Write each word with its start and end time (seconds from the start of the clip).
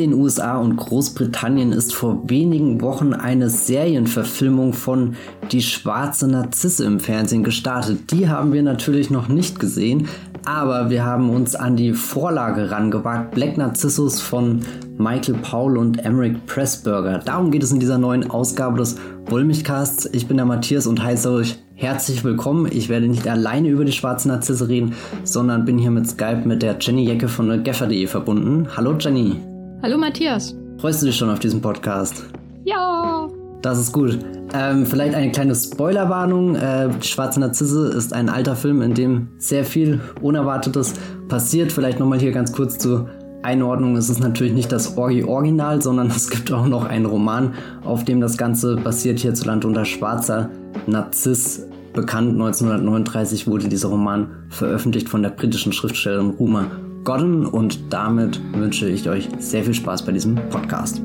den 0.00 0.14
USA 0.14 0.56
und 0.56 0.76
Großbritannien 0.76 1.72
ist 1.72 1.94
vor 1.94 2.28
wenigen 2.28 2.80
Wochen 2.80 3.12
eine 3.12 3.50
Serienverfilmung 3.50 4.72
von 4.72 5.14
Die 5.52 5.60
schwarze 5.60 6.26
Narzisse 6.26 6.86
im 6.86 7.00
Fernsehen 7.00 7.44
gestartet. 7.44 8.10
Die 8.10 8.28
haben 8.28 8.52
wir 8.52 8.62
natürlich 8.62 9.10
noch 9.10 9.28
nicht 9.28 9.60
gesehen, 9.60 10.08
aber 10.44 10.88
wir 10.88 11.04
haben 11.04 11.28
uns 11.28 11.54
an 11.54 11.76
die 11.76 11.92
Vorlage 11.92 12.70
rangewagt. 12.70 13.34
Black 13.34 13.58
Narcissus 13.58 14.20
von 14.20 14.60
Michael 14.96 15.36
Paul 15.42 15.76
und 15.76 16.02
Emmerich 16.04 16.36
Pressburger. 16.46 17.18
Darum 17.18 17.50
geht 17.50 17.62
es 17.62 17.72
in 17.72 17.80
dieser 17.80 17.98
neuen 17.98 18.30
Ausgabe 18.30 18.78
des 18.78 18.96
Wollmilchcasts. 19.26 20.08
Ich 20.12 20.26
bin 20.26 20.38
der 20.38 20.46
Matthias 20.46 20.86
und 20.86 21.02
heiße 21.02 21.30
euch 21.30 21.58
herzlich 21.74 22.24
willkommen. 22.24 22.68
Ich 22.72 22.88
werde 22.88 23.06
nicht 23.06 23.28
alleine 23.28 23.68
über 23.68 23.84
die 23.84 23.92
schwarze 23.92 24.28
Narzisse 24.28 24.68
reden, 24.68 24.94
sondern 25.24 25.66
bin 25.66 25.76
hier 25.78 25.90
mit 25.90 26.08
Skype 26.08 26.42
mit 26.46 26.62
der 26.62 26.78
Jenny 26.80 27.04
Jecke 27.04 27.28
von 27.28 27.62
Geffer.de 27.62 28.06
verbunden. 28.06 28.66
Hallo 28.76 28.96
Jenny. 28.98 29.49
Hallo 29.82 29.96
Matthias. 29.96 30.54
Freust 30.76 31.00
du 31.00 31.06
dich 31.06 31.16
schon 31.16 31.30
auf 31.30 31.38
diesen 31.38 31.62
Podcast? 31.62 32.26
Ja. 32.66 33.26
Das 33.62 33.78
ist 33.78 33.92
gut. 33.92 34.18
Ähm, 34.52 34.84
vielleicht 34.84 35.14
eine 35.14 35.32
kleine 35.32 35.54
Spoilerwarnung. 35.54 36.54
Äh, 36.54 37.02
Schwarze 37.02 37.40
Narzisse 37.40 37.88
ist 37.88 38.12
ein 38.12 38.28
alter 38.28 38.56
Film, 38.56 38.82
in 38.82 38.92
dem 38.92 39.28
sehr 39.38 39.64
viel 39.64 39.98
Unerwartetes 40.20 40.92
passiert. 41.28 41.72
Vielleicht 41.72 41.98
nochmal 41.98 42.20
hier 42.20 42.30
ganz 42.30 42.52
kurz 42.52 42.76
zur 42.76 43.08
Einordnung. 43.40 43.96
Es 43.96 44.10
ist 44.10 44.20
natürlich 44.20 44.52
nicht 44.52 44.70
das 44.70 44.98
Orgi-Original, 44.98 45.80
sondern 45.80 46.08
es 46.14 46.28
gibt 46.28 46.52
auch 46.52 46.66
noch 46.66 46.84
einen 46.84 47.06
Roman, 47.06 47.54
auf 47.82 48.04
dem 48.04 48.20
das 48.20 48.36
Ganze 48.36 48.76
basiert 48.76 49.20
hierzulande 49.20 49.66
unter 49.66 49.86
Schwarzer 49.86 50.50
Narziss. 50.88 51.66
Bekannt 51.94 52.32
1939 52.32 53.46
wurde 53.46 53.70
dieser 53.70 53.88
Roman 53.88 54.28
veröffentlicht 54.50 55.08
von 55.08 55.22
der 55.22 55.30
britischen 55.30 55.72
Schriftstellerin 55.72 56.30
Rumer 56.38 56.66
Godden 57.04 57.46
und 57.46 57.92
damit 57.92 58.40
wünsche 58.52 58.88
ich 58.88 59.08
euch 59.08 59.28
sehr 59.38 59.64
viel 59.64 59.74
Spaß 59.74 60.04
bei 60.04 60.12
diesem 60.12 60.34
Podcast. 60.50 61.00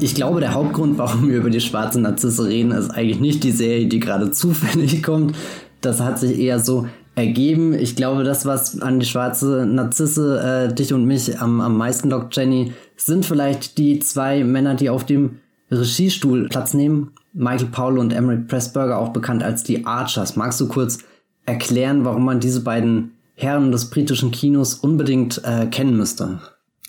Ich 0.00 0.14
glaube, 0.14 0.40
der 0.40 0.52
Hauptgrund, 0.52 0.98
warum 0.98 1.28
wir 1.28 1.38
über 1.38 1.50
die 1.50 1.60
schwarze 1.60 1.98
Narzisse 1.98 2.46
reden, 2.46 2.72
ist 2.72 2.90
eigentlich 2.90 3.20
nicht 3.20 3.42
die 3.42 3.52
Serie, 3.52 3.86
die 3.86 4.00
gerade 4.00 4.30
zufällig 4.32 5.02
kommt. 5.02 5.34
Das 5.80 6.00
hat 6.00 6.18
sich 6.18 6.38
eher 6.38 6.60
so 6.60 6.86
ergeben. 7.14 7.72
Ich 7.72 7.96
glaube, 7.96 8.22
das, 8.22 8.44
was 8.44 8.80
an 8.80 9.00
die 9.00 9.06
schwarze 9.06 9.66
Narzisse 9.66 10.68
äh, 10.70 10.74
dich 10.74 10.92
und 10.92 11.04
mich 11.04 11.40
am, 11.40 11.60
am 11.60 11.76
meisten 11.76 12.10
lockt, 12.10 12.36
Jenny, 12.36 12.72
sind 12.96 13.26
vielleicht 13.26 13.78
die 13.78 13.98
zwei 13.98 14.44
Männer, 14.44 14.74
die 14.74 14.90
auf 14.90 15.04
dem 15.04 15.40
Regiestuhl 15.70 16.48
Platz 16.48 16.74
nehmen. 16.74 17.12
Michael 17.32 17.70
Paul 17.70 17.98
und 17.98 18.12
Emmerich 18.12 18.46
Pressburger, 18.46 18.98
auch 18.98 19.08
bekannt 19.08 19.42
als 19.42 19.64
die 19.64 19.86
Archers. 19.86 20.36
Magst 20.36 20.60
du 20.60 20.68
kurz 20.68 20.98
erklären, 21.46 22.04
warum 22.04 22.24
man 22.24 22.40
diese 22.40 22.62
beiden 22.62 23.12
Herren 23.34 23.72
des 23.72 23.90
britischen 23.90 24.30
Kinos 24.30 24.74
unbedingt 24.74 25.42
äh, 25.44 25.66
kennen 25.66 25.96
müsste? 25.96 26.40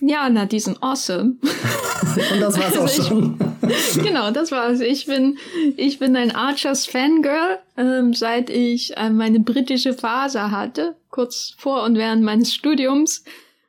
Ja, 0.02 0.30
na, 0.30 0.45
die 0.45 0.59
sind 0.59 0.81
awesome. 0.83 1.36
Und 2.33 2.42
das 2.42 2.59
war's 2.59 2.78
auch 2.78 2.81
also 2.81 3.03
schon. 3.03 3.38
genau, 4.03 4.30
das 4.31 4.52
war's. 4.52 4.81
Ich 4.81 5.06
bin, 5.06 5.38
ich 5.78 6.00
bin 6.00 6.16
ein 6.16 6.36
Archers 6.36 6.86
Fangirl, 6.86 7.59
ähm, 7.78 8.14
seit 8.14 8.50
ich 8.50 8.95
äh, 8.98 9.09
meine 9.09 9.39
britische 9.39 9.94
Phase 9.94 10.52
hatte, 10.52 10.95
kurz 11.09 11.56
vor 11.58 11.83
und 11.83 11.98
während 11.98 12.23
meines 12.23 12.53
Studiums. 12.53 13.23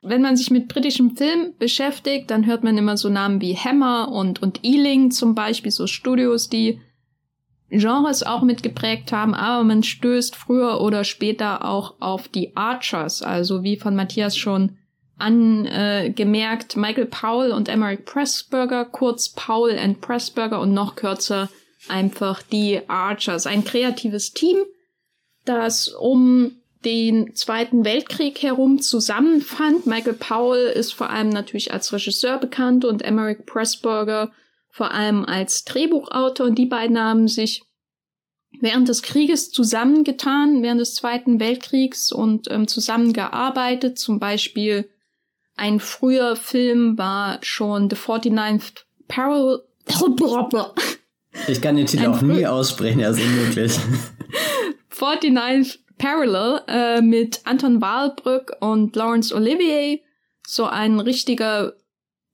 Wenn 0.09 0.21
man 0.21 0.37
sich 0.37 0.51
mit 0.51 0.67
britischem 0.67 1.15
Film 1.15 1.53
beschäftigt, 1.59 2.31
dann 2.31 2.45
hört 2.45 2.63
man 2.63 2.77
immer 2.77 2.97
so 2.97 3.09
Namen 3.09 3.41
wie 3.41 3.55
Hammer 3.55 4.09
und, 4.11 4.41
und 4.41 4.63
Ealing 4.63 5.11
zum 5.11 5.35
Beispiel, 5.35 5.71
so 5.71 5.87
Studios, 5.87 6.49
die 6.49 6.79
Genres 7.69 8.23
auch 8.23 8.43
mitgeprägt 8.43 9.11
haben, 9.11 9.33
aber 9.33 9.63
man 9.63 9.83
stößt 9.83 10.35
früher 10.35 10.79
oder 10.79 11.03
später 11.03 11.65
auch 11.65 11.95
auf 11.99 12.29
die 12.29 12.55
Archers, 12.55 13.21
also 13.21 13.63
wie 13.63 13.75
von 13.75 13.95
Matthias 13.95 14.37
schon 14.37 14.77
angemerkt, 15.17 16.75
äh, 16.75 16.79
Michael 16.79 17.07
Powell 17.07 17.51
und 17.51 17.67
Emmerich 17.67 18.05
Pressburger, 18.05 18.85
kurz 18.85 19.29
Powell 19.29 19.77
and 19.77 19.99
Pressburger 19.99 20.61
und 20.61 20.73
noch 20.73 20.95
kürzer 20.95 21.49
einfach 21.89 22.41
die 22.41 22.81
Archers. 22.87 23.47
Ein 23.47 23.65
kreatives 23.65 24.33
Team, 24.33 24.57
das 25.45 25.89
um 25.89 26.51
den 26.85 27.35
Zweiten 27.35 27.85
Weltkrieg 27.85 28.41
herum 28.41 28.79
zusammenfand. 28.79 29.85
Michael 29.85 30.13
Powell 30.13 30.67
ist 30.67 30.93
vor 30.93 31.09
allem 31.09 31.29
natürlich 31.29 31.73
als 31.73 31.91
Regisseur 31.91 32.37
bekannt 32.37 32.85
und 32.85 33.01
Emmerich 33.01 33.45
Pressburger 33.45 34.31
vor 34.69 34.91
allem 34.91 35.25
als 35.25 35.65
Drehbuchautor. 35.65 36.47
Und 36.47 36.55
die 36.55 36.65
beiden 36.65 36.99
haben 36.99 37.27
sich 37.27 37.63
während 38.61 38.87
des 38.87 39.01
Krieges 39.01 39.51
zusammengetan, 39.51 40.61
während 40.61 40.79
des 40.79 40.93
Zweiten 40.95 41.39
Weltkriegs 41.39 42.11
und 42.11 42.49
ähm, 42.51 42.67
zusammengearbeitet. 42.67 43.97
Zum 43.97 44.19
Beispiel 44.19 44.89
ein 45.55 45.79
früher 45.79 46.35
Film 46.35 46.97
war 46.97 47.39
schon 47.41 47.89
The 47.89 47.95
49th 47.95 48.83
Parallel. 49.07 49.63
Ich 51.47 51.61
kann 51.61 51.75
den 51.75 51.85
Titel 51.85 52.05
ein 52.05 52.11
auch 52.11 52.21
nie 52.21 52.45
aussprechen, 52.45 52.99
er 52.99 53.11
ist 53.11 53.21
unmöglich. 53.21 53.77
49th 54.91 55.79
Parallel 55.97 56.61
äh, 56.67 57.01
mit 57.01 57.41
Anton 57.45 57.81
Wahlbrück 57.81 58.53
und 58.59 58.95
Laurence 58.95 59.33
Olivier. 59.33 59.99
So 60.45 60.65
ein 60.65 60.99
richtiger, 60.99 61.73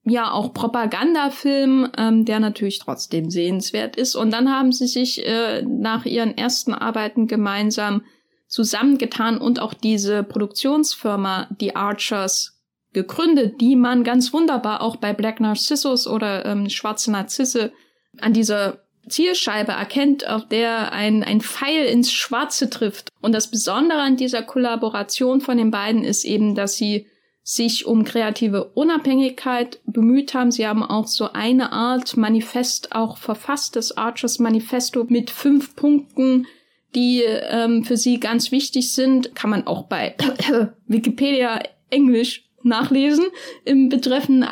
ja, 0.03 0.31
auch 0.31 0.53
Propagandafilm, 0.53 1.90
ähm, 1.97 2.25
der 2.25 2.40
natürlich 2.40 2.79
trotzdem 2.79 3.29
sehenswert 3.29 3.96
ist. 3.96 4.16
Und 4.16 4.31
dann 4.31 4.51
haben 4.51 4.72
sie 4.72 4.88
sich 4.88 5.25
äh, 5.25 5.62
nach 5.63 6.06
ihren 6.06 6.38
ersten 6.38 6.74
Arbeiten 6.74 7.28
gemeinsam 7.28 8.03
zusammengetan 8.47 9.40
und 9.40 9.59
auch 9.59 9.74
diese 9.74 10.24
Produktionsfirma, 10.24 11.47
die 11.59 11.75
Archers, 11.75 12.53
gegründet, 12.94 13.59
die 13.59 13.75
man 13.75 14.03
ganz 14.03 14.31
wunderbar 14.31 14.81
auch 14.81 14.95
bei 14.95 15.13
Black 15.13 15.40
Narcissus 15.40 16.07
oder 16.07 16.45
ähm, 16.45 16.69
Schwarze 16.69 17.12
Narzisse 17.12 17.74
an 18.19 18.34
dieser 18.34 18.82
Zielscheibe 19.08 19.74
erkennt, 19.74 20.28
auf 20.28 20.47
der 20.47 20.91
ein, 20.94 21.24
ein 21.24 21.41
Pfeil 21.41 21.86
ins 21.86 22.12
Schwarze 22.12 22.69
trifft. 22.69 23.12
Und 23.22 23.34
das 23.34 23.50
Besondere 23.50 24.00
an 24.00 24.18
dieser 24.18 24.44
Kollaboration 24.44 25.41
von 25.41 25.58
den 25.58 25.72
beiden 25.72 26.03
ist 26.03 26.24
eben, 26.24 26.56
dass 26.56 26.75
sie 26.75 27.08
sich 27.44 27.86
um 27.86 28.06
kreative 28.06 28.63
Unabhängigkeit 28.63 29.81
bemüht 29.86 30.34
haben. 30.34 30.52
Sie 30.52 30.66
haben 30.66 30.81
auch 30.81 31.08
so 31.08 31.34
eine 31.34 31.74
Art 31.74 32.16
Manifest 32.16 32.96
auch 32.96 33.18
verfasst, 33.18 33.75
das 33.75 33.97
Archers 33.97 34.40
Manifesto 34.40 35.03
mit 35.03 35.30
fünf 35.30 35.75
Punkten, 35.75 36.47
die 36.96 37.22
ähm, 37.24 37.84
für 37.84 37.97
sie 37.97 38.19
ganz 38.19 38.52
wichtig 38.52 38.94
sind. 38.94 39.36
Kann 39.36 39.50
man 39.50 39.68
auch 39.68 39.84
bei 39.84 40.16
Wikipedia 40.88 41.59
Englisch 41.90 42.46
nachlesen 42.63 43.25
im 43.66 43.90
betreffenden 43.90 44.50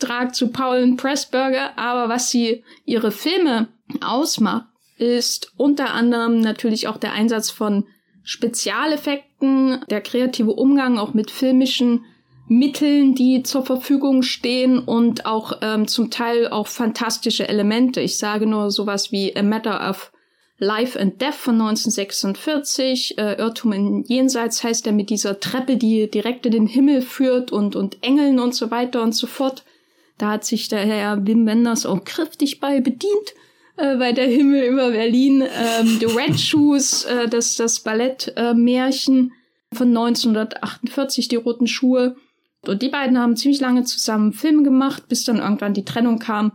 Eintrag 0.00 0.34
zu 0.34 0.48
Paul 0.48 0.94
Pressburger. 0.96 1.76
Aber 1.76 2.08
was 2.08 2.30
sie 2.30 2.62
ihre 2.84 3.10
Filme 3.10 3.68
ausmacht, 4.00 4.66
ist 4.96 5.52
unter 5.56 5.94
anderem 5.94 6.40
natürlich 6.40 6.88
auch 6.88 6.96
der 6.96 7.12
Einsatz 7.12 7.50
von 7.50 7.86
Spezialeffekten, 8.22 9.80
der 9.88 10.00
kreative 10.00 10.52
Umgang 10.52 10.98
auch 10.98 11.14
mit 11.14 11.30
filmischen 11.30 12.04
Mitteln, 12.48 13.14
die 13.14 13.42
zur 13.42 13.64
Verfügung 13.64 14.22
stehen 14.22 14.78
und 14.78 15.26
auch 15.26 15.58
ähm, 15.60 15.86
zum 15.86 16.10
Teil 16.10 16.48
auch 16.48 16.66
fantastische 16.66 17.46
Elemente. 17.46 18.00
Ich 18.00 18.18
sage 18.18 18.46
nur 18.46 18.70
sowas 18.70 19.12
wie 19.12 19.36
A 19.36 19.42
Matter 19.42 19.88
of 19.88 20.12
Life 20.58 20.98
and 20.98 21.20
Death 21.20 21.34
von 21.34 21.54
1946. 21.54 23.18
Äh, 23.18 23.34
Irrtum 23.34 23.72
in 23.72 24.04
Jenseits 24.04 24.64
heißt 24.64 24.86
er 24.86 24.92
mit 24.92 25.10
dieser 25.10 25.40
Treppe, 25.40 25.76
die 25.76 26.10
direkt 26.10 26.46
in 26.46 26.52
den 26.52 26.66
Himmel 26.66 27.02
führt 27.02 27.52
und, 27.52 27.76
und 27.76 28.02
Engeln 28.02 28.40
und 28.40 28.54
so 28.54 28.70
weiter 28.70 29.02
und 29.02 29.14
so 29.14 29.26
fort. 29.26 29.62
Da 30.18 30.32
hat 30.32 30.44
sich 30.44 30.68
der 30.68 30.80
Herr 30.80 31.26
Wim 31.26 31.46
Wenders 31.46 31.86
auch 31.86 32.04
kräftig 32.04 32.60
bei 32.60 32.80
bedient 32.80 33.34
äh, 33.76 33.96
bei 33.96 34.12
der 34.12 34.26
Himmel 34.26 34.64
über 34.64 34.90
Berlin. 34.90 35.42
Ähm, 35.42 35.98
The 36.00 36.06
Red 36.06 36.38
Shoes, 36.40 37.04
äh, 37.04 37.28
das, 37.28 37.56
das 37.56 37.80
Ballettmärchen 37.80 39.32
äh, 39.72 39.76
von 39.76 39.88
1948, 39.88 41.28
die 41.28 41.36
roten 41.36 41.66
Schuhe. 41.66 42.16
Und 42.66 42.82
die 42.82 42.88
beiden 42.88 43.18
haben 43.18 43.36
ziemlich 43.36 43.60
lange 43.60 43.84
zusammen 43.84 44.32
Filme 44.32 44.64
gemacht, 44.64 45.08
bis 45.08 45.24
dann 45.24 45.38
irgendwann 45.38 45.74
die 45.74 45.84
Trennung 45.84 46.18
kam. 46.18 46.52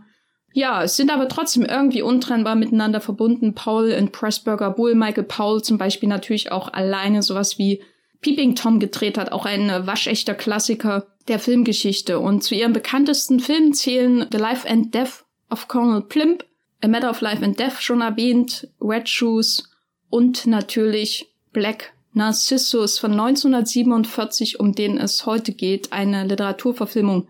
Ja, 0.52 0.84
es 0.84 0.96
sind 0.96 1.10
aber 1.10 1.28
trotzdem 1.28 1.64
irgendwie 1.64 2.02
untrennbar 2.02 2.54
miteinander 2.54 3.00
verbunden. 3.00 3.54
Paul 3.54 3.92
und 3.98 4.12
Pressburger 4.12 4.70
Bull, 4.70 4.94
Michael 4.94 5.24
Paul 5.24 5.62
zum 5.62 5.78
Beispiel 5.78 6.08
natürlich 6.08 6.52
auch 6.52 6.72
alleine 6.72 7.22
sowas 7.22 7.58
wie 7.58 7.82
Peeping 8.24 8.54
Tom 8.54 8.80
gedreht 8.80 9.18
hat, 9.18 9.32
auch 9.32 9.44
ein 9.44 9.68
waschechter 9.86 10.34
Klassiker 10.34 11.08
der 11.28 11.38
Filmgeschichte. 11.38 12.18
Und 12.18 12.42
zu 12.42 12.54
ihren 12.54 12.72
bekanntesten 12.72 13.38
Filmen 13.38 13.74
zählen 13.74 14.26
The 14.32 14.38
Life 14.38 14.66
and 14.66 14.94
Death 14.94 15.26
of 15.50 15.68
Colonel 15.68 16.00
Plimp, 16.00 16.42
A 16.80 16.88
Matter 16.88 17.10
of 17.10 17.20
Life 17.20 17.44
and 17.44 17.60
Death 17.60 17.82
schon 17.82 18.00
erwähnt, 18.00 18.66
Red 18.80 19.10
Shoes 19.10 19.70
und 20.08 20.46
natürlich 20.46 21.34
Black 21.52 21.92
Narcissus 22.14 22.98
von 22.98 23.12
1947, 23.12 24.58
um 24.58 24.72
den 24.72 24.96
es 24.96 25.26
heute 25.26 25.52
geht, 25.52 25.92
eine 25.92 26.24
Literaturverfilmung 26.24 27.28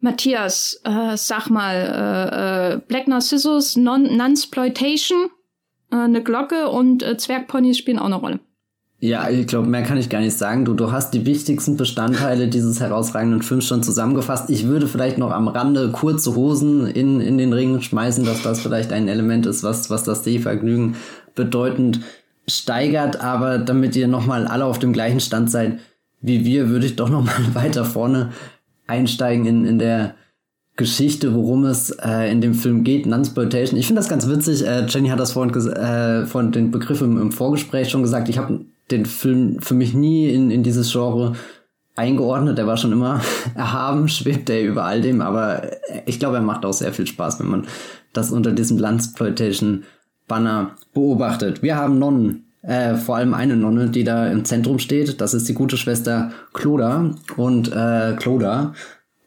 Matthias, 0.00 0.80
äh, 0.82 1.16
sag 1.16 1.50
mal, 1.50 1.76
äh, 1.76 2.74
äh, 2.74 2.80
Black 2.88 3.06
Narcissus, 3.06 3.76
non 3.76 4.16
Nunsploitation, 4.16 5.30
äh, 5.92 5.96
eine 5.96 6.24
Glocke 6.24 6.68
und 6.68 7.04
äh, 7.04 7.16
Zwergponys 7.16 7.78
spielen 7.78 8.00
auch 8.00 8.06
eine 8.06 8.16
Rolle. 8.16 8.40
Ja, 9.02 9.30
ich 9.30 9.46
glaube, 9.46 9.66
mehr 9.66 9.82
kann 9.82 9.96
ich 9.96 10.10
gar 10.10 10.20
nicht 10.20 10.36
sagen. 10.36 10.66
Du, 10.66 10.74
du 10.74 10.92
hast 10.92 11.14
die 11.14 11.24
wichtigsten 11.24 11.78
Bestandteile 11.78 12.48
dieses 12.48 12.80
herausragenden 12.80 13.40
Films 13.40 13.66
schon 13.66 13.82
zusammengefasst. 13.82 14.50
Ich 14.50 14.66
würde 14.66 14.86
vielleicht 14.86 15.16
noch 15.16 15.30
am 15.30 15.48
Rande 15.48 15.90
kurze 15.90 16.34
Hosen 16.34 16.86
in, 16.86 17.18
in 17.18 17.38
den 17.38 17.54
Ring 17.54 17.80
schmeißen, 17.80 18.26
dass 18.26 18.42
das 18.42 18.60
vielleicht 18.60 18.92
ein 18.92 19.08
Element 19.08 19.46
ist, 19.46 19.62
was, 19.62 19.88
was 19.88 20.04
das 20.04 20.22
Sehvergnügen 20.24 20.96
bedeutend 21.34 22.00
steigert. 22.46 23.22
Aber 23.22 23.56
damit 23.58 23.96
ihr 23.96 24.06
nochmal 24.06 24.46
alle 24.46 24.66
auf 24.66 24.78
dem 24.78 24.92
gleichen 24.92 25.20
Stand 25.20 25.50
seid 25.50 25.78
wie 26.20 26.44
wir, 26.44 26.68
würde 26.68 26.84
ich 26.84 26.96
doch 26.96 27.08
nochmal 27.08 27.36
weiter 27.54 27.86
vorne 27.86 28.32
einsteigen 28.86 29.46
in, 29.46 29.64
in 29.64 29.78
der 29.78 30.14
Geschichte, 30.76 31.34
worum 31.34 31.64
es 31.64 31.90
äh, 31.90 32.30
in 32.30 32.42
dem 32.42 32.52
Film 32.52 32.84
geht, 32.84 33.06
Nunsploitation. 33.06 33.78
Ich 33.78 33.86
finde 33.86 34.00
das 34.00 34.10
ganz 34.10 34.28
witzig. 34.28 34.66
Äh, 34.66 34.86
Jenny 34.86 35.08
hat 35.08 35.20
das 35.20 35.32
vorhin, 35.32 35.54
äh, 35.54 36.26
vorhin 36.26 36.52
den 36.52 36.70
Begriff 36.70 37.00
im, 37.00 37.18
im 37.18 37.32
Vorgespräch 37.32 37.88
schon 37.88 38.02
gesagt. 38.02 38.28
Ich 38.28 38.38
habe 38.38 38.60
den 38.90 39.06
Film 39.06 39.60
für 39.60 39.74
mich 39.74 39.94
nie 39.94 40.28
in, 40.28 40.50
in 40.50 40.62
dieses 40.62 40.92
Genre 40.92 41.34
eingeordnet. 41.96 42.58
Der 42.58 42.66
war 42.66 42.76
schon 42.76 42.92
immer 42.92 43.20
erhaben, 43.54 44.08
schwebt 44.08 44.50
er 44.50 44.62
über 44.62 44.84
all 44.84 45.00
dem, 45.00 45.20
aber 45.20 45.70
ich 46.06 46.18
glaube, 46.18 46.36
er 46.36 46.42
macht 46.42 46.64
auch 46.64 46.72
sehr 46.72 46.92
viel 46.92 47.06
Spaß, 47.06 47.40
wenn 47.40 47.48
man 47.48 47.66
das 48.12 48.32
unter 48.32 48.52
diesem 48.52 48.78
Landsploitation-Banner 48.78 50.76
beobachtet. 50.94 51.62
Wir 51.62 51.76
haben 51.76 51.98
Nonnen, 51.98 52.46
äh, 52.62 52.94
vor 52.96 53.16
allem 53.16 53.34
eine 53.34 53.56
Nonne, 53.56 53.90
die 53.90 54.04
da 54.04 54.28
im 54.28 54.44
Zentrum 54.44 54.78
steht. 54.78 55.20
Das 55.20 55.34
ist 55.34 55.48
die 55.48 55.54
gute 55.54 55.76
Schwester 55.76 56.32
Cloda 56.52 57.14
und 57.36 57.72
äh, 57.72 58.14
Cloda, 58.16 58.74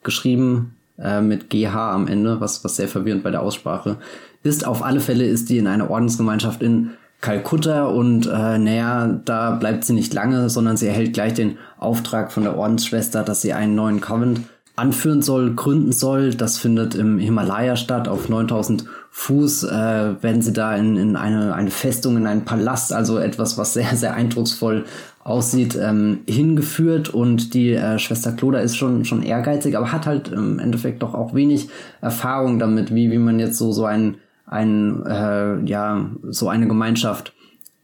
geschrieben 0.03 0.75
äh, 0.97 1.21
mit 1.21 1.49
GH 1.49 1.93
am 1.93 2.07
Ende, 2.07 2.41
was, 2.41 2.63
was 2.63 2.75
sehr 2.75 2.87
verwirrend 2.87 3.23
bei 3.23 3.31
der 3.31 3.41
Aussprache 3.41 3.97
ist. 4.43 4.67
Auf 4.67 4.83
alle 4.83 4.99
Fälle 4.99 5.25
ist 5.25 5.49
die 5.49 5.57
in 5.57 5.67
einer 5.67 5.89
Ordensgemeinschaft 5.89 6.61
in 6.61 6.91
Kalkutta 7.23 7.85
und 7.85 8.27
äh, 8.27 8.57
naja, 8.57 9.07
da 9.23 9.51
bleibt 9.51 9.85
sie 9.85 9.93
nicht 9.93 10.13
lange, 10.13 10.49
sondern 10.49 10.75
sie 10.75 10.87
erhält 10.87 11.13
gleich 11.13 11.33
den 11.33 11.57
Auftrag 11.79 12.33
von 12.33 12.43
der 12.43 12.57
Ordensschwester, 12.57 13.23
dass 13.23 13.41
sie 13.41 13.53
einen 13.53 13.75
neuen 13.75 14.01
Convent 14.01 14.41
anführen 14.75 15.21
soll, 15.21 15.53
gründen 15.55 15.93
soll. 15.93 16.33
Das 16.33 16.57
findet 16.57 16.95
im 16.95 17.19
Himalaya 17.19 17.77
statt. 17.77 18.09
Auf 18.09 18.27
9000 18.27 18.83
Fuß 19.11 19.63
äh, 19.63 20.21
werden 20.21 20.41
sie 20.41 20.51
da 20.51 20.75
in, 20.75 20.97
in 20.97 21.15
eine, 21.15 21.55
eine 21.55 21.71
Festung, 21.71 22.17
in 22.17 22.27
einen 22.27 22.43
Palast, 22.43 22.91
also 22.91 23.17
etwas, 23.19 23.57
was 23.57 23.73
sehr, 23.73 23.95
sehr 23.95 24.15
eindrucksvoll 24.15 24.83
aussieht, 25.23 25.79
ähm, 25.81 26.23
hingeführt. 26.27 27.13
Und 27.13 27.53
die 27.53 27.71
äh, 27.71 27.99
Schwester 27.99 28.33
Cloda 28.33 28.59
ist 28.59 28.75
schon, 28.75 29.05
schon 29.05 29.23
ehrgeizig, 29.23 29.77
aber 29.77 29.93
hat 29.93 30.07
halt 30.07 30.27
im 30.27 30.59
Endeffekt 30.59 31.01
doch 31.01 31.13
auch 31.13 31.33
wenig 31.33 31.69
Erfahrung 32.01 32.59
damit, 32.59 32.93
wie, 32.93 33.11
wie 33.11 33.17
man 33.17 33.39
jetzt 33.39 33.57
so, 33.57 33.71
so 33.71 33.85
ein 33.85 34.17
ein, 34.45 35.05
äh, 35.05 35.63
ja, 35.65 36.09
so 36.29 36.49
eine 36.49 36.67
Gemeinschaft 36.67 37.33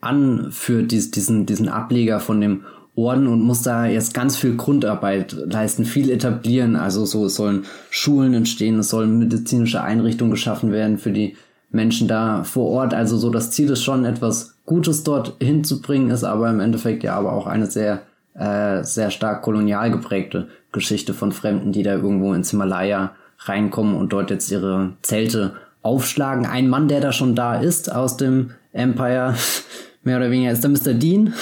anführt, 0.02 0.92
dies, 0.92 1.12
diesen, 1.12 1.46
diesen 1.46 1.70
Ableger 1.70 2.20
von 2.20 2.40
dem 2.42 2.64
Orden 2.96 3.28
und 3.28 3.42
muss 3.42 3.62
da 3.62 3.86
jetzt 3.86 4.14
ganz 4.14 4.36
viel 4.36 4.56
Grundarbeit 4.56 5.36
leisten, 5.46 5.86
viel 5.86 6.10
etablieren. 6.10 6.76
Also 6.76 7.06
so, 7.06 7.26
es 7.26 7.36
sollen 7.36 7.66
Schulen 7.90 8.34
entstehen, 8.34 8.80
es 8.80 8.90
sollen 8.90 9.20
medizinische 9.20 9.82
Einrichtungen 9.82 10.32
geschaffen 10.32 10.72
werden 10.72 10.98
für 10.98 11.12
die 11.12 11.36
Menschen 11.72 12.08
da 12.08 12.44
vor 12.44 12.68
Ort. 12.68 12.94
Also 12.94 13.18
so 13.18 13.30
das 13.30 13.52
Ziel 13.52 13.70
ist 13.70 13.84
schon 13.84 14.06
etwas 14.06 14.56
Gutes 14.66 15.04
dort 15.04 15.36
hinzubringen, 15.42 16.12
ist 16.12 16.24
aber 16.24 16.50
im 16.50 16.60
Endeffekt 16.60 17.04
ja 17.04 17.16
aber 17.16 17.34
auch 17.34 17.48
eine 17.48 17.68
sehr, 17.68 18.02
äh, 18.34 18.84
sehr 18.84 19.12
stark 19.12 19.42
kolonial 19.44 19.92
geprägte 19.92 20.48
Geschichte 20.72 21.14
von 21.14 21.32
Fremden, 21.32 21.72
die 21.72 21.84
da 21.84 21.94
irgendwo 21.94 22.34
ins 22.34 22.52
Himalaya 22.52 23.12
reinkommen 23.40 23.96
und 23.96 24.12
dort 24.12 24.30
jetzt 24.30 24.52
ihre 24.52 24.92
Zelte 25.02 25.54
aufschlagen. 25.82 26.46
Ein 26.46 26.70
Mann, 26.70 26.88
der 26.88 27.02
da 27.02 27.12
schon 27.12 27.36
da 27.36 27.60
ist 27.60 27.92
aus 27.92 28.18
dem 28.18 28.52
Empire, 28.72 29.36
mehr 30.04 30.18
oder 30.18 30.32
weniger, 30.32 30.52
ist 30.52 30.64
der 30.64 30.72
Mr. 30.72 30.94
Dean, 30.94 31.34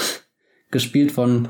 gespielt 0.72 1.12
von 1.12 1.50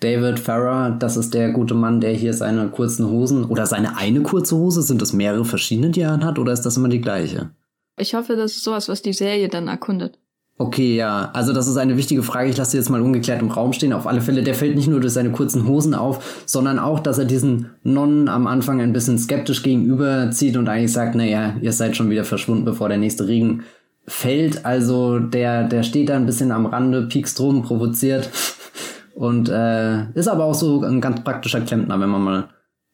David 0.00 0.38
Farrer. 0.38 0.90
Das 0.90 1.16
ist 1.16 1.34
der 1.34 1.52
gute 1.52 1.74
Mann, 1.74 2.00
der 2.00 2.12
hier 2.12 2.34
seine 2.34 2.68
kurzen 2.68 3.08
Hosen 3.08 3.44
oder 3.44 3.66
seine 3.66 3.96
eine 3.96 4.22
kurze 4.22 4.56
Hose, 4.56 4.82
sind 4.82 5.02
das 5.02 5.12
mehrere 5.12 5.44
verschiedene, 5.44 5.90
die 5.90 6.00
er 6.00 6.18
hat, 6.20 6.38
oder 6.38 6.52
ist 6.52 6.62
das 6.62 6.76
immer 6.76 6.88
die 6.88 7.00
gleiche? 7.00 7.50
Ich 7.98 8.14
hoffe, 8.14 8.36
das 8.36 8.52
ist 8.52 8.64
sowas, 8.64 8.88
was 8.88 9.02
die 9.02 9.12
Serie 9.12 9.48
dann 9.48 9.68
erkundet. 9.68 10.18
Okay, 10.60 10.94
ja. 10.94 11.30
Also 11.32 11.54
das 11.54 11.68
ist 11.68 11.78
eine 11.78 11.96
wichtige 11.96 12.22
Frage. 12.22 12.50
Ich 12.50 12.56
lasse 12.58 12.76
jetzt 12.76 12.90
mal 12.90 13.00
ungeklärt 13.00 13.40
im 13.40 13.50
Raum 13.50 13.72
stehen. 13.72 13.94
Auf 13.94 14.06
alle 14.06 14.20
Fälle, 14.20 14.42
der 14.42 14.54
fällt 14.54 14.76
nicht 14.76 14.88
nur 14.88 15.00
durch 15.00 15.14
seine 15.14 15.30
kurzen 15.30 15.66
Hosen 15.66 15.94
auf, 15.94 16.42
sondern 16.44 16.78
auch, 16.78 17.00
dass 17.00 17.16
er 17.16 17.24
diesen 17.24 17.70
Nonnen 17.82 18.28
am 18.28 18.46
Anfang 18.46 18.78
ein 18.82 18.92
bisschen 18.92 19.16
skeptisch 19.16 19.62
gegenüberzieht 19.62 20.58
und 20.58 20.68
eigentlich 20.68 20.92
sagt, 20.92 21.14
naja, 21.14 21.54
ihr 21.62 21.72
seid 21.72 21.96
schon 21.96 22.10
wieder 22.10 22.24
verschwunden, 22.24 22.66
bevor 22.66 22.90
der 22.90 22.98
nächste 22.98 23.26
Regen 23.26 23.62
fällt. 24.06 24.66
Also 24.66 25.18
der, 25.18 25.64
der 25.66 25.82
steht 25.82 26.10
da 26.10 26.16
ein 26.16 26.26
bisschen 26.26 26.52
am 26.52 26.66
Rande, 26.66 27.06
piekst 27.06 27.40
rum, 27.40 27.62
provoziert 27.62 28.28
und 29.14 29.48
äh, 29.48 30.10
ist 30.12 30.28
aber 30.28 30.44
auch 30.44 30.54
so 30.54 30.82
ein 30.82 31.00
ganz 31.00 31.24
praktischer 31.24 31.62
Klempner, 31.62 31.98
wenn 32.00 32.10
man 32.10 32.22
mal 32.22 32.48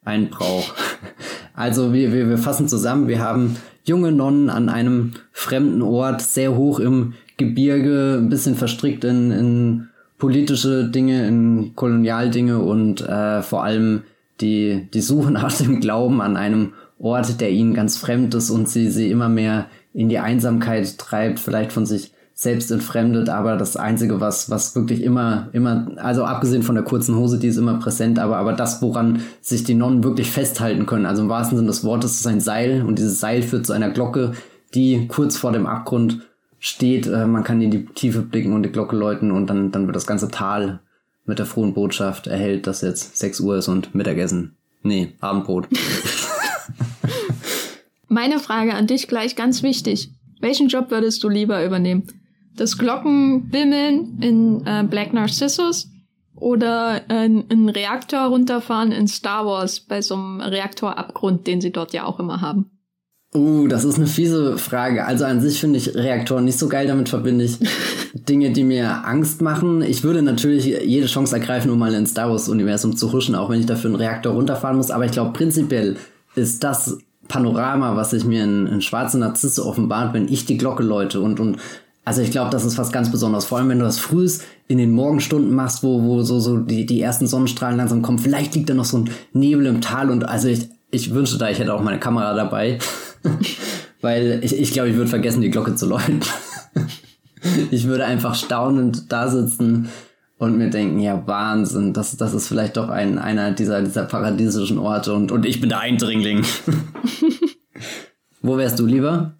einen 0.04 0.30
braucht. 0.30 0.72
Also 1.58 1.94
wir, 1.94 2.12
wir, 2.12 2.28
wir 2.28 2.36
fassen 2.36 2.68
zusammen, 2.68 3.08
wir 3.08 3.20
haben 3.20 3.56
junge 3.84 4.12
Nonnen 4.12 4.50
an 4.50 4.68
einem 4.68 5.14
fremden 5.32 5.80
Ort, 5.80 6.20
sehr 6.20 6.54
hoch 6.54 6.80
im 6.80 7.14
Gebirge, 7.36 8.18
ein 8.18 8.28
bisschen 8.28 8.54
verstrickt 8.54 9.04
in, 9.04 9.30
in 9.30 9.88
politische 10.18 10.88
Dinge, 10.88 11.26
in 11.26 11.72
Kolonialdinge 11.74 12.58
und 12.58 13.00
äh, 13.02 13.42
vor 13.42 13.64
allem 13.64 14.02
die, 14.40 14.88
die 14.92 15.00
Suche 15.00 15.30
nach 15.32 15.52
dem 15.52 15.80
Glauben 15.80 16.20
an 16.20 16.36
einem 16.36 16.72
Ort, 16.98 17.40
der 17.40 17.50
ihnen 17.50 17.74
ganz 17.74 17.98
fremd 17.98 18.34
ist 18.34 18.50
und 18.50 18.68
sie, 18.68 18.90
sie 18.90 19.10
immer 19.10 19.28
mehr 19.28 19.66
in 19.92 20.08
die 20.08 20.18
Einsamkeit 20.18 20.98
treibt, 20.98 21.38
vielleicht 21.38 21.72
von 21.72 21.84
sich 21.84 22.12
selbst 22.38 22.70
entfremdet, 22.70 23.30
aber 23.30 23.56
das 23.56 23.78
Einzige, 23.78 24.20
was, 24.20 24.50
was 24.50 24.76
wirklich 24.76 25.02
immer, 25.02 25.48
immer, 25.52 25.92
also 25.96 26.24
abgesehen 26.24 26.62
von 26.62 26.74
der 26.74 26.84
kurzen 26.84 27.16
Hose, 27.16 27.38
die 27.38 27.46
ist 27.46 27.56
immer 27.56 27.78
präsent, 27.78 28.18
aber, 28.18 28.36
aber 28.36 28.52
das, 28.52 28.82
woran 28.82 29.20
sich 29.40 29.64
die 29.64 29.74
Nonnen 29.74 30.04
wirklich 30.04 30.30
festhalten 30.30 30.84
können, 30.84 31.06
also 31.06 31.22
im 31.22 31.30
wahrsten 31.30 31.56
Sinne 31.56 31.68
des 31.68 31.82
Wortes, 31.82 32.20
ist 32.20 32.26
ein 32.26 32.40
Seil. 32.40 32.82
Und 32.82 32.98
dieses 32.98 33.20
Seil 33.20 33.40
führt 33.40 33.64
zu 33.64 33.72
einer 33.72 33.88
Glocke, 33.88 34.32
die 34.74 35.08
kurz 35.08 35.38
vor 35.38 35.52
dem 35.52 35.66
Abgrund 35.66 36.26
steht, 36.66 37.06
äh, 37.06 37.26
man 37.26 37.44
kann 37.44 37.62
in 37.62 37.70
die 37.70 37.86
Tiefe 37.86 38.22
blicken 38.22 38.52
und 38.52 38.64
die 38.64 38.72
Glocke 38.72 38.96
läuten 38.96 39.30
und 39.30 39.48
dann, 39.48 39.70
dann 39.70 39.86
wird 39.86 39.94
das 39.94 40.06
ganze 40.06 40.28
Tal 40.28 40.80
mit 41.24 41.38
der 41.38 41.46
frohen 41.46 41.74
Botschaft 41.74 42.26
erhält, 42.26 42.66
dass 42.66 42.82
jetzt 42.82 43.16
6 43.16 43.40
Uhr 43.40 43.58
ist 43.58 43.68
und 43.68 43.94
Mittagessen. 43.94 44.56
Nee, 44.82 45.12
Abendbrot. 45.20 45.68
Meine 48.08 48.40
Frage 48.40 48.74
an 48.74 48.86
dich 48.86 49.08
gleich 49.08 49.36
ganz 49.36 49.62
wichtig. 49.62 50.10
Welchen 50.40 50.68
Job 50.68 50.90
würdest 50.90 51.22
du 51.22 51.28
lieber 51.28 51.64
übernehmen? 51.64 52.04
Das 52.56 52.78
Glockenbimmeln 52.78 54.18
in 54.20 54.66
äh, 54.66 54.84
Black 54.88 55.12
Narcissus 55.12 55.90
oder 56.34 57.02
äh, 57.08 57.14
einen 57.14 57.68
Reaktor 57.68 58.26
runterfahren 58.26 58.92
in 58.92 59.08
Star 59.08 59.46
Wars 59.46 59.80
bei 59.80 60.02
so 60.02 60.14
einem 60.14 60.40
Reaktorabgrund, 60.40 61.46
den 61.46 61.60
sie 61.60 61.72
dort 61.72 61.92
ja 61.92 62.04
auch 62.04 62.18
immer 62.18 62.40
haben? 62.40 62.75
Uh, 63.36 63.68
das 63.68 63.84
ist 63.84 63.96
eine 63.96 64.06
fiese 64.06 64.56
Frage. 64.58 65.04
Also 65.04 65.24
an 65.24 65.40
sich 65.40 65.60
finde 65.60 65.78
ich 65.78 65.94
Reaktoren 65.94 66.44
nicht 66.44 66.58
so 66.58 66.68
geil. 66.68 66.86
Damit 66.86 67.08
verbinde 67.08 67.44
ich 67.44 67.58
Dinge, 68.14 68.52
die 68.52 68.64
mir 68.64 69.06
Angst 69.06 69.42
machen. 69.42 69.82
Ich 69.82 70.02
würde 70.02 70.22
natürlich 70.22 70.64
jede 70.64 71.06
Chance 71.06 71.36
ergreifen, 71.36 71.70
um 71.70 71.78
mal 71.78 71.94
ins 71.94 72.10
Star 72.10 72.30
Wars-Universum 72.30 72.96
zu 72.96 73.12
huschen, 73.12 73.34
auch 73.34 73.50
wenn 73.50 73.60
ich 73.60 73.66
dafür 73.66 73.90
einen 73.90 73.96
Reaktor 73.96 74.32
runterfahren 74.32 74.76
muss. 74.76 74.90
Aber 74.90 75.04
ich 75.04 75.12
glaube, 75.12 75.32
prinzipiell 75.32 75.96
ist 76.34 76.64
das 76.64 76.98
Panorama, 77.28 77.96
was 77.96 78.10
sich 78.10 78.24
mir 78.24 78.44
in, 78.44 78.66
in 78.66 78.80
schwarze 78.80 79.18
Narzisse 79.18 79.66
offenbart, 79.66 80.14
wenn 80.14 80.28
ich 80.28 80.46
die 80.46 80.58
Glocke 80.58 80.82
läute 80.82 81.20
und, 81.20 81.40
und 81.40 81.58
also 82.06 82.22
ich 82.22 82.30
glaube, 82.30 82.50
das 82.50 82.64
ist 82.64 82.78
was 82.78 82.92
ganz 82.92 83.10
Besonderes. 83.10 83.46
Vor 83.46 83.58
allem, 83.58 83.68
wenn 83.68 83.80
du 83.80 83.84
das 83.84 83.98
frühs 83.98 84.40
in 84.68 84.78
den 84.78 84.92
Morgenstunden 84.92 85.52
machst, 85.52 85.82
wo, 85.82 86.04
wo 86.04 86.22
so, 86.22 86.38
so 86.38 86.58
die, 86.58 86.86
die 86.86 87.00
ersten 87.00 87.26
Sonnenstrahlen 87.26 87.76
langsam 87.76 88.00
kommen. 88.02 88.20
Vielleicht 88.20 88.54
liegt 88.54 88.70
da 88.70 88.74
noch 88.74 88.84
so 88.84 88.98
ein 88.98 89.10
Nebel 89.32 89.66
im 89.66 89.80
Tal 89.80 90.10
und 90.10 90.24
also 90.24 90.46
ich, 90.46 90.68
ich 90.92 91.12
wünschte 91.12 91.36
da, 91.36 91.50
ich 91.50 91.58
hätte 91.58 91.74
auch 91.74 91.82
meine 91.82 91.98
Kamera 91.98 92.32
dabei. 92.34 92.78
Weil 94.00 94.40
ich, 94.42 94.56
ich 94.58 94.72
glaube, 94.72 94.90
ich 94.90 94.96
würde 94.96 95.10
vergessen, 95.10 95.40
die 95.40 95.50
Glocke 95.50 95.74
zu 95.74 95.86
läuten. 95.86 96.20
ich 97.70 97.86
würde 97.86 98.04
einfach 98.04 98.34
staunend 98.34 99.10
da 99.10 99.28
sitzen 99.28 99.88
und 100.38 100.58
mir 100.58 100.70
denken, 100.70 101.00
ja, 101.00 101.26
Wahnsinn, 101.26 101.92
das, 101.92 102.16
das 102.16 102.34
ist 102.34 102.48
vielleicht 102.48 102.76
doch 102.76 102.88
ein, 102.88 103.18
einer 103.18 103.52
dieser, 103.52 103.82
dieser 103.82 104.04
paradiesischen 104.04 104.78
Orte 104.78 105.14
und, 105.14 105.32
und 105.32 105.46
ich 105.46 105.60
bin 105.60 105.70
der 105.70 105.80
Eindringling. 105.80 106.44
Wo 108.42 108.56
wärst 108.56 108.78
du 108.78 108.86
lieber? 108.86 109.34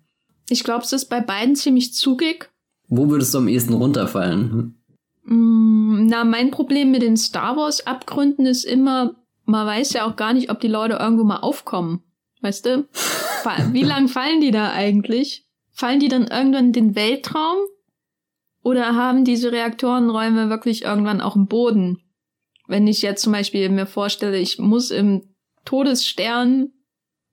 Ich 0.48 0.64
glaube, 0.64 0.84
es 0.84 0.92
ist 0.92 1.06
bei 1.06 1.20
beiden 1.20 1.54
ziemlich 1.54 1.92
zugig. 1.94 2.50
Wo 2.88 3.10
würdest 3.10 3.34
du 3.34 3.38
am 3.38 3.48
ehesten 3.48 3.74
runterfallen? 3.74 4.80
Mm, 5.24 6.06
na, 6.06 6.24
mein 6.24 6.50
Problem 6.50 6.90
mit 6.90 7.02
den 7.02 7.16
Star 7.16 7.56
Wars 7.56 7.86
Abgründen 7.86 8.46
ist 8.46 8.64
immer, 8.64 9.14
man 9.44 9.66
weiß 9.66 9.92
ja 9.92 10.06
auch 10.06 10.16
gar 10.16 10.32
nicht, 10.32 10.50
ob 10.50 10.60
die 10.60 10.68
Leute 10.68 10.94
irgendwo 10.94 11.24
mal 11.24 11.38
aufkommen. 11.38 12.02
Weißt 12.42 12.66
du? 12.66 12.88
Wie 13.72 13.82
lang 13.82 14.08
fallen 14.08 14.40
die 14.40 14.50
da 14.50 14.72
eigentlich? 14.72 15.46
Fallen 15.72 16.00
die 16.00 16.08
dann 16.08 16.26
irgendwann 16.26 16.66
in 16.66 16.72
den 16.72 16.94
Weltraum? 16.94 17.58
Oder 18.62 18.96
haben 18.96 19.24
diese 19.24 19.52
Reaktorenräume 19.52 20.48
wirklich 20.50 20.82
irgendwann 20.82 21.20
auch 21.20 21.36
einen 21.36 21.46
Boden? 21.46 22.02
Wenn 22.66 22.86
ich 22.86 23.02
jetzt 23.02 23.22
zum 23.22 23.32
Beispiel 23.32 23.68
mir 23.68 23.86
vorstelle, 23.86 24.38
ich 24.38 24.58
muss 24.58 24.90
im 24.90 25.22
Todesstern 25.64 26.72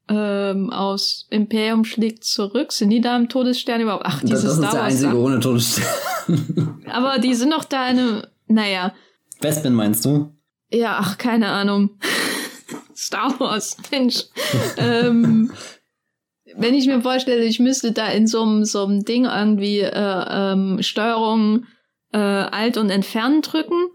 ähm, 0.10 0.70
aus 0.70 1.28
Imperium 1.30 1.86
schlägt 1.86 2.24
zurück. 2.24 2.72
Sind 2.72 2.90
die 2.90 3.02
da 3.02 3.16
im 3.16 3.30
Todesstern 3.30 3.82
überhaupt? 3.82 4.04
Ach, 4.06 4.22
dieses 4.22 4.44
Das 4.44 4.52
ist 4.52 4.58
Star 4.58 4.72
der 4.72 4.84
einzige 4.84 5.18
ohne 5.18 5.40
Todesstern. 5.40 5.86
Aber 6.88 7.20
die 7.20 7.34
sind 7.34 7.52
doch 7.52 7.64
da 7.64 7.84
eine, 7.84 8.30
naja. 8.48 8.94
Bespin 9.40 9.74
meinst 9.74 10.06
du? 10.06 10.32
Ja, 10.72 10.98
ach, 11.00 11.18
keine 11.18 11.50
Ahnung. 11.50 11.98
Star 12.96 13.40
Wars, 13.40 13.78
Mensch. 13.92 14.26
ähm, 14.78 15.52
wenn 16.56 16.74
ich 16.74 16.88
mir 16.88 17.02
vorstelle, 17.02 17.44
ich 17.44 17.60
müsste 17.60 17.92
da 17.92 18.08
in 18.08 18.28
so 18.28 18.42
einem 18.42 18.66
so 18.66 18.84
einem 18.86 19.06
Ding 19.06 19.26
irgendwie 19.26 19.80
äh, 19.80 20.26
ähm, 20.30 20.82
Steuerung 20.82 21.66
äh, 22.12 22.18
Alt 22.18 22.78
und 22.78 22.90
Entfernen 22.90 23.42
drücken. 23.42 23.90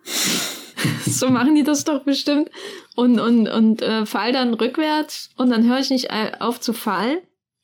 so 1.06 1.28
machen 1.30 1.54
die 1.54 1.64
das 1.64 1.84
doch 1.84 2.02
bestimmt. 2.02 2.50
Und, 2.94 3.20
und, 3.20 3.48
und 3.48 3.82
äh, 3.82 4.06
fall 4.06 4.32
dann 4.32 4.54
rückwärts 4.54 5.30
und 5.36 5.50
dann 5.50 5.68
höre 5.68 5.78
ich 5.78 5.90
nicht 5.90 6.10
auf 6.40 6.60
zu 6.60 6.72
fallen. 6.72 7.18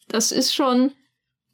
Das 0.09 0.33
ist 0.33 0.55
schon, 0.55 0.93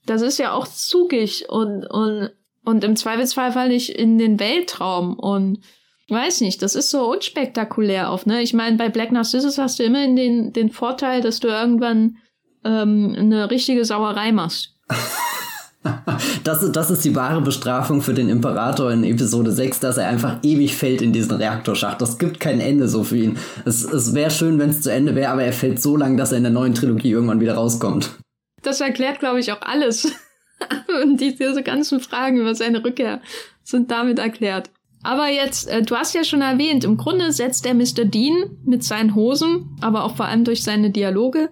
das 0.06 0.22
ist 0.22 0.38
ja 0.38 0.52
auch 0.52 0.66
zugig 0.66 1.48
und, 1.48 1.86
und, 1.86 2.30
und 2.64 2.84
im 2.84 2.96
Zweifelsfall 2.96 3.52
falle 3.52 3.74
ich 3.74 3.98
in 3.98 4.18
den 4.18 4.38
Weltraum 4.38 5.18
und 5.18 5.60
weiß 6.08 6.40
nicht, 6.40 6.62
das 6.62 6.74
ist 6.74 6.90
so 6.90 7.10
unspektakulär 7.10 8.12
oft, 8.12 8.26
ne? 8.26 8.42
Ich 8.42 8.52
meine, 8.52 8.76
bei 8.76 8.88
Black 8.88 9.12
Narcissus 9.12 9.58
hast 9.58 9.78
du 9.78 9.84
immer 9.84 10.06
den, 10.06 10.52
den 10.52 10.70
Vorteil, 10.70 11.20
dass 11.20 11.38
du 11.38 11.48
irgendwann 11.48 12.16
ähm, 12.64 13.14
eine 13.18 13.50
richtige 13.50 13.84
Sauerei 13.84 14.32
machst. 14.32 14.76
Das, 16.44 16.70
das 16.72 16.90
ist 16.90 17.04
die 17.04 17.16
wahre 17.16 17.40
Bestrafung 17.40 18.02
für 18.02 18.12
den 18.12 18.28
Imperator 18.28 18.90
in 18.92 19.02
Episode 19.02 19.50
6, 19.50 19.80
dass 19.80 19.96
er 19.96 20.08
einfach 20.08 20.38
ewig 20.42 20.76
fällt 20.76 21.00
in 21.00 21.12
diesen 21.12 21.32
Reaktorschacht. 21.32 22.00
Das 22.02 22.18
gibt 22.18 22.38
kein 22.38 22.60
Ende 22.60 22.86
so 22.88 23.02
für 23.02 23.16
ihn. 23.16 23.38
Es, 23.64 23.84
es 23.84 24.14
wäre 24.14 24.30
schön, 24.30 24.58
wenn 24.58 24.70
es 24.70 24.82
zu 24.82 24.92
Ende 24.92 25.14
wäre, 25.14 25.32
aber 25.32 25.42
er 25.42 25.54
fällt 25.54 25.80
so 25.80 25.96
lang, 25.96 26.18
dass 26.18 26.32
er 26.32 26.38
in 26.38 26.44
der 26.44 26.52
neuen 26.52 26.74
Trilogie 26.74 27.10
irgendwann 27.10 27.40
wieder 27.40 27.54
rauskommt. 27.54 28.10
Das 28.62 28.80
erklärt, 28.80 29.20
glaube 29.20 29.40
ich, 29.40 29.52
auch 29.52 29.62
alles. 29.62 30.12
Und 31.02 31.20
diese 31.20 31.62
ganzen 31.62 32.00
Fragen 32.00 32.36
über 32.36 32.54
seine 32.54 32.84
Rückkehr 32.84 33.22
sind 33.62 33.90
damit 33.90 34.18
erklärt. 34.18 34.70
Aber 35.02 35.28
jetzt, 35.28 35.68
äh, 35.68 35.80
du 35.80 35.96
hast 35.96 36.14
ja 36.14 36.24
schon 36.24 36.42
erwähnt, 36.42 36.84
im 36.84 36.98
Grunde 36.98 37.32
setzt 37.32 37.64
der 37.64 37.74
Mr. 37.74 38.04
Dean 38.04 38.58
mit 38.64 38.84
seinen 38.84 39.14
Hosen, 39.14 39.76
aber 39.80 40.04
auch 40.04 40.16
vor 40.16 40.26
allem 40.26 40.44
durch 40.44 40.62
seine 40.62 40.90
Dialoge, 40.90 41.48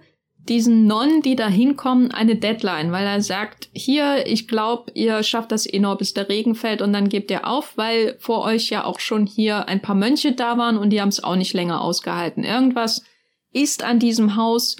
diesen 0.47 0.87
Nonnen, 0.87 1.21
die 1.21 1.35
da 1.35 1.47
hinkommen, 1.47 2.11
eine 2.11 2.35
Deadline, 2.35 2.91
weil 2.91 3.05
er 3.05 3.21
sagt, 3.21 3.69
hier, 3.73 4.25
ich 4.25 4.47
glaube, 4.47 4.91
ihr 4.95 5.21
schafft 5.21 5.51
das 5.51 5.71
eh 5.71 5.79
noch, 5.79 5.97
bis 5.97 6.13
der 6.13 6.29
Regen 6.29 6.55
fällt 6.55 6.81
und 6.81 6.93
dann 6.93 7.09
gebt 7.09 7.29
ihr 7.29 7.45
auf, 7.45 7.77
weil 7.77 8.15
vor 8.19 8.43
euch 8.43 8.69
ja 8.69 8.83
auch 8.83 8.99
schon 8.99 9.25
hier 9.25 9.67
ein 9.67 9.81
paar 9.81 9.95
Mönche 9.95 10.31
da 10.31 10.57
waren 10.57 10.77
und 10.77 10.89
die 10.89 11.01
haben 11.01 11.09
es 11.09 11.23
auch 11.23 11.35
nicht 11.35 11.53
länger 11.53 11.81
ausgehalten. 11.81 12.43
Irgendwas 12.43 13.03
ist 13.51 13.83
an 13.83 13.99
diesem 13.99 14.35
Haus 14.35 14.77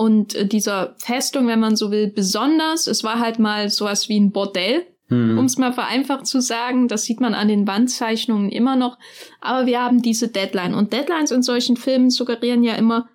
und 0.00 0.34
äh, 0.34 0.46
dieser 0.46 0.94
Festung, 0.98 1.46
wenn 1.46 1.60
man 1.60 1.76
so 1.76 1.90
will, 1.90 2.08
besonders. 2.08 2.86
Es 2.86 3.04
war 3.04 3.20
halt 3.20 3.38
mal 3.38 3.68
sowas 3.68 4.08
wie 4.08 4.18
ein 4.18 4.32
Bordell, 4.32 4.86
mhm. 5.08 5.38
um 5.38 5.44
es 5.44 5.58
mal 5.58 5.72
vereinfacht 5.72 6.26
zu 6.26 6.40
sagen. 6.40 6.88
Das 6.88 7.04
sieht 7.04 7.20
man 7.20 7.34
an 7.34 7.48
den 7.48 7.66
Wandzeichnungen 7.66 8.50
immer 8.50 8.76
noch. 8.76 8.98
Aber 9.40 9.66
wir 9.66 9.82
haben 9.82 10.02
diese 10.02 10.28
Deadline. 10.28 10.74
Und 10.74 10.92
Deadlines 10.92 11.32
in 11.32 11.42
solchen 11.42 11.76
Filmen 11.76 12.10
suggerieren 12.10 12.62
ja 12.62 12.74
immer, 12.76 13.08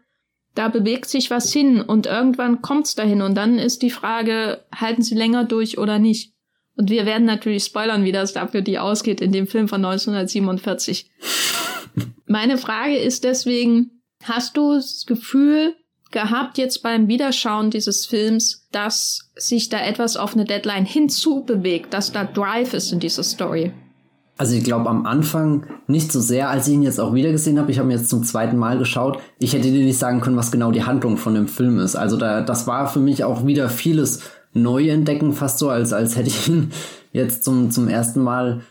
da 0.55 0.69
bewegt 0.69 1.07
sich 1.07 1.29
was 1.29 1.51
hin 1.51 1.81
und 1.81 2.07
irgendwann 2.07 2.61
kommt's 2.61 2.95
dahin 2.95 3.21
und 3.21 3.35
dann 3.35 3.59
ist 3.59 3.81
die 3.81 3.91
Frage, 3.91 4.65
halten 4.73 5.01
sie 5.01 5.15
länger 5.15 5.43
durch 5.43 5.77
oder 5.77 5.99
nicht? 5.99 6.33
Und 6.77 6.89
wir 6.89 7.05
werden 7.05 7.25
natürlich 7.25 7.65
spoilern, 7.65 8.03
wie 8.03 8.11
das 8.11 8.33
dafür 8.33 8.61
die 8.61 8.79
ausgeht 8.79 9.21
in 9.21 9.31
dem 9.31 9.47
Film 9.47 9.67
von 9.67 9.83
1947. 9.83 11.11
Meine 12.25 12.57
Frage 12.57 12.97
ist 12.97 13.23
deswegen, 13.23 14.01
hast 14.23 14.57
du 14.57 14.73
das 14.73 15.05
Gefühl 15.05 15.75
gehabt 16.11 16.57
jetzt 16.57 16.81
beim 16.83 17.07
Wiederschauen 17.07 17.69
dieses 17.69 18.05
Films, 18.05 18.67
dass 18.71 19.31
sich 19.35 19.69
da 19.69 19.79
etwas 19.85 20.17
auf 20.17 20.33
eine 20.33 20.45
Deadline 20.45 20.85
hinzubewegt, 20.85 21.93
dass 21.93 22.11
da 22.11 22.23
Drive 22.23 22.73
ist 22.73 22.91
in 22.91 22.99
dieser 22.99 23.23
Story? 23.23 23.73
Also 24.37 24.55
ich 24.55 24.63
glaube 24.63 24.89
am 24.89 25.05
Anfang 25.05 25.65
nicht 25.87 26.11
so 26.11 26.19
sehr, 26.19 26.49
als 26.49 26.67
ich 26.67 26.73
ihn 26.73 26.83
jetzt 26.83 26.99
auch 26.99 27.13
wieder 27.13 27.31
gesehen 27.31 27.57
habe. 27.57 27.71
Ich 27.71 27.79
habe 27.79 27.87
ihn 27.87 27.97
jetzt 27.97 28.09
zum 28.09 28.23
zweiten 28.23 28.57
Mal 28.57 28.77
geschaut. 28.77 29.19
Ich 29.39 29.53
hätte 29.53 29.71
dir 29.71 29.83
nicht 29.83 29.97
sagen 29.97 30.19
können, 30.19 30.35
was 30.35 30.51
genau 30.51 30.71
die 30.71 30.83
Handlung 30.83 31.17
von 31.17 31.35
dem 31.35 31.47
Film 31.47 31.79
ist. 31.79 31.95
Also 31.95 32.17
da, 32.17 32.41
das 32.41 32.67
war 32.67 32.87
für 32.87 32.99
mich 32.99 33.23
auch 33.23 33.45
wieder 33.45 33.69
vieles 33.69 34.21
neu 34.53 34.89
entdecken, 34.89 35.33
fast 35.33 35.59
so, 35.59 35.69
als, 35.69 35.93
als 35.93 36.15
hätte 36.15 36.29
ich 36.29 36.47
ihn 36.49 36.71
jetzt 37.13 37.43
zum, 37.43 37.71
zum 37.71 37.87
ersten 37.87 38.21
Mal 38.21 38.61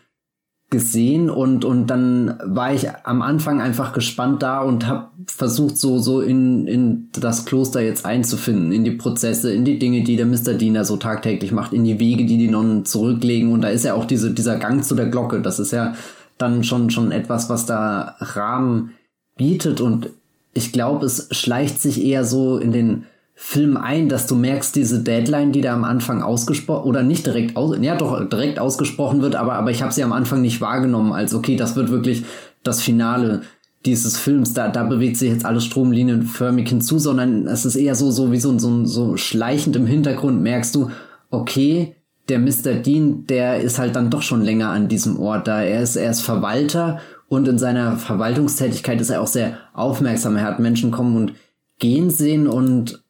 gesehen 0.75 1.31
und 1.31 1.65
und 1.65 1.87
dann 1.87 2.35
war 2.45 2.75
ich 2.75 2.89
am 3.05 3.23
Anfang 3.23 3.61
einfach 3.61 3.93
gespannt 3.93 4.43
da 4.43 4.61
und 4.61 4.89
habe 4.89 5.07
versucht 5.29 5.77
so 5.77 5.99
so 6.01 6.21
in 6.21 6.67
in 6.67 7.09
das 7.13 7.45
Kloster 7.45 7.81
jetzt 7.81 8.05
einzufinden, 8.05 8.73
in 8.73 8.83
die 8.83 8.91
Prozesse, 8.91 9.53
in 9.53 9.65
die 9.65 9.79
Dinge, 9.79 10.03
die 10.03 10.17
der 10.17 10.27
Mr. 10.27 10.55
Diener 10.55 10.85
so 10.85 10.97
tagtäglich 10.97 11.53
macht, 11.53 11.73
in 11.73 11.85
die 11.85 12.01
Wege, 12.01 12.27
die 12.27 12.39
die 12.39 12.49
Nonnen 12.49 12.85
zurücklegen 12.85 13.53
und 13.53 13.61
da 13.61 13.69
ist 13.69 13.85
ja 13.85 13.95
auch 13.95 14.05
diese 14.05 14.35
dieser 14.35 14.57
Gang 14.57 14.85
zu 14.85 14.97
der 14.97 15.07
Glocke, 15.07 15.41
das 15.41 15.61
ist 15.61 15.71
ja 15.71 15.95
dann 16.39 16.65
schon 16.65 16.91
schon 16.91 17.13
etwas, 17.13 17.49
was 17.49 17.67
da 17.67 18.17
Rahmen 18.19 18.91
bietet 19.37 19.81
und 19.81 20.11
ich 20.55 20.73
glaube, 20.73 21.07
es 21.07 21.29
schleicht 21.31 21.81
sich 21.81 22.05
eher 22.05 22.25
so 22.25 22.59
in 22.59 22.73
den 22.73 23.05
Film 23.37 23.77
ein, 23.77 24.09
dass 24.09 24.29
du 24.29 24.37
merkst, 24.37 24.77
diese 24.77 25.03
Deadline, 25.03 25.51
die 25.51 25.61
da 25.61 25.75
am 25.75 25.83
Anfang 25.83 26.23
ausgesprochen 26.23 26.89
oder 26.89 27.03
nicht 27.03 27.27
direkt 27.27 27.57
aus, 27.57 27.77
ja 27.81 27.97
doch 27.97 28.29
direkt 28.29 28.61
ausgesprochen 28.61 29.23
wird, 29.23 29.35
aber 29.35 29.55
aber 29.55 29.73
ich 29.73 29.83
habe 29.83 29.93
sie 29.93 30.05
am 30.05 30.13
Anfang 30.13 30.41
nicht 30.41 30.61
wahrgenommen 30.61 31.13
als 31.13 31.35
okay, 31.35 31.57
das 31.57 31.75
wird 31.75 31.91
wirklich 31.91 32.25
das 32.63 32.81
Finale 32.81 33.43
dieses 33.85 34.17
Films. 34.17 34.53
Da 34.53 34.69
da 34.69 34.85
bewegt 34.85 35.17
sich 35.17 35.31
jetzt 35.31 35.45
alles 35.45 35.65
stromlinienförmig 35.65 36.69
hinzu, 36.69 37.01
sondern 37.01 37.49
es 37.49 37.65
ist 37.65 37.75
eher 37.75 37.97
so 37.97 38.13
so 38.13 38.31
wie 38.31 38.39
so 38.39 38.57
so 38.57 38.85
so 38.85 39.17
schleichend 39.17 39.75
im 39.75 39.87
Hintergrund 39.87 40.41
merkst 40.41 40.73
du, 40.75 40.91
okay, 41.31 41.97
der 42.29 42.39
Mr. 42.39 42.75
Dean, 42.75 43.27
der 43.27 43.61
ist 43.61 43.81
halt 43.81 43.97
dann 43.97 44.11
doch 44.11 44.23
schon 44.23 44.43
länger 44.43 44.71
an 44.71 44.89
diesem 44.89 45.19
Ort 45.19 45.49
da. 45.49 45.61
Er 45.61 45.83
ist 45.83 45.97
er 45.97 46.13
ist 46.13 46.21
Verwalter 46.21 47.01
und 47.29 47.49
in 47.49 47.59
seiner 47.59 47.97
Verwaltungstätigkeit 47.97 49.01
ist 49.01 49.11
er 49.11 49.21
auch 49.21 49.27
sehr 49.27 49.59
aufmerksam. 49.73 50.37
Er 50.37 50.45
hat 50.45 50.61
Menschen 50.61 50.93
kommen 50.93 51.17
und 51.17 51.33
gehen 51.81 52.11
sehen 52.11 52.47
und 52.47 53.04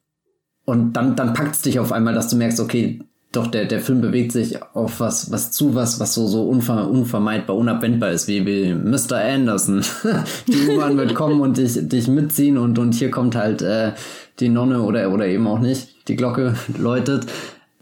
und 0.65 0.95
dann, 0.95 1.17
dann 1.17 1.35
packt 1.35 1.57
es 1.57 1.63
dich 1.63 1.79
auf 1.79 1.93
einmal, 1.93 2.15
dass 2.15 2.29
du 2.29 2.37
merkst, 2.37 2.61
okay, 2.61 3.01
doch, 3.33 3.49
der, 3.49 3.65
der 3.65 3.81
Film 3.81 4.01
bewegt 4.01 4.33
sich 4.33 4.63
auf 4.75 5.01
was, 5.01 5.33
was 5.33 5.51
zu, 5.51 5.75
was, 5.75 5.99
was 5.99 6.15
so, 6.15 6.27
so 6.27 6.49
unver, 6.49 6.89
unvermeidbar, 6.89 7.57
unabwendbar 7.57 8.13
ist, 8.13 8.29
wie, 8.29 8.47
wie 8.47 8.73
Mr. 8.73 9.17
Anderson. 9.17 9.83
die 10.47 10.69
U-Bahn 10.69 10.97
wird 10.97 11.15
kommen 11.15 11.41
und 11.41 11.57
dich, 11.57 11.77
dich 11.89 12.07
mitziehen 12.07 12.57
und, 12.57 12.79
und 12.79 12.95
hier 12.95 13.11
kommt 13.11 13.35
halt 13.35 13.61
äh, 13.61 13.93
die 14.39 14.49
Nonne 14.49 14.83
oder, 14.83 15.13
oder 15.13 15.27
eben 15.27 15.49
auch 15.49 15.59
nicht, 15.59 16.09
die 16.09 16.17
Glocke 16.17 16.55
läutet. 16.79 17.27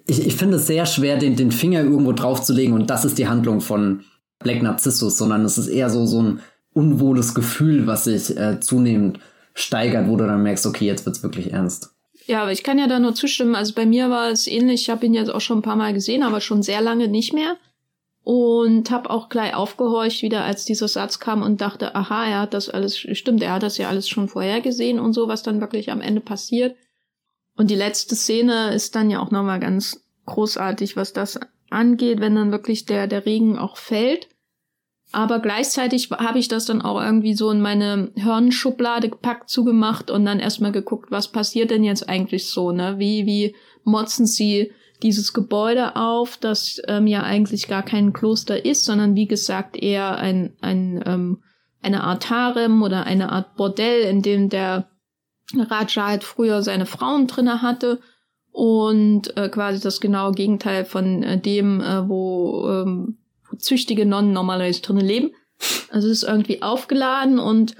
Ich, 0.06 0.26
ich 0.26 0.36
finde 0.36 0.56
es 0.56 0.66
sehr 0.66 0.86
schwer, 0.86 1.18
den, 1.18 1.36
den 1.36 1.52
Finger 1.52 1.82
irgendwo 1.82 2.12
draufzulegen 2.12 2.74
und 2.74 2.88
das 2.88 3.04
ist 3.04 3.18
die 3.18 3.28
Handlung 3.28 3.60
von 3.60 4.04
Black 4.38 4.62
Narcissus, 4.62 5.18
sondern 5.18 5.44
es 5.44 5.58
ist 5.58 5.68
eher 5.68 5.90
so, 5.90 6.06
so 6.06 6.22
ein 6.22 6.40
unwohles 6.72 7.34
Gefühl, 7.34 7.86
was 7.86 8.04
sich 8.04 8.36
äh, 8.36 8.58
zunehmend 8.60 9.20
steigert, 9.54 10.08
wo 10.08 10.16
du 10.16 10.26
dann 10.26 10.42
merkst, 10.42 10.66
okay, 10.66 10.86
jetzt 10.86 11.04
wird's 11.04 11.22
wirklich 11.22 11.52
ernst. 11.52 11.91
Ja, 12.26 12.42
aber 12.42 12.52
ich 12.52 12.62
kann 12.62 12.78
ja 12.78 12.86
da 12.86 12.98
nur 12.98 13.14
zustimmen. 13.14 13.54
Also 13.54 13.74
bei 13.74 13.86
mir 13.86 14.10
war 14.10 14.30
es 14.30 14.46
ähnlich. 14.46 14.82
Ich 14.82 14.90
habe 14.90 15.06
ihn 15.06 15.14
jetzt 15.14 15.30
auch 15.30 15.40
schon 15.40 15.58
ein 15.58 15.62
paar 15.62 15.76
Mal 15.76 15.92
gesehen, 15.92 16.22
aber 16.22 16.40
schon 16.40 16.62
sehr 16.62 16.80
lange 16.80 17.08
nicht 17.08 17.32
mehr. 17.32 17.56
Und 18.24 18.90
habe 18.92 19.10
auch 19.10 19.28
gleich 19.28 19.54
aufgehorcht 19.54 20.22
wieder, 20.22 20.44
als 20.44 20.64
dieser 20.64 20.86
Satz 20.86 21.18
kam 21.18 21.42
und 21.42 21.60
dachte, 21.60 21.96
aha, 21.96 22.26
er 22.26 22.40
hat 22.40 22.54
das 22.54 22.68
alles, 22.68 22.96
stimmt, 22.96 23.42
er 23.42 23.54
hat 23.54 23.64
das 23.64 23.78
ja 23.78 23.88
alles 23.88 24.08
schon 24.08 24.28
vorher 24.28 24.60
gesehen 24.60 25.00
und 25.00 25.12
so, 25.12 25.26
was 25.26 25.42
dann 25.42 25.60
wirklich 25.60 25.90
am 25.90 26.00
Ende 26.00 26.20
passiert. 26.20 26.76
Und 27.56 27.70
die 27.70 27.74
letzte 27.74 28.14
Szene 28.14 28.72
ist 28.72 28.94
dann 28.94 29.10
ja 29.10 29.20
auch 29.20 29.32
nochmal 29.32 29.58
ganz 29.58 30.04
großartig, 30.26 30.96
was 30.96 31.12
das 31.12 31.40
angeht, 31.70 32.20
wenn 32.20 32.36
dann 32.36 32.52
wirklich 32.52 32.84
der, 32.84 33.08
der 33.08 33.26
Regen 33.26 33.58
auch 33.58 33.76
fällt. 33.76 34.28
Aber 35.12 35.40
gleichzeitig 35.40 36.10
habe 36.10 36.38
ich 36.38 36.48
das 36.48 36.64
dann 36.64 36.80
auch 36.80 37.00
irgendwie 37.00 37.34
so 37.34 37.50
in 37.50 37.60
meine 37.60 38.10
Hirnschublade 38.14 39.10
gepackt, 39.10 39.50
zugemacht 39.50 40.10
und 40.10 40.24
dann 40.24 40.40
erstmal 40.40 40.72
geguckt, 40.72 41.10
was 41.10 41.28
passiert 41.30 41.70
denn 41.70 41.84
jetzt 41.84 42.08
eigentlich 42.08 42.46
so, 42.46 42.72
ne? 42.72 42.98
Wie, 42.98 43.26
wie 43.26 43.54
motzen 43.84 44.26
sie 44.26 44.72
dieses 45.02 45.34
Gebäude 45.34 45.96
auf, 45.96 46.38
das 46.38 46.80
ähm, 46.86 47.06
ja 47.06 47.22
eigentlich 47.22 47.68
gar 47.68 47.82
kein 47.82 48.12
Kloster 48.12 48.64
ist, 48.64 48.84
sondern 48.84 49.14
wie 49.14 49.26
gesagt 49.26 49.76
eher 49.76 50.16
ein, 50.16 50.54
ein, 50.60 51.02
ähm, 51.04 51.42
eine 51.82 52.04
Art 52.04 52.30
Harem 52.30 52.82
oder 52.82 53.04
eine 53.04 53.32
Art 53.32 53.56
Bordell, 53.56 54.02
in 54.02 54.22
dem 54.22 54.48
der 54.48 54.88
Raja 55.54 56.06
halt 56.06 56.24
früher 56.24 56.62
seine 56.62 56.86
Frauen 56.86 57.26
drinne 57.26 57.60
hatte 57.60 58.00
und 58.52 59.36
äh, 59.36 59.48
quasi 59.48 59.82
das 59.82 60.00
genaue 60.00 60.32
Gegenteil 60.32 60.84
von 60.84 61.22
äh, 61.22 61.38
dem, 61.38 61.80
äh, 61.80 62.08
wo 62.08 62.68
ähm, 62.68 63.18
züchtige 63.58 64.06
Nonnen 64.06 64.32
normalerweise 64.32 64.82
drinnen 64.82 65.06
leben. 65.06 65.30
Also 65.90 66.08
es 66.08 66.22
ist 66.22 66.28
irgendwie 66.28 66.62
aufgeladen 66.62 67.38
und 67.38 67.76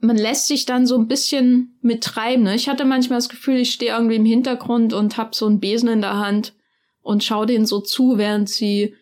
man 0.00 0.16
lässt 0.16 0.46
sich 0.46 0.64
dann 0.64 0.86
so 0.86 0.96
ein 0.96 1.08
bisschen 1.08 1.78
mittreiben. 1.82 2.44
Ne? 2.44 2.54
Ich 2.54 2.68
hatte 2.68 2.84
manchmal 2.84 3.18
das 3.18 3.28
Gefühl, 3.28 3.56
ich 3.56 3.72
stehe 3.72 3.92
irgendwie 3.92 4.16
im 4.16 4.24
Hintergrund 4.24 4.92
und 4.94 5.16
hab 5.18 5.34
so 5.34 5.46
einen 5.46 5.60
Besen 5.60 5.88
in 5.90 6.00
der 6.00 6.16
Hand 6.16 6.54
und 7.02 7.22
schau 7.22 7.44
denen 7.44 7.66
so 7.66 7.80
zu, 7.80 8.16
während 8.16 8.48
sie 8.48 8.94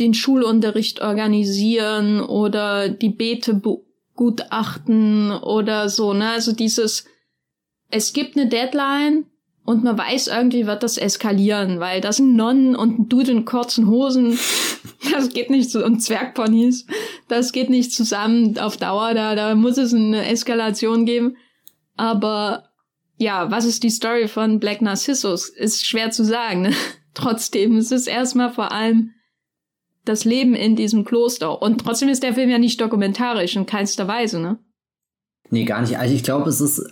den 0.00 0.14
Schulunterricht 0.14 1.00
organisieren 1.00 2.20
oder 2.20 2.88
die 2.88 3.10
Beete 3.10 3.54
begutachten 3.54 5.30
oder 5.30 5.88
so. 5.88 6.12
Ne? 6.12 6.30
Also 6.30 6.52
dieses 6.52 7.04
es 7.90 8.12
gibt 8.12 8.36
eine 8.36 8.48
Deadline 8.48 9.26
und 9.64 9.84
man 9.84 9.96
weiß 9.96 10.28
irgendwie 10.28 10.66
wird 10.66 10.82
das 10.82 10.98
eskalieren, 10.98 11.80
weil 11.80 12.00
das 12.00 12.16
sind 12.16 12.34
Nonnen 12.34 12.74
und 12.74 12.98
ein 12.98 13.08
Dude 13.08 13.30
in 13.30 13.44
kurzen 13.44 13.88
Hosen. 13.88 14.38
Das 15.12 15.30
geht 15.30 15.50
nicht 15.50 15.70
so, 15.70 15.84
und 15.84 16.00
Zwergponys. 16.00 16.86
Das 17.26 17.52
geht 17.52 17.70
nicht 17.70 17.92
zusammen 17.92 18.58
auf 18.58 18.76
Dauer, 18.76 19.14
da, 19.14 19.34
da 19.34 19.54
muss 19.54 19.78
es 19.78 19.94
eine 19.94 20.26
Eskalation 20.26 21.04
geben. 21.04 21.36
Aber 21.96 22.68
ja, 23.16 23.50
was 23.50 23.64
ist 23.64 23.82
die 23.82 23.90
Story 23.90 24.28
von 24.28 24.60
Black 24.60 24.82
Narcissus? 24.82 25.48
Ist 25.48 25.86
schwer 25.86 26.10
zu 26.10 26.24
sagen. 26.24 26.62
Ne? 26.62 26.72
Trotzdem, 27.14 27.76
es 27.76 27.90
ist 27.92 28.06
erstmal 28.06 28.52
vor 28.52 28.72
allem 28.72 29.12
das 30.04 30.24
Leben 30.24 30.54
in 30.54 30.76
diesem 30.76 31.04
Kloster. 31.04 31.60
Und 31.60 31.78
trotzdem 31.82 32.08
ist 32.08 32.22
der 32.22 32.34
Film 32.34 32.50
ja 32.50 32.58
nicht 32.58 32.80
dokumentarisch 32.80 33.56
in 33.56 33.66
keinster 33.66 34.08
Weise, 34.08 34.40
ne? 34.40 34.58
Nee, 35.50 35.64
gar 35.64 35.80
nicht. 35.80 35.98
Also 35.98 36.14
ich 36.14 36.22
glaube, 36.22 36.48
es 36.48 36.60
ist 36.60 36.82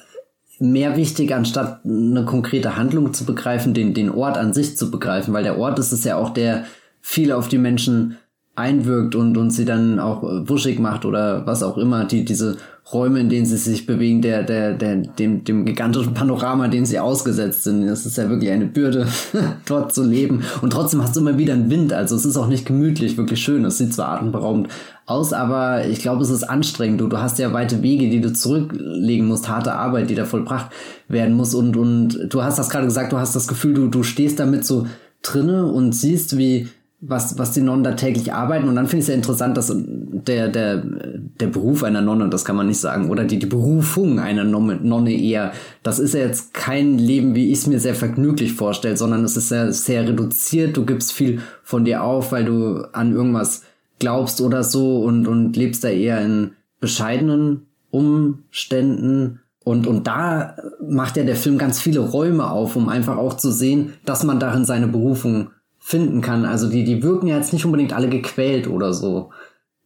mehr 0.58 0.96
wichtig, 0.96 1.34
anstatt 1.34 1.84
eine 1.84 2.24
konkrete 2.24 2.76
Handlung 2.76 3.12
zu 3.14 3.24
begreifen, 3.24 3.74
den, 3.74 3.94
den 3.94 4.10
Ort 4.10 4.36
an 4.36 4.52
sich 4.52 4.76
zu 4.76 4.90
begreifen, 4.90 5.32
weil 5.34 5.44
der 5.44 5.58
Ort 5.58 5.78
ist 5.78 5.92
es 5.92 6.04
ja 6.04 6.16
auch, 6.16 6.30
der 6.30 6.64
viel 7.00 7.32
auf 7.32 7.48
die 7.48 7.58
Menschen 7.58 8.16
einwirkt 8.58 9.14
und, 9.14 9.36
und 9.36 9.50
sie 9.50 9.64
dann 9.64 9.98
auch 9.98 10.22
wuschig 10.22 10.78
macht 10.78 11.04
oder 11.04 11.46
was 11.46 11.62
auch 11.62 11.78
immer, 11.78 12.04
die, 12.04 12.24
diese 12.24 12.56
Räume, 12.92 13.20
in 13.20 13.28
denen 13.28 13.44
sie 13.44 13.58
sich 13.58 13.84
bewegen, 13.84 14.22
der, 14.22 14.42
der, 14.42 14.72
der, 14.72 14.96
dem, 14.96 15.44
dem 15.44 15.66
gigantischen 15.66 16.14
Panorama, 16.14 16.68
dem 16.68 16.86
sie 16.86 16.98
ausgesetzt 16.98 17.64
sind. 17.64 17.86
Das 17.86 18.06
ist 18.06 18.16
ja 18.16 18.30
wirklich 18.30 18.50
eine 18.50 18.64
Bürde, 18.64 19.06
dort 19.66 19.92
zu 19.92 20.02
leben. 20.02 20.42
Und 20.62 20.72
trotzdem 20.72 21.02
hast 21.02 21.14
du 21.14 21.20
immer 21.20 21.36
wieder 21.36 21.52
einen 21.52 21.70
Wind. 21.70 21.92
Also 21.92 22.16
es 22.16 22.24
ist 22.24 22.38
auch 22.38 22.46
nicht 22.46 22.64
gemütlich, 22.64 23.18
wirklich 23.18 23.42
schön. 23.42 23.64
Es 23.66 23.76
sieht 23.76 23.92
zwar 23.92 24.08
atemberaubend 24.08 24.68
aus, 25.04 25.34
aber 25.34 25.86
ich 25.86 26.00
glaube, 26.00 26.22
es 26.22 26.30
ist 26.30 26.44
anstrengend. 26.44 27.02
Du, 27.02 27.08
du 27.08 27.18
hast 27.18 27.38
ja 27.38 27.52
weite 27.52 27.82
Wege, 27.82 28.08
die 28.08 28.22
du 28.22 28.32
zurücklegen 28.32 29.26
musst, 29.26 29.50
harte 29.50 29.74
Arbeit, 29.74 30.08
die 30.08 30.14
da 30.14 30.24
vollbracht 30.24 30.70
werden 31.08 31.34
muss. 31.34 31.54
Und, 31.54 31.76
und 31.76 32.28
du 32.30 32.42
hast 32.42 32.58
das 32.58 32.70
gerade 32.70 32.86
gesagt, 32.86 33.12
du 33.12 33.18
hast 33.18 33.36
das 33.36 33.48
Gefühl, 33.48 33.74
du, 33.74 33.88
du 33.88 34.02
stehst 34.02 34.40
damit 34.40 34.64
so 34.64 34.86
drinne 35.20 35.66
und 35.66 35.92
siehst, 35.92 36.38
wie, 36.38 36.68
was, 37.00 37.38
was 37.38 37.52
die 37.52 37.61
Nonnen 37.61 37.85
da 37.85 37.93
täglich 37.93 38.33
arbeiten. 38.33 38.69
Und 38.69 38.75
dann 38.75 38.87
finde 38.87 38.99
ich 38.99 39.05
es 39.05 39.09
ja 39.09 39.14
interessant, 39.14 39.57
dass 39.57 39.73
der, 39.75 40.49
der, 40.49 40.83
der 40.85 41.47
Beruf 41.47 41.85
einer 41.85 42.00
Nonne, 42.00 42.28
das 42.28 42.45
kann 42.45 42.57
man 42.57 42.67
nicht 42.67 42.81
sagen, 42.81 43.09
oder 43.09 43.25
die, 43.25 43.38
die 43.38 43.47
Berufung 43.47 44.19
einer 44.19 44.43
Nonne 44.45 45.12
eher, 45.12 45.52
das 45.85 46.00
ist 46.00 46.14
ja 46.14 46.21
jetzt 46.21 46.55
kein 46.55 46.99
Leben, 46.99 47.37
wie 47.37 47.52
ich 47.52 47.59
es 47.59 47.67
mir 47.69 47.78
sehr 47.78 47.95
vergnüglich 47.95 48.55
vorstelle, 48.55 48.97
sondern 48.97 49.25
es 49.25 49.37
ist 49.37 49.49
sehr, 49.49 49.73
sehr 49.73 50.09
reduziert. 50.09 50.76
Du 50.76 50.85
gibst 50.85 51.12
viel 51.12 51.40
von 51.62 51.85
dir 51.85 52.02
auf, 52.02 52.33
weil 52.33 52.45
du 52.45 52.83
an 52.93 53.12
irgendwas 53.12 53.62
glaubst 54.00 54.40
oder 54.40 54.64
so 54.64 55.02
und, 55.02 55.28
und 55.28 55.57
lebst 55.57 55.85
da 55.85 55.88
eher 55.88 56.21
in 56.21 56.52
bescheidenen 56.81 57.67
Umständen. 57.90 59.40
Und, 59.62 59.87
und 59.87 60.07
da 60.09 60.57
macht 60.81 61.17
ja 61.17 61.23
der 61.23 61.37
Film 61.37 61.59
ganz 61.59 61.78
viele 61.78 62.00
Räume 62.00 62.50
auf, 62.50 62.75
um 62.75 62.88
einfach 62.88 63.19
auch 63.19 63.35
zu 63.35 63.52
sehen, 63.52 63.93
dass 64.05 64.25
man 64.25 64.40
darin 64.40 64.64
seine 64.64 64.88
Berufung 64.88 65.50
finden 65.88 66.21
kann. 66.21 66.45
Also 66.45 66.68
die, 66.68 66.85
die 66.85 67.02
wirken 67.02 67.28
ja 67.28 67.38
jetzt 67.38 67.54
nicht 67.54 67.64
unbedingt 67.64 67.95
alle 67.95 68.11
gequält 68.11 68.68
oder 68.68 68.92
so 68.92 69.30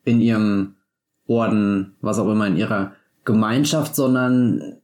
in 0.05 0.21
ihrem 0.21 0.75
Orden, 1.29 1.95
was 2.01 2.19
auch 2.19 2.29
immer, 2.29 2.49
in 2.49 2.57
ihrer 2.57 2.91
Gemeinschaft, 3.25 3.95
sondern 3.95 4.79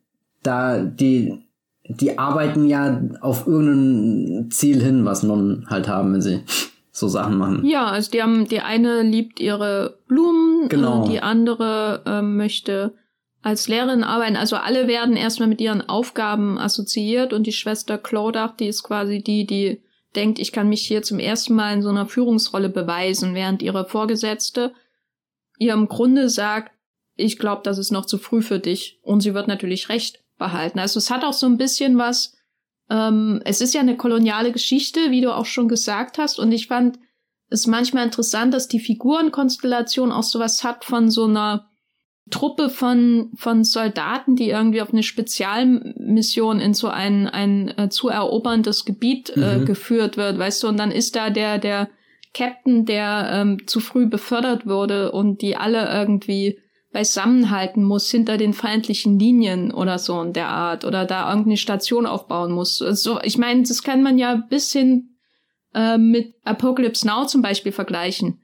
da 0.44 0.78
die, 0.78 1.42
die 1.88 2.20
arbeiten 2.20 2.68
ja 2.68 3.02
auf 3.20 3.48
irgendein 3.48 4.52
Ziel 4.52 4.80
hin, 4.80 5.04
was 5.04 5.24
Nonnen 5.24 5.66
halt 5.68 5.88
haben, 5.88 6.12
wenn 6.12 6.22
sie 6.22 6.44
so 6.92 7.08
Sachen 7.08 7.36
machen. 7.36 7.66
Ja, 7.66 7.86
also 7.86 8.12
die 8.12 8.22
haben, 8.22 8.46
die 8.46 8.60
eine 8.60 9.02
liebt 9.02 9.40
ihre 9.40 9.98
Blumen, 10.06 10.68
genau. 10.68 11.08
die 11.08 11.20
andere 11.20 12.02
äh, 12.06 12.22
möchte 12.22 12.94
als 13.42 13.66
Lehrerin 13.66 14.04
arbeiten. 14.04 14.36
Also 14.36 14.54
alle 14.54 14.86
werden 14.86 15.16
erstmal 15.16 15.48
mit 15.48 15.60
ihren 15.60 15.80
Aufgaben 15.88 16.58
assoziiert 16.58 17.32
und 17.32 17.44
die 17.48 17.52
Schwester 17.52 17.98
Claudach, 17.98 18.54
die 18.54 18.68
ist 18.68 18.84
quasi 18.84 19.20
die, 19.20 19.44
die 19.44 19.82
denkt, 20.18 20.40
ich 20.40 20.50
kann 20.50 20.68
mich 20.68 20.84
hier 20.84 21.02
zum 21.02 21.20
ersten 21.20 21.54
Mal 21.54 21.74
in 21.74 21.82
so 21.82 21.88
einer 21.88 22.06
Führungsrolle 22.06 22.68
beweisen, 22.68 23.34
während 23.34 23.62
ihre 23.62 23.84
Vorgesetzte 23.84 24.74
ihr 25.58 25.74
im 25.74 25.86
Grunde 25.86 26.28
sagt, 26.28 26.72
ich 27.14 27.38
glaube, 27.38 27.62
das 27.64 27.78
ist 27.78 27.92
noch 27.92 28.06
zu 28.06 28.18
früh 28.18 28.42
für 28.42 28.58
dich. 28.58 28.98
Und 29.02 29.20
sie 29.20 29.34
wird 29.34 29.48
natürlich 29.48 29.88
recht 29.88 30.24
behalten. 30.38 30.78
Also 30.78 30.98
es 30.98 31.10
hat 31.10 31.24
auch 31.24 31.32
so 31.32 31.46
ein 31.46 31.56
bisschen 31.56 31.98
was, 31.98 32.36
ähm, 32.90 33.40
es 33.44 33.60
ist 33.60 33.74
ja 33.74 33.80
eine 33.80 33.96
koloniale 33.96 34.52
Geschichte, 34.52 35.10
wie 35.10 35.20
du 35.20 35.34
auch 35.34 35.46
schon 35.46 35.68
gesagt 35.68 36.18
hast. 36.18 36.38
Und 36.38 36.52
ich 36.52 36.66
fand 36.66 36.98
es 37.48 37.66
manchmal 37.66 38.04
interessant, 38.04 38.54
dass 38.54 38.68
die 38.68 38.80
Figurenkonstellation 38.80 40.12
auch 40.12 40.22
sowas 40.22 40.64
hat 40.64 40.84
von 40.84 41.10
so 41.10 41.24
einer 41.24 41.68
Truppe 42.30 42.68
von, 42.68 43.30
von 43.34 43.64
Soldaten, 43.64 44.36
die 44.36 44.50
irgendwie 44.50 44.82
auf 44.82 44.92
eine 44.92 45.02
Spezialmission 45.02 46.60
in 46.60 46.74
so 46.74 46.88
ein, 46.88 47.26
ein 47.26 47.76
äh, 47.76 47.88
zu 47.88 48.08
eroberndes 48.08 48.84
Gebiet 48.84 49.30
äh, 49.36 49.58
mhm. 49.58 49.66
geführt 49.66 50.16
wird, 50.16 50.38
weißt 50.38 50.62
du, 50.62 50.68
und 50.68 50.78
dann 50.78 50.90
ist 50.90 51.16
da 51.16 51.30
der, 51.30 51.58
der 51.58 51.88
Captain, 52.34 52.84
der 52.84 53.30
ähm, 53.32 53.66
zu 53.66 53.80
früh 53.80 54.06
befördert 54.06 54.66
wurde 54.66 55.12
und 55.12 55.42
die 55.42 55.56
alle 55.56 55.88
irgendwie 55.90 56.58
beisammenhalten 56.92 57.82
muss 57.82 58.10
hinter 58.10 58.38
den 58.38 58.54
feindlichen 58.54 59.18
Linien 59.18 59.72
oder 59.72 59.98
so 59.98 60.20
in 60.22 60.32
der 60.32 60.48
Art 60.48 60.84
oder 60.84 61.04
da 61.04 61.28
irgendeine 61.28 61.56
Station 61.56 62.06
aufbauen 62.06 62.52
muss. 62.52 62.80
Also, 62.80 63.20
ich 63.22 63.38
meine, 63.38 63.62
das 63.62 63.82
kann 63.82 64.02
man 64.02 64.18
ja 64.18 64.34
bis 64.34 64.72
hin 64.72 65.16
äh, 65.74 65.98
mit 65.98 66.34
Apocalypse 66.44 67.06
Now 67.06 67.26
zum 67.26 67.42
Beispiel 67.42 67.72
vergleichen 67.72 68.40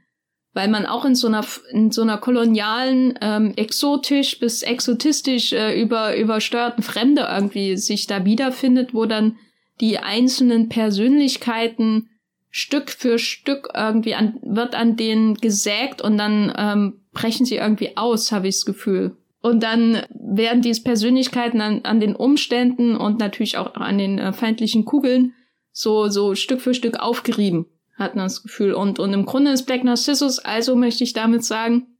weil 0.55 0.69
man 0.69 0.87
auch 0.87 1.05
in 1.05 1.17
so 1.17 1.27
einer 1.27 1.45
in 1.71 1.91
so 1.91 2.03
einer 2.03 2.17
kolonialen 2.17 3.19
ähm, 3.21 3.53
exotisch 3.57 4.39
bis 4.39 4.63
exotistisch 4.63 5.53
äh, 5.53 5.79
über 5.81 6.17
übersteuerten 6.17 6.83
Fremde 6.83 7.29
irgendwie 7.31 7.77
sich 7.77 8.07
da 8.07 8.25
wiederfindet, 8.25 8.95
wo 8.95 9.05
dann 9.05 9.37
die 9.81 9.99
einzelnen 9.99 10.69
Persönlichkeiten 10.69 12.09
Stück 12.51 12.91
für 12.91 13.19
Stück 13.19 13.71
irgendwie 13.75 14.15
an 14.15 14.39
wird 14.43 14.77
an 14.77 14.97
denen 14.97 15.35
gesägt 15.35 16.01
und 16.01 16.17
dann 16.17 16.55
ähm, 16.57 17.01
brechen 17.13 17.45
sie 17.45 17.57
irgendwie 17.57 17.97
aus, 17.97 18.31
habe 18.31 18.47
ich 18.47 18.55
das 18.57 18.65
Gefühl. 18.65 19.17
Und 19.43 19.63
dann 19.63 20.03
werden 20.09 20.63
diese 20.63 20.83
Persönlichkeiten 20.83 21.61
an, 21.61 21.81
an 21.83 22.01
den 22.01 22.17
Umständen 22.17 22.97
und 22.97 23.19
natürlich 23.19 23.59
auch 23.59 23.75
an 23.75 23.99
den 23.99 24.19
äh, 24.19 24.33
feindlichen 24.33 24.85
Kugeln 24.85 25.35
so 25.73 26.09
so 26.09 26.37
Stück 26.37 26.61
für 26.61 26.75
Stück 26.75 27.01
aufgerieben 27.01 27.67
hat 27.97 28.17
man 28.17 28.27
das 28.27 28.43
Gefühl. 28.43 28.73
Und, 28.73 28.99
und 28.99 29.13
im 29.13 29.27
Grunde 29.27 29.53
ist 29.53 29.67
Black 29.67 29.85
Narcissus, 29.85 30.39
also 30.39 30.77
möchte 30.77 31.05
ich 31.05 31.13
damit 31.13 31.45
sagen, 31.45 31.99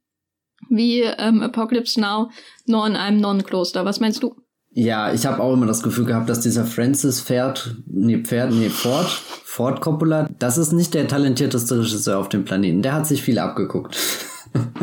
wie 0.69 1.01
ähm, 1.01 1.41
Apocalypse 1.41 1.99
Now, 1.99 2.29
nur 2.65 2.85
in 2.87 2.95
einem 2.95 3.19
Nonnenkloster. 3.19 3.85
Was 3.85 3.99
meinst 3.99 4.23
du? 4.23 4.35
Ja, 4.71 5.13
ich 5.13 5.25
habe 5.25 5.41
auch 5.41 5.53
immer 5.53 5.67
das 5.67 5.83
Gefühl 5.83 6.03
gehabt, 6.05 6.27
dass 6.27 6.41
dieser 6.41 6.65
Francis 6.65 7.21
Pferd, 7.21 7.77
nee, 7.87 8.17
Pferd, 8.17 8.51
nee, 8.51 8.69
Ford, 8.69 9.07
Ford 9.07 9.79
Coppola, 9.79 10.27
das 10.37 10.57
ist 10.57 10.73
nicht 10.73 10.93
der 10.93 11.07
talentierteste 11.07 11.79
Regisseur 11.79 12.19
auf 12.19 12.27
dem 12.27 12.43
Planeten. 12.43 12.81
Der 12.81 12.93
hat 12.93 13.07
sich 13.07 13.21
viel 13.21 13.39
abgeguckt. 13.39 13.95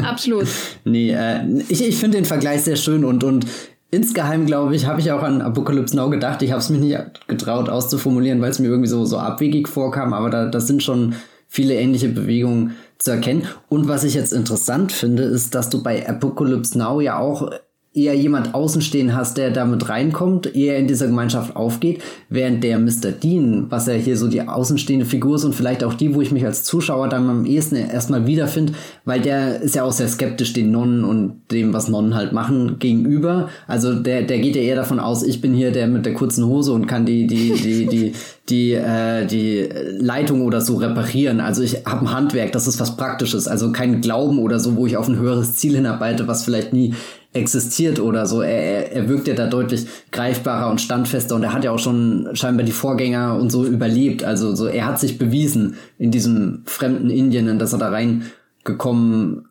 Absolut. 0.03 0.47
nee, 0.85 1.13
äh, 1.13 1.45
ich, 1.69 1.87
ich 1.87 1.97
finde 1.97 2.19
den 2.19 2.25
Vergleich 2.25 2.63
sehr 2.63 2.77
schön 2.77 3.05
und, 3.05 3.23
und 3.23 3.47
insgeheim, 3.93 4.47
glaube 4.47 4.75
ich, 4.75 4.87
habe 4.87 5.01
ich 5.01 5.13
auch 5.13 5.23
an 5.23 5.41
Apocalypse 5.41 5.95
Now 5.95 6.11
gedacht. 6.11 6.43
Ich 6.43 6.51
habe 6.51 6.61
es 6.61 6.71
mich 6.71 6.81
nicht 6.81 7.29
getraut 7.29 7.69
auszuformulieren, 7.69 8.41
weil 8.41 8.51
es 8.51 8.59
mir 8.59 8.67
irgendwie 8.67 8.89
so, 8.89 9.05
so 9.05 9.19
abwegig 9.19 9.69
vorkam, 9.69 10.13
aber 10.13 10.31
da, 10.31 10.47
das 10.47 10.67
sind 10.67 10.83
schon 10.83 11.15
viele 11.47 11.75
ähnliche 11.75 12.09
Bewegungen 12.09 12.75
zu 12.99 13.13
erkennen. 13.13 13.47
Und 13.69 13.87
was 13.87 14.03
ich 14.03 14.15
jetzt 14.15 14.33
interessant 14.33 14.91
finde, 14.91 15.25
ist, 15.25 15.55
dass 15.55 15.69
du 15.69 15.83
bei 15.83 16.09
Apocalypse 16.09 16.79
Now 16.79 17.01
ja 17.01 17.19
auch 17.19 17.51
eher 17.95 18.15
jemand 18.15 18.55
außenstehen 18.55 19.15
hast, 19.15 19.37
der 19.37 19.51
damit 19.51 19.91
reinkommt, 19.91 20.57
eher 20.57 20.79
in 20.79 20.89
dieser 20.89 21.09
Gemeinschaft 21.09 21.57
aufgeht, 21.57 22.01
während 22.31 22.65
der 22.65 22.79
Mr. 22.79 23.13
Dean, 23.13 23.67
was 23.69 23.87
ja 23.87 23.93
hier 23.93 24.17
so 24.17 24.29
die 24.29 24.41
außenstehende 24.41 25.05
Figur 25.05 25.37
ist 25.37 25.45
und 25.45 25.55
vielleicht 25.55 25.85
auch 25.85 25.93
die, 25.93 26.15
wo 26.15 26.23
ich 26.23 26.33
mich 26.33 26.47
als 26.47 26.65
Zuschauer 26.65 27.11
dann 27.11 27.29
am 27.29 27.45
ehesten 27.45 27.77
erstmal 27.77 28.27
wiederfinde, 28.27 28.73
weil 29.05 29.21
der 29.21 29.61
ist 29.61 29.75
ja 29.75 29.85
auch 29.85 29.93
sehr 29.93 30.09
skeptisch 30.09 30.55
den 30.55 30.71
Nonnen 30.71 31.05
und 31.05 31.43
dem, 31.51 31.75
was 31.75 31.89
Nonnen 31.89 32.15
halt 32.15 32.33
machen, 32.33 32.79
gegenüber. 32.79 33.51
Also 33.67 33.95
der, 33.95 34.23
der 34.23 34.39
geht 34.39 34.57
ja 34.57 34.63
eher 34.63 34.77
davon 34.77 34.99
aus, 34.99 35.23
ich 35.23 35.43
bin 35.43 35.53
hier 35.53 35.71
der 35.71 35.87
mit 35.87 36.07
der 36.07 36.15
kurzen 36.15 36.47
Hose 36.47 36.73
und 36.73 36.87
kann 36.87 37.05
die, 37.05 37.27
die, 37.27 37.53
die, 37.53 37.87
die, 37.87 38.13
die, 38.49 38.73
äh, 38.73 39.27
die 39.27 39.69
Leitung 39.99 40.41
oder 40.47 40.63
so 40.63 40.77
reparieren. 40.77 41.41
Also 41.41 41.63
ich 41.63 41.85
habe 41.85 42.07
ein 42.07 42.13
Handwerk, 42.13 42.53
das 42.53 42.67
ist 42.67 42.81
was 42.81 42.97
Praktisches, 42.97 43.49
also 43.49 43.71
kein 43.71 44.01
Glauben 44.01 44.39
oder 44.39 44.59
so, 44.59 44.77
wo 44.77 44.87
ich 44.87 44.97
auf 44.97 45.09
ein 45.09 45.19
höheres 45.19 45.57
Ziel 45.57 45.77
hinarbeite, 45.77 46.27
was 46.27 46.43
vielleicht 46.43 46.73
nie 46.73 46.95
existiert 47.33 47.99
oder 47.99 48.27
so. 48.27 48.43
Er, 48.43 48.93
er, 48.93 49.09
wirkt 49.09 49.27
ja 49.27 49.35
da 49.35 49.47
deutlich 49.47 49.87
greifbarer 50.11 50.71
und 50.71 50.81
standfester 50.81 51.35
und 51.35 51.43
er 51.43 51.53
hat 51.53 51.65
ja 51.65 51.71
auch 51.71 51.79
schon 51.79 52.29
scheinbar 52.35 52.65
die 52.65 52.73
Vorgänger 52.73 53.37
und 53.37 53.51
so 53.51 53.65
überlebt. 53.65 54.23
Also 54.23 54.55
so, 54.55 54.67
er 54.67 54.87
hat 54.87 55.01
sich 55.01 55.19
bewiesen 55.19 55.77
in 55.99 56.11
diesem 56.11 56.63
fremden 56.67 57.11
Indien, 57.11 57.59
dass 57.59 57.73
er 57.73 57.79
da 57.79 57.89
reingekommen 57.89 59.49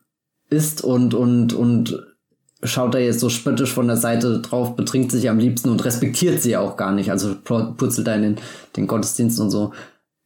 ist 0.50 0.84
und, 0.84 1.14
und, 1.14 1.54
und 1.54 2.06
schaut 2.64 2.94
da 2.94 3.00
jetzt 3.00 3.20
so 3.20 3.30
spöttisch 3.30 3.74
von 3.74 3.88
der 3.88 3.98
Seite 3.98 4.40
drauf, 4.42 4.76
betrinkt 4.76 5.12
sich 5.12 5.30
am 5.30 5.40
liebsten 5.40 5.70
und 5.70 5.84
respektiert 5.84 6.42
sie 6.42 6.58
auch 6.58 6.78
gar 6.78 6.92
nicht. 6.92 7.10
Also 7.10 7.36
purzelt 7.44 8.06
da 8.06 8.14
in 8.14 8.22
den, 8.22 8.36
den 8.76 8.88
Gottesdienst 8.88 9.40
und 9.40 9.50
so 9.50 9.72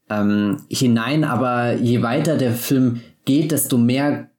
ähm, 0.09 0.57
hinein. 0.69 1.23
Aber 1.23 1.73
je 1.73 2.01
weiter 2.01 2.37
der 2.37 2.51
Film 2.51 3.01
geht, 3.23 3.51
desto 3.51 3.77
mehr 3.77 4.29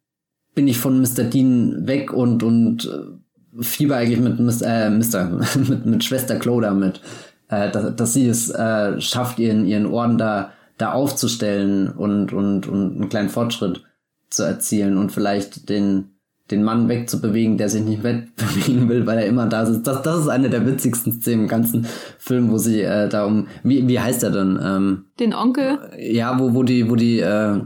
bin 0.57 0.67
ich 0.67 0.79
von 0.79 1.01
Mr. 1.01 1.25
Dean 1.25 1.87
weg 1.87 2.13
und, 2.13 2.43
und 2.43 2.87
äh, 2.87 3.63
fieber 3.63 3.97
eigentlich 3.97 4.21
mit 4.21 4.41
Mr., 4.41 4.67
äh, 4.67 4.91
Mister, 4.91 5.31
mit, 5.69 5.87
mit 5.87 6.03
Schwester 6.03 6.37
Cloda 6.37 6.73
mit, 6.73 7.03
äh, 7.49 7.71
dass, 7.71 7.95
dass 7.95 8.15
sie 8.15 8.27
es 8.27 8.51
äh, 8.51 9.01
schafft, 9.01 9.39
ihren, 9.39 9.67
ihren 9.67 9.87
Orden 9.87 10.17
da, 10.17 10.53
da 10.79 10.93
aufzustellen 10.93 11.91
und, 11.91 12.33
und, 12.33 12.67
und 12.67 12.97
einen 12.97 13.09
kleinen 13.11 13.29
Fortschritt 13.29 13.85
zu 14.31 14.45
erzielen 14.45 14.97
und 14.97 15.13
vielleicht 15.13 15.69
den, 15.69 16.17
den 16.51 16.63
Mann 16.63 16.89
wegzubewegen, 16.89 17.59
der 17.59 17.69
sich 17.69 17.85
nicht 17.85 18.03
wegbewegen 18.03 18.89
will, 18.89 19.07
weil 19.07 19.19
er 19.19 19.27
immer 19.27 19.47
da 19.49 19.67
sitzt. 19.67 19.87
Das, 19.87 20.01
das 20.01 20.21
ist 20.21 20.29
eine 20.29 20.49
der 20.49 20.67
witzigsten 20.67 21.13
Szenen 21.13 21.43
im 21.43 21.49
ganzen 21.49 21.87
Film, 22.19 22.51
wo 22.51 22.57
sie 22.57 22.81
äh, 22.81 23.11
da 23.11 23.27
um, 23.27 23.47
wie, 23.63 23.87
wie 23.87 24.01
heißt 24.01 24.23
er 24.23 24.31
denn? 24.31 24.59
Ähm, 24.63 25.05
den 25.21 25.35
Onkel? 25.35 25.81
Ja, 25.99 26.39
wo, 26.39 26.55
wo 26.55 26.63
die, 26.63 26.89
wo 26.89 26.97
die 26.97 27.21
äh, 27.21 27.61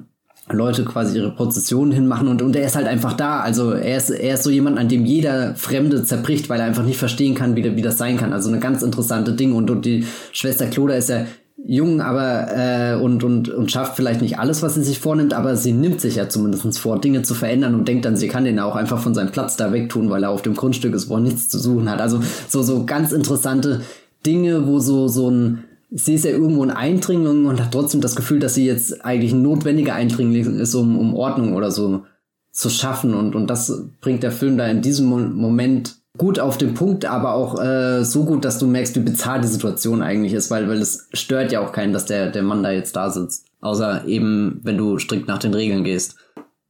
Leute 0.53 0.85
quasi 0.85 1.19
ihre 1.19 1.31
Prozessionen 1.31 1.93
hinmachen 1.93 2.29
und, 2.29 2.43
und 2.43 2.57
er 2.57 2.67
ist 2.67 2.77
halt 2.77 2.87
einfach 2.87 3.15
da. 3.15 3.41
Also 3.41 3.73
er 3.73 3.97
ist, 3.97 4.11
er 4.11 4.35
ist 4.35 4.43
so 4.43 4.51
jemand, 4.51 4.79
an 4.79 4.89
dem 4.89 5.05
jeder 5.05 5.55
Fremde 5.55 6.05
zerbricht, 6.05 6.49
weil 6.49 6.61
er 6.61 6.67
einfach 6.67 6.85
nicht 6.85 6.99
verstehen 6.99 7.35
kann, 7.35 7.57
wie, 7.57 7.77
wie 7.77 7.83
das 7.83 7.99
sein 7.99 8.17
kann. 8.17 8.33
Also 8.33 8.49
eine 8.49 8.61
ganz 8.61 8.83
interessante 8.83 9.33
Ding. 9.33 9.53
Und, 9.53 9.71
und 9.71 9.85
die 9.85 10.07
Schwester 10.33 10.67
Cloda 10.67 10.95
ist 10.95 11.09
ja 11.09 11.27
jung, 11.67 12.01
aber 12.01 12.49
äh, 12.57 12.95
und, 12.95 13.23
und, 13.23 13.49
und 13.49 13.71
schafft 13.71 13.97
vielleicht 13.97 14.23
nicht 14.23 14.39
alles, 14.39 14.63
was 14.63 14.75
sie 14.75 14.83
sich 14.83 14.99
vornimmt, 14.99 15.35
aber 15.35 15.57
sie 15.57 15.73
nimmt 15.73 16.01
sich 16.01 16.17
ja 16.17 16.29
zumindest 16.29 16.79
vor, 16.79 17.01
Dinge 17.01 17.23
zu 17.23 17.35
verändern 17.35 17.75
und 17.75 17.87
denkt 17.87 18.05
dann, 18.05 18.17
sie 18.17 18.29
kann 18.29 18.45
den 18.45 18.59
auch 18.59 18.77
einfach 18.77 18.99
von 18.99 19.15
seinem 19.15 19.31
Platz 19.31 19.57
da 19.57 19.73
wegtun, 19.73 20.11
weil 20.11 20.23
er 20.23 20.31
auf 20.31 20.43
dem 20.43 20.55
Grundstück 20.55 20.95
ist, 20.95 21.09
wo 21.09 21.15
er 21.15 21.21
nichts 21.21 21.49
zu 21.49 21.59
suchen 21.59 21.91
hat. 21.91 22.01
Also 22.01 22.21
so, 22.49 22.63
so 22.63 22.85
ganz 22.87 23.13
interessante 23.13 23.83
Dinge, 24.27 24.67
wo 24.67 24.79
so, 24.79 25.09
so 25.09 25.31
ein, 25.31 25.65
sie 25.91 26.15
ist 26.15 26.25
ja 26.25 26.31
irgendwo 26.31 26.63
ein 26.63 26.71
Eindringling 26.71 27.47
und 27.47 27.61
hat 27.61 27.73
trotzdem 27.73 28.01
das 28.01 28.17
Gefühl, 28.17 28.39
dass 28.39 28.55
sie 28.55 28.67
jetzt 28.67 29.05
eigentlich 29.05 29.33
ein 29.33 29.43
notwendiger 29.43 29.95
Eindringling 29.95 30.59
ist, 30.59 30.75
um, 30.75 30.99
um 30.99 31.15
Ordnung 31.15 31.55
oder 31.55 31.71
so 31.71 32.05
zu 32.53 32.71
schaffen. 32.71 33.15
Und, 33.15 33.35
und 33.35 33.49
das 33.49 33.87
bringt 34.01 34.23
der 34.23 34.33
Film 34.33 34.57
da 34.57 34.67
in 34.67 34.83
diesem 34.83 35.09
Moment 35.09 35.97
gut 36.17 36.39
auf 36.39 36.59
den 36.59 36.75
Punkt, 36.75 37.07
aber 37.07 37.35
auch 37.35 37.61
äh, 37.61 38.05
so 38.05 38.25
gut, 38.25 38.45
dass 38.45 38.59
du 38.59 38.67
merkst, 38.67 38.97
wie 38.97 39.01
bizarr 39.01 39.39
die 39.39 39.49
Situation 39.49 40.03
eigentlich 40.03 40.33
ist, 40.33 40.51
weil, 40.51 40.69
weil 40.69 40.79
es 40.79 41.09
stört 41.13 41.53
ja 41.53 41.61
auch 41.61 41.73
keinen, 41.73 41.93
dass 41.93 42.07
der, 42.07 42.31
der 42.31 42.43
Mann 42.43 42.63
da 42.63 42.71
jetzt 42.71 42.97
da 42.97 43.11
sitzt. 43.11 43.47
Außer 43.61 44.07
eben, 44.07 44.61
wenn 44.63 44.79
du 44.79 44.99
strikt 44.99 45.29
nach 45.29 45.39
den 45.39 45.55
Regeln 45.55 45.85
gehst. 45.85 46.17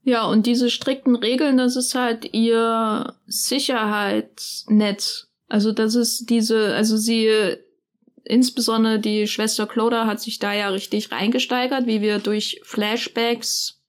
Ja, 0.02 0.24
und 0.24 0.46
diese 0.46 0.70
strikten 0.70 1.14
Regeln, 1.14 1.58
das 1.58 1.76
ist 1.76 1.94
halt 1.94 2.32
ihr 2.32 3.14
Sicherheitsnetz. 3.26 5.28
Also 5.48 5.72
das 5.72 5.94
ist 5.94 6.30
diese, 6.30 6.74
also 6.74 6.96
sie, 6.96 7.28
insbesondere 8.24 8.98
die 8.98 9.26
Schwester 9.26 9.66
Cloda 9.66 10.06
hat 10.06 10.20
sich 10.20 10.38
da 10.38 10.52
ja 10.52 10.68
richtig 10.68 11.12
reingesteigert, 11.12 11.86
wie 11.86 12.00
wir 12.00 12.18
durch 12.18 12.60
Flashbacks 12.64 13.80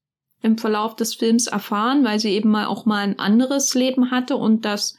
im 0.42 0.58
Verlauf 0.58 0.96
des 0.96 1.14
Films 1.16 1.48
erfahren, 1.48 2.04
weil 2.04 2.20
sie 2.20 2.32
eben 2.32 2.50
mal 2.50 2.66
auch 2.66 2.86
mal 2.86 3.04
ein 3.04 3.20
anderes 3.20 3.74
Leben 3.76 4.12
hatte 4.12 4.38
und 4.38 4.66
das 4.66 4.98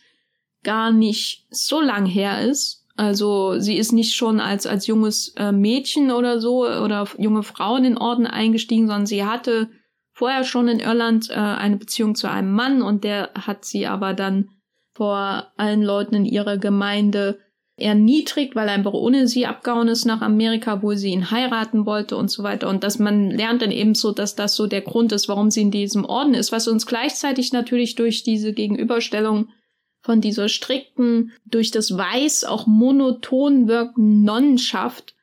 gar 0.63 0.93
nicht 0.93 1.47
so 1.51 1.81
lang 1.81 2.07
her 2.07 2.43
ist. 2.43 2.87
Also 2.95 3.59
sie 3.59 3.77
ist 3.77 3.93
nicht 3.93 4.15
schon 4.15 4.39
als, 4.39 4.67
als 4.67 4.87
junges 4.87 5.29
äh, 5.37 5.51
Mädchen 5.51 6.11
oder 6.11 6.41
so 6.41 6.67
oder 6.67 7.09
junge 7.19 7.43
Frau 7.43 7.77
in 7.77 7.85
den 7.85 7.99
Orden 7.99 8.27
eingestiegen, 8.27 8.87
sondern 8.87 9.07
sie 9.07 9.25
hatte 9.25 9.71
vorher 10.13 10.45
schon 10.45 10.69
in 10.69 10.79
Irland 10.79 11.31
äh, 11.31 11.35
eine 11.35 11.77
Beziehung 11.77 12.15
zu 12.15 12.31
einem 12.31 12.53
Mann 12.53 12.83
und 12.83 13.03
der 13.03 13.31
hat 13.35 13.65
sie 13.65 13.87
aber 13.87 14.15
dann 14.15 14.51
vor 14.95 15.51
allen 15.57 15.83
Leuten 15.83 16.15
in 16.15 16.25
ihrer 16.27 16.59
Gemeinde 16.59 17.39
erniedrigt, 17.77 18.55
weil 18.55 18.69
er 18.69 18.75
einfach 18.75 18.93
ohne 18.93 19.27
sie 19.27 19.47
abgehauen 19.47 19.89
ist 19.89 20.05
nach 20.05 20.21
Amerika, 20.21 20.83
wo 20.83 20.95
sie 20.95 21.11
ihn 21.11 21.31
heiraten 21.31 21.87
wollte 21.87 22.17
und 22.17 22.31
so 22.31 22.43
weiter. 22.43 22.69
Und 22.69 22.85
dass 22.85 22.99
man 22.99 23.31
lernt 23.31 23.63
dann 23.63 23.71
eben 23.71 23.95
so, 23.95 24.13
dass 24.13 24.35
das 24.35 24.55
so 24.55 24.67
der 24.67 24.83
Grund 24.83 25.13
ist, 25.13 25.29
warum 25.29 25.51
sie 25.51 25.63
in 25.63 25.71
diesem 25.71 26.05
Orden 26.05 26.35
ist, 26.35 26.53
was 26.53 26.69
uns 26.69 26.87
gleichzeitig 26.87 27.53
natürlich 27.53 27.95
durch 27.95 28.25
diese 28.25 28.53
Gegenüberstellung 28.53 29.49
von 30.03 30.21
dieser 30.21 30.49
strikten, 30.49 31.33
durch 31.47 31.71
das 31.71 31.97
Weiß 31.97 32.45
auch 32.45 32.67
monoton 32.67 33.69
wirkenden 33.69 34.25
Nonnenschaft 34.25 35.15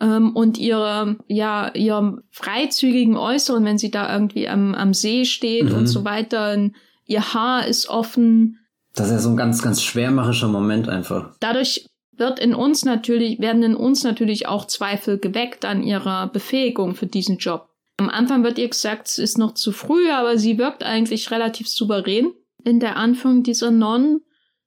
ähm, 0.00 0.34
und 0.34 0.58
ihre, 0.58 1.16
ja, 1.26 1.74
ihrem 1.74 2.22
freizügigen 2.30 3.16
Äußeren, 3.16 3.64
wenn 3.64 3.78
sie 3.78 3.90
da 3.90 4.12
irgendwie 4.12 4.48
am, 4.48 4.74
am 4.74 4.94
See 4.94 5.24
steht 5.24 5.70
mhm. 5.70 5.74
und 5.74 5.86
so 5.88 6.04
weiter. 6.04 6.56
Ihr 7.04 7.34
Haar 7.34 7.66
ist 7.66 7.88
offen. 7.88 8.58
Das 8.94 9.06
ist 9.06 9.12
ja 9.12 9.18
so 9.18 9.30
ein 9.30 9.36
ganz, 9.36 9.60
ganz 9.60 9.82
schwermacherischer 9.82 10.48
Moment 10.48 10.88
einfach. 10.88 11.34
Dadurch 11.40 11.87
wird 12.18 12.38
in 12.38 12.54
uns 12.54 12.84
natürlich, 12.84 13.38
werden 13.38 13.62
in 13.62 13.74
uns 13.74 14.04
natürlich 14.04 14.46
auch 14.46 14.66
Zweifel 14.66 15.18
geweckt 15.18 15.64
an 15.64 15.82
ihrer 15.82 16.28
Befähigung 16.28 16.94
für 16.94 17.06
diesen 17.06 17.38
Job. 17.38 17.68
Am 17.96 18.08
Anfang 18.08 18.44
wird 18.44 18.58
ihr 18.58 18.68
gesagt, 18.68 19.08
es 19.08 19.18
ist 19.18 19.38
noch 19.38 19.54
zu 19.54 19.72
früh, 19.72 20.10
aber 20.10 20.38
sie 20.38 20.58
wirkt 20.58 20.84
eigentlich 20.84 21.30
relativ 21.30 21.68
souverän 21.68 22.32
in 22.64 22.80
der 22.80 22.96
Anführung 22.96 23.42
dieser 23.42 23.70
Nonnen 23.70 24.20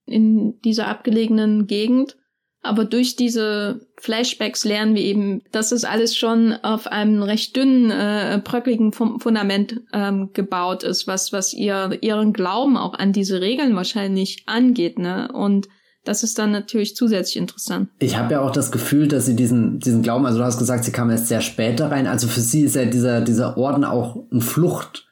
in 0.05 0.59
dieser 0.61 0.87
abgelegenen 0.87 1.67
Gegend. 1.67 2.17
Aber 2.63 2.85
durch 2.85 3.15
diese 3.15 3.87
Flashbacks 3.97 4.65
lernen 4.65 4.93
wir 4.93 5.01
eben, 5.01 5.41
dass 5.51 5.71
es 5.71 5.83
alles 5.83 6.15
schon 6.15 6.53
auf 6.53 6.85
einem 6.85 7.23
recht 7.23 7.55
dünnen, 7.55 7.89
äh, 7.89 8.39
bröckligen 8.43 8.91
Fundament 8.91 9.81
ähm, 9.93 10.29
gebaut 10.33 10.83
ist, 10.83 11.07
was, 11.07 11.33
was 11.33 11.53
ihr, 11.53 11.97
ihren 12.01 12.33
Glauben 12.33 12.77
auch 12.77 12.93
an 12.93 13.13
diese 13.13 13.41
Regeln 13.41 13.75
wahrscheinlich 13.75 14.43
angeht, 14.45 14.99
ne? 14.99 15.31
Und 15.31 15.69
das 16.03 16.23
ist 16.23 16.39
dann 16.39 16.51
natürlich 16.51 16.95
zusätzlich 16.95 17.37
interessant. 17.37 17.89
Ich 17.99 18.17
habe 18.17 18.33
ja 18.33 18.41
auch 18.41 18.51
das 18.51 18.71
Gefühl, 18.71 19.07
dass 19.07 19.25
sie 19.25 19.35
diesen, 19.35 19.79
diesen 19.79 20.01
Glauben, 20.01 20.25
also 20.25 20.39
du 20.39 20.43
hast 20.43 20.57
gesagt, 20.57 20.83
sie 20.83 20.91
kam 20.91 21.09
erst 21.09 21.27
sehr 21.27 21.41
später 21.41 21.91
rein. 21.91 22.07
Also 22.07 22.27
für 22.27 22.41
sie 22.41 22.61
ist 22.61 22.75
ja 22.75 22.85
dieser, 22.85 23.21
dieser 23.21 23.57
Orden 23.57 23.83
auch 23.83 24.17
ein 24.31 24.41
Flucht, 24.41 25.07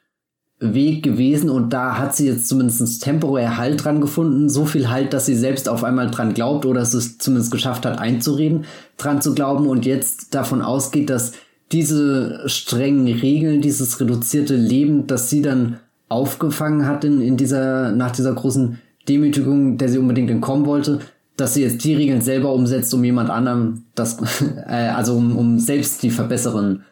Weg 0.60 1.02
gewesen 1.02 1.48
und 1.48 1.72
da 1.72 1.96
hat 1.96 2.14
sie 2.14 2.26
jetzt 2.26 2.46
zumindest 2.46 3.02
temporär 3.02 3.56
Halt 3.56 3.82
dran 3.82 4.02
gefunden. 4.02 4.50
So 4.50 4.66
viel 4.66 4.90
Halt, 4.90 5.14
dass 5.14 5.24
sie 5.24 5.34
selbst 5.34 5.70
auf 5.70 5.84
einmal 5.84 6.10
dran 6.10 6.34
glaubt 6.34 6.66
oder 6.66 6.82
es 6.82 7.16
zumindest 7.16 7.50
geschafft 7.50 7.86
hat, 7.86 7.98
einzureden, 7.98 8.66
dran 8.98 9.22
zu 9.22 9.34
glauben 9.34 9.66
und 9.66 9.86
jetzt 9.86 10.34
davon 10.34 10.60
ausgeht, 10.60 11.08
dass 11.08 11.32
diese 11.72 12.42
strengen 12.46 13.06
Regeln, 13.06 13.62
dieses 13.62 14.00
reduzierte 14.00 14.54
Leben, 14.54 15.06
das 15.06 15.30
sie 15.30 15.40
dann 15.40 15.78
aufgefangen 16.10 16.86
hat 16.86 17.04
in, 17.04 17.22
in 17.22 17.38
dieser, 17.38 17.92
nach 17.92 18.10
dieser 18.10 18.34
großen 18.34 18.78
Demütigung, 19.10 19.76
der 19.76 19.88
sie 19.88 19.98
unbedingt 19.98 20.30
entkommen 20.30 20.66
wollte, 20.66 21.00
dass 21.36 21.54
sie 21.54 21.62
jetzt 21.62 21.84
die 21.84 21.94
Regeln 21.94 22.20
selber 22.20 22.52
umsetzt, 22.52 22.92
um 22.94 23.02
jemand 23.02 23.30
anderem 23.30 23.86
das, 23.94 24.18
äh, 24.66 24.92
also 24.94 25.16
um, 25.16 25.36
um 25.36 25.58
selbst 25.58 26.02
die 26.02 26.10
verbesseren 26.10 26.84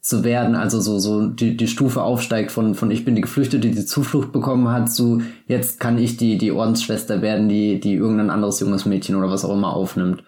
zu 0.00 0.22
werden, 0.22 0.54
also 0.54 0.80
so, 0.80 1.00
so 1.00 1.26
die, 1.26 1.56
die 1.56 1.66
Stufe 1.66 2.02
aufsteigt 2.02 2.52
von, 2.52 2.76
von 2.76 2.92
ich 2.92 3.04
bin 3.04 3.16
die 3.16 3.22
Geflüchtete, 3.22 3.68
die 3.68 3.84
Zuflucht 3.84 4.30
bekommen 4.30 4.68
hat, 4.68 4.92
zu 4.92 5.22
jetzt 5.48 5.80
kann 5.80 5.98
ich 5.98 6.16
die, 6.16 6.38
die 6.38 6.52
Ordensschwester 6.52 7.22
werden, 7.22 7.48
die, 7.48 7.80
die 7.80 7.94
irgendein 7.94 8.30
anderes 8.30 8.60
junges 8.60 8.86
Mädchen 8.86 9.16
oder 9.16 9.30
was 9.30 9.44
auch 9.44 9.52
immer 9.52 9.74
aufnimmt. 9.74 10.22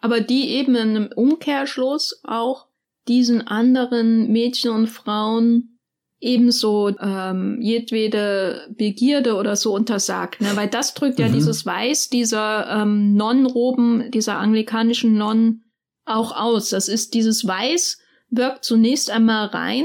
Aber 0.00 0.20
die 0.20 0.48
eben 0.50 0.74
in 0.74 0.88
einem 0.88 1.08
Umkehrschluss 1.14 2.20
auch 2.24 2.66
diesen 3.06 3.46
anderen 3.46 4.32
Mädchen 4.32 4.72
und 4.72 4.88
Frauen 4.88 5.77
ebenso 6.20 6.90
ähm, 7.00 7.58
jedwede 7.60 8.68
Begierde 8.76 9.36
oder 9.36 9.54
so 9.56 9.74
untersagt, 9.74 10.40
ne? 10.40 10.50
weil 10.54 10.68
das 10.68 10.94
drückt 10.94 11.18
ja 11.18 11.28
mhm. 11.28 11.34
dieses 11.34 11.64
Weiß 11.64 12.08
dieser 12.08 12.82
ähm, 12.82 13.14
Nonnenroben, 13.14 14.10
dieser 14.10 14.38
anglikanischen 14.38 15.14
Nonnen 15.16 15.64
auch 16.04 16.34
aus. 16.34 16.70
Das 16.70 16.88
ist 16.88 17.14
dieses 17.14 17.46
Weiß, 17.46 17.98
wirkt 18.30 18.64
zunächst 18.64 19.10
einmal 19.10 19.46
rein, 19.46 19.84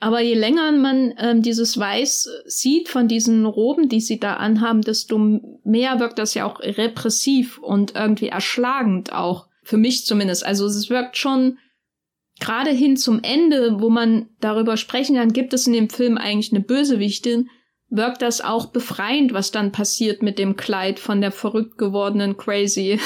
aber 0.00 0.20
je 0.20 0.34
länger 0.34 0.72
man 0.72 1.14
ähm, 1.18 1.42
dieses 1.42 1.78
Weiß 1.78 2.28
sieht 2.46 2.88
von 2.88 3.08
diesen 3.08 3.46
Roben, 3.46 3.88
die 3.88 4.00
sie 4.00 4.18
da 4.18 4.34
anhaben, 4.34 4.82
desto 4.82 5.18
mehr 5.64 6.00
wirkt 6.00 6.18
das 6.18 6.34
ja 6.34 6.44
auch 6.44 6.60
repressiv 6.60 7.58
und 7.58 7.94
irgendwie 7.94 8.28
erschlagend 8.28 9.12
auch. 9.12 9.46
Für 9.64 9.76
mich 9.76 10.06
zumindest. 10.06 10.46
Also 10.46 10.64
es 10.64 10.88
wirkt 10.88 11.18
schon 11.18 11.58
gerade 12.40 12.70
hin 12.70 12.96
zum 12.96 13.20
Ende, 13.22 13.80
wo 13.80 13.90
man 13.90 14.28
darüber 14.40 14.76
sprechen 14.76 15.16
kann, 15.16 15.32
gibt 15.32 15.52
es 15.52 15.66
in 15.66 15.72
dem 15.72 15.90
Film 15.90 16.18
eigentlich 16.18 16.52
eine 16.52 16.60
Bösewichtin, 16.60 17.48
wirkt 17.90 18.22
das 18.22 18.40
auch 18.40 18.66
befreiend, 18.66 19.32
was 19.32 19.50
dann 19.50 19.72
passiert 19.72 20.22
mit 20.22 20.38
dem 20.38 20.56
Kleid 20.56 20.98
von 20.98 21.20
der 21.20 21.32
verrückt 21.32 21.78
gewordenen 21.78 22.36
Crazy 22.36 23.00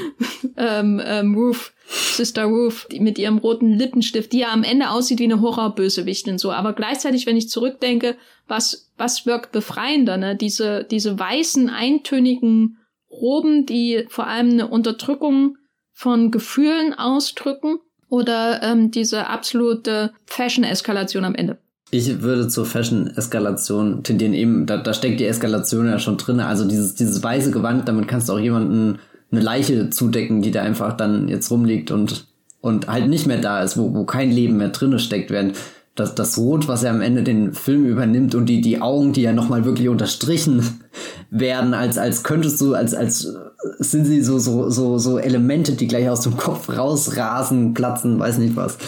ähm, 0.56 1.00
ähm, 1.04 1.34
Ruth. 1.34 1.72
Sister 1.94 2.50
die 2.90 3.00
mit 3.00 3.18
ihrem 3.18 3.36
roten 3.36 3.70
Lippenstift, 3.72 4.32
die 4.32 4.38
ja 4.38 4.52
am 4.52 4.62
Ende 4.64 4.88
aussieht 4.90 5.18
wie 5.18 5.24
eine 5.24 5.42
Horrorbösewichtin 5.42 6.38
so. 6.38 6.50
Aber 6.50 6.72
gleichzeitig, 6.72 7.26
wenn 7.26 7.36
ich 7.36 7.50
zurückdenke, 7.50 8.16
was, 8.48 8.90
was 8.96 9.26
wirkt 9.26 9.52
befreiender, 9.52 10.16
ne? 10.16 10.34
Diese, 10.34 10.84
diese 10.84 11.18
weißen, 11.18 11.68
eintönigen 11.68 12.78
Roben, 13.10 13.66
die 13.66 14.06
vor 14.08 14.26
allem 14.26 14.50
eine 14.50 14.68
Unterdrückung 14.68 15.58
von 15.92 16.30
Gefühlen 16.30 16.94
ausdrücken 16.94 17.78
oder 18.12 18.62
ähm, 18.62 18.90
diese 18.90 19.28
absolute 19.28 20.12
Fashion-Eskalation 20.26 21.24
am 21.24 21.34
Ende. 21.34 21.56
Ich 21.90 22.20
würde 22.20 22.46
zur 22.46 22.66
Fashion-Eskalation 22.66 24.02
tendieren. 24.02 24.34
Eben, 24.34 24.66
da, 24.66 24.76
da 24.76 24.92
steckt 24.92 25.18
die 25.18 25.24
Eskalation 25.24 25.86
ja 25.86 25.98
schon 25.98 26.18
drin. 26.18 26.38
Also 26.38 26.68
dieses, 26.68 26.94
dieses 26.94 27.22
weiße 27.22 27.50
Gewand, 27.52 27.88
damit 27.88 28.08
kannst 28.08 28.28
du 28.28 28.34
auch 28.34 28.38
jemanden 28.38 28.98
eine 29.30 29.40
Leiche 29.40 29.88
zudecken, 29.88 30.42
die 30.42 30.50
da 30.50 30.60
einfach 30.60 30.94
dann 30.94 31.28
jetzt 31.28 31.50
rumliegt 31.50 31.90
und, 31.90 32.26
und 32.60 32.86
halt 32.86 33.08
nicht 33.08 33.26
mehr 33.26 33.40
da 33.40 33.62
ist, 33.62 33.78
wo, 33.78 33.94
wo 33.94 34.04
kein 34.04 34.30
Leben 34.30 34.58
mehr 34.58 34.68
drinne 34.68 34.98
steckt, 34.98 35.30
während 35.30 35.56
das, 35.94 36.14
das 36.14 36.38
Rot, 36.38 36.68
was 36.68 36.82
ja 36.82 36.90
am 36.90 37.02
Ende 37.02 37.22
den 37.22 37.52
Film 37.52 37.84
übernimmt 37.84 38.34
und 38.34 38.46
die, 38.46 38.60
die 38.60 38.80
Augen, 38.80 39.12
die 39.12 39.22
ja 39.22 39.32
nochmal 39.32 39.64
wirklich 39.64 39.88
unterstrichen 39.88 40.80
werden, 41.30 41.74
als, 41.74 41.98
als 41.98 42.22
könntest 42.22 42.60
du, 42.60 42.74
als, 42.74 42.94
als 42.94 43.34
sind 43.78 44.06
sie 44.06 44.22
so, 44.22 44.38
so, 44.38 44.70
so, 44.70 44.98
so 44.98 45.18
Elemente, 45.18 45.72
die 45.72 45.86
gleich 45.86 46.08
aus 46.08 46.22
dem 46.22 46.36
Kopf 46.36 46.76
rausrasen, 46.76 47.74
platzen, 47.74 48.18
weiß 48.18 48.38
nicht 48.38 48.56
was. 48.56 48.78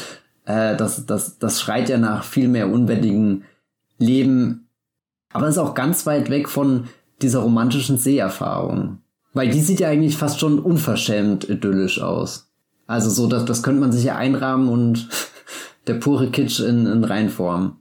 Äh, 0.47 0.77
das, 0.77 1.05
das, 1.07 1.39
das 1.39 1.61
schreit 1.61 1.89
ja 1.89 1.99
nach 1.99 2.25
viel 2.25 2.49
mehr 2.49 2.71
unbändigen 2.71 3.45
Leben. 3.99 4.69
Aber 5.33 5.49
ist 5.49 5.59
auch 5.59 5.75
ganz 5.75 6.07
weit 6.07 6.31
weg 6.31 6.49
von 6.49 6.85
dieser 7.21 7.41
romantischen 7.41 7.99
Seherfahrung. 7.99 8.99
Weil 9.35 9.51
die 9.51 9.61
sieht 9.61 9.81
ja 9.81 9.89
eigentlich 9.89 10.17
fast 10.17 10.41
schon 10.41 10.59
unverschämt 10.59 11.49
idyllisch 11.49 12.01
aus. 12.01 12.49
Also 12.87 13.11
so, 13.11 13.27
das, 13.27 13.45
das 13.45 13.63
könnte 13.63 13.81
man 13.81 13.93
sich 13.93 14.05
ja 14.05 14.17
einrahmen 14.17 14.69
und 14.69 15.09
der 15.87 15.95
pure 15.95 16.31
Kitsch 16.31 16.61
in, 16.61 16.87
in 16.87 17.05
Reinform. 17.05 17.81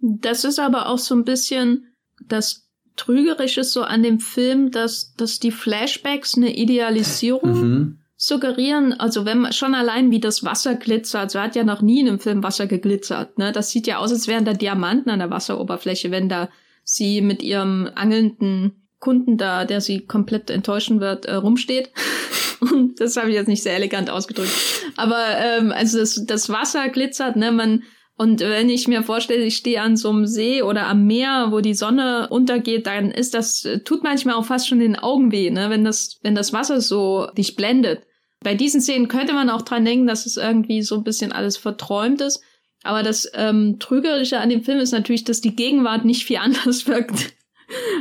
Das 0.00 0.44
ist 0.44 0.58
aber 0.58 0.88
auch 0.88 0.98
so 0.98 1.14
ein 1.14 1.24
bisschen 1.24 1.86
das 2.26 2.70
Trügerische 2.96 3.64
so 3.64 3.82
an 3.82 4.02
dem 4.02 4.20
Film, 4.20 4.70
dass, 4.70 5.14
dass 5.14 5.38
die 5.38 5.52
Flashbacks 5.52 6.36
eine 6.36 6.54
Idealisierung 6.54 7.52
mhm. 7.52 7.98
suggerieren. 8.16 8.92
Also 8.92 9.24
wenn 9.24 9.38
man 9.38 9.52
schon 9.52 9.74
allein 9.74 10.10
wie 10.10 10.20
das 10.20 10.44
Wasser 10.44 10.74
glitzert, 10.74 11.30
so 11.30 11.40
hat 11.40 11.56
ja 11.56 11.64
noch 11.64 11.80
nie 11.80 12.00
in 12.00 12.08
einem 12.08 12.18
Film 12.18 12.42
Wasser 12.42 12.66
geglitzert. 12.66 13.38
Ne? 13.38 13.52
Das 13.52 13.70
sieht 13.70 13.86
ja 13.86 13.98
aus, 13.98 14.12
als 14.12 14.28
wären 14.28 14.44
da 14.44 14.52
Diamanten 14.52 15.10
an 15.10 15.20
der 15.20 15.30
Wasseroberfläche, 15.30 16.10
wenn 16.10 16.28
da 16.28 16.48
sie 16.84 17.20
mit 17.20 17.42
ihrem 17.42 17.88
angelnden 17.94 18.88
Kunden 18.98 19.38
da, 19.38 19.64
der 19.64 19.80
sie 19.80 20.06
komplett 20.06 20.50
enttäuschen 20.50 21.00
wird, 21.00 21.24
äh, 21.24 21.34
rumsteht. 21.34 21.90
Das 22.96 23.16
habe 23.16 23.30
ich 23.30 23.34
jetzt 23.34 23.48
nicht 23.48 23.62
sehr 23.62 23.76
elegant 23.76 24.10
ausgedrückt. 24.10 24.52
Aber 24.96 25.24
ähm, 25.38 25.72
also 25.72 25.98
das, 25.98 26.24
das 26.26 26.48
Wasser 26.50 26.88
glitzert, 26.88 27.36
ne, 27.36 27.52
man 27.52 27.82
und 28.20 28.40
wenn 28.40 28.68
ich 28.68 28.86
mir 28.86 29.02
vorstelle, 29.02 29.44
ich 29.44 29.56
stehe 29.56 29.80
an 29.80 29.96
so 29.96 30.10
einem 30.10 30.26
See 30.26 30.60
oder 30.60 30.88
am 30.88 31.06
Meer, 31.06 31.46
wo 31.52 31.60
die 31.60 31.72
Sonne 31.72 32.28
untergeht, 32.28 32.86
dann 32.86 33.10
ist 33.10 33.32
das, 33.32 33.66
tut 33.86 34.02
manchmal 34.02 34.34
auch 34.34 34.44
fast 34.44 34.68
schon 34.68 34.78
den 34.78 34.98
Augen 34.98 35.32
weh, 35.32 35.48
ne? 35.48 35.70
wenn 35.70 35.84
das, 35.84 36.18
wenn 36.22 36.34
das 36.34 36.52
Wasser 36.52 36.82
so 36.82 37.28
dich 37.34 37.56
blendet. 37.56 38.02
Bei 38.40 38.54
diesen 38.54 38.82
Szenen 38.82 39.08
könnte 39.08 39.32
man 39.32 39.48
auch 39.48 39.62
dran 39.62 39.86
denken, 39.86 40.06
dass 40.06 40.26
es 40.26 40.36
irgendwie 40.36 40.82
so 40.82 40.96
ein 40.96 41.02
bisschen 41.02 41.32
alles 41.32 41.56
verträumt 41.56 42.20
ist. 42.20 42.42
Aber 42.82 43.02
das 43.02 43.26
ähm, 43.32 43.78
Trügerische 43.78 44.38
an 44.38 44.50
dem 44.50 44.64
Film 44.64 44.80
ist 44.80 44.92
natürlich, 44.92 45.24
dass 45.24 45.40
die 45.40 45.56
Gegenwart 45.56 46.04
nicht 46.04 46.26
viel 46.26 46.36
anders 46.42 46.86
wirkt. 46.86 47.32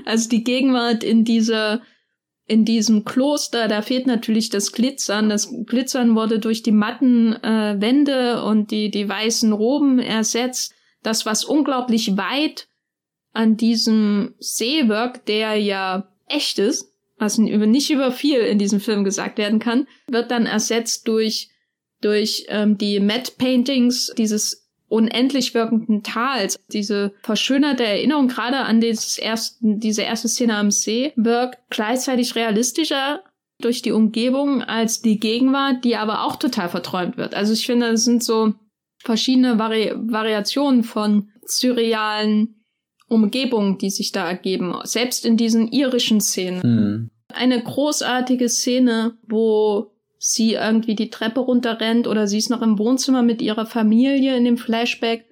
Also 0.03 0.27
die 0.27 0.43
Gegenwart 0.43 1.01
in 1.01 1.23
dieser 1.23 1.81
in 2.49 2.65
diesem 2.65 3.05
Kloster, 3.05 3.67
da 3.67 3.83
fehlt 3.83 4.07
natürlich 4.07 4.49
das 4.49 4.71
Glitzern. 4.71 5.29
Das 5.29 5.53
Glitzern 5.67 6.15
wurde 6.15 6.39
durch 6.39 6.63
die 6.63 6.71
matten 6.71 7.33
äh, 7.43 7.79
Wände 7.79 8.43
und 8.43 8.71
die, 8.71 8.89
die 8.89 9.07
weißen 9.07 9.53
Roben 9.53 9.99
ersetzt. 9.99 10.73
Das, 11.03 11.27
was 11.27 11.45
unglaublich 11.45 12.17
weit 12.17 12.67
an 13.33 13.55
diesem 13.55 14.33
See 14.39 14.87
wirkt, 14.87 15.27
der 15.27 15.57
ja 15.57 16.11
echt 16.25 16.57
ist, 16.57 16.91
was 17.19 17.37
nicht 17.37 17.91
über 17.91 18.11
viel 18.11 18.39
in 18.39 18.57
diesem 18.57 18.79
Film 18.79 19.03
gesagt 19.03 19.37
werden 19.37 19.59
kann, 19.59 19.87
wird 20.07 20.31
dann 20.31 20.47
ersetzt 20.47 21.07
durch, 21.07 21.49
durch 22.01 22.45
ähm, 22.49 22.79
die 22.79 22.99
Matte 22.99 23.33
Paintings, 23.37 24.11
dieses 24.17 24.68
unendlich 24.89 25.53
wirkenden 25.53 26.03
Tals. 26.03 26.59
Diese 26.71 27.13
verschönerte 27.23 27.85
Erinnerung 27.85 28.27
gerade 28.27 28.57
an 28.57 28.81
dieses 28.81 29.17
ersten, 29.17 29.79
diese 29.79 30.01
erste 30.01 30.27
Szene 30.27 30.57
am 30.57 30.71
See 30.71 31.13
wirkt 31.15 31.59
gleichzeitig 31.69 32.35
realistischer 32.35 33.23
durch 33.61 33.81
die 33.81 33.91
Umgebung 33.91 34.63
als 34.63 35.01
die 35.01 35.19
Gegenwart, 35.19 35.83
die 35.83 35.95
aber 35.95 36.25
auch 36.25 36.37
total 36.37 36.69
verträumt 36.69 37.17
wird. 37.17 37.35
Also 37.35 37.53
ich 37.53 37.65
finde, 37.65 37.87
es 37.87 38.05
sind 38.05 38.23
so 38.23 38.53
verschiedene 39.03 39.59
Vari 39.59 39.93
Variationen 39.95 40.83
von 40.83 41.29
surrealen 41.45 42.63
Umgebungen, 43.07 43.77
die 43.77 43.89
sich 43.89 44.11
da 44.11 44.27
ergeben, 44.27 44.75
selbst 44.83 45.25
in 45.25 45.35
diesen 45.35 45.67
irischen 45.71 46.21
Szenen. 46.21 46.61
Mhm. 46.63 47.09
Eine 47.33 47.61
großartige 47.61 48.49
Szene, 48.49 49.17
wo 49.27 49.91
sie 50.19 50.53
irgendwie 50.53 50.95
die 50.95 51.09
Treppe 51.09 51.39
runterrennt 51.39 52.05
oder 52.05 52.27
sie 52.27 52.37
ist 52.37 52.49
noch 52.49 52.61
im 52.61 52.77
Wohnzimmer 52.77 53.23
mit 53.23 53.41
ihrer 53.41 53.65
Familie 53.65 54.35
in 54.35 54.43
dem 54.43 54.57
Flashback 54.57 55.25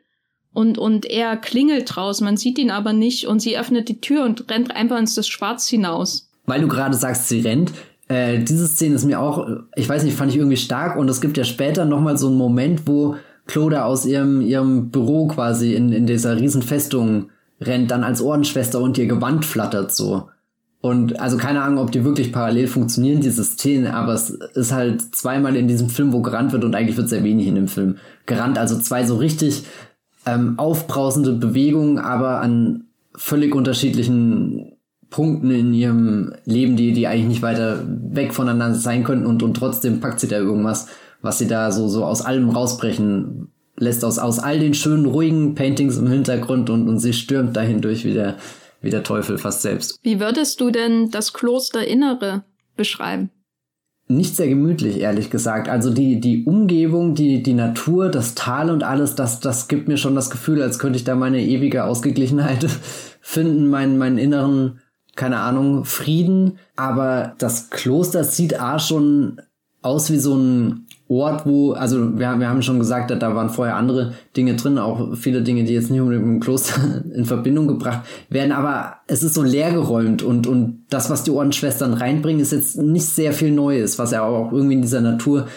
und, 0.54 0.80
und 0.80 1.06
er 1.06 1.38
klingelt 1.38 1.96
draußen, 1.96 2.26
man 2.26 2.38
sieht 2.38 2.58
ihn 2.58 2.72
aber 2.72 2.94
nicht 2.94 3.28
und 3.28 3.42
sie 3.42 3.60
öffnet 3.60 3.90
die 3.90 4.02
Tür 4.02 4.24
und 4.24 4.50
rennt 4.50 4.76
einfach 4.76 4.98
ins 4.98 5.14
das 5.14 5.28
Schwarz 5.28 5.68
hinaus. 5.68 6.32
Weil 6.46 6.62
du 6.62 6.68
gerade 6.68 6.96
sagst, 6.96 7.28
sie 7.28 7.42
rennt, 7.42 7.74
äh, 8.08 8.40
diese 8.40 8.68
Szene 8.68 8.96
ist 8.96 9.04
mir 9.04 9.20
auch, 9.20 9.46
ich 9.76 9.88
weiß 9.88 10.04
nicht, 10.04 10.16
fand 10.16 10.32
ich 10.32 10.38
irgendwie 10.38 10.58
stark 10.58 10.98
und 10.98 11.10
es 11.10 11.22
gibt 11.22 11.38
ja 11.38 11.44
später 11.44 11.86
nochmal 11.86 12.18
so 12.18 12.28
einen 12.28 12.38
Moment, 12.38 12.88
wo 12.88 13.18
Claude 13.46 13.84
aus 13.84 14.06
ihrem, 14.06 14.42
ihrem 14.42 14.90
Büro 14.90 15.28
quasi 15.28 15.74
in, 15.74 15.92
in 15.92 16.08
dieser 16.08 16.40
Riesenfestung 16.40 17.30
rennt, 17.60 17.92
dann 17.92 18.04
als 18.04 18.22
Ordensschwester 18.22 18.80
und 18.80 18.98
ihr 18.98 19.08
Gewand 19.08 19.46
flattert 19.46 19.94
so. 19.94 20.30
Und 20.80 21.20
also 21.20 21.38
keine 21.38 21.64
Ahnung, 21.64 21.80
ob 21.84 21.92
die 21.92 22.04
wirklich 22.04 22.32
parallel 22.32 22.68
funktionieren, 22.68 23.20
diese 23.20 23.44
Szenen, 23.44 23.88
aber 23.88 24.14
es 24.14 24.30
ist 24.30 24.72
halt 24.72 25.16
zweimal 25.16 25.56
in 25.56 25.68
diesem 25.68 25.90
Film, 25.90 26.14
wo 26.14 26.22
gerannt 26.22 26.52
wird 26.52 26.64
und 26.64 26.76
eigentlich 26.76 26.98
wird 26.98 27.10
sehr 27.10 27.24
wenig 27.24 27.48
in 27.48 27.56
dem 27.56 27.68
Film 27.68 27.98
gerannt. 28.26 28.58
Also 28.60 28.78
zwei 28.80 29.04
so 29.04 29.16
richtig 29.18 29.64
ähm, 30.26 30.60
aufbrausende 30.60 31.34
Bewegungen, 31.34 31.98
aber 31.98 32.42
an 32.42 32.86
völlig 33.16 33.56
unterschiedlichen 33.56 34.78
Punkten 35.10 35.52
in 35.52 35.74
ihrem 35.74 36.34
Leben, 36.46 36.76
die, 36.76 36.94
die 36.94 37.08
eigentlich 37.08 37.28
nicht 37.28 37.42
weiter 37.42 37.84
weg 37.88 38.34
voneinander 38.34 38.78
sein 38.78 39.04
könnten 39.04 39.26
und, 39.26 39.42
und 39.42 39.56
trotzdem 39.56 40.00
packt 40.00 40.20
sie 40.20 40.28
da 40.28 40.38
irgendwas, 40.38 40.88
was 41.22 41.40
sie 41.40 41.48
da 41.48 41.72
so, 41.72 41.88
so 41.88 42.04
aus 42.06 42.22
allem 42.22 42.50
rausbrechen 42.50 43.48
lässt, 43.78 44.04
aus, 44.04 44.20
aus 44.20 44.40
all 44.40 44.60
den 44.60 44.74
schönen, 44.74 45.06
ruhigen 45.06 45.56
Paintings 45.56 45.98
im 45.98 46.08
Hintergrund 46.08 46.70
und, 46.70 46.88
und 46.90 47.00
sie 47.00 47.14
stürmt 47.14 47.56
dahin 47.56 47.82
durch 47.82 48.06
wie 48.06 48.14
der, 48.14 48.36
wie 48.82 48.90
der 48.90 49.04
Teufel 49.04 49.38
fast 49.38 49.62
selbst. 49.62 50.00
Wie 50.04 50.20
würdest 50.20 50.62
du 50.62 50.72
denn 50.72 51.12
das 51.12 51.34
Klosterinnere 51.34 52.44
beschreiben? 52.76 53.32
Nicht 54.10 54.38
sehr 54.38 54.48
gemütlich, 54.48 55.00
ehrlich 55.00 55.30
gesagt. 55.30 55.68
Also 55.68 55.90
die, 55.94 56.22
die 56.22 56.46
Umgebung, 56.46 57.14
die, 57.14 57.44
die 57.44 57.54
Natur, 57.54 58.10
das 58.10 58.36
Tal 58.36 58.70
und 58.70 58.84
alles, 58.84 59.16
das, 59.16 59.42
das 59.42 59.68
gibt 59.68 59.90
mir 59.90 59.98
schon 59.98 60.16
das 60.16 60.30
Gefühl, 60.30 60.62
als 60.62 60.80
könnte 60.80 60.98
ich 60.98 61.04
da 61.04 61.16
meine 61.16 61.44
ewige 61.44 61.84
Ausgeglichenheit 61.84 62.66
finden, 63.22 63.70
meinen, 63.70 63.98
meinen 63.98 64.18
inneren, 64.18 64.80
keine 65.18 65.40
Ahnung, 65.40 65.84
Frieden. 65.84 66.60
Aber 66.78 67.36
das 67.38 67.70
Kloster 67.70 68.24
sieht 68.24 68.62
A 68.62 68.80
schon 68.80 69.42
aus 69.82 70.10
wie 70.10 70.20
so 70.20 70.36
ein 70.38 70.87
Ort, 71.10 71.46
wo, 71.46 71.72
also 71.72 72.20
wir, 72.20 72.38
wir 72.38 72.50
haben 72.50 72.62
schon 72.62 72.80
gesagt, 72.80 73.12
da 73.12 73.36
waren 73.36 73.50
vorher 73.50 73.78
andere 73.78 74.14
Dinge 74.36 74.56
drin, 74.56 74.78
auch 74.78 75.16
viele 75.16 75.42
Dinge, 75.42 75.64
die 75.64 75.74
jetzt 75.74 75.90
nicht 75.90 76.02
unbedingt 76.02 76.26
mit 76.26 76.36
dem 76.36 76.40
Kloster 76.42 77.04
in 77.14 77.24
Verbindung 77.24 77.68
gebracht 77.68 78.02
werden, 78.30 78.52
aber 78.52 78.98
es 79.08 79.24
ist 79.24 79.34
so 79.34 79.42
leergeräumt 79.42 80.22
und, 80.22 80.48
und 80.48 80.84
das, 80.90 81.10
was 81.10 81.24
die 81.24 81.32
Ordensschwestern 81.32 81.94
reinbringen, 81.94 82.42
ist 82.42 82.52
jetzt 82.52 82.78
nicht 82.78 83.06
sehr 83.06 83.32
viel 83.32 83.52
Neues, 83.52 83.98
was 83.98 84.12
ja 84.12 84.24
auch 84.24 84.52
irgendwie 84.52 84.76
in 84.76 84.82
dieser 84.82 85.02
Natur 85.02 85.48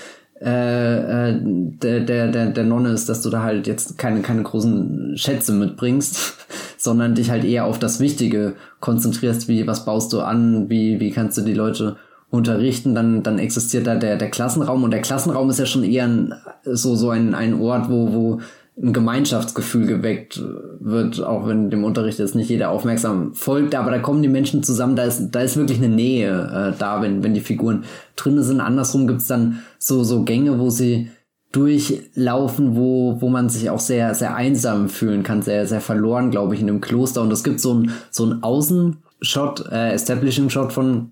äh, 0.40 1.30
äh, 1.30 1.40
der, 1.42 2.00
der, 2.00 2.28
der, 2.28 2.46
der 2.46 2.64
Nonne 2.64 2.90
ist, 2.90 3.08
dass 3.08 3.20
du 3.20 3.28
da 3.28 3.42
halt 3.42 3.66
jetzt 3.66 3.98
keine, 3.98 4.22
keine 4.22 4.42
großen 4.42 5.14
Schätze 5.16 5.52
mitbringst, 5.52 6.36
sondern 6.78 7.14
dich 7.14 7.30
halt 7.30 7.44
eher 7.44 7.66
auf 7.66 7.78
das 7.78 8.00
Wichtige 8.00 8.54
konzentrierst, 8.80 9.48
wie 9.48 9.66
was 9.66 9.84
baust 9.84 10.12
du 10.12 10.20
an, 10.20 10.70
wie, 10.70 10.98
wie 10.98 11.10
kannst 11.10 11.36
du 11.36 11.42
die 11.42 11.54
Leute 11.54 11.96
unterrichten, 12.30 12.94
dann, 12.94 13.22
dann 13.22 13.38
existiert 13.38 13.86
da 13.86 13.96
der, 13.96 14.16
der 14.16 14.30
Klassenraum 14.30 14.84
und 14.84 14.92
der 14.92 15.02
Klassenraum 15.02 15.50
ist 15.50 15.58
ja 15.58 15.66
schon 15.66 15.84
eher 15.84 16.04
ein, 16.04 16.34
so, 16.64 16.94
so 16.94 17.10
ein, 17.10 17.34
ein 17.34 17.60
Ort, 17.60 17.90
wo, 17.90 18.12
wo 18.12 18.40
ein 18.80 18.92
Gemeinschaftsgefühl 18.92 19.86
geweckt 19.86 20.42
wird, 20.80 21.22
auch 21.22 21.46
wenn 21.46 21.70
dem 21.70 21.84
Unterricht 21.84 22.18
jetzt 22.18 22.34
nicht 22.34 22.48
jeder 22.48 22.70
aufmerksam 22.70 23.34
folgt, 23.34 23.74
aber 23.74 23.90
da 23.90 23.98
kommen 23.98 24.22
die 24.22 24.28
Menschen 24.28 24.62
zusammen, 24.62 24.96
da 24.96 25.04
ist, 25.04 25.30
da 25.32 25.40
ist 25.40 25.56
wirklich 25.56 25.78
eine 25.78 25.88
Nähe 25.88 26.72
äh, 26.74 26.78
da, 26.78 27.02
wenn, 27.02 27.22
wenn 27.22 27.34
die 27.34 27.40
Figuren 27.40 27.84
drinne 28.16 28.42
sind. 28.42 28.60
Andersrum 28.60 29.06
gibt's 29.06 29.26
dann 29.26 29.60
so, 29.78 30.02
so 30.04 30.22
Gänge, 30.22 30.58
wo 30.58 30.70
sie 30.70 31.10
durchlaufen, 31.52 32.76
wo, 32.76 33.20
wo 33.20 33.28
man 33.28 33.48
sich 33.48 33.70
auch 33.70 33.80
sehr, 33.80 34.14
sehr 34.14 34.36
einsam 34.36 34.88
fühlen 34.88 35.24
kann, 35.24 35.42
sehr, 35.42 35.66
sehr 35.66 35.80
verloren, 35.80 36.30
glaube 36.30 36.54
ich, 36.54 36.60
in 36.60 36.68
dem 36.68 36.80
Kloster. 36.80 37.22
Und 37.22 37.32
es 37.32 37.42
gibt 37.42 37.60
so 37.60 37.74
ein, 37.74 37.90
so 38.10 38.24
ein 38.24 38.42
Außenshot, 38.42 39.66
äh, 39.70 39.92
Establishing-Shot 39.92 40.72
von 40.72 41.10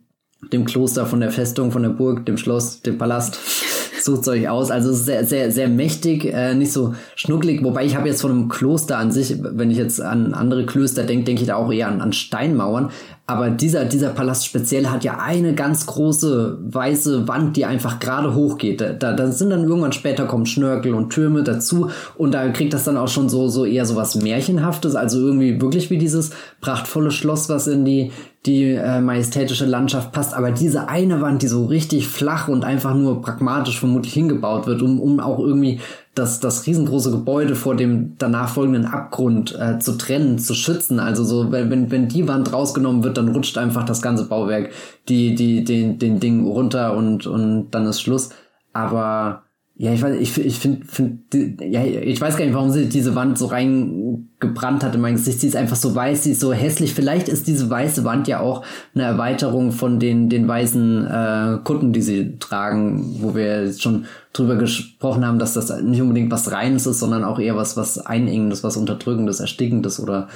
dem 0.53 0.65
Kloster, 0.65 1.07
von 1.07 1.21
der 1.21 1.31
Festung, 1.31 1.73
von 1.73 1.83
der 1.83 1.91
Burg, 1.91 2.27
dem 2.27 2.39
Schloss, 2.39 2.81
dem 2.83 2.99
Palast. 2.99 3.39
Sucht 4.01 4.29
euch 4.29 4.49
aus. 4.49 4.71
Also 4.71 4.93
sehr, 4.93 5.25
sehr, 5.25 5.51
sehr 5.51 5.69
mächtig, 5.69 6.27
äh, 6.27 6.55
nicht 6.55 6.73
so 6.73 6.95
schnucklig. 7.17 7.63
Wobei 7.65 7.85
ich 7.85 7.97
habe 7.97 8.09
jetzt 8.09 8.23
von 8.23 8.31
einem 8.31 8.49
Kloster 8.49 8.97
an 8.97 9.11
sich, 9.11 9.37
wenn 9.43 9.71
ich 9.71 9.77
jetzt 9.77 10.01
an 10.01 10.35
andere 10.35 10.67
Klöster 10.67 11.03
denke, 11.03 11.25
denke 11.25 11.43
ich 11.43 11.49
da 11.49 11.57
auch 11.57 11.73
eher 11.73 11.89
an, 11.89 12.01
an 12.01 12.13
Steinmauern. 12.13 12.91
Aber 13.31 13.51
dieser, 13.51 13.85
dieser 13.85 14.09
Palast 14.09 14.47
speziell 14.47 14.87
hat 14.87 15.05
ja 15.05 15.19
eine 15.19 15.55
ganz 15.55 15.85
große 15.85 16.61
weiße 16.63 17.29
Wand, 17.29 17.59
die 17.59 17.67
einfach 17.67 18.01
gerade 18.01 18.35
hochgeht. 18.35 18.81
Da, 18.81 19.13
da 19.13 19.31
sind 19.31 19.51
dann 19.51 19.65
irgendwann 19.65 19.93
später 19.93 20.25
kommen 20.25 20.47
Schnörkel 20.47 20.95
und 20.95 21.11
Türme 21.11 21.43
dazu 21.43 21.91
und 22.17 22.33
da 22.33 22.49
kriegt 22.49 22.73
das 22.73 22.85
dann 22.85 22.97
auch 22.97 23.09
schon 23.09 23.29
so, 23.29 23.49
so 23.49 23.67
eher 23.67 23.85
so 23.85 23.97
was 23.97 24.15
Märchenhaftes, 24.15 24.97
also 24.97 25.21
irgendwie 25.21 25.61
wirklich 25.61 25.91
wie 25.91 25.99
dieses 25.99 26.31
prachtvolle 26.63 27.11
Schloss, 27.11 27.51
was 27.51 27.67
in 27.67 27.85
die, 27.85 28.13
die 28.47 28.73
äh, 28.73 29.03
majestätische 29.03 29.67
Landschaft 29.67 30.13
passt. 30.13 30.33
Aber 30.33 30.51
diese 30.51 30.89
eine 30.89 31.21
Wand, 31.21 31.43
die 31.43 31.49
so 31.49 31.67
richtig 31.67 32.09
flach 32.09 32.49
und 32.49 32.65
einfach 32.65 32.95
nur 32.95 33.21
pragmatisch 33.21 33.79
vermutlich 33.79 34.15
hingebaut 34.15 34.67
wird, 34.67 34.81
um, 34.81 35.01
um 35.01 35.21
auch 35.21 35.39
irgendwie 35.39 35.81
das, 36.19 36.41
das 36.41 36.67
riesengroße 36.67 37.11
Gebäude 37.11 37.55
vor 37.55 37.77
dem 37.77 38.17
danach 38.19 38.49
folgenden 38.51 38.87
Abgrund 38.87 39.57
äh, 39.59 39.79
zu 39.79 39.97
trennen, 39.97 40.39
zu 40.39 40.55
schützen. 40.55 41.01
Also 41.01 41.25
so, 41.25 41.53
wenn, 41.53 41.91
wenn, 41.91 42.09
die 42.09 42.27
Wand 42.27 42.53
rausgenommen 42.53 43.05
wird, 43.05 43.17
dann 43.17 43.29
rutscht 43.29 43.57
einfach 43.59 43.85
das 43.85 44.03
ganze 44.03 44.25
Bauwerk 44.25 44.71
die, 45.09 45.35
die, 45.35 45.65
den, 45.65 45.99
den 45.99 46.21
Ding 46.21 46.47
runter 46.47 46.97
und, 46.97 47.27
und 47.27 47.71
dann 47.71 47.87
ist 47.87 48.01
Schluss. 48.01 48.31
Aber 48.73 49.45
ja, 49.81 49.93
ich 49.93 50.03
weiß, 50.03 50.17
ich, 50.19 50.37
ich 50.37 50.59
finde, 50.59 50.85
find, 50.87 51.33
ja, 51.61 51.85
ich 51.85 52.21
weiß 52.21 52.37
gar 52.37 52.45
nicht, 52.45 52.55
warum 52.55 52.73
sie 52.73 52.89
diese 52.89 53.15
Wand 53.15 53.39
so 53.39 53.47
reingebrannt 53.47 54.83
hat 54.83 54.97
in 54.97 55.01
mein 55.01 55.15
Gesicht. 55.15 55.39
Sie 55.39 55.47
ist 55.47 55.55
einfach 55.55 55.77
so 55.77 55.95
weiß, 55.95 56.25
sie 56.25 56.33
ist 56.33 56.41
so 56.41 56.53
hässlich. 56.53 56.95
Vielleicht 56.95 57.29
ist 57.29 57.47
diese 57.47 57.71
weiße 57.71 58.03
Wand 58.03 58.27
ja 58.27 58.41
auch 58.41 58.65
eine 58.97 59.05
Erweiterung 59.05 59.71
von 59.71 60.01
den, 60.01 60.29
den 60.29 60.49
weißen 60.49 61.07
äh, 61.07 61.59
Kutten, 61.63 61.93
die 61.93 62.03
sie 62.03 62.39
tragen, 62.41 63.19
wo 63.21 63.37
wir 63.37 63.67
jetzt 63.67 63.81
schon 63.81 64.07
drüber 64.33 64.57
gesprochen 64.57 65.25
haben, 65.25 65.39
dass 65.39 65.55
das 65.55 65.71
nicht 65.81 66.03
unbedingt 66.03 66.33
was 66.33 66.51
Reines 66.51 66.85
ist, 66.89 66.99
sondern 66.99 67.23
auch 67.23 67.39
eher 67.39 67.55
was, 67.55 67.77
was 67.77 67.99
Einengendes, 67.99 68.65
was 68.65 68.77
Unterdrückendes, 68.77 69.39
Erstickendes 69.39 70.01
oder 70.01 70.27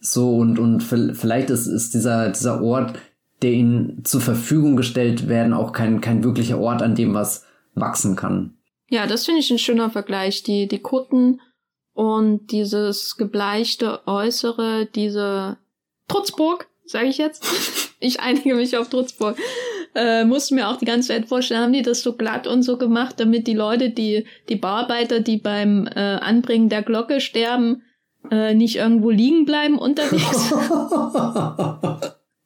so. 0.00 0.38
Und, 0.38 0.58
und 0.58 0.82
vielleicht 0.82 1.50
ist, 1.50 1.68
ist 1.68 1.94
dieser, 1.94 2.30
dieser 2.30 2.64
Ort, 2.64 2.94
der 3.42 3.52
ihnen 3.52 4.04
zur 4.04 4.22
Verfügung 4.22 4.74
gestellt 4.74 5.28
werden, 5.28 5.52
auch 5.52 5.70
kein, 5.70 6.00
kein 6.00 6.24
wirklicher 6.24 6.58
Ort, 6.58 6.82
an 6.82 6.96
dem 6.96 7.14
was 7.14 7.44
wachsen 7.76 8.16
kann. 8.16 8.54
Ja, 8.90 9.06
das 9.06 9.26
finde 9.26 9.40
ich 9.40 9.50
ein 9.50 9.58
schöner 9.58 9.90
Vergleich. 9.90 10.42
Die, 10.42 10.66
die 10.66 10.78
Kutten 10.78 11.40
und 11.92 12.52
dieses 12.52 13.16
gebleichte 13.16 14.06
Äußere, 14.06 14.86
diese 14.86 15.58
Trutzburg, 16.08 16.68
sage 16.86 17.08
ich 17.08 17.18
jetzt. 17.18 17.44
ich 18.00 18.20
einige 18.20 18.54
mich 18.54 18.76
auf 18.76 18.88
Trutzburg. 18.88 19.36
Äh, 19.94 20.24
mussten 20.24 20.54
mir 20.54 20.68
auch 20.68 20.76
die 20.76 20.84
ganze 20.84 21.08
Zeit 21.08 21.26
vorstellen, 21.26 21.60
haben 21.60 21.72
die 21.72 21.82
das 21.82 22.02
so 22.02 22.14
glatt 22.14 22.46
und 22.46 22.62
so 22.62 22.76
gemacht, 22.78 23.16
damit 23.18 23.46
die 23.46 23.54
Leute, 23.54 23.90
die, 23.90 24.26
die 24.48 24.56
Bauarbeiter, 24.56 25.20
die 25.20 25.38
beim 25.38 25.86
äh, 25.86 25.98
Anbringen 25.98 26.68
der 26.68 26.82
Glocke 26.82 27.20
sterben, 27.20 27.82
äh, 28.30 28.54
nicht 28.54 28.76
irgendwo 28.76 29.10
liegen 29.10 29.44
bleiben 29.44 29.78
unterwegs. 29.78 30.52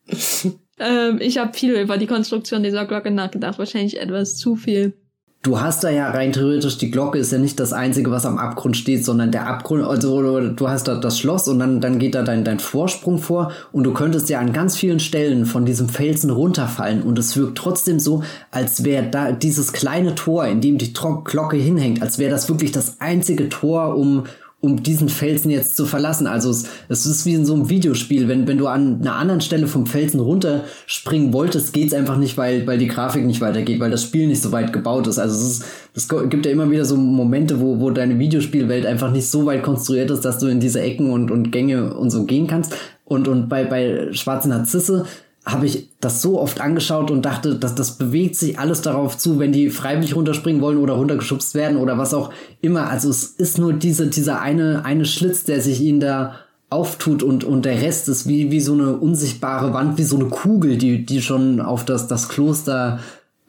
ähm, 0.79 1.19
ich 1.21 1.39
habe 1.39 1.53
viel 1.53 1.75
über 1.75 1.99
die 1.99 2.07
Konstruktion 2.07 2.63
dieser 2.63 2.87
Glocke 2.87 3.11
nachgedacht, 3.11 3.59
wahrscheinlich 3.59 4.01
etwas 4.01 4.37
zu 4.37 4.57
viel 4.57 4.95
du 5.43 5.61
hast 5.61 5.83
da 5.83 5.91
ja 5.91 6.09
rein 6.11 6.33
theoretisch, 6.33 6.79
die 6.79 6.91
Glocke 6.91 7.19
ist 7.19 7.33
ja 7.33 7.39
nicht 7.39 7.59
das 7.59 7.73
Einzige, 7.73 8.13
was 8.13 8.25
am 8.25 8.39
Abgrund 8.39 8.77
steht, 8.77 9.05
sondern 9.05 9.33
der 9.33 9.49
Abgrund, 9.49 9.85
also 9.85 10.41
du 10.41 10.69
hast 10.69 10.87
da 10.87 10.95
das 10.95 11.19
Schloss 11.19 11.49
und 11.49 11.59
dann, 11.59 11.81
dann 11.81 11.99
geht 11.99 12.15
da 12.15 12.23
dein, 12.23 12.45
dein 12.45 12.61
Vorsprung 12.61 13.19
vor 13.19 13.51
und 13.73 13.83
du 13.83 13.93
könntest 13.93 14.29
ja 14.31 14.39
an 14.39 14.53
ganz 14.53 14.77
vielen 14.77 15.01
Stellen 15.01 15.45
von 15.45 15.65
diesem 15.65 15.89
Felsen 15.89 16.31
runterfallen 16.31 17.03
und 17.03 17.19
es 17.19 17.37
wirkt 17.37 17.59
trotzdem 17.59 17.99
so, 17.99 18.23
als 18.53 18.85
wäre 18.85 19.11
da 19.11 19.33
dieses 19.33 19.73
kleine 19.73 20.15
Tor, 20.15 20.47
in 20.47 20.61
dem 20.61 20.79
die 20.79 20.93
Glocke 20.93 21.57
hinhängt, 21.57 22.03
als 22.03 22.19
wäre 22.19 22.31
das 22.31 22.49
wirklich 22.49 22.71
das 22.71 23.01
einzige 23.01 23.49
Tor, 23.49 23.97
um, 23.97 24.25
um 24.63 24.81
diesen 24.81 25.09
Felsen 25.09 25.51
jetzt 25.51 25.77
zu 25.77 25.87
verlassen. 25.87 26.29
Also 26.29 26.49
es, 26.49 26.67
es 26.89 27.05
ist 27.05 27.27
wie 27.27 27.35
in 27.35 27.45
so 27.45 27.53
einem 27.53 27.69
Videospiel. 27.69 28.29
Wenn, 28.29 28.47
wenn 28.47 28.59
du 28.59 28.69
an 28.69 29.01
einer 29.01 29.17
anderen 29.17 29.41
Stelle 29.41 29.67
vom 29.67 29.87
Felsen 29.87 30.21
runterspringen 30.21 31.33
wolltest, 31.33 31.73
geht's 31.73 31.93
einfach 31.93 32.17
nicht, 32.17 32.39
weil, 32.39 32.65
weil 32.65 32.79
die 32.79 32.87
Grafik 32.87 33.27
nicht 33.27 33.41
weitergeht, 33.41 33.81
weil 33.81 33.91
das 33.91 34.05
Spiel 34.05 34.29
nicht 34.29 34.41
so 34.41 34.53
weit 34.53 34.73
gebaut 34.73 35.09
ist. 35.09 35.19
Also 35.19 35.35
es 35.35 35.59
ist, 35.59 35.65
es 35.95 36.09
gibt 36.31 36.47
ja 36.47 36.53
immer 36.53 36.71
wieder 36.71 36.85
so 36.85 36.97
Momente, 36.97 37.61
wo, 37.61 37.81
wo 37.81 37.91
deine 37.91 38.21
Videospielwelt 38.21 38.87
einfach 38.87 39.11
nicht 39.11 39.29
so 39.29 39.45
weit 39.47 39.65
konstruiert 39.65 40.13
ist, 40.13 40.25
dass 40.25 40.39
du 40.39 40.47
in 40.47 40.61
diese 40.61 40.81
Ecken 40.81 41.11
und, 41.11 41.33
und 41.33 41.51
Gänge 41.51 41.95
und 41.95 42.11
so 42.11 42.25
gehen 42.25 42.47
kannst. 42.47 42.73
Und, 43.05 43.27
und 43.27 43.49
bei, 43.49 43.65
bei 43.65 44.13
Schwarze 44.13 44.49
Narzisse 44.49 45.07
habe 45.45 45.67
ich 45.67 45.89
das 46.01 46.23
so 46.23 46.41
oft 46.41 46.61
angeschaut 46.61 47.11
und 47.11 47.23
dachte, 47.23 47.57
dass 47.57 47.75
das 47.75 47.99
bewegt 47.99 48.37
sich 48.37 48.59
alles 48.59 48.81
darauf 48.81 49.19
zu, 49.19 49.41
wenn 49.41 49.53
die 49.53 49.71
freiwillig 49.71 50.15
runterspringen 50.15 50.63
wollen 50.63 50.79
oder 50.79 50.95
runtergeschubst 50.95 51.55
werden 51.55 51.79
oder 51.79 51.99
was 51.99 52.15
auch 52.15 52.33
immer. 52.61 52.89
Also 52.89 53.11
es 53.11 53.25
ist 53.25 53.59
nur 53.59 53.73
diese, 53.73 54.07
dieser 54.07 54.41
eine, 54.41 54.85
eine 54.85 55.05
Schlitz, 55.05 55.43
der 55.43 55.61
sich 55.61 55.81
ihnen 55.81 55.99
da 55.99 56.37
auftut 56.71 57.23
und, 57.23 57.45
und 57.45 57.65
der 57.65 57.83
Rest 57.83 58.09
ist 58.09 58.29
wie, 58.29 58.51
wie 58.51 58.61
so 58.61 58.73
eine 58.73 58.97
unsichtbare 58.97 59.75
Wand, 59.75 59.99
wie 59.99 60.05
so 60.05 60.17
eine 60.17 60.27
Kugel, 60.27 60.79
die, 60.79 61.05
die 61.05 61.21
schon 61.21 61.61
auf 61.61 61.85
das, 61.85 62.07
das 62.07 62.29
Kloster 62.29 63.01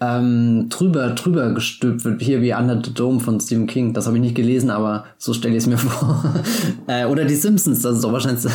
ähm, 0.02 0.68
drüber, 0.70 1.12
drüber 1.12 1.52
gestülpt 1.52 2.04
wird, 2.04 2.22
hier 2.22 2.42
wie 2.42 2.54
Under 2.54 2.82
the 2.84 2.94
Dome 2.94 3.20
von 3.20 3.40
Stephen 3.40 3.68
King. 3.68 3.94
Das 3.94 4.08
habe 4.08 4.18
ich 4.18 4.24
nicht 4.24 4.36
gelesen, 4.36 4.72
aber 4.72 5.06
so 5.18 5.34
stelle 5.34 5.56
ich 5.56 5.64
es 5.64 5.68
mir 5.68 5.78
vor. 5.78 6.24
äh, 6.88 7.06
oder 7.06 7.24
die 7.24 7.36
Simpsons, 7.36 7.82
das 7.82 7.96
ist 7.96 8.04
doch 8.04 8.12
wahrscheinlich 8.12 8.46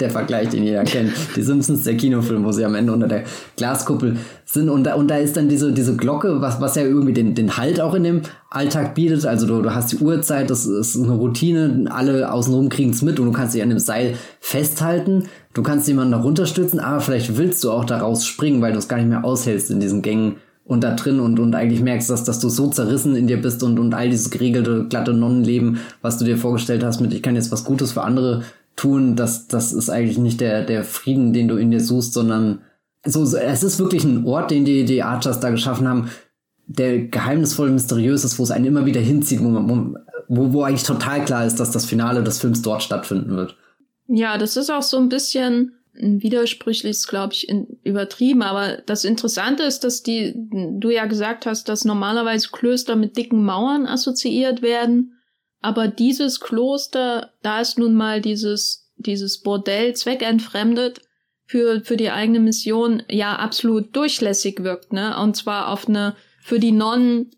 der 0.00 0.10
Vergleich, 0.10 0.48
den 0.48 0.62
jeder 0.62 0.84
kennt. 0.84 1.12
Die 1.36 1.42
Simpsons, 1.42 1.84
der 1.84 1.96
Kinofilm, 1.96 2.44
wo 2.44 2.52
sie 2.52 2.64
am 2.64 2.74
Ende 2.74 2.92
unter 2.92 3.08
der 3.08 3.24
Glaskuppel 3.56 4.16
sind. 4.44 4.68
Und 4.68 4.84
da, 4.84 4.94
und 4.94 5.08
da 5.08 5.16
ist 5.16 5.36
dann 5.36 5.48
diese, 5.48 5.72
diese 5.72 5.96
Glocke, 5.96 6.40
was, 6.40 6.60
was 6.60 6.76
ja 6.76 6.82
irgendwie 6.82 7.12
den, 7.12 7.34
den 7.34 7.56
Halt 7.56 7.80
auch 7.80 7.94
in 7.94 8.04
dem 8.04 8.22
Alltag 8.50 8.94
bietet. 8.94 9.26
Also 9.26 9.46
du, 9.46 9.60
du 9.60 9.74
hast 9.74 9.92
die 9.92 9.98
Uhrzeit, 9.98 10.50
das 10.50 10.66
ist 10.66 10.96
eine 10.96 11.12
Routine, 11.12 11.86
alle 11.90 12.32
außenrum 12.32 12.68
kriegen 12.68 12.90
es 12.90 13.02
mit 13.02 13.18
und 13.18 13.26
du 13.26 13.32
kannst 13.32 13.54
dich 13.54 13.62
an 13.62 13.70
dem 13.70 13.78
Seil 13.78 14.14
festhalten. 14.40 15.24
Du 15.54 15.62
kannst 15.62 15.88
jemanden 15.88 16.12
da 16.12 16.20
runterstützen, 16.20 16.78
aber 16.78 17.00
vielleicht 17.00 17.36
willst 17.36 17.64
du 17.64 17.72
auch 17.72 17.84
daraus 17.84 18.24
springen, 18.24 18.62
weil 18.62 18.72
du 18.72 18.78
es 18.78 18.88
gar 18.88 18.98
nicht 18.98 19.08
mehr 19.08 19.24
aushältst 19.24 19.70
in 19.70 19.80
diesen 19.80 20.02
Gängen 20.02 20.36
und 20.68 20.84
da 20.84 20.94
drin 20.94 21.18
und, 21.18 21.40
und 21.40 21.54
eigentlich 21.54 21.80
merkst, 21.80 22.10
dass, 22.10 22.24
dass 22.24 22.40
du 22.40 22.50
so 22.50 22.68
zerrissen 22.68 23.16
in 23.16 23.26
dir 23.26 23.40
bist 23.40 23.62
und, 23.62 23.78
und 23.78 23.94
all 23.94 24.10
dieses 24.10 24.30
geregelte, 24.30 24.86
glatte 24.88 25.14
Nonnenleben, 25.14 25.78
was 26.02 26.18
du 26.18 26.26
dir 26.26 26.36
vorgestellt 26.36 26.84
hast 26.84 27.00
mit, 27.00 27.14
ich 27.14 27.22
kann 27.22 27.34
jetzt 27.34 27.50
was 27.50 27.64
Gutes 27.64 27.92
für 27.92 28.02
andere 28.02 28.42
tun, 28.78 29.16
das, 29.16 29.48
das 29.48 29.72
ist 29.72 29.90
eigentlich 29.90 30.18
nicht 30.18 30.40
der, 30.40 30.64
der 30.64 30.84
Frieden, 30.84 31.32
den 31.32 31.48
du 31.48 31.56
in 31.56 31.70
dir 31.70 31.80
suchst, 31.80 32.14
sondern 32.14 32.62
so, 33.04 33.22
es 33.22 33.62
ist 33.62 33.78
wirklich 33.78 34.04
ein 34.04 34.24
Ort, 34.26 34.50
den 34.50 34.64
die, 34.64 34.84
die 34.84 35.02
Archers 35.02 35.40
da 35.40 35.50
geschaffen 35.50 35.88
haben, 35.88 36.10
der 36.66 37.06
geheimnisvoll 37.06 37.70
mysteriös 37.70 38.24
ist, 38.24 38.38
wo 38.38 38.42
es 38.42 38.50
einen 38.50 38.66
immer 38.66 38.86
wieder 38.86 39.00
hinzieht, 39.00 39.42
wo, 39.42 39.48
man, 39.48 39.96
wo, 40.28 40.52
wo 40.52 40.62
eigentlich 40.62 40.82
total 40.82 41.24
klar 41.24 41.46
ist, 41.46 41.60
dass 41.60 41.70
das 41.70 41.86
Finale 41.86 42.22
des 42.22 42.40
Films 42.40 42.62
dort 42.62 42.82
stattfinden 42.82 43.36
wird. 43.36 43.56
Ja, 44.06 44.38
das 44.38 44.56
ist 44.56 44.70
auch 44.70 44.82
so 44.82 44.98
ein 44.98 45.08
bisschen 45.08 45.72
widersprüchlich, 45.94 47.06
glaube 47.06 47.32
ich, 47.32 47.48
in, 47.48 47.66
übertrieben. 47.82 48.42
Aber 48.42 48.78
das 48.86 49.04
Interessante 49.04 49.64
ist, 49.64 49.84
dass 49.84 50.02
die, 50.02 50.34
du 50.34 50.90
ja 50.90 51.06
gesagt 51.06 51.46
hast, 51.46 51.68
dass 51.68 51.84
normalerweise 51.84 52.48
Klöster 52.52 52.96
mit 52.96 53.16
dicken 53.16 53.44
Mauern 53.44 53.86
assoziiert 53.86 54.62
werden. 54.62 55.17
Aber 55.60 55.88
dieses 55.88 56.40
Kloster, 56.40 57.32
da 57.42 57.60
ist 57.60 57.78
nun 57.78 57.94
mal 57.94 58.20
dieses, 58.20 58.92
dieses 58.96 59.42
Bordell 59.42 59.94
zweckentfremdet 59.94 61.02
für, 61.46 61.80
für 61.80 61.96
die 61.96 62.10
eigene 62.10 62.40
Mission 62.40 63.02
ja 63.08 63.36
absolut 63.36 63.96
durchlässig 63.96 64.62
wirkt, 64.62 64.92
ne? 64.92 65.18
Und 65.18 65.36
zwar 65.36 65.68
auf 65.68 65.88
eine 65.88 66.14
für 66.42 66.60
die 66.60 66.72
Nonnen 66.72 67.30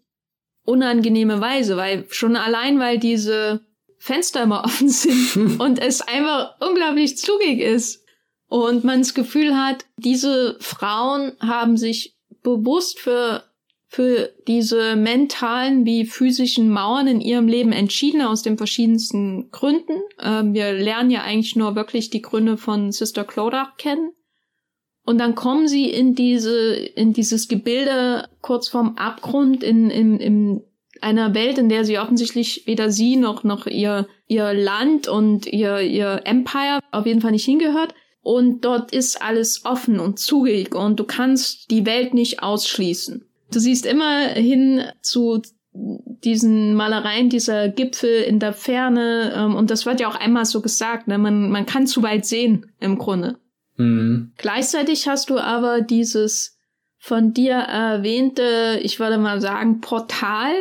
unangenehme 0.64 1.40
Weise, 1.40 1.76
weil 1.76 2.06
schon 2.11 2.37
allein, 2.37 2.78
weil 2.78 2.98
diese 2.98 3.61
Fenster 3.98 4.42
immer 4.42 4.64
offen 4.64 4.88
sind 4.88 5.61
und 5.61 5.78
es 5.78 6.02
einfach 6.02 6.56
unglaublich 6.61 7.16
zugig 7.18 7.61
ist 7.61 8.04
und 8.48 8.85
man 8.85 9.00
das 9.00 9.14
Gefühl 9.14 9.56
hat, 9.56 9.87
diese 9.96 10.56
Frauen 10.61 11.33
haben 11.40 11.76
sich 11.76 12.16
bewusst 12.42 12.98
für 12.98 13.44
für 13.92 14.31
diese 14.46 14.94
mentalen 14.94 15.85
wie 15.85 16.07
physischen 16.07 16.70
Mauern 16.70 17.09
in 17.09 17.20
ihrem 17.20 17.48
Leben 17.48 17.72
entschieden 17.72 18.22
aus 18.22 18.42
den 18.42 18.57
verschiedensten 18.57 19.50
Gründen. 19.50 20.00
Ähm, 20.22 20.55
wir 20.55 20.72
lernen 20.72 21.11
ja 21.11 21.22
eigentlich 21.22 21.57
nur 21.57 21.74
wirklich 21.74 22.09
die 22.09 22.22
Gründe 22.22 22.57
von 22.57 22.92
Sister 22.92 23.24
Clodagh 23.24 23.72
kennen. 23.79 24.12
Und 25.05 25.18
dann 25.18 25.35
kommen 25.35 25.66
sie 25.66 25.90
in 25.90 26.14
diese, 26.14 26.72
in 26.72 27.12
dieses 27.14 27.48
Gebilde 27.48 28.29
kurz 28.42 28.68
vorm 28.68 28.94
Abgrund 28.94 29.64
in, 29.64 29.90
in, 29.90 30.20
in 30.20 30.62
einer 31.00 31.35
Welt, 31.35 31.59
in 31.59 31.68
der 31.68 31.85
sie 31.85 31.98
offensichtlich 31.98 32.68
weder 32.68 32.92
sie 32.92 33.16
noch, 33.16 33.42
noch 33.42 33.66
ihr, 33.66 34.07
ihr 34.29 34.55
Land 34.55 35.09
und 35.09 35.46
ihr, 35.48 35.81
ihr 35.81 36.20
Empire 36.26 36.79
auf 36.92 37.07
jeden 37.07 37.22
Fall 37.22 37.33
nicht 37.33 37.44
hingehört. 37.44 37.92
Und 38.22 38.64
dort 38.64 38.92
ist 38.92 39.20
alles 39.20 39.64
offen 39.64 39.98
und 39.98 40.20
zugig 40.20 40.76
und 40.76 41.00
du 41.00 41.05
kannst 41.05 41.72
die 41.72 41.87
Welt 41.87 42.14
nicht 42.14 42.40
ausschließen. 42.40 43.26
Du 43.52 43.58
siehst 43.58 43.86
immer 43.86 44.28
hin 44.28 44.82
zu 45.02 45.42
diesen 45.72 46.74
Malereien 46.74 47.28
dieser 47.28 47.68
Gipfel 47.68 48.22
in 48.22 48.40
der 48.40 48.52
Ferne 48.52 49.32
ähm, 49.36 49.54
und 49.54 49.70
das 49.70 49.86
wird 49.86 50.00
ja 50.00 50.08
auch 50.08 50.16
einmal 50.16 50.44
so 50.44 50.60
gesagt, 50.60 51.06
ne? 51.06 51.16
man, 51.16 51.50
man 51.50 51.66
kann 51.66 51.86
zu 51.86 52.03
weit 52.03 52.26
sehen 52.26 52.72
im 52.80 52.98
Grunde. 52.98 53.38
Mhm. 53.76 54.32
Gleichzeitig 54.36 55.09
hast 55.09 55.30
du 55.30 55.38
aber 55.38 55.80
dieses 55.80 56.59
von 56.98 57.32
dir 57.32 57.55
erwähnte, 57.55 58.78
ich 58.82 59.01
würde 59.01 59.16
mal 59.16 59.40
sagen, 59.40 59.80
Portal, 59.80 60.53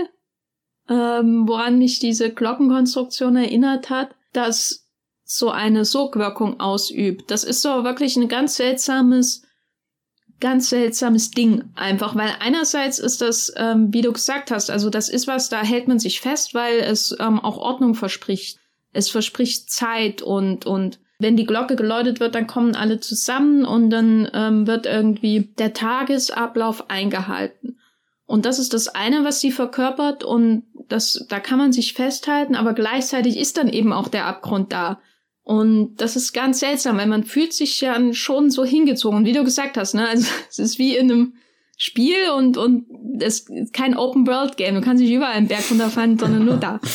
ähm, 0.88 1.48
woran 1.48 1.80
mich 1.80 2.00
diese 2.00 2.32
Glockenkonstruktion 2.32 3.36
erinnert 3.36 3.90
hat, 3.90 4.16
das 4.32 4.88
so 5.24 5.50
eine 5.50 5.86
Sogwirkung 5.86 6.60
ausübt. 6.60 7.30
Das 7.30 7.44
ist 7.44 7.62
so 7.62 7.84
wirklich 7.84 8.16
ein 8.16 8.30
ganz 8.30 8.56
seltsames 8.56 9.44
ganz 10.40 10.70
seltsames 10.70 11.32
Ding 11.32 11.66
einfach, 11.76 12.16
weil 12.16 12.32
einerseits 12.40 13.00
ist 13.00 13.22
das, 13.22 13.54
ähm, 13.58 13.94
wie 13.94 14.02
du 14.02 14.12
gesagt 14.14 14.52
hast, 14.52 14.70
also 14.70 14.90
das 14.90 15.10
ist 15.10 15.28
was, 15.28 15.50
da 15.50 15.62
hält 15.62 15.88
man 15.88 16.00
sich 16.00 16.22
fest, 16.22 16.54
weil 16.54 16.80
es 16.80 17.16
ähm, 17.20 17.40
auch 17.40 17.58
Ordnung 17.58 17.96
verspricht. 17.96 18.60
Es 18.92 19.10
verspricht 19.10 19.70
Zeit 19.70 20.22
und 20.22 20.66
und 20.66 21.00
wenn 21.20 21.36
die 21.36 21.46
Glocke 21.46 21.76
geläutet 21.76 22.22
wird, 22.22 22.34
dann 22.34 22.48
kommen 22.48 22.76
alle 22.76 23.02
zusammen 23.02 23.66
und 23.66 23.90
dann 23.90 24.30
ähm, 24.34 24.68
wird 24.68 24.86
irgendwie 24.86 25.52
der 25.58 25.74
Tagesablauf 25.74 26.90
eingehalten. 26.90 27.78
Und 28.26 28.46
das 28.46 28.58
ist 28.58 28.74
das 28.74 28.88
eine, 28.88 29.26
was 29.26 29.42
sie 29.42 29.52
verkörpert 29.52 30.24
und 30.24 30.64
das, 30.88 31.26
da 31.30 31.40
kann 31.40 31.58
man 31.58 31.74
sich 31.74 31.94
festhalten, 31.94 32.56
aber 32.56 32.74
gleichzeitig 32.74 33.38
ist 33.38 33.58
dann 33.58 33.70
eben 33.70 33.92
auch 33.92 34.08
der 34.08 34.26
Abgrund 34.26 34.72
da. 34.72 35.00
Und 35.50 35.96
das 35.96 36.16
ist 36.16 36.34
ganz 36.34 36.60
seltsam, 36.60 36.98
weil 36.98 37.08
man 37.08 37.24
fühlt 37.24 37.54
sich 37.54 37.82
ja 37.82 37.98
schon 38.14 38.52
so 38.52 38.64
hingezogen, 38.64 39.26
wie 39.26 39.34
du 39.34 39.44
gesagt 39.44 39.78
hast, 39.78 39.96
ne? 39.96 40.08
Also 40.08 40.28
es 40.50 40.60
ist 40.60 40.78
wie 40.78 40.96
in 40.96 41.12
einem 41.12 41.34
Spiel 41.76 42.30
und 42.38 42.56
und 42.56 42.86
es 43.20 43.50
ist 43.50 43.74
kein 43.74 43.98
Open 43.98 44.28
World 44.28 44.58
Game. 44.58 44.76
Du 44.76 44.82
kannst 44.82 45.02
nicht 45.02 45.12
überall 45.12 45.34
einen 45.34 45.48
Berg 45.48 45.64
runterfallen, 45.72 46.20
sondern 46.20 46.46
nur 46.46 46.58
da. 46.58 46.80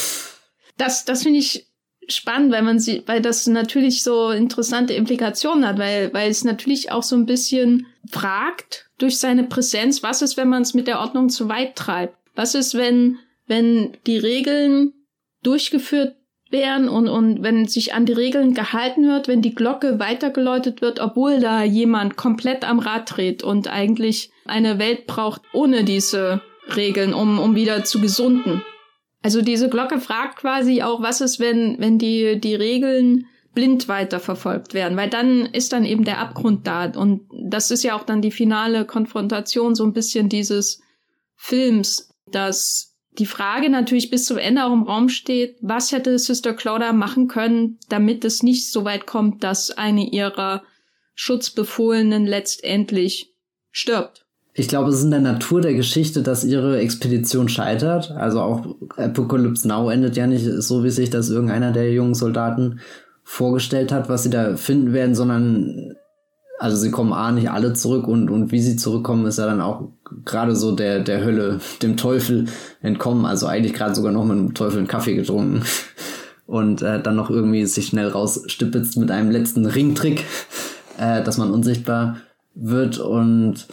Das 0.76 1.04
das 1.04 1.24
finde 1.24 1.40
ich 1.40 1.66
spannend, 2.06 2.52
weil 2.52 2.62
man 2.62 2.78
sie, 2.78 3.02
weil 3.06 3.20
das 3.20 3.46
natürlich 3.48 4.04
so 4.04 4.30
interessante 4.30 4.92
Implikationen 4.92 5.66
hat, 5.66 5.78
weil 5.78 6.14
weil 6.14 6.30
es 6.30 6.44
natürlich 6.44 6.92
auch 6.92 7.02
so 7.02 7.16
ein 7.16 7.26
bisschen 7.26 7.86
fragt 8.08 8.88
durch 8.98 9.18
seine 9.18 9.44
Präsenz, 9.44 10.04
was 10.04 10.22
ist, 10.22 10.36
wenn 10.36 10.48
man 10.48 10.62
es 10.62 10.74
mit 10.74 10.86
der 10.86 11.00
Ordnung 11.00 11.28
zu 11.28 11.48
weit 11.48 11.74
treibt? 11.74 12.16
Was 12.36 12.54
ist, 12.54 12.74
wenn 12.74 13.18
wenn 13.48 13.96
die 14.06 14.18
Regeln 14.18 14.92
durchgeführt 15.42 16.14
werden 16.54 16.88
und, 16.88 17.08
und 17.08 17.42
wenn 17.42 17.66
sich 17.66 17.92
an 17.92 18.06
die 18.06 18.14
Regeln 18.14 18.54
gehalten 18.54 19.06
wird, 19.06 19.28
wenn 19.28 19.42
die 19.42 19.54
Glocke 19.54 19.98
weitergeläutet 19.98 20.80
wird, 20.80 21.00
obwohl 21.00 21.40
da 21.40 21.62
jemand 21.62 22.16
komplett 22.16 22.66
am 22.66 22.78
Rad 22.78 23.14
dreht 23.14 23.42
und 23.42 23.68
eigentlich 23.68 24.30
eine 24.46 24.78
Welt 24.78 25.06
braucht 25.06 25.42
ohne 25.52 25.84
diese 25.84 26.40
Regeln, 26.74 27.12
um, 27.12 27.38
um 27.38 27.54
wieder 27.56 27.84
zu 27.84 28.00
gesunden. 28.00 28.62
Also 29.22 29.42
diese 29.42 29.68
Glocke 29.68 29.98
fragt 29.98 30.36
quasi 30.36 30.82
auch, 30.82 31.02
was 31.02 31.20
ist, 31.20 31.40
wenn, 31.40 31.76
wenn 31.80 31.98
die, 31.98 32.40
die 32.40 32.54
Regeln 32.54 33.26
blind 33.52 33.88
weiterverfolgt 33.88 34.74
werden, 34.74 34.96
weil 34.96 35.10
dann 35.10 35.46
ist 35.46 35.72
dann 35.72 35.84
eben 35.84 36.04
der 36.04 36.18
Abgrund 36.18 36.66
da 36.66 36.86
und 36.86 37.28
das 37.44 37.70
ist 37.70 37.84
ja 37.84 37.96
auch 37.96 38.04
dann 38.04 38.22
die 38.22 38.30
finale 38.30 38.84
Konfrontation 38.84 39.74
so 39.74 39.84
ein 39.84 39.92
bisschen 39.92 40.28
dieses 40.28 40.80
Films, 41.36 42.14
dass 42.30 42.93
die 43.18 43.26
Frage 43.26 43.70
natürlich 43.70 44.10
bis 44.10 44.24
zum 44.24 44.38
Ende 44.38 44.64
auch 44.64 44.72
im 44.72 44.82
Raum 44.82 45.08
steht, 45.08 45.56
was 45.60 45.92
hätte 45.92 46.18
Sister 46.18 46.52
Claudia 46.52 46.92
machen 46.92 47.28
können, 47.28 47.78
damit 47.88 48.24
es 48.24 48.42
nicht 48.42 48.70
so 48.70 48.84
weit 48.84 49.06
kommt, 49.06 49.44
dass 49.44 49.70
eine 49.70 50.10
ihrer 50.10 50.62
Schutzbefohlenen 51.14 52.26
letztendlich 52.26 53.32
stirbt. 53.70 54.26
Ich 54.56 54.68
glaube, 54.68 54.90
es 54.90 54.98
ist 54.98 55.04
in 55.04 55.10
der 55.10 55.20
Natur 55.20 55.60
der 55.60 55.74
Geschichte, 55.74 56.22
dass 56.22 56.44
ihre 56.44 56.78
Expedition 56.78 57.48
scheitert. 57.48 58.12
Also 58.12 58.40
auch 58.40 58.76
Apocalypse 58.96 59.66
Now 59.66 59.90
endet 59.90 60.16
ja 60.16 60.26
nicht 60.26 60.44
so, 60.44 60.84
wie 60.84 60.90
sich 60.90 61.10
das 61.10 61.28
irgendeiner 61.28 61.72
der 61.72 61.92
jungen 61.92 62.14
Soldaten 62.14 62.80
vorgestellt 63.24 63.90
hat, 63.90 64.08
was 64.08 64.22
sie 64.22 64.30
da 64.30 64.56
finden 64.56 64.92
werden, 64.92 65.14
sondern 65.14 65.96
also 66.58 66.76
sie 66.76 66.90
kommen 66.90 67.12
A 67.12 67.32
nicht 67.32 67.50
alle 67.50 67.72
zurück 67.72 68.06
und, 68.06 68.30
und 68.30 68.52
wie 68.52 68.60
sie 68.60 68.76
zurückkommen, 68.76 69.26
ist 69.26 69.38
ja 69.38 69.46
dann 69.46 69.60
auch 69.60 69.88
gerade 70.24 70.54
so 70.54 70.72
der, 70.74 71.00
der 71.00 71.24
Hölle, 71.24 71.60
dem 71.82 71.96
Teufel 71.96 72.46
entkommen. 72.80 73.26
Also 73.26 73.46
eigentlich 73.46 73.74
gerade 73.74 73.94
sogar 73.94 74.12
noch 74.12 74.24
mit 74.24 74.36
dem 74.36 74.54
Teufel 74.54 74.78
einen 74.78 74.88
Kaffee 74.88 75.14
getrunken 75.14 75.62
und 76.46 76.82
äh, 76.82 77.02
dann 77.02 77.16
noch 77.16 77.30
irgendwie 77.30 77.66
sich 77.66 77.86
schnell 77.86 78.08
rausstipitzt 78.08 78.96
mit 78.96 79.10
einem 79.10 79.30
letzten 79.30 79.66
Ringtrick, 79.66 80.24
äh, 80.98 81.22
dass 81.22 81.38
man 81.38 81.50
unsichtbar 81.50 82.18
wird. 82.54 82.98
Und 82.98 83.66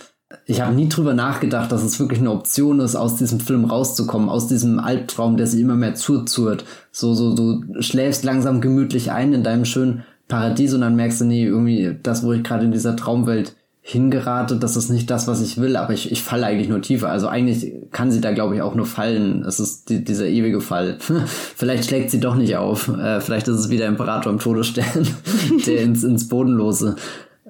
ich 0.46 0.62
habe 0.62 0.74
nie 0.74 0.90
drüber 0.90 1.14
nachgedacht, 1.14 1.72
dass 1.72 1.84
es 1.84 2.00
wirklich 2.00 2.20
eine 2.20 2.32
Option 2.32 2.80
ist, 2.80 2.96
aus 2.96 3.18
diesem 3.18 3.40
Film 3.40 3.66
rauszukommen, 3.66 4.30
aus 4.30 4.48
diesem 4.48 4.80
Albtraum, 4.80 5.38
der 5.38 5.46
sie 5.46 5.62
immer 5.62 5.76
mehr 5.76 5.94
zuzurt. 5.94 6.66
So, 6.92 7.14
so, 7.14 7.36
du 7.36 7.82
schläfst 7.82 8.24
langsam 8.24 8.62
gemütlich 8.62 9.12
ein 9.12 9.34
in 9.34 9.44
deinem 9.44 9.66
schönen 9.66 10.04
Paradies 10.32 10.74
und 10.74 10.82
dann 10.82 10.96
merkst 10.96 11.22
du, 11.22 11.26
nee, 11.26 11.46
irgendwie 11.46 11.98
das, 12.02 12.24
wo 12.24 12.32
ich 12.32 12.44
gerade 12.44 12.66
in 12.66 12.72
dieser 12.72 12.96
Traumwelt 12.96 13.54
hingerate, 13.84 14.56
das 14.58 14.78
ist 14.78 14.90
nicht 14.90 15.10
das, 15.10 15.28
was 15.28 15.42
ich 15.42 15.60
will, 15.60 15.76
aber 15.76 15.92
ich, 15.94 16.12
ich 16.12 16.22
falle 16.22 16.46
eigentlich 16.46 16.70
nur 16.70 16.82
tiefer. 16.82 17.10
Also 17.10 17.28
eigentlich 17.28 17.74
kann 17.92 18.12
sie 18.12 18.22
da, 18.22 18.32
glaube 18.32 18.56
ich, 18.56 18.62
auch 18.62 18.76
nur 18.76 18.86
fallen. 18.86 19.44
Es 19.44 19.60
ist 19.60 19.90
die, 19.90 20.04
dieser 20.04 20.28
ewige 20.28 20.62
Fall. 20.62 20.98
vielleicht 21.56 21.86
schlägt 21.86 22.12
sie 22.12 22.20
doch 22.20 22.36
nicht 22.36 22.56
auf. 22.56 22.88
Äh, 22.88 23.20
vielleicht 23.20 23.48
ist 23.48 23.58
es 23.58 23.70
wieder 23.70 23.88
Imperator 23.88 24.32
im 24.32 24.40
Todesstern, 24.40 24.86
der 25.66 25.82
ins, 25.82 26.04
ins 26.04 26.30
Bodenlose. 26.30 26.96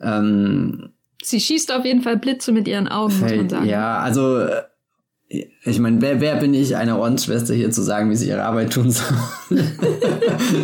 Ähm, 0.01 0.89
sie 1.21 1.39
schießt 1.39 1.71
auf 1.73 1.85
jeden 1.85 2.01
Fall 2.01 2.17
Blitze 2.17 2.51
mit 2.51 2.67
ihren 2.67 2.87
Augen, 2.87 3.19
muss 3.19 3.29
man 3.29 3.49
sagen. 3.49 3.67
Ja, 3.67 3.99
also 3.99 4.47
ich 5.63 5.79
meine, 5.79 6.01
wer, 6.01 6.19
wer 6.19 6.35
bin 6.37 6.53
ich, 6.53 6.75
einer 6.75 6.97
Ordensschwester 6.97 7.53
hier 7.53 7.71
zu 7.71 7.81
sagen, 7.81 8.09
wie 8.09 8.15
sie 8.15 8.27
ihre 8.27 8.43
Arbeit 8.43 8.73
tun 8.73 8.91
soll? 8.91 9.17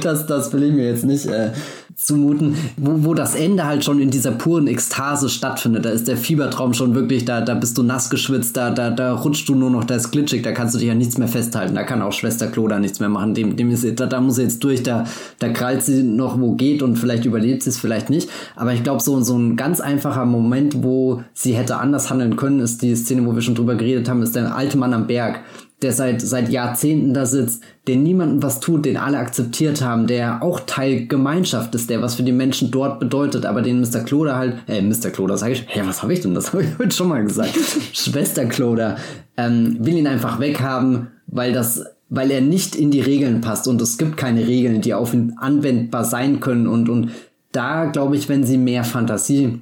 das, 0.02 0.26
das 0.26 0.52
will 0.52 0.64
ich 0.64 0.74
mir 0.74 0.90
jetzt 0.90 1.06
nicht 1.06 1.26
äh, 1.28 1.52
zumuten, 2.00 2.56
wo, 2.78 3.04
wo 3.06 3.14
das 3.16 3.34
Ende 3.34 3.66
halt 3.66 3.84
schon 3.84 4.00
in 4.00 4.12
dieser 4.12 4.32
puren 4.32 4.68
Ekstase 4.68 5.30
stattfindet. 5.30 5.84
Da 5.84 5.90
ist 5.90 6.08
der 6.08 6.16
Fiebertraum 6.16 6.76
schon 6.76 6.94
wirklich, 6.94 7.26
da, 7.26 7.42
da 7.42 7.56
bist 7.56 7.76
du 7.76 7.82
nass 7.82 8.12
geschwitzt, 8.12 8.56
da, 8.56 8.70
da, 8.70 8.92
da 8.92 9.16
rutscht 9.16 9.50
du 9.50 9.56
nur 9.56 9.72
noch, 9.72 9.84
da 9.84 9.96
ist 9.96 10.12
glitschig, 10.12 10.44
da 10.44 10.52
kannst 10.52 10.76
du 10.76 10.80
dich 10.80 10.88
ja 10.88 10.94
nichts 10.94 11.18
mehr 11.18 11.28
festhalten. 11.28 11.74
Da 11.74 11.84
kann 11.84 12.04
auch 12.04 12.12
Schwester 12.12 12.48
Kloda 12.48 12.78
nichts 12.78 13.00
mehr 13.00 13.10
machen. 13.10 13.34
Dem, 13.34 13.56
dem 13.56 13.72
ist, 13.72 14.00
da, 14.00 14.06
da 14.06 14.22
muss 14.22 14.36
sie 14.36 14.44
jetzt 14.44 14.64
durch, 14.64 14.84
da, 14.84 15.06
da 15.40 15.50
krallt 15.50 15.82
sie 15.82 16.04
noch, 16.04 16.40
wo 16.40 16.52
geht 16.54 16.84
und 16.84 16.98
vielleicht 16.98 17.26
überlebt 17.26 17.64
sie 17.64 17.72
es, 17.72 17.80
vielleicht 17.80 18.12
nicht. 18.12 18.30
Aber 18.56 18.74
ich 18.74 18.84
glaube, 18.84 19.02
so, 19.02 19.20
so 19.22 19.36
ein 19.36 19.56
ganz 19.56 19.82
einfacher 19.82 20.26
Moment, 20.26 20.84
wo 20.84 21.24
sie 21.34 21.56
hätte 21.56 21.78
anders 21.78 22.12
handeln 22.12 22.36
können, 22.36 22.60
ist 22.60 22.84
die 22.84 22.96
Szene, 22.96 23.26
wo 23.26 23.34
wir 23.34 23.42
schon 23.42 23.56
drüber 23.56 23.74
geredet 23.74 24.08
haben, 24.08 24.22
ist 24.22 24.36
der 24.36 24.56
alte 24.56 24.78
Mann 24.78 24.94
am 24.94 25.08
Berg 25.08 25.40
der 25.82 25.92
seit, 25.92 26.22
seit 26.22 26.50
Jahrzehnten 26.50 27.14
da 27.14 27.26
sitzt, 27.26 27.62
der 27.86 27.98
niemandem 27.98 28.42
was 28.42 28.60
tut, 28.60 28.86
den 28.86 28.98
alle 28.98 29.20
akzeptiert 29.20 29.82
haben, 29.82 30.08
der 30.08 30.42
auch 30.42 30.62
Teil 30.62 31.06
Gemeinschaft 31.06 31.76
ist, 31.76 31.90
der 31.90 32.02
was 32.02 32.16
für 32.16 32.24
die 32.24 32.32
Menschen 32.32 32.72
dort 32.72 33.00
bedeutet, 33.00 33.46
aber 33.46 33.62
den 33.62 33.80
Mr. 33.80 34.00
Kloder 34.00 34.38
halt, 34.38 34.58
äh, 34.68 34.82
Mr. 34.82 35.12
Kloder 35.12 35.38
sage 35.38 35.54
ich, 35.54 35.66
hä, 35.68 35.82
was 35.86 36.02
habe 36.02 36.14
ich 36.14 36.22
denn? 36.22 36.34
Das 36.34 36.52
habe 36.52 36.64
ich 36.64 36.70
heute 36.80 36.96
schon 36.96 37.10
mal 37.10 37.24
gesagt. 37.24 37.54
Schwester 37.94 38.46
Kloder 38.46 38.98
ähm, 39.38 39.78
will 39.80 39.98
ihn 39.98 40.08
einfach 40.08 40.40
weghaben, 40.40 41.08
weil 41.28 41.54
das 41.54 41.84
weil 42.10 42.32
er 42.32 42.40
nicht 42.40 42.78
in 42.78 42.90
die 42.90 43.02
Regeln 43.02 43.42
passt 43.42 43.68
und 43.68 43.82
es 43.82 43.98
gibt 43.98 44.16
keine 44.16 44.48
Regeln, 44.48 44.80
die 44.80 44.94
auf 44.94 45.14
ihn 45.14 45.34
anwendbar 45.38 46.06
sein 46.06 46.40
können 46.40 46.66
und 46.66 46.88
und 46.88 47.12
da 47.52 47.86
glaube 47.86 48.16
ich, 48.16 48.30
wenn 48.30 48.46
sie 48.46 48.58
mehr 48.58 48.84
Fantasie 48.84 49.62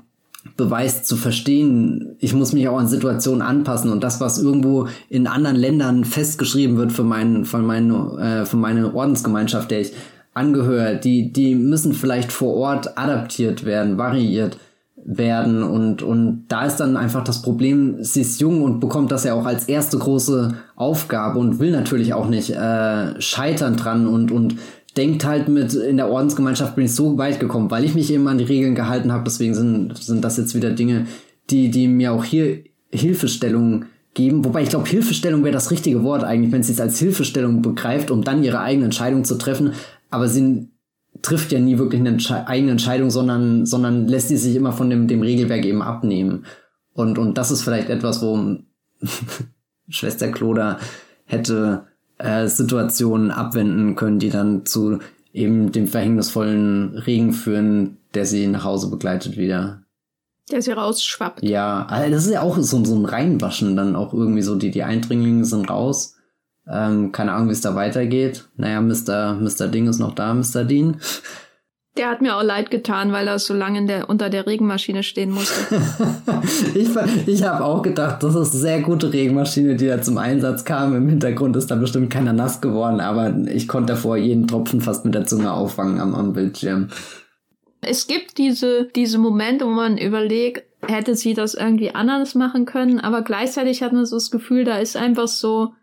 beweist 0.57 1.05
zu 1.05 1.17
verstehen, 1.17 2.15
ich 2.19 2.33
muss 2.33 2.53
mich 2.53 2.67
auch 2.67 2.77
an 2.77 2.87
Situationen 2.87 3.41
anpassen 3.41 3.91
und 3.91 4.03
das, 4.03 4.21
was 4.21 4.37
irgendwo 4.37 4.87
in 5.09 5.27
anderen 5.27 5.57
Ländern 5.57 6.05
festgeschrieben 6.05 6.77
wird 6.77 6.91
für 6.91 7.03
meinen, 7.03 7.45
von 7.45 7.65
meine, 7.65 8.41
äh, 8.43 8.45
für 8.45 8.57
meine 8.57 8.93
Ordensgemeinschaft, 8.93 9.71
der 9.71 9.81
ich 9.81 9.93
angehöre, 10.33 10.95
die, 10.95 11.31
die 11.31 11.55
müssen 11.55 11.93
vielleicht 11.93 12.31
vor 12.31 12.53
Ort 12.55 12.97
adaptiert 12.97 13.65
werden, 13.65 13.97
variiert 13.97 14.57
werden 15.05 15.61
und, 15.61 16.01
und 16.01 16.45
da 16.47 16.65
ist 16.65 16.77
dann 16.77 16.97
einfach 16.97 17.23
das 17.23 17.41
Problem, 17.41 18.03
sie 18.03 18.21
ist 18.21 18.41
jung 18.41 18.63
und 18.63 18.79
bekommt 18.79 19.11
das 19.11 19.23
ja 19.23 19.35
auch 19.35 19.45
als 19.45 19.67
erste 19.67 19.99
große 19.99 20.55
Aufgabe 20.75 21.37
und 21.37 21.59
will 21.59 21.71
natürlich 21.71 22.13
auch 22.13 22.27
nicht 22.27 22.49
äh, 22.49 23.21
scheitern 23.21 23.77
dran 23.77 24.07
und, 24.07 24.31
und 24.31 24.55
denkt 24.97 25.25
halt 25.25 25.49
mit, 25.49 25.73
in 25.73 25.97
der 25.97 26.09
Ordensgemeinschaft 26.09 26.75
bin 26.75 26.85
ich 26.85 26.95
so 26.95 27.17
weit 27.17 27.39
gekommen, 27.39 27.69
weil 27.71 27.83
ich 27.83 27.95
mich 27.95 28.11
eben 28.11 28.27
an 28.27 28.37
die 28.37 28.45
Regeln 28.45 28.75
gehalten 28.75 29.11
habe. 29.11 29.25
Deswegen 29.25 29.53
sind, 29.53 29.97
sind 29.97 30.23
das 30.23 30.37
jetzt 30.37 30.55
wieder 30.55 30.71
Dinge, 30.71 31.07
die, 31.49 31.69
die 31.69 31.87
mir 31.87 32.13
auch 32.13 32.23
hier 32.23 32.63
Hilfestellung 32.91 33.85
geben. 34.13 34.45
Wobei 34.45 34.63
ich 34.63 34.69
glaube, 34.69 34.87
Hilfestellung 34.87 35.43
wäre 35.43 35.53
das 35.53 35.71
richtige 35.71 36.03
Wort 36.03 36.23
eigentlich, 36.23 36.51
wenn 36.51 36.63
sie 36.63 36.71
es 36.71 36.79
als 36.79 36.97
Hilfestellung 36.97 37.61
begreift, 37.61 38.09
um 38.09 38.23
dann 38.23 38.43
ihre 38.43 38.61
eigene 38.61 38.85
Entscheidung 38.85 39.25
zu 39.25 39.35
treffen. 39.35 39.73
Aber 40.09 40.27
sie 40.27 40.69
trifft 41.21 41.51
ja 41.51 41.59
nie 41.59 41.77
wirklich 41.77 41.99
eine 41.99 42.09
Entsche 42.09 42.47
eigene 42.47 42.71
Entscheidung, 42.71 43.09
sondern, 43.09 43.65
sondern 43.65 44.07
lässt 44.07 44.29
sie 44.29 44.37
sich 44.37 44.55
immer 44.55 44.71
von 44.71 44.89
dem, 44.89 45.07
dem 45.07 45.21
Regelwerk 45.21 45.65
eben 45.65 45.81
abnehmen. 45.81 46.45
Und, 46.93 47.17
und 47.17 47.37
das 47.37 47.51
ist 47.51 47.63
vielleicht 47.63 47.89
etwas, 47.89 48.21
wo 48.21 48.57
Schwester 49.89 50.29
Kloda 50.29 50.79
hätte 51.25 51.85
äh, 52.17 52.47
Situationen 52.47 53.31
abwenden 53.31 53.95
können, 53.95 54.19
die 54.19 54.29
dann 54.29 54.65
zu 54.65 54.99
eben 55.33 55.71
dem 55.71 55.87
verhängnisvollen 55.87 56.97
Regen 56.97 57.33
führen, 57.33 57.97
der 58.13 58.25
sie 58.25 58.47
nach 58.47 58.63
Hause 58.63 58.89
begleitet 58.89 59.37
wieder. 59.37 59.81
Der 60.51 60.61
sie 60.61 60.71
rausschwappt. 60.71 61.43
Ja, 61.43 61.85
also 61.87 62.11
das 62.11 62.25
ist 62.25 62.31
ja 62.31 62.41
auch 62.41 62.57
so, 62.57 62.85
so 62.85 62.95
ein 62.95 63.05
Reinwaschen 63.05 63.75
dann 63.75 63.95
auch 63.95 64.13
irgendwie 64.13 64.43
so, 64.43 64.55
die, 64.55 64.71
die 64.71 64.83
Eindringlinge 64.83 65.43
sind 65.43 65.69
raus. 65.69 66.15
Ähm, 66.67 67.11
keine 67.11 67.33
Ahnung, 67.33 67.49
wie 67.49 67.53
es 67.53 67.61
da 67.61 67.75
weitergeht. 67.75 68.47
Naja, 68.55 68.81
Mr. 68.81 69.33
Mr. 69.39 69.67
Ding 69.67 69.87
ist 69.87 69.99
noch 69.99 70.15
da, 70.15 70.33
Mr. 70.33 70.63
Dean. 70.63 70.97
Der 71.97 72.09
hat 72.09 72.21
mir 72.21 72.35
auch 72.35 72.43
leid 72.43 72.71
getan, 72.71 73.13
weil 73.13 73.27
er 73.27 73.39
so 73.39 73.53
lange 73.53 73.85
der, 73.85 74.09
unter 74.09 74.29
der 74.29 74.45
Regenmaschine 74.45 75.01
stehen 75.01 75.31
musste. 75.31 75.53
ich 76.75 76.89
ich 77.25 77.43
habe 77.43 77.63
auch 77.63 77.81
gedacht, 77.81 78.21
das 78.21 78.35
ist 78.35 78.51
eine 78.51 78.61
sehr 78.61 78.81
gute 78.81 79.13
Regenmaschine, 79.13 79.75
die 79.75 79.87
da 79.87 80.01
zum 80.01 80.17
Einsatz 80.17 80.65
kam. 80.65 80.93
Im 80.93 81.07
Hintergrund 81.07 81.55
ist 81.55 81.71
da 81.71 81.75
bestimmt 81.75 82.11
keiner 82.11 82.33
nass 82.33 82.59
geworden, 82.59 82.99
aber 82.99 83.33
ich 83.47 83.69
konnte 83.69 83.93
davor 83.93 84.17
jeden 84.17 84.45
Tropfen 84.45 84.81
fast 84.81 85.05
mit 85.05 85.15
der 85.15 85.25
Zunge 85.25 85.53
auffangen 85.53 86.01
am, 86.01 86.13
am 86.15 86.33
Bildschirm. 86.33 86.89
Es 87.79 88.07
gibt 88.07 88.37
diese, 88.39 88.89
diese 88.93 89.17
Momente, 89.17 89.65
wo 89.65 89.69
man 89.69 89.97
überlegt, 89.97 90.63
hätte 90.85 91.15
sie 91.15 91.33
das 91.33 91.53
irgendwie 91.53 91.95
anders 91.95 92.35
machen 92.35 92.65
können, 92.65 92.99
aber 92.99 93.21
gleichzeitig 93.21 93.81
hat 93.81 93.93
man 93.93 94.05
so 94.05 94.17
das 94.17 94.31
Gefühl, 94.31 94.65
da 94.65 94.79
ist 94.79 94.97
einfach 94.97 95.27
so 95.29 95.73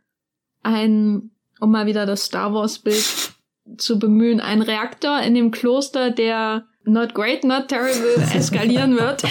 ein, 0.62 1.30
um 1.58 1.70
mal 1.70 1.86
wieder 1.86 2.04
das 2.04 2.24
Star 2.24 2.52
Wars 2.52 2.80
Bild 2.80 3.31
zu 3.76 3.98
bemühen, 3.98 4.40
ein 4.40 4.62
Reaktor 4.62 5.20
in 5.22 5.34
dem 5.34 5.50
Kloster, 5.50 6.10
der 6.10 6.66
not 6.84 7.14
great, 7.14 7.44
not 7.44 7.68
terrible 7.68 8.22
eskalieren 8.34 8.96
wird. 8.96 9.22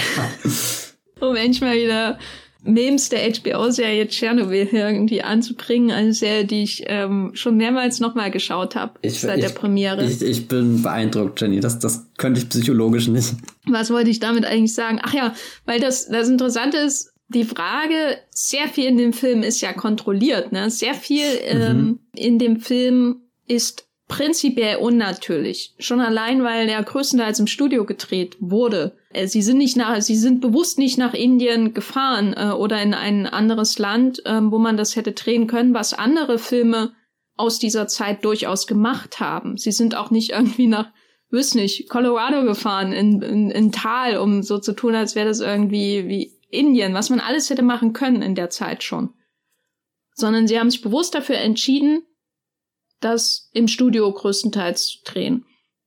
um 1.19 1.35
endlich 1.35 1.61
mal 1.61 1.75
wieder 1.75 2.17
Memes 2.63 3.09
der 3.09 3.31
HBO-Serie 3.31 4.07
Tschernobyl 4.07 4.67
irgendwie 4.71 5.23
anzubringen. 5.23 5.91
Eine 5.91 6.13
Serie, 6.13 6.45
die 6.45 6.63
ich 6.63 6.83
ähm, 6.87 7.31
schon 7.33 7.57
mehrmals 7.57 7.99
nochmal 7.99 8.29
geschaut 8.29 8.75
habe 8.75 8.99
seit 9.07 9.37
ich, 9.39 9.45
der 9.45 9.51
Premiere. 9.51 10.05
Ich, 10.05 10.21
ich 10.21 10.47
bin 10.47 10.83
beeindruckt, 10.83 11.41
Jenny. 11.41 11.59
Das, 11.59 11.79
das 11.79 12.07
könnte 12.17 12.39
ich 12.39 12.49
psychologisch 12.49 13.07
nicht. 13.07 13.33
Was 13.67 13.89
wollte 13.89 14.11
ich 14.11 14.19
damit 14.19 14.45
eigentlich 14.45 14.75
sagen? 14.75 14.99
Ach 15.01 15.13
ja, 15.13 15.33
weil 15.65 15.79
das, 15.79 16.07
das 16.07 16.29
Interessante 16.29 16.77
ist, 16.77 17.11
die 17.29 17.45
Frage, 17.45 18.17
sehr 18.29 18.67
viel 18.67 18.85
in 18.85 18.97
dem 18.97 19.13
Film 19.13 19.41
ist 19.41 19.61
ja 19.61 19.73
kontrolliert. 19.73 20.51
Ne? 20.51 20.69
Sehr 20.69 20.93
viel 20.93 21.25
ähm, 21.43 21.77
mhm. 21.77 21.99
in 22.13 22.39
dem 22.39 22.59
Film 22.59 23.21
ist 23.47 23.87
prinzipiell 24.11 24.75
unnatürlich. 24.75 25.73
Schon 25.79 26.01
allein, 26.01 26.43
weil 26.43 26.67
der 26.67 26.83
größtenteils 26.83 27.39
im 27.39 27.47
Studio 27.47 27.85
gedreht 27.85 28.35
wurde. 28.41 28.97
Äh, 29.13 29.27
sie 29.27 29.41
sind 29.41 29.57
nicht 29.57 29.77
nach, 29.77 30.01
sie 30.01 30.17
sind 30.17 30.41
bewusst 30.41 30.79
nicht 30.79 30.97
nach 30.97 31.13
Indien 31.13 31.73
gefahren 31.73 32.33
äh, 32.35 32.51
oder 32.51 32.81
in 32.81 32.93
ein 32.93 33.25
anderes 33.25 33.79
Land, 33.79 34.25
äh, 34.25 34.41
wo 34.43 34.59
man 34.59 34.75
das 34.75 34.97
hätte 34.97 35.13
drehen 35.13 35.47
können, 35.47 35.73
was 35.73 35.93
andere 35.93 36.39
Filme 36.39 36.91
aus 37.37 37.57
dieser 37.57 37.87
Zeit 37.87 38.25
durchaus 38.25 38.67
gemacht 38.67 39.21
haben. 39.21 39.55
Sie 39.55 39.71
sind 39.71 39.95
auch 39.95 40.11
nicht 40.11 40.31
irgendwie 40.31 40.67
nach, 40.67 40.91
wüsste 41.29 41.59
nicht, 41.59 41.87
Colorado 41.87 42.43
gefahren, 42.43 42.91
in, 42.91 43.21
in, 43.21 43.49
in 43.49 43.71
Tal, 43.71 44.17
um 44.17 44.43
so 44.43 44.59
zu 44.59 44.73
tun, 44.73 44.93
als 44.93 45.15
wäre 45.15 45.29
das 45.29 45.39
irgendwie 45.39 46.09
wie 46.09 46.33
Indien, 46.49 46.93
was 46.93 47.09
man 47.09 47.21
alles 47.21 47.49
hätte 47.49 47.63
machen 47.63 47.93
können 47.93 48.21
in 48.21 48.35
der 48.35 48.49
Zeit 48.49 48.83
schon. 48.83 49.13
Sondern 50.15 50.49
sie 50.49 50.59
haben 50.59 50.69
sich 50.69 50.81
bewusst 50.81 51.15
dafür 51.15 51.37
entschieden, 51.37 52.03
das 53.01 53.49
im 53.53 53.67
Studio 53.67 54.11
größtenteils 54.11 54.87
zu 54.87 54.97
drehen. 55.03 55.45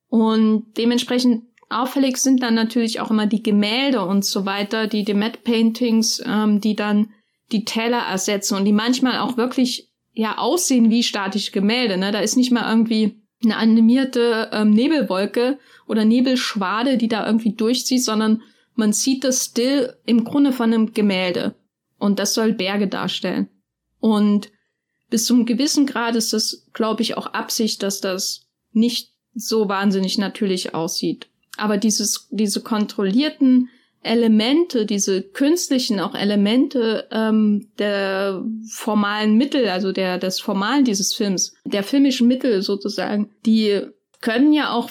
Und 0.09 0.67
dementsprechend 0.77 1.45
auffällig 1.71 2.19
sind 2.19 2.43
dann 2.43 2.55
natürlich 2.55 3.01
auch 3.01 3.11
immer 3.11 3.27
die 3.27 3.43
Gemälde 3.43 4.05
und 4.05 4.25
so 4.25 4.47
weiter, 4.47 4.87
die 4.87 5.05
die 5.05 5.15
Matte 5.15 5.41
Paintings, 5.43 6.23
ähm, 6.25 6.61
die 6.61 6.77
dann 6.77 7.11
die 7.53 7.65
Täler 7.65 7.99
ersetzen 7.99 8.57
und 8.57 8.65
die 8.65 8.73
manchmal 8.73 9.19
auch 9.19 9.37
wirklich 9.37 9.91
ja 10.13 10.39
aussehen 10.39 10.91
wie 10.91 11.03
statische 11.03 11.53
Gemälde. 11.53 11.97
Ne? 11.97 12.13
Da 12.13 12.21
ist 12.21 12.37
nicht 12.37 12.53
mal 12.53 12.69
irgendwie 12.71 13.21
eine 13.43 13.57
animierte 13.57 14.51
ähm, 14.53 14.71
Nebelwolke 14.71 15.59
oder 15.87 16.05
Nebelschwade, 16.05 16.97
die 16.97 17.09
da 17.09 17.27
irgendwie 17.27 17.55
durchzieht, 17.55 18.03
sondern 18.03 18.43
man 18.75 18.93
sieht 18.93 19.25
das 19.25 19.45
Still 19.45 19.95
im 20.07 20.25
Grunde 20.25 20.53
von 20.53 20.73
einem 20.73 20.93
Gemälde. 20.93 21.55
Und 21.99 22.19
das 22.19 22.35
soll 22.35 22.53
Berge 22.53 22.89
darstellen. 22.89 23.49
Und 24.01 24.51
bis 25.11 25.27
zum 25.27 25.47
gewissen 25.47 25.87
Grad 25.87 26.17
ist 26.17 26.33
das, 26.33 26.67
glaube 26.73 27.03
ich, 27.03 27.17
auch 27.17 27.29
Absicht, 27.29 27.83
dass 27.83 28.01
das 28.01 28.47
nicht 28.73 29.13
so 29.35 29.69
wahnsinnig 29.69 30.19
natürlich 30.19 30.75
aussieht. 30.75 31.29
Aber 31.57 31.77
dieses, 31.77 32.29
diese 32.31 32.61
kontrollierten 32.61 33.69
Elemente, 34.03 34.85
diese 34.87 35.23
künstlichen 35.23 35.99
auch 35.99 36.15
Elemente 36.15 37.09
ähm, 37.11 37.69
der 37.79 38.45
formalen 38.69 39.37
Mittel, 39.37 39.69
also 39.69 39.93
der 39.93 40.19
des 40.19 40.41
Formalen 40.41 40.85
dieses 40.85 41.15
Films, 41.15 41.55
der 41.65 41.83
filmischen 41.83 42.29
Mittel 42.29 42.63
sozusagen, 42.63 43.31
die 43.47 43.81
können 44.21 44.53
ja 44.53 44.73
auch 44.73 44.91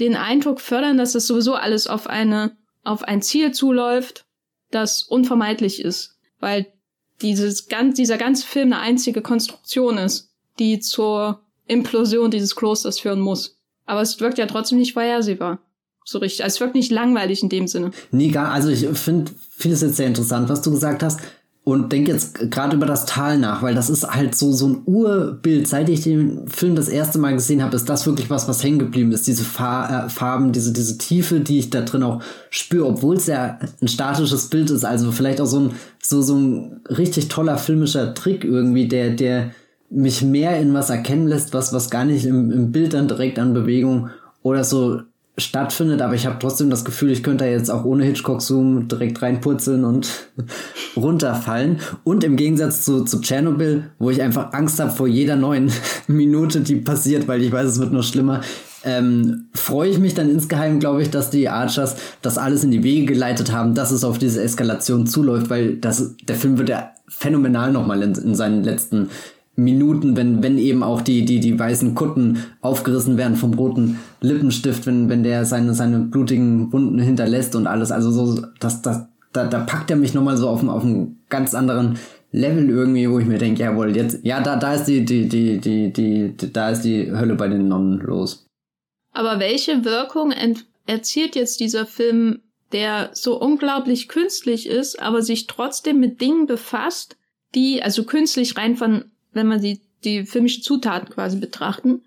den 0.00 0.16
Eindruck 0.16 0.60
fördern, 0.60 0.98
dass 0.98 1.12
das 1.12 1.26
sowieso 1.26 1.54
alles 1.54 1.86
auf 1.86 2.08
eine 2.08 2.56
auf 2.84 3.02
ein 3.02 3.22
Ziel 3.22 3.52
zuläuft, 3.52 4.24
das 4.70 5.02
unvermeidlich 5.02 5.80
ist, 5.82 6.16
weil 6.40 6.66
dieses 7.22 7.68
ganz, 7.68 7.96
dieser 7.96 8.18
ganze 8.18 8.46
Film 8.46 8.72
eine 8.72 8.80
einzige 8.80 9.22
Konstruktion 9.22 9.98
ist, 9.98 10.30
die 10.58 10.80
zur 10.80 11.40
Implosion 11.66 12.30
dieses 12.30 12.56
Klosters 12.56 13.00
führen 13.00 13.20
muss. 13.20 13.58
Aber 13.86 14.02
es 14.02 14.20
wirkt 14.20 14.38
ja 14.38 14.46
trotzdem 14.46 14.78
nicht 14.78 14.92
vorhersehbar. 14.92 15.60
So 16.04 16.18
richtig. 16.18 16.42
Also 16.42 16.56
es 16.56 16.60
wirkt 16.60 16.74
nicht 16.74 16.90
langweilig 16.90 17.42
in 17.42 17.48
dem 17.48 17.66
Sinne. 17.66 17.90
Nee, 18.10 18.30
gar, 18.30 18.50
also 18.50 18.70
ich 18.70 18.86
finde 18.98 19.30
vieles 19.50 19.82
jetzt 19.82 19.96
sehr 19.96 20.06
interessant, 20.06 20.48
was 20.48 20.62
du 20.62 20.70
gesagt 20.70 21.02
hast. 21.02 21.20
Und 21.68 21.92
denke 21.92 22.12
jetzt 22.12 22.50
gerade 22.50 22.76
über 22.76 22.86
das 22.86 23.04
Tal 23.04 23.36
nach, 23.38 23.60
weil 23.60 23.74
das 23.74 23.90
ist 23.90 24.10
halt 24.10 24.34
so, 24.34 24.52
so 24.52 24.68
ein 24.68 24.82
Urbild. 24.86 25.68
Seit 25.68 25.90
ich 25.90 26.00
den 26.00 26.48
Film 26.48 26.74
das 26.74 26.88
erste 26.88 27.18
Mal 27.18 27.34
gesehen 27.34 27.62
habe, 27.62 27.76
ist 27.76 27.90
das 27.90 28.06
wirklich 28.06 28.30
was, 28.30 28.48
was 28.48 28.64
hängen 28.64 28.78
geblieben 28.78 29.12
ist. 29.12 29.26
Diese 29.26 29.44
Fa 29.44 30.06
äh, 30.06 30.08
Farben, 30.08 30.52
diese, 30.52 30.72
diese 30.72 30.96
Tiefe, 30.96 31.40
die 31.40 31.58
ich 31.58 31.68
da 31.68 31.82
drin 31.82 32.04
auch 32.04 32.22
spüre, 32.48 32.86
obwohl 32.86 33.16
es 33.16 33.26
ja 33.26 33.58
ein 33.82 33.88
statisches 33.88 34.46
Bild 34.48 34.70
ist. 34.70 34.86
Also 34.86 35.12
vielleicht 35.12 35.42
auch 35.42 35.46
so 35.46 35.60
ein, 35.60 35.70
so, 36.02 36.22
so 36.22 36.36
ein 36.36 36.80
richtig 36.88 37.28
toller 37.28 37.58
filmischer 37.58 38.14
Trick 38.14 38.44
irgendwie, 38.44 38.88
der, 38.88 39.10
der 39.10 39.50
mich 39.90 40.22
mehr 40.22 40.58
in 40.58 40.72
was 40.72 40.88
erkennen 40.88 41.28
lässt, 41.28 41.52
was, 41.52 41.74
was 41.74 41.90
gar 41.90 42.06
nicht 42.06 42.24
im, 42.24 42.50
im 42.50 42.72
Bild 42.72 42.94
dann 42.94 43.08
direkt 43.08 43.38
an 43.38 43.52
Bewegung 43.52 44.08
oder 44.42 44.64
so 44.64 45.02
stattfindet, 45.38 46.02
aber 46.02 46.14
ich 46.14 46.26
habe 46.26 46.36
trotzdem 46.40 46.68
das 46.68 46.84
Gefühl, 46.84 47.10
ich 47.10 47.22
könnte 47.22 47.44
da 47.44 47.50
jetzt 47.50 47.70
auch 47.70 47.84
ohne 47.84 48.04
Hitchcock-Zoom 48.04 48.88
direkt 48.88 49.22
reinpurzeln 49.22 49.84
und 49.84 50.10
runterfallen. 50.96 51.78
Und 52.04 52.24
im 52.24 52.36
Gegensatz 52.36 52.84
zu, 52.84 53.04
zu 53.04 53.20
Tschernobyl, 53.20 53.90
wo 53.98 54.10
ich 54.10 54.20
einfach 54.20 54.52
Angst 54.52 54.80
habe 54.80 54.90
vor 54.90 55.06
jeder 55.06 55.36
neuen 55.36 55.70
Minute, 56.08 56.60
die 56.60 56.76
passiert, 56.76 57.28
weil 57.28 57.42
ich 57.42 57.52
weiß, 57.52 57.66
es 57.66 57.78
wird 57.78 57.92
noch 57.92 58.02
schlimmer, 58.02 58.40
ähm, 58.84 59.48
freue 59.54 59.90
ich 59.90 59.98
mich 59.98 60.14
dann 60.14 60.30
insgeheim, 60.30 60.78
glaube 60.78 61.02
ich, 61.02 61.10
dass 61.10 61.30
die 61.30 61.48
Archers 61.48 61.96
das 62.22 62.38
alles 62.38 62.64
in 62.64 62.70
die 62.70 62.82
Wege 62.82 63.06
geleitet 63.06 63.52
haben, 63.52 63.74
dass 63.74 63.90
es 63.90 64.04
auf 64.04 64.18
diese 64.18 64.42
Eskalation 64.42 65.06
zuläuft, 65.06 65.50
weil 65.50 65.76
das, 65.76 66.14
der 66.22 66.36
Film 66.36 66.58
wird 66.58 66.68
ja 66.68 66.90
phänomenal 67.08 67.72
nochmal 67.72 68.02
in, 68.02 68.14
in 68.14 68.34
seinen 68.34 68.62
letzten 68.62 69.10
Minuten, 69.58 70.16
wenn, 70.16 70.42
wenn 70.42 70.56
eben 70.56 70.84
auch 70.84 71.02
die, 71.02 71.24
die, 71.24 71.40
die 71.40 71.58
weißen 71.58 71.96
Kutten 71.96 72.44
aufgerissen 72.60 73.16
werden 73.16 73.36
vom 73.36 73.54
roten 73.54 73.98
Lippenstift, 74.20 74.86
wenn, 74.86 75.08
wenn 75.08 75.24
der 75.24 75.44
seine, 75.44 75.74
seine 75.74 75.98
blutigen 75.98 76.72
Wunden 76.72 77.00
hinterlässt 77.00 77.56
und 77.56 77.66
alles. 77.66 77.90
Also 77.90 78.12
so, 78.12 78.46
das, 78.60 78.82
das, 78.82 79.08
da, 79.32 79.46
da 79.46 79.58
packt 79.58 79.90
er 79.90 79.96
mich 79.96 80.14
nochmal 80.14 80.36
so 80.36 80.48
auf, 80.48 80.66
auf 80.66 80.84
einen 80.84 81.20
ganz 81.28 81.54
anderen 81.54 81.98
Level 82.30 82.70
irgendwie, 82.70 83.10
wo 83.10 83.18
ich 83.18 83.26
mir 83.26 83.38
denke, 83.38 83.62
jawohl, 83.62 83.96
jetzt, 83.96 84.20
ja, 84.22 84.40
da, 84.40 84.56
da 84.56 84.74
ist 84.74 84.84
die, 84.84 85.04
die, 85.04 85.28
die, 85.28 85.58
die, 85.60 85.92
die, 85.92 86.52
da 86.52 86.70
ist 86.70 86.82
die 86.82 87.10
Hölle 87.10 87.34
bei 87.34 87.48
den 87.48 87.66
Nonnen 87.66 87.98
los. 87.98 88.46
Aber 89.12 89.40
welche 89.40 89.84
Wirkung 89.84 90.32
erzielt 90.86 91.34
jetzt 91.34 91.58
dieser 91.58 91.84
Film, 91.84 92.42
der 92.70 93.10
so 93.12 93.40
unglaublich 93.40 94.06
künstlich 94.06 94.68
ist, 94.68 95.02
aber 95.02 95.22
sich 95.22 95.48
trotzdem 95.48 95.98
mit 95.98 96.20
Dingen 96.20 96.46
befasst, 96.46 97.16
die, 97.56 97.82
also 97.82 98.04
künstlich 98.04 98.56
rein 98.56 98.76
von 98.76 99.06
wenn 99.38 99.46
man 99.46 99.62
die, 99.62 99.80
die 100.04 100.26
filmischen 100.26 100.62
Zutaten 100.62 101.08
quasi 101.08 101.38
betrachten, 101.38 102.02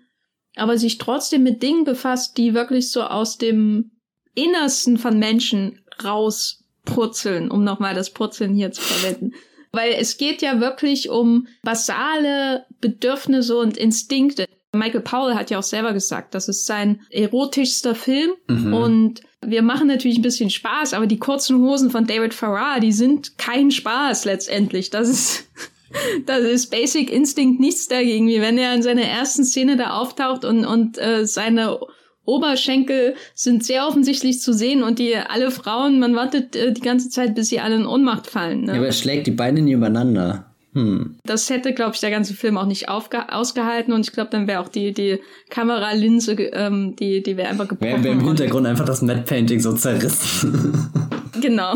aber 0.54 0.78
sich 0.78 0.98
trotzdem 0.98 1.42
mit 1.42 1.62
Dingen 1.62 1.84
befasst, 1.84 2.36
die 2.36 2.54
wirklich 2.54 2.90
so 2.90 3.02
aus 3.02 3.38
dem 3.38 3.92
Innersten 4.34 4.98
von 4.98 5.18
Menschen 5.18 5.80
rauspurzeln, 6.04 7.50
um 7.50 7.64
nochmal 7.64 7.94
das 7.94 8.10
Purzeln 8.10 8.54
hier 8.54 8.70
zu 8.72 8.82
verwenden. 8.82 9.32
Weil 9.72 9.94
es 9.98 10.18
geht 10.18 10.42
ja 10.42 10.60
wirklich 10.60 11.08
um 11.08 11.46
basale 11.62 12.66
Bedürfnisse 12.80 13.56
und 13.56 13.78
Instinkte. 13.78 14.46
Michael 14.74 15.00
Powell 15.00 15.34
hat 15.34 15.50
ja 15.50 15.58
auch 15.58 15.62
selber 15.62 15.94
gesagt, 15.94 16.34
das 16.34 16.48
ist 16.48 16.66
sein 16.66 17.00
erotischster 17.10 17.94
Film. 17.94 18.32
Mhm. 18.48 18.74
Und 18.74 19.20
wir 19.44 19.62
machen 19.62 19.88
natürlich 19.88 20.18
ein 20.18 20.22
bisschen 20.22 20.50
Spaß, 20.50 20.92
aber 20.92 21.06
die 21.06 21.18
kurzen 21.18 21.58
Hosen 21.62 21.90
von 21.90 22.06
David 22.06 22.34
Farrar, 22.34 22.80
die 22.80 22.92
sind 22.92 23.38
kein 23.38 23.70
Spaß 23.70 24.26
letztendlich. 24.26 24.90
Das 24.90 25.08
ist 25.08 25.46
da 26.26 26.36
ist 26.36 26.70
Basic 26.70 27.10
Instinct 27.10 27.60
nichts 27.60 27.88
dagegen, 27.88 28.28
wie 28.28 28.40
wenn 28.40 28.58
er 28.58 28.74
in 28.74 28.82
seiner 28.82 29.02
ersten 29.02 29.44
Szene 29.44 29.76
da 29.76 29.90
auftaucht 29.90 30.44
und, 30.44 30.64
und 30.64 30.98
äh, 30.98 31.26
seine 31.26 31.78
Oberschenkel 32.24 33.14
sind 33.34 33.64
sehr 33.64 33.86
offensichtlich 33.86 34.40
zu 34.40 34.52
sehen 34.52 34.82
und 34.82 34.98
die 34.98 35.16
alle 35.16 35.50
Frauen, 35.50 35.98
man 35.98 36.14
wartet 36.14 36.54
äh, 36.54 36.72
die 36.72 36.80
ganze 36.80 37.08
Zeit, 37.08 37.34
bis 37.34 37.48
sie 37.48 37.60
alle 37.60 37.76
in 37.76 37.86
Ohnmacht 37.86 38.26
fallen. 38.26 38.62
Ne? 38.62 38.72
Ja, 38.72 38.78
aber 38.78 38.86
er 38.86 38.92
schlägt 38.92 39.26
die 39.26 39.32
Beine 39.32 39.60
nie 39.60 39.72
übereinander. 39.72 40.51
Hm. 40.74 41.16
Das 41.24 41.50
hätte, 41.50 41.74
glaube 41.74 41.92
ich, 41.94 42.00
der 42.00 42.10
ganze 42.10 42.32
Film 42.34 42.56
auch 42.56 42.66
nicht 42.66 42.88
ausgehalten 42.88 43.92
und 43.92 44.00
ich 44.00 44.12
glaube, 44.12 44.30
dann 44.30 44.46
wäre 44.46 44.60
auch 44.60 44.68
die, 44.68 44.92
die 44.92 45.20
Kameralinse, 45.50 46.32
ähm, 46.32 46.96
die, 46.96 47.22
die 47.22 47.36
wäre 47.36 47.48
einfach 47.48 47.68
gebrochen. 47.68 47.90
Wäre 47.90 48.04
wär 48.04 48.12
im 48.12 48.26
Hintergrund 48.26 48.66
einfach 48.66 48.86
das 48.86 49.02
Matte 49.02 49.22
Painting 49.22 49.60
so 49.60 49.72
zerrissen. 49.72 50.90
Genau. 51.40 51.74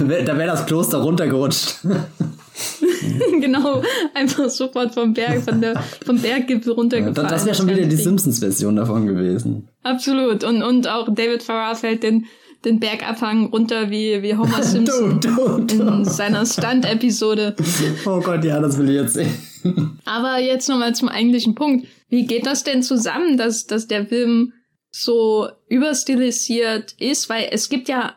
da 0.00 0.08
wäre 0.08 0.46
das 0.46 0.66
Kloster 0.66 0.98
runtergerutscht. 0.98 1.76
genau, 3.40 3.82
einfach 4.14 4.48
sofort 4.48 4.94
vom 4.94 5.12
Berg, 5.12 5.42
von 5.42 5.60
der, 5.60 5.80
vom 6.04 6.18
Berggipfel 6.18 6.72
runtergefallen. 6.72 7.16
Ja, 7.16 7.22
das 7.30 7.44
wäre 7.44 7.54
schon 7.54 7.68
wieder 7.68 7.84
die 7.84 7.96
Simpsons-Version 7.96 8.76
davon 8.76 9.06
gewesen. 9.06 9.68
Absolut. 9.82 10.42
Und, 10.42 10.62
und 10.62 10.88
auch 10.88 11.08
David 11.14 11.42
Farrar 11.42 11.76
fällt 11.76 12.02
den, 12.02 12.26
den 12.64 12.80
Bergabhang 12.80 13.46
runter 13.46 13.90
wie, 13.90 14.22
wie 14.22 14.36
Homer 14.36 14.62
Simpson 14.62 15.20
du, 15.20 15.28
du, 15.28 15.64
du. 15.64 15.82
in 15.88 16.04
seiner 16.04 16.44
Stunt-Episode. 16.44 17.54
Oh 18.06 18.20
Gott, 18.20 18.44
ja, 18.44 18.60
das 18.60 18.78
will 18.78 18.88
ich 18.90 18.96
jetzt 18.96 19.14
sehen. 19.14 19.98
Aber 20.04 20.38
jetzt 20.38 20.68
nochmal 20.68 20.94
zum 20.94 21.08
eigentlichen 21.08 21.54
Punkt. 21.54 21.86
Wie 22.08 22.26
geht 22.26 22.46
das 22.46 22.64
denn 22.64 22.82
zusammen, 22.82 23.36
dass, 23.36 23.66
dass 23.66 23.86
der 23.86 24.06
Film 24.06 24.52
so 24.90 25.48
überstilisiert 25.68 26.94
ist? 26.98 27.28
Weil 27.28 27.48
es 27.50 27.68
gibt 27.68 27.88
ja 27.88 28.14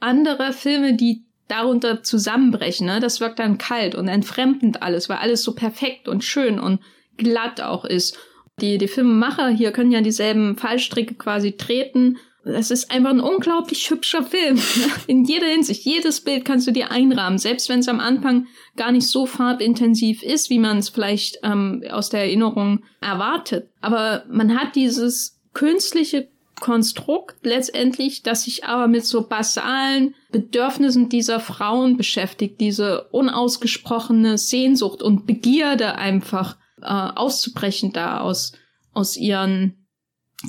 andere 0.00 0.52
Filme, 0.52 0.94
die 0.94 1.24
darunter 1.48 2.02
zusammenbrechen. 2.02 2.86
Ne? 2.86 3.00
Das 3.00 3.20
wirkt 3.20 3.38
dann 3.38 3.58
kalt 3.58 3.94
und 3.94 4.08
entfremdend 4.08 4.82
alles, 4.82 5.08
weil 5.08 5.18
alles 5.18 5.42
so 5.42 5.54
perfekt 5.54 6.08
und 6.08 6.24
schön 6.24 6.58
und 6.58 6.80
glatt 7.16 7.60
auch 7.60 7.84
ist. 7.84 8.18
Die, 8.60 8.78
die 8.78 8.88
Filmemacher 8.88 9.48
hier 9.48 9.72
können 9.72 9.92
ja 9.92 10.00
dieselben 10.00 10.56
Fallstricke 10.56 11.14
quasi 11.14 11.52
treten 11.52 12.18
Das 12.44 12.70
ist 12.70 12.90
einfach 12.90 13.10
ein 13.10 13.20
unglaublich 13.20 13.90
hübscher 13.90 14.22
Film. 14.22 14.60
In 15.06 15.24
jeder 15.24 15.46
Hinsicht. 15.46 15.84
Jedes 15.84 16.20
Bild 16.20 16.44
kannst 16.44 16.66
du 16.66 16.72
dir 16.72 16.90
einrahmen, 16.90 17.38
selbst 17.38 17.68
wenn 17.68 17.80
es 17.80 17.88
am 17.88 18.00
Anfang 18.00 18.46
gar 18.76 18.92
nicht 18.92 19.08
so 19.08 19.26
farbintensiv 19.26 20.22
ist, 20.22 20.48
wie 20.48 20.58
man 20.58 20.78
es 20.78 20.88
vielleicht 20.88 21.38
ähm, 21.42 21.82
aus 21.90 22.10
der 22.10 22.20
Erinnerung 22.20 22.84
erwartet. 23.00 23.70
Aber 23.80 24.24
man 24.30 24.58
hat 24.58 24.76
dieses 24.76 25.40
künstliche 25.52 26.28
Konstrukt 26.60 27.44
letztendlich, 27.44 28.22
das 28.22 28.44
sich 28.44 28.64
aber 28.64 28.88
mit 28.88 29.04
so 29.04 29.26
basalen 29.26 30.14
Bedürfnissen 30.30 31.08
dieser 31.08 31.40
Frauen 31.40 31.96
beschäftigt, 31.96 32.60
diese 32.60 33.04
unausgesprochene 33.10 34.38
Sehnsucht 34.38 35.02
und 35.02 35.26
Begierde 35.26 35.96
einfach 35.96 36.56
äh, 36.80 36.86
auszubrechen 36.86 37.92
da 37.92 38.20
aus, 38.20 38.52
aus 38.92 39.16
ihren 39.16 39.86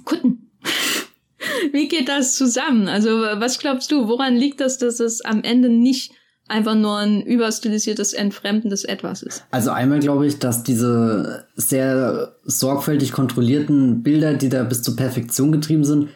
Kutten. 0.06 0.52
Wie 1.72 1.88
geht 1.88 2.10
das 2.10 2.36
zusammen? 2.36 2.88
Also 2.88 3.10
was 3.10 3.60
glaubst 3.60 3.92
du, 3.92 4.08
woran 4.08 4.36
liegt 4.36 4.60
das, 4.60 4.78
dass 4.78 5.00
es 5.00 5.22
am 5.22 5.44
Ende 5.44 5.70
nicht 5.70 6.12
einfach 6.50 6.76
nur 6.76 6.98
ein 6.98 7.22
überstilisiertes 7.22 8.14
Entfremden 8.14 8.70
des 8.70 8.84
Etwas 8.84 9.22
ist. 9.22 9.46
Also 9.52 9.70
einmal 9.70 10.00
glaube 10.00 10.26
ich, 10.26 10.40
dass 10.40 10.64
diese 10.64 11.46
sehr 11.56 12.36
sorgfältig 12.44 13.12
kontrollierten 13.12 14.02
Bilder, 14.04 14.34
die 14.34 14.50
da 14.50 14.64
bis 14.64 14.82
zur 14.82 14.96
Perfektion 14.96 15.52
getrieben 15.52 15.84
sind, 15.84 16.10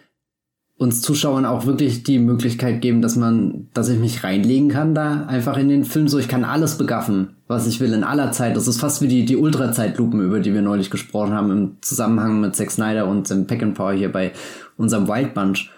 uns 0.75 1.01
Zuschauern 1.01 1.45
auch 1.45 1.65
wirklich 1.65 2.03
die 2.03 2.19
Möglichkeit 2.19 2.81
geben, 2.81 3.01
dass 3.01 3.15
man, 3.15 3.69
dass 3.73 3.89
ich 3.89 3.99
mich 3.99 4.23
reinlegen 4.23 4.69
kann 4.69 4.95
da 4.95 5.25
einfach 5.27 5.57
in 5.57 5.69
den 5.69 5.85
Film. 5.85 6.07
So, 6.07 6.17
ich 6.17 6.27
kann 6.27 6.43
alles 6.43 6.77
begaffen, 6.77 7.35
was 7.53 7.67
ich 7.67 7.79
will 7.79 7.93
in 7.93 8.03
aller 8.03 8.31
Zeit. 8.31 8.55
Das 8.55 8.67
ist 8.67 8.79
fast 8.79 9.01
wie 9.01 9.07
die, 9.07 9.25
die 9.25 9.37
Ultrazeitlupen, 9.37 10.21
über 10.21 10.39
die 10.39 10.53
wir 10.53 10.61
neulich 10.61 10.89
gesprochen 10.89 11.33
haben 11.33 11.51
im 11.51 11.77
Zusammenhang 11.81 12.41
mit 12.41 12.55
Zack 12.55 12.71
Snyder 12.71 13.07
und 13.07 13.47
Pack 13.47 13.73
Power 13.73 13.93
hier 13.93 14.11
bei 14.11 14.31
unserem 14.77 15.07
Wild 15.07 15.33
Bunch. 15.33 15.69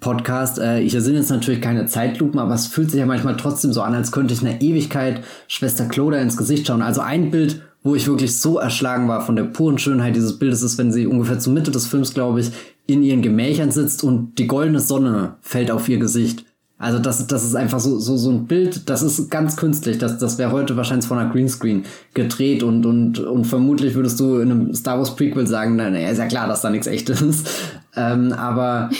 Podcast. 0.00 0.58
Äh, 0.58 0.80
ich 0.80 0.92
sind 0.92 1.14
jetzt 1.14 1.30
natürlich 1.30 1.60
keine 1.60 1.86
Zeitlupen, 1.86 2.38
aber 2.38 2.54
es 2.54 2.66
fühlt 2.66 2.90
sich 2.90 3.00
ja 3.00 3.06
manchmal 3.06 3.36
trotzdem 3.36 3.72
so 3.72 3.82
an, 3.82 3.94
als 3.94 4.12
könnte 4.12 4.34
ich 4.34 4.40
eine 4.40 4.60
Ewigkeit 4.60 5.22
Schwester 5.48 5.86
Cloda 5.86 6.18
ins 6.18 6.36
Gesicht 6.36 6.66
schauen. 6.66 6.82
Also 6.82 7.00
ein 7.00 7.30
Bild, 7.30 7.62
wo 7.82 7.94
ich 7.94 8.06
wirklich 8.06 8.38
so 8.38 8.58
erschlagen 8.58 9.08
war 9.08 9.22
von 9.22 9.36
der 9.36 9.44
puren 9.44 9.78
Schönheit 9.78 10.16
dieses 10.16 10.38
Bildes, 10.38 10.62
ist, 10.62 10.76
wenn 10.76 10.92
sie 10.92 11.06
ungefähr 11.06 11.38
zur 11.38 11.52
Mitte 11.52 11.70
des 11.70 11.86
Films, 11.86 12.12
glaube 12.12 12.40
ich, 12.40 12.50
in 12.86 13.02
ihren 13.02 13.22
Gemächern 13.22 13.70
sitzt 13.70 14.04
und 14.04 14.38
die 14.38 14.46
goldene 14.46 14.80
Sonne 14.80 15.36
fällt 15.40 15.70
auf 15.70 15.88
ihr 15.88 15.98
Gesicht. 15.98 16.44
Also 16.78 16.98
das, 16.98 17.26
das 17.26 17.42
ist 17.42 17.54
einfach 17.54 17.80
so, 17.80 17.98
so, 17.98 18.18
so 18.18 18.30
ein 18.30 18.46
Bild, 18.46 18.90
das 18.90 19.02
ist 19.02 19.30
ganz 19.30 19.56
künstlich. 19.56 19.96
Das, 19.96 20.18
das 20.18 20.36
wäre 20.36 20.52
heute 20.52 20.76
wahrscheinlich 20.76 21.06
von 21.06 21.18
einer 21.18 21.30
Greenscreen 21.30 21.84
gedreht 22.12 22.62
und, 22.62 22.84
und, 22.84 23.18
und 23.18 23.46
vermutlich 23.46 23.94
würdest 23.94 24.20
du 24.20 24.40
in 24.40 24.50
einem 24.50 24.74
Star 24.74 24.98
Wars 24.98 25.16
Prequel 25.16 25.46
sagen, 25.46 25.76
naja, 25.76 26.10
ist 26.10 26.18
ja 26.18 26.26
klar, 26.26 26.46
dass 26.48 26.60
da 26.60 26.70
nichts 26.70 26.86
echtes 26.86 27.22
ist. 27.22 27.48
Ähm, 27.98 28.34
aber 28.34 28.90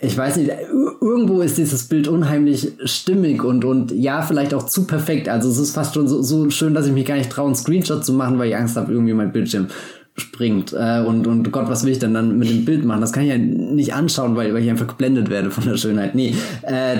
ich 0.00 0.16
weiß 0.16 0.36
nicht, 0.36 0.52
irgendwo 1.00 1.40
ist 1.40 1.58
dieses 1.58 1.88
Bild 1.88 2.06
unheimlich 2.06 2.74
stimmig 2.84 3.42
und, 3.42 3.64
und 3.64 3.90
ja, 3.90 4.22
vielleicht 4.22 4.54
auch 4.54 4.66
zu 4.66 4.86
perfekt. 4.86 5.28
Also 5.28 5.48
es 5.50 5.58
ist 5.58 5.74
fast 5.74 5.94
schon 5.94 6.06
so, 6.06 6.22
so 6.22 6.48
schön, 6.50 6.72
dass 6.72 6.86
ich 6.86 6.92
mich 6.92 7.06
gar 7.06 7.16
nicht 7.16 7.30
traue, 7.30 7.46
einen 7.46 7.56
Screenshot 7.56 8.04
zu 8.04 8.12
machen, 8.12 8.38
weil 8.38 8.50
ich 8.50 8.56
Angst 8.56 8.76
habe, 8.76 8.92
irgendwie 8.92 9.14
mein 9.14 9.32
Bildschirm 9.32 9.66
springt. 10.16 10.72
Äh, 10.72 11.00
und, 11.00 11.26
und 11.26 11.52
Gott, 11.52 11.68
was 11.68 11.84
will 11.84 11.92
ich 11.92 11.98
denn 11.98 12.14
dann 12.14 12.38
mit 12.38 12.48
dem 12.48 12.64
Bild 12.64 12.84
machen? 12.84 13.00
Das 13.00 13.12
kann 13.12 13.24
ich 13.24 13.30
ja 13.30 13.38
nicht 13.38 13.94
anschauen, 13.94 14.36
weil, 14.36 14.52
weil 14.54 14.62
ich 14.62 14.70
einfach 14.70 14.86
geblendet 14.86 15.30
werde 15.30 15.50
von 15.50 15.64
der 15.64 15.76
Schönheit. 15.76 16.14
Nee, 16.14 16.34
äh, 16.62 16.96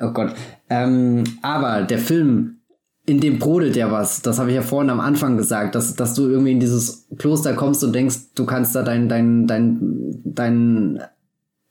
oh 0.00 0.10
Gott. 0.12 0.34
Ähm, 0.70 1.24
aber 1.42 1.82
der 1.82 1.98
Film, 1.98 2.58
in 3.04 3.20
dem 3.20 3.38
brodelt 3.38 3.76
ja 3.76 3.90
was. 3.90 4.22
Das 4.22 4.38
habe 4.38 4.50
ich 4.50 4.56
ja 4.56 4.62
vorhin 4.62 4.90
am 4.90 5.00
Anfang 5.00 5.36
gesagt, 5.36 5.74
dass, 5.74 5.96
dass 5.96 6.14
du 6.14 6.28
irgendwie 6.28 6.52
in 6.52 6.60
dieses 6.60 7.08
Kloster 7.18 7.54
kommst 7.54 7.82
und 7.82 7.94
denkst, 7.94 8.34
du 8.34 8.46
kannst 8.46 8.74
da 8.74 8.82
dein, 8.82 9.08
dein, 9.08 9.46
dein, 9.46 10.22
dein 10.24 11.02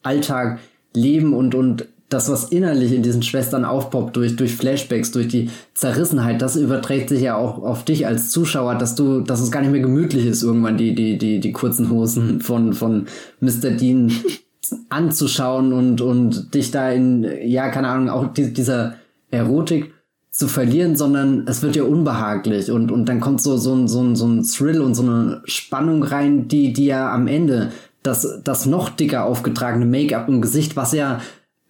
Alltag 0.03 0.59
leben 0.93 1.33
und, 1.33 1.55
und 1.55 1.87
das, 2.11 2.29
was 2.29 2.49
innerlich 2.51 2.91
in 2.91 3.03
diesen 3.03 3.23
Schwestern 3.23 3.63
aufpoppt, 3.63 4.17
durch, 4.17 4.35
durch 4.35 4.53
Flashbacks, 4.53 5.11
durch 5.11 5.29
die 5.29 5.49
Zerrissenheit, 5.73 6.41
das 6.41 6.57
überträgt 6.57 7.07
sich 7.07 7.21
ja 7.21 7.37
auch 7.37 7.63
auf 7.63 7.85
dich 7.85 8.05
als 8.05 8.29
Zuschauer, 8.29 8.75
dass 8.75 8.95
du, 8.95 9.21
dass 9.21 9.39
es 9.39 9.49
gar 9.49 9.61
nicht 9.61 9.71
mehr 9.71 9.81
gemütlich 9.81 10.25
ist, 10.25 10.43
irgendwann 10.43 10.77
die, 10.77 10.93
die, 10.93 11.17
die, 11.17 11.39
die 11.39 11.51
kurzen 11.53 11.89
Hosen 11.89 12.41
von, 12.41 12.73
von 12.73 13.05
Mr. 13.39 13.71
Dean 13.71 14.11
anzuschauen 14.89 15.71
und, 15.71 16.01
und 16.01 16.53
dich 16.53 16.71
da 16.71 16.91
in, 16.91 17.25
ja, 17.45 17.69
keine 17.69 17.87
Ahnung, 17.87 18.09
auch 18.09 18.33
die, 18.33 18.51
dieser 18.51 18.95
Erotik 19.31 19.93
zu 20.31 20.49
verlieren, 20.49 20.97
sondern 20.97 21.45
es 21.47 21.61
wird 21.61 21.77
ja 21.77 21.83
unbehaglich 21.83 22.71
und, 22.71 22.91
und 22.91 23.05
dann 23.05 23.21
kommt 23.21 23.41
so, 23.41 23.55
so, 23.55 23.73
ein, 23.73 23.87
so, 23.87 24.01
ein, 24.01 24.17
so 24.17 24.27
ein 24.27 24.43
Thrill 24.43 24.81
und 24.81 24.95
so 24.95 25.03
eine 25.03 25.41
Spannung 25.45 26.03
rein, 26.03 26.49
die, 26.49 26.73
die 26.73 26.87
ja 26.87 27.13
am 27.13 27.27
Ende 27.27 27.71
das, 28.03 28.41
das 28.43 28.65
noch 28.65 28.89
dicker 28.89 29.25
aufgetragene 29.25 29.85
Make-up 29.85 30.27
im 30.27 30.41
Gesicht, 30.41 30.75
was 30.75 30.91
ja 30.91 31.21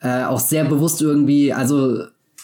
äh, 0.02 0.24
auch 0.24 0.40
sehr 0.40 0.66
bewusst 0.66 1.02
irgendwie, 1.02 1.54
also 1.54 2.04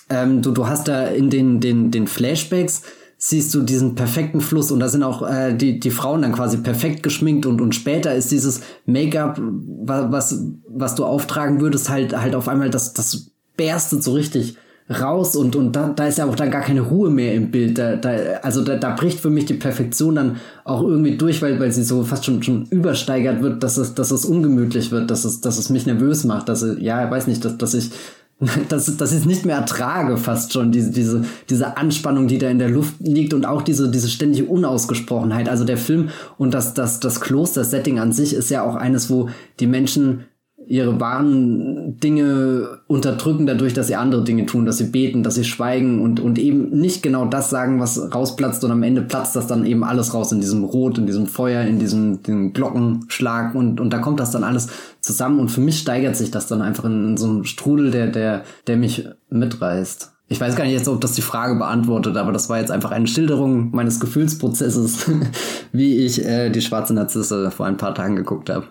ähm, 0.09 0.41
du, 0.41 0.51
du 0.51 0.67
hast 0.67 0.87
da 0.87 1.07
in 1.07 1.29
den, 1.29 1.59
den, 1.59 1.91
den 1.91 2.07
Flashbacks 2.07 2.83
siehst 3.19 3.53
du 3.55 3.63
diesen 3.63 3.95
perfekten 3.95 4.41
Fluss 4.41 4.71
und 4.71 4.79
da 4.79 4.89
sind 4.89 5.01
auch 5.01 5.27
äh, 5.27 5.53
die, 5.53 5.79
die 5.79 5.89
Frauen 5.89 6.21
dann 6.21 6.33
quasi 6.33 6.57
perfekt 6.57 7.01
geschminkt 7.01 7.47
und, 7.47 7.61
und 7.61 7.73
später 7.73 8.13
ist 8.13 8.31
dieses 8.31 8.61
Make-up, 8.85 9.41
was, 9.41 10.39
was 10.67 10.93
du 10.93 11.03
auftragen 11.03 11.59
würdest, 11.59 11.89
halt, 11.89 12.15
halt 12.15 12.35
auf 12.35 12.47
einmal 12.47 12.69
das, 12.69 12.93
das 12.93 13.31
berstet 13.55 14.03
so 14.03 14.13
richtig 14.13 14.57
raus 14.89 15.35
und, 15.35 15.55
und 15.55 15.75
da, 15.75 15.89
da 15.89 16.07
ist 16.07 16.17
ja 16.17 16.25
auch 16.25 16.35
dann 16.35 16.49
gar 16.49 16.61
keine 16.61 16.81
Ruhe 16.81 17.09
mehr 17.09 17.33
im 17.33 17.51
Bild. 17.51 17.77
Da, 17.77 17.95
da, 17.95 18.09
also 18.41 18.63
da, 18.63 18.75
da 18.75 18.95
bricht 18.95 19.19
für 19.19 19.29
mich 19.29 19.45
die 19.45 19.53
Perfektion 19.53 20.15
dann 20.15 20.37
auch 20.63 20.81
irgendwie 20.81 21.17
durch, 21.17 21.41
weil, 21.41 21.59
weil 21.59 21.71
sie 21.71 21.83
so 21.83 22.03
fast 22.03 22.25
schon, 22.25 22.41
schon 22.41 22.65
übersteigert 22.69 23.41
wird, 23.41 23.63
dass 23.63 23.77
es, 23.77 23.95
dass 23.95 24.11
es 24.11 24.25
ungemütlich 24.25 24.91
wird, 24.91 25.11
dass 25.11 25.25
es, 25.25 25.41
dass 25.41 25.57
es 25.57 25.69
mich 25.69 25.85
nervös 25.85 26.23
macht, 26.23 26.47
dass 26.47 26.61
es, 26.61 26.81
ja, 26.81 27.03
ich 27.03 27.11
weiß 27.11 27.27
nicht, 27.27 27.43
dass, 27.43 27.57
dass 27.57 27.73
ich 27.73 27.91
dass, 28.69 28.97
dass 28.97 29.11
ich 29.11 29.19
es 29.19 29.25
nicht 29.25 29.45
mehr 29.45 29.57
ertrage, 29.57 30.15
fast 30.17 30.53
schon, 30.53 30.71
diese, 30.71 30.91
diese, 30.91 31.25
diese 31.49 31.75
Anspannung, 31.75 32.27
die 32.27 32.37
da 32.37 32.47
in 32.49 32.59
der 32.59 32.69
Luft 32.69 32.95
liegt 32.99 33.33
und 33.33 33.45
auch 33.45 33.63
diese, 33.63 33.89
diese 33.89 34.09
ständige 34.09 34.45
Unausgesprochenheit. 34.45 35.49
Also 35.49 35.65
der 35.65 35.77
Film 35.77 36.09
und 36.37 36.53
das, 36.53 36.73
das, 36.75 36.99
das 36.99 37.19
Kloster-Setting 37.19 37.99
an 37.99 38.11
sich 38.11 38.33
ist 38.33 38.51
ja 38.51 38.61
auch 38.61 38.75
eines, 38.75 39.09
wo 39.09 39.29
die 39.59 39.67
Menschen 39.67 40.25
ihre 40.67 40.99
wahren 40.99 41.97
Dinge 41.99 42.79
unterdrücken 42.87 43.47
dadurch, 43.47 43.73
dass 43.73 43.87
sie 43.87 43.95
andere 43.95 44.23
Dinge 44.23 44.45
tun, 44.45 44.65
dass 44.65 44.77
sie 44.77 44.85
beten, 44.85 45.23
dass 45.23 45.35
sie 45.35 45.45
schweigen 45.45 46.01
und, 46.01 46.19
und 46.19 46.37
eben 46.37 46.69
nicht 46.69 47.01
genau 47.01 47.25
das 47.25 47.49
sagen, 47.49 47.79
was 47.79 48.13
rausplatzt 48.13 48.63
und 48.63 48.71
am 48.71 48.83
Ende 48.83 49.01
platzt 49.01 49.35
das 49.35 49.47
dann 49.47 49.65
eben 49.65 49.83
alles 49.83 50.13
raus 50.13 50.31
in 50.31 50.41
diesem 50.41 50.63
Rot, 50.63 50.97
in 50.97 51.05
diesem 51.05 51.25
Feuer, 51.27 51.63
in 51.63 51.79
diesem, 51.79 52.21
diesem 52.21 52.53
Glockenschlag 52.53 53.55
und, 53.55 53.79
und 53.79 53.91
da 53.91 53.99
kommt 53.99 54.19
das 54.19 54.31
dann 54.31 54.43
alles 54.43 54.67
zusammen 54.99 55.39
und 55.39 55.49
für 55.49 55.61
mich 55.61 55.79
steigert 55.79 56.17
sich 56.17 56.31
das 56.31 56.47
dann 56.47 56.61
einfach 56.61 56.83
in, 56.83 57.09
in 57.09 57.17
so 57.17 57.27
einem 57.27 57.43
Strudel, 57.45 57.91
der, 57.91 58.07
der, 58.07 58.43
der 58.67 58.77
mich 58.77 59.07
mitreißt. 59.29 60.13
Ich 60.29 60.41
weiß 60.41 60.57
gar 60.57 60.65
nicht 60.65 60.73
jetzt, 60.73 60.89
ob 60.89 60.99
das 60.99 61.13
die 61.13 61.21
Frage 61.21 61.55
beantwortet, 61.55 62.17
aber 62.17 62.33
das 62.33 62.49
war 62.49 62.59
jetzt 62.59 62.71
einfach 62.71 62.91
eine 62.91 63.07
Schilderung 63.07 63.71
meines 63.71 64.01
Gefühlsprozesses, 64.01 65.09
wie 65.71 66.05
ich 66.05 66.25
äh, 66.25 66.49
die 66.49 66.61
schwarze 66.61 66.93
Narzisse 66.93 67.49
vor 67.51 67.65
ein 67.65 67.77
paar 67.77 67.95
Tagen 67.95 68.17
geguckt 68.17 68.49
habe. 68.49 68.65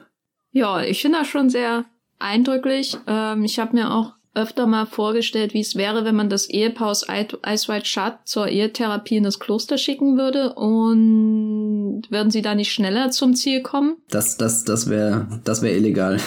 Ja, 0.57 0.81
ich 0.81 1.03
finde 1.03 1.19
das 1.19 1.29
schon 1.29 1.51
sehr 1.51 1.85
eindrücklich. 2.19 2.97
Ähm, 3.07 3.45
ich 3.45 3.59
habe 3.59 3.77
mir 3.77 3.93
auch 3.93 4.15
öfter 4.33 4.67
mal 4.67 4.87
vorgestellt, 4.87 5.53
wie 5.53 5.61
es 5.61 5.77
wäre, 5.77 6.07
wenn 6.07 6.17
man 6.17 6.31
das 6.31 6.49
Ehepaar 6.49 6.89
aus 6.89 7.07
White 7.07 7.85
Shut 7.85 8.15
zur 8.25 8.49
Ehetherapie 8.49 9.19
in 9.19 9.25
das 9.25 9.39
Kloster 9.39 9.77
schicken 9.77 10.17
würde 10.17 10.55
und 10.55 12.05
würden 12.09 12.31
sie 12.31 12.41
da 12.41 12.55
nicht 12.55 12.73
schneller 12.73 13.11
zum 13.11 13.35
Ziel 13.35 13.61
kommen? 13.61 13.99
Das, 14.09 14.39
das, 14.39 14.65
das 14.65 14.89
wäre, 14.89 15.27
das 15.45 15.61
wäre 15.61 15.77
illegal. 15.77 16.19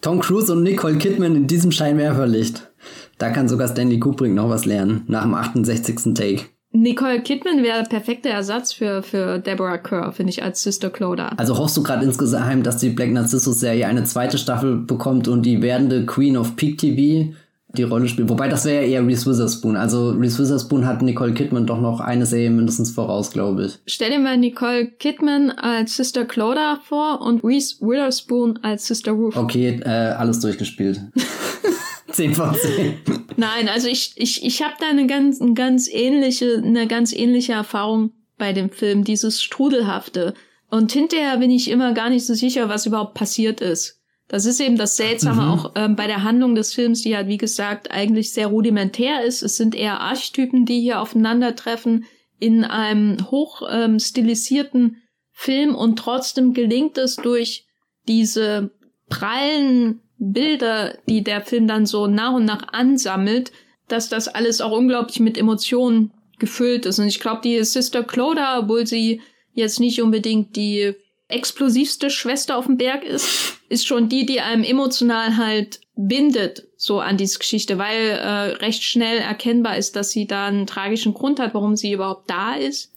Tom 0.00 0.20
Cruise 0.20 0.52
und 0.52 0.62
Nicole 0.62 0.98
Kidman 0.98 1.34
in 1.34 1.48
diesem 1.48 1.72
Scheinwerferlicht. 1.72 2.70
Da 3.18 3.30
kann 3.30 3.48
sogar 3.48 3.66
Stanley 3.66 3.98
Kubrick 3.98 4.32
noch 4.32 4.48
was 4.48 4.64
lernen, 4.64 5.02
nach 5.08 5.22
dem 5.22 5.34
68. 5.34 6.14
Take. 6.14 6.44
Nicole 6.72 7.20
Kidman 7.20 7.62
wäre 7.62 7.82
der 7.82 7.88
perfekte 7.88 8.30
Ersatz 8.30 8.72
für, 8.72 9.02
für 9.02 9.38
Deborah 9.38 9.78
Kerr, 9.78 10.12
finde 10.12 10.30
ich, 10.30 10.42
als 10.42 10.62
Sister 10.62 10.90
Cloda. 10.90 11.32
Also 11.36 11.58
hoffst 11.58 11.76
du 11.76 11.82
gerade 11.82 12.04
insgeheim, 12.04 12.62
dass 12.62 12.78
die 12.78 12.90
Black 12.90 13.12
Narcissus-Serie 13.12 13.86
eine 13.86 14.04
zweite 14.04 14.38
Staffel 14.38 14.76
bekommt 14.76 15.28
und 15.28 15.44
die 15.44 15.60
werdende 15.60 16.06
Queen 16.06 16.36
of 16.36 16.56
Peak 16.56 16.78
TV 16.78 17.34
die 17.74 17.82
Rolle 17.82 18.08
spielt. 18.08 18.28
Wobei 18.28 18.48
das 18.48 18.64
wäre 18.64 18.84
ja 18.84 19.00
eher 19.00 19.06
Reese 19.06 19.30
Witherspoon. 19.30 19.76
Also 19.76 20.10
Reese 20.10 20.38
Witherspoon 20.38 20.86
hat 20.86 21.02
Nicole 21.02 21.32
Kidman 21.32 21.66
doch 21.66 21.80
noch 21.80 22.00
eine 22.00 22.26
Serie 22.26 22.50
mindestens 22.50 22.90
voraus, 22.90 23.30
glaube 23.30 23.66
ich. 23.66 23.78
Stell 23.86 24.10
dir 24.10 24.18
mal 24.18 24.36
Nicole 24.36 24.86
Kidman 24.86 25.50
als 25.50 25.96
Sister 25.96 26.24
Cloda 26.24 26.80
vor 26.84 27.20
und 27.22 27.42
Reese 27.44 27.76
Witherspoon 27.80 28.58
als 28.62 28.86
Sister 28.86 29.12
Ruth. 29.12 29.36
Okay, 29.36 29.80
äh, 29.84 29.88
alles 29.88 30.40
durchgespielt. 30.40 31.00
10 32.12 32.34
von 32.34 32.54
10. 32.54 32.98
Nein, 33.36 33.68
also 33.68 33.88
ich, 33.88 34.12
ich, 34.16 34.44
ich 34.44 34.62
habe 34.62 34.74
da 34.78 34.88
eine 34.88 35.06
ganz, 35.06 35.40
eine 35.40 35.54
ganz 35.54 35.88
ähnliche, 35.88 36.62
eine 36.64 36.86
ganz 36.86 37.12
ähnliche 37.12 37.52
Erfahrung 37.52 38.12
bei 38.38 38.52
dem 38.52 38.70
Film, 38.70 39.04
dieses 39.04 39.42
Strudelhafte. 39.42 40.34
Und 40.70 40.92
hinterher 40.92 41.36
bin 41.38 41.50
ich 41.50 41.70
immer 41.70 41.92
gar 41.92 42.10
nicht 42.10 42.26
so 42.26 42.34
sicher, 42.34 42.68
was 42.68 42.86
überhaupt 42.86 43.14
passiert 43.14 43.60
ist. 43.60 44.00
Das 44.28 44.46
ist 44.46 44.60
eben 44.60 44.78
das 44.78 44.96
Seltsame 44.96 45.42
mhm. 45.42 45.48
auch 45.48 45.72
ähm, 45.74 45.94
bei 45.94 46.06
der 46.06 46.22
Handlung 46.22 46.54
des 46.54 46.72
Films, 46.72 47.02
die 47.02 47.14
halt, 47.14 47.28
wie 47.28 47.36
gesagt, 47.36 47.90
eigentlich 47.90 48.32
sehr 48.32 48.46
rudimentär 48.46 49.22
ist. 49.24 49.42
Es 49.42 49.58
sind 49.58 49.74
eher 49.74 50.00
Archetypen, 50.00 50.64
die 50.64 50.80
hier 50.80 51.00
aufeinandertreffen 51.00 52.06
in 52.38 52.64
einem 52.64 53.30
hoch 53.30 53.62
ähm, 53.70 53.98
stilisierten 53.98 55.02
Film 55.30 55.74
und 55.74 55.98
trotzdem 55.98 56.54
gelingt 56.54 56.96
es 56.96 57.16
durch 57.16 57.66
diese 58.08 58.70
prallen 59.08 60.00
Bilder, 60.24 60.96
die 61.08 61.24
der 61.24 61.40
Film 61.40 61.66
dann 61.66 61.84
so 61.84 62.06
nach 62.06 62.34
und 62.34 62.44
nach 62.44 62.72
ansammelt, 62.72 63.50
dass 63.88 64.08
das 64.08 64.28
alles 64.28 64.60
auch 64.60 64.70
unglaublich 64.70 65.18
mit 65.18 65.36
Emotionen 65.36 66.12
gefüllt 66.38 66.86
ist. 66.86 67.00
Und 67.00 67.08
ich 67.08 67.18
glaube, 67.18 67.40
die 67.42 67.62
Sister 67.64 68.04
Cloda, 68.04 68.60
obwohl 68.60 68.86
sie 68.86 69.20
jetzt 69.52 69.80
nicht 69.80 70.00
unbedingt 70.00 70.54
die 70.54 70.94
explosivste 71.28 72.08
Schwester 72.08 72.56
auf 72.56 72.66
dem 72.66 72.76
Berg 72.76 73.04
ist, 73.04 73.58
ist 73.68 73.86
schon 73.86 74.08
die, 74.08 74.24
die 74.24 74.40
einem 74.40 74.62
emotional 74.62 75.36
halt 75.36 75.80
bindet, 75.96 76.68
so 76.76 77.00
an 77.00 77.16
diese 77.16 77.38
Geschichte, 77.38 77.78
weil 77.78 78.10
äh, 78.10 78.56
recht 78.56 78.82
schnell 78.82 79.18
erkennbar 79.18 79.76
ist, 79.76 79.96
dass 79.96 80.10
sie 80.10 80.26
da 80.26 80.46
einen 80.46 80.66
tragischen 80.66 81.14
Grund 81.14 81.40
hat, 81.40 81.54
warum 81.54 81.76
sie 81.76 81.92
überhaupt 81.92 82.30
da 82.30 82.54
ist 82.54 82.92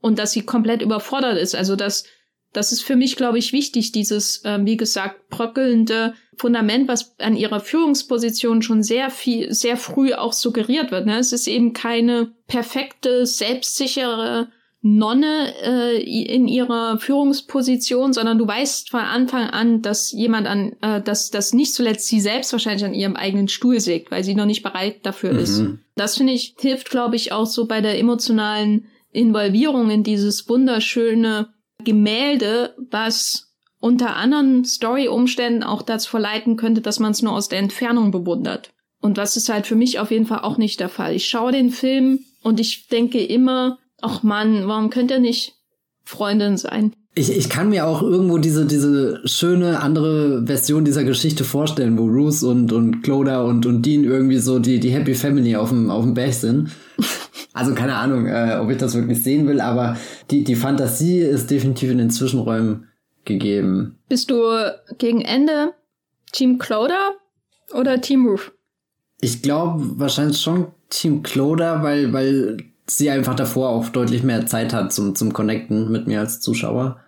und 0.00 0.18
dass 0.18 0.32
sie 0.32 0.42
komplett 0.42 0.80
überfordert 0.80 1.38
ist. 1.38 1.54
Also 1.54 1.76
das, 1.76 2.04
das 2.52 2.72
ist 2.72 2.82
für 2.82 2.96
mich, 2.96 3.16
glaube 3.16 3.38
ich, 3.38 3.52
wichtig, 3.52 3.92
dieses, 3.92 4.44
äh, 4.44 4.58
wie 4.62 4.76
gesagt, 4.76 5.28
bröckelnde 5.30 6.14
Fundament, 6.36 6.88
was 6.88 7.14
an 7.18 7.36
ihrer 7.36 7.60
Führungsposition 7.60 8.62
schon 8.62 8.82
sehr 8.82 9.10
viel, 9.10 9.52
sehr 9.52 9.76
früh 9.76 10.12
auch 10.12 10.32
suggeriert 10.32 10.90
wird. 10.90 11.06
Ne? 11.06 11.18
Es 11.18 11.32
ist 11.32 11.46
eben 11.46 11.72
keine 11.72 12.32
perfekte, 12.46 13.26
selbstsichere 13.26 14.48
Nonne 14.84 15.54
äh, 15.62 16.02
in 16.02 16.48
ihrer 16.48 16.98
Führungsposition, 16.98 18.12
sondern 18.12 18.36
du 18.36 18.48
weißt 18.48 18.90
von 18.90 19.00
Anfang 19.00 19.48
an, 19.48 19.80
dass 19.80 20.10
jemand 20.10 20.48
an, 20.48 20.72
äh, 20.82 21.00
dass 21.00 21.30
das 21.30 21.52
nicht 21.52 21.72
zuletzt 21.72 22.08
sie 22.08 22.20
selbst 22.20 22.52
wahrscheinlich 22.52 22.84
an 22.84 22.92
ihrem 22.92 23.14
eigenen 23.14 23.46
Stuhl 23.46 23.78
sägt, 23.78 24.10
weil 24.10 24.24
sie 24.24 24.34
noch 24.34 24.44
nicht 24.46 24.64
bereit 24.64 25.06
dafür 25.06 25.34
mhm. 25.34 25.38
ist. 25.38 25.64
Das 25.94 26.16
finde 26.16 26.32
ich 26.32 26.56
hilft, 26.58 26.90
glaube 26.90 27.14
ich, 27.14 27.30
auch 27.30 27.46
so 27.46 27.66
bei 27.66 27.80
der 27.80 27.98
emotionalen 27.98 28.86
Involvierung 29.12 29.90
in 29.90 30.02
dieses 30.02 30.48
wunderschöne 30.48 31.48
Gemälde, 31.84 32.74
was 32.90 33.52
unter 33.80 34.16
anderen 34.16 34.64
Story-Umständen 34.64 35.62
auch 35.62 35.82
dazu 35.82 36.08
verleiten 36.08 36.56
könnte, 36.56 36.80
dass 36.80 37.00
man 37.00 37.12
es 37.12 37.22
nur 37.22 37.32
aus 37.32 37.48
der 37.48 37.58
Entfernung 37.58 38.10
bewundert. 38.10 38.72
Und 39.00 39.18
das 39.18 39.36
ist 39.36 39.48
halt 39.48 39.66
für 39.66 39.74
mich 39.74 39.98
auf 39.98 40.10
jeden 40.12 40.26
Fall 40.26 40.40
auch 40.40 40.56
nicht 40.56 40.78
der 40.78 40.88
Fall. 40.88 41.14
Ich 41.14 41.28
schaue 41.28 41.50
den 41.50 41.70
Film 41.70 42.20
und 42.42 42.60
ich 42.60 42.86
denke 42.86 43.22
immer, 43.22 43.78
ach 44.00 44.22
Mann, 44.22 44.68
warum 44.68 44.90
könnt 44.90 45.10
ihr 45.10 45.18
nicht 45.18 45.54
Freundin 46.04 46.56
sein? 46.56 46.94
Ich, 47.14 47.36
ich 47.36 47.50
kann 47.50 47.68
mir 47.68 47.86
auch 47.86 48.02
irgendwo 48.02 48.38
diese, 48.38 48.64
diese 48.64 49.20
schöne 49.28 49.80
andere 49.80 50.46
Version 50.46 50.84
dieser 50.84 51.04
Geschichte 51.04 51.44
vorstellen, 51.44 51.98
wo 51.98 52.06
Ruth 52.06 52.42
und, 52.42 52.72
und 52.72 53.02
Cloda 53.02 53.42
und, 53.42 53.66
und 53.66 53.82
Dean 53.82 54.04
irgendwie 54.04 54.38
so 54.38 54.58
die, 54.58 54.80
die 54.80 54.90
Happy 54.90 55.14
Family 55.14 55.56
auf 55.56 55.68
dem, 55.68 55.90
auf 55.90 56.04
dem 56.04 56.14
Berg 56.14 56.34
sind. 56.34 56.70
Also 57.54 57.74
keine 57.74 57.96
Ahnung, 57.96 58.26
äh, 58.26 58.56
ob 58.62 58.70
ich 58.70 58.78
das 58.78 58.94
wirklich 58.94 59.22
sehen 59.22 59.46
will, 59.46 59.60
aber 59.60 59.98
die, 60.30 60.42
die 60.42 60.54
Fantasie 60.54 61.18
ist 61.18 61.50
definitiv 61.50 61.90
in 61.90 61.98
den 61.98 62.08
Zwischenräumen 62.08 62.88
gegeben. 63.26 63.98
Bist 64.08 64.30
du 64.30 64.72
gegen 64.96 65.20
Ende 65.20 65.74
Team 66.32 66.58
Cloda 66.58 67.10
oder 67.74 68.00
Team 68.00 68.26
Ruth? 68.26 68.52
Ich 69.20 69.42
glaube 69.42 69.98
wahrscheinlich 69.98 70.40
schon 70.40 70.68
Team 70.88 71.22
Cloda, 71.22 71.82
weil, 71.82 72.12
weil 72.14 72.56
sie 72.86 73.10
einfach 73.10 73.34
davor 73.34 73.68
auch 73.68 73.88
deutlich 73.88 74.22
mehr 74.22 74.46
Zeit 74.46 74.72
hat 74.72 74.92
zum, 74.92 75.14
zum 75.14 75.32
Connecten 75.32 75.90
mit 75.92 76.06
mir 76.06 76.20
als 76.20 76.40
Zuschauer. 76.40 77.00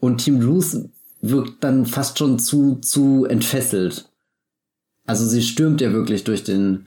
Und 0.00 0.18
Team 0.18 0.42
Ruth 0.42 0.88
wirkt 1.20 1.64
dann 1.64 1.86
fast 1.86 2.18
schon 2.18 2.38
zu, 2.38 2.76
zu 2.76 3.24
entfesselt. 3.24 4.10
Also 5.06 5.24
sie 5.24 5.42
stürmt 5.42 5.80
ja 5.80 5.92
wirklich 5.92 6.24
durch 6.24 6.44
den 6.44 6.86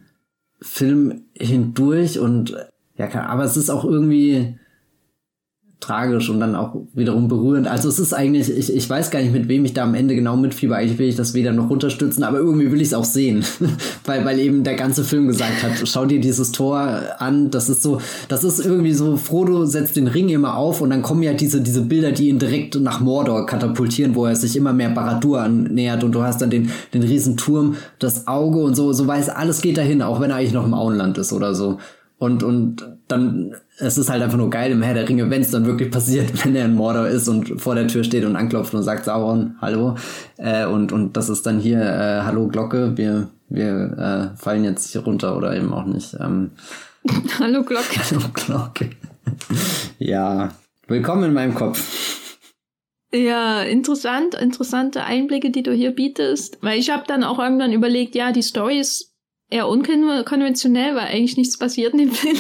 Film 0.62 1.24
hindurch 1.34 2.20
und 2.20 2.56
ja, 2.98 3.10
aber 3.28 3.46
es 3.46 3.56
ist 3.56 3.70
auch 3.70 3.86
irgendwie, 3.86 4.59
tragisch 5.80 6.30
und 6.30 6.42
dann 6.42 6.56
auch 6.56 6.76
wiederum 6.94 7.30
berührend. 7.30 7.68
Also 7.68 7.88
es 7.88 8.00
ist 8.00 8.14
eigentlich, 8.14 8.50
ich, 8.50 8.74
ich 8.74 8.90
weiß 8.90 9.12
gar 9.12 9.22
nicht, 9.22 9.32
mit 9.32 9.48
wem 9.48 9.64
ich 9.64 9.74
da 9.74 9.84
am 9.84 9.96
Ende 9.96 10.14
genau 10.14 10.36
mitfieber. 10.36 10.76
Eigentlich 10.76 11.00
will 11.00 11.08
ich 11.08 11.16
das 11.16 11.34
weder 11.34 11.54
noch 11.54 11.70
runterstützen, 11.70 12.24
aber 12.24 12.38
irgendwie 12.38 12.72
will 12.72 12.82
ich 12.82 12.90
es 12.90 12.94
auch 12.94 13.06
sehen. 13.06 13.46
weil, 14.06 14.26
weil 14.26 14.40
eben 14.40 14.64
der 14.66 14.76
ganze 14.76 15.06
Film 15.06 15.28
gesagt 15.28 15.64
hat, 15.64 15.72
schau 15.86 16.06
dir 16.06 16.20
dieses 16.20 16.52
Tor 16.52 17.02
an, 17.20 17.50
das 17.50 17.70
ist 17.70 17.82
so, 17.82 18.02
das 18.28 18.44
ist 18.44 18.60
irgendwie 18.60 18.94
so, 18.94 19.16
Frodo 19.16 19.66
setzt 19.66 19.96
den 19.96 20.08
Ring 20.08 20.28
immer 20.28 20.58
auf 20.58 20.82
und 20.82 20.90
dann 20.90 21.02
kommen 21.02 21.24
ja 21.24 21.34
diese, 21.34 21.62
diese 21.62 21.82
Bilder, 21.82 22.12
die 22.12 22.28
ihn 22.28 22.40
direkt 22.40 22.80
nach 22.80 23.00
Mordor 23.00 23.46
katapultieren, 23.46 24.16
wo 24.16 24.26
er 24.26 24.36
sich 24.36 24.58
immer 24.58 24.74
mehr 24.74 24.90
Baradur 24.90 25.42
annähert 25.42 26.04
und 26.04 26.12
du 26.12 26.24
hast 26.24 26.42
dann 26.42 26.50
den, 26.50 26.72
den 26.94 27.04
riesen 27.04 27.38
Turm, 27.38 27.78
das 28.00 28.28
Auge 28.28 28.60
und 28.60 28.76
so, 28.76 28.92
so 28.92 29.08
weiß, 29.08 29.30
alles 29.30 29.62
geht 29.62 29.78
dahin, 29.78 30.02
auch 30.02 30.20
wenn 30.20 30.30
er 30.30 30.38
eigentlich 30.38 30.54
noch 30.54 30.66
im 30.66 30.74
Auenland 30.74 31.18
ist 31.18 31.32
oder 31.32 31.56
so. 31.56 31.78
Und, 32.18 32.44
und 32.44 32.86
dann, 33.08 33.56
es 33.80 33.98
ist 33.98 34.10
halt 34.10 34.22
einfach 34.22 34.38
nur 34.38 34.50
geil 34.50 34.72
im 34.72 34.82
Herr 34.82 34.94
der 34.94 35.08
Ringe, 35.08 35.30
wenn 35.30 35.42
es 35.42 35.52
dann 35.52 35.66
wirklich 35.66 35.90
passiert, 35.90 36.32
wenn 36.46 36.56
er 36.56 36.66
in 36.66 36.76
Mordor 36.76 37.08
ist 37.08 37.28
und 37.28 37.62
vor 37.62 37.76
der 37.76 37.88
Tür 37.88 38.04
steht 38.04 38.26
und 38.26 38.36
anklopft 38.36 38.74
und 38.74 38.84
sagt 38.84 39.06
Sauron, 39.06 39.56
hallo. 39.62 39.96
Äh, 40.38 40.66
und, 40.66 40.92
und 40.92 41.18
das 41.18 41.30
ist 41.30 41.46
dann 41.46 41.60
hier, 41.60 41.82
äh, 41.82 42.22
hallo 42.24 42.48
Glocke, 42.48 42.98
wir, 42.98 43.30
wir 43.48 44.34
äh, 44.36 44.38
fallen 44.38 44.64
jetzt 44.64 44.92
hier 44.92 45.02
runter 45.02 45.36
oder 45.36 45.56
eben 45.56 45.74
auch 45.74 45.86
nicht. 45.86 46.16
Ähm, 46.20 46.52
hallo 47.40 47.64
Glocke. 47.64 48.00
Hallo 48.12 48.22
Glocke. 48.34 48.90
ja, 50.00 50.50
willkommen 50.88 51.24
in 51.24 51.34
meinem 51.34 51.56
Kopf. 51.56 52.18
Ja, 53.12 53.64
interessant, 53.64 54.36
interessante 54.36 55.04
Einblicke, 55.04 55.50
die 55.50 55.64
du 55.64 55.74
hier 55.74 55.92
bietest. 55.92 56.60
Weil 56.62 56.78
ich 56.78 56.92
habe 56.92 57.06
dann 57.08 57.24
auch 57.24 57.40
irgendwann 57.40 57.72
überlegt, 57.72 58.14
ja, 58.16 58.32
die 58.32 58.44
Story 58.44 58.80
ist 58.80 59.16
eher 59.50 59.68
unkonventionell, 59.68 60.94
weil 60.96 61.08
eigentlich 61.08 61.38
nichts 61.38 61.58
passiert 61.58 61.94
in 61.94 62.00
dem 62.00 62.12
Film. 62.12 62.38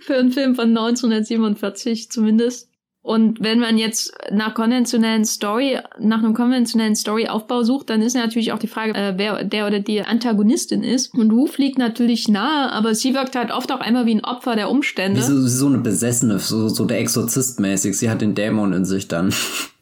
Für 0.00 0.16
einen 0.16 0.32
Film 0.32 0.54
von 0.54 0.68
1947 0.68 2.10
zumindest. 2.10 2.68
Und 3.08 3.40
wenn 3.40 3.58
man 3.58 3.78
jetzt 3.78 4.12
nach 4.30 4.52
konventionellen 4.52 5.24
Story, 5.24 5.78
nach 5.98 6.18
einem 6.18 6.34
konventionellen 6.34 6.94
Storyaufbau 6.94 7.62
sucht, 7.62 7.88
dann 7.88 8.02
ist 8.02 8.14
natürlich 8.14 8.52
auch 8.52 8.58
die 8.58 8.66
Frage, 8.66 8.92
äh, 8.94 9.14
wer 9.16 9.44
der 9.44 9.66
oder 9.66 9.80
die 9.80 10.02
Antagonistin 10.02 10.82
ist. 10.82 11.14
Und 11.14 11.30
Ruf 11.30 11.56
liegt 11.56 11.78
natürlich 11.78 12.28
nahe, 12.28 12.70
aber 12.70 12.94
sie 12.94 13.14
wirkt 13.14 13.34
halt 13.34 13.50
oft 13.50 13.72
auch 13.72 13.80
einmal 13.80 14.04
wie 14.04 14.16
ein 14.16 14.24
Opfer 14.24 14.56
der 14.56 14.68
Umstände. 14.68 15.20
Wie 15.20 15.24
so, 15.24 15.46
so 15.46 15.68
eine 15.68 15.78
Besessene, 15.78 16.38
so, 16.38 16.68
so 16.68 16.84
der 16.84 17.00
Exorzist 17.00 17.60
mäßig. 17.60 17.96
Sie 17.96 18.10
hat 18.10 18.20
den 18.20 18.34
Dämon 18.34 18.74
in 18.74 18.84
sich 18.84 19.08
dann 19.08 19.32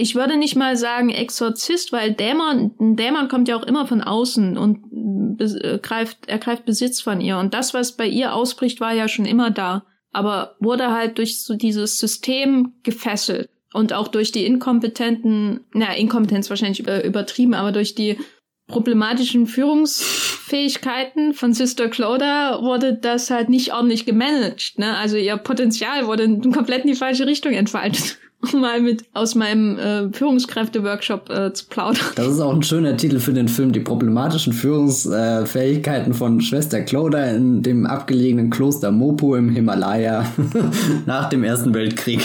ich 0.00 0.14
würde 0.14 0.38
nicht 0.38 0.56
mal 0.56 0.76
sagen 0.78 1.10
Exorzist, 1.10 1.92
weil 1.92 2.12
Dämon, 2.14 2.70
ein 2.80 2.96
Dämon 2.96 3.28
kommt 3.28 3.48
ja 3.48 3.56
auch 3.56 3.62
immer 3.62 3.86
von 3.86 4.00
außen 4.00 4.56
und 4.56 5.38
äh, 5.38 5.78
greift, 5.78 6.26
ergreift 6.26 6.64
Besitz 6.64 7.02
von 7.02 7.20
ihr. 7.20 7.36
Und 7.36 7.52
das, 7.52 7.74
was 7.74 7.96
bei 7.96 8.06
ihr 8.06 8.34
ausbricht, 8.34 8.80
war 8.80 8.94
ja 8.94 9.08
schon 9.08 9.26
immer 9.26 9.50
da. 9.50 9.84
Aber 10.10 10.56
wurde 10.58 10.90
halt 10.90 11.18
durch 11.18 11.42
so 11.42 11.54
dieses 11.54 11.98
System 11.98 12.72
gefesselt. 12.82 13.50
Und 13.74 13.92
auch 13.92 14.08
durch 14.08 14.32
die 14.32 14.46
inkompetenten, 14.46 15.60
na, 15.74 15.94
Inkompetenz 15.94 16.48
wahrscheinlich 16.48 16.80
übertrieben, 16.80 17.54
aber 17.54 17.70
durch 17.70 17.94
die 17.94 18.18
problematischen 18.66 19.46
Führungsfähigkeiten 19.46 21.34
von 21.34 21.52
Sister 21.52 21.88
Cloda 21.88 22.62
wurde 22.62 22.94
das 22.94 23.30
halt 23.30 23.50
nicht 23.50 23.74
ordentlich 23.74 24.06
gemanagt. 24.06 24.78
Ne? 24.78 24.96
Also 24.96 25.16
ihr 25.18 25.36
Potenzial 25.36 26.06
wurde 26.06 26.26
komplett 26.52 26.84
in 26.84 26.90
die 26.90 26.96
falsche 26.96 27.26
Richtung 27.26 27.52
entfaltet 27.52 28.18
mal 28.52 28.80
mit 28.80 29.04
aus 29.12 29.34
meinem 29.34 29.78
äh, 29.78 30.12
Führungskräfte-Workshop 30.12 31.30
äh, 31.30 31.52
zu 31.52 31.66
plaudern. 31.66 32.04
Das 32.14 32.28
ist 32.28 32.40
auch 32.40 32.54
ein 32.54 32.62
schöner 32.62 32.96
Titel 32.96 33.18
für 33.18 33.32
den 33.32 33.48
Film, 33.48 33.72
die 33.72 33.80
problematischen 33.80 34.52
Führungsfähigkeiten 34.52 36.14
von 36.14 36.40
Schwester 36.40 36.80
Cloda 36.82 37.24
in 37.26 37.62
dem 37.62 37.86
abgelegenen 37.86 38.50
Kloster 38.50 38.90
Mopo 38.90 39.36
im 39.36 39.50
Himalaya 39.50 40.24
nach 41.06 41.28
dem 41.28 41.44
Ersten 41.44 41.74
Weltkrieg. 41.74 42.20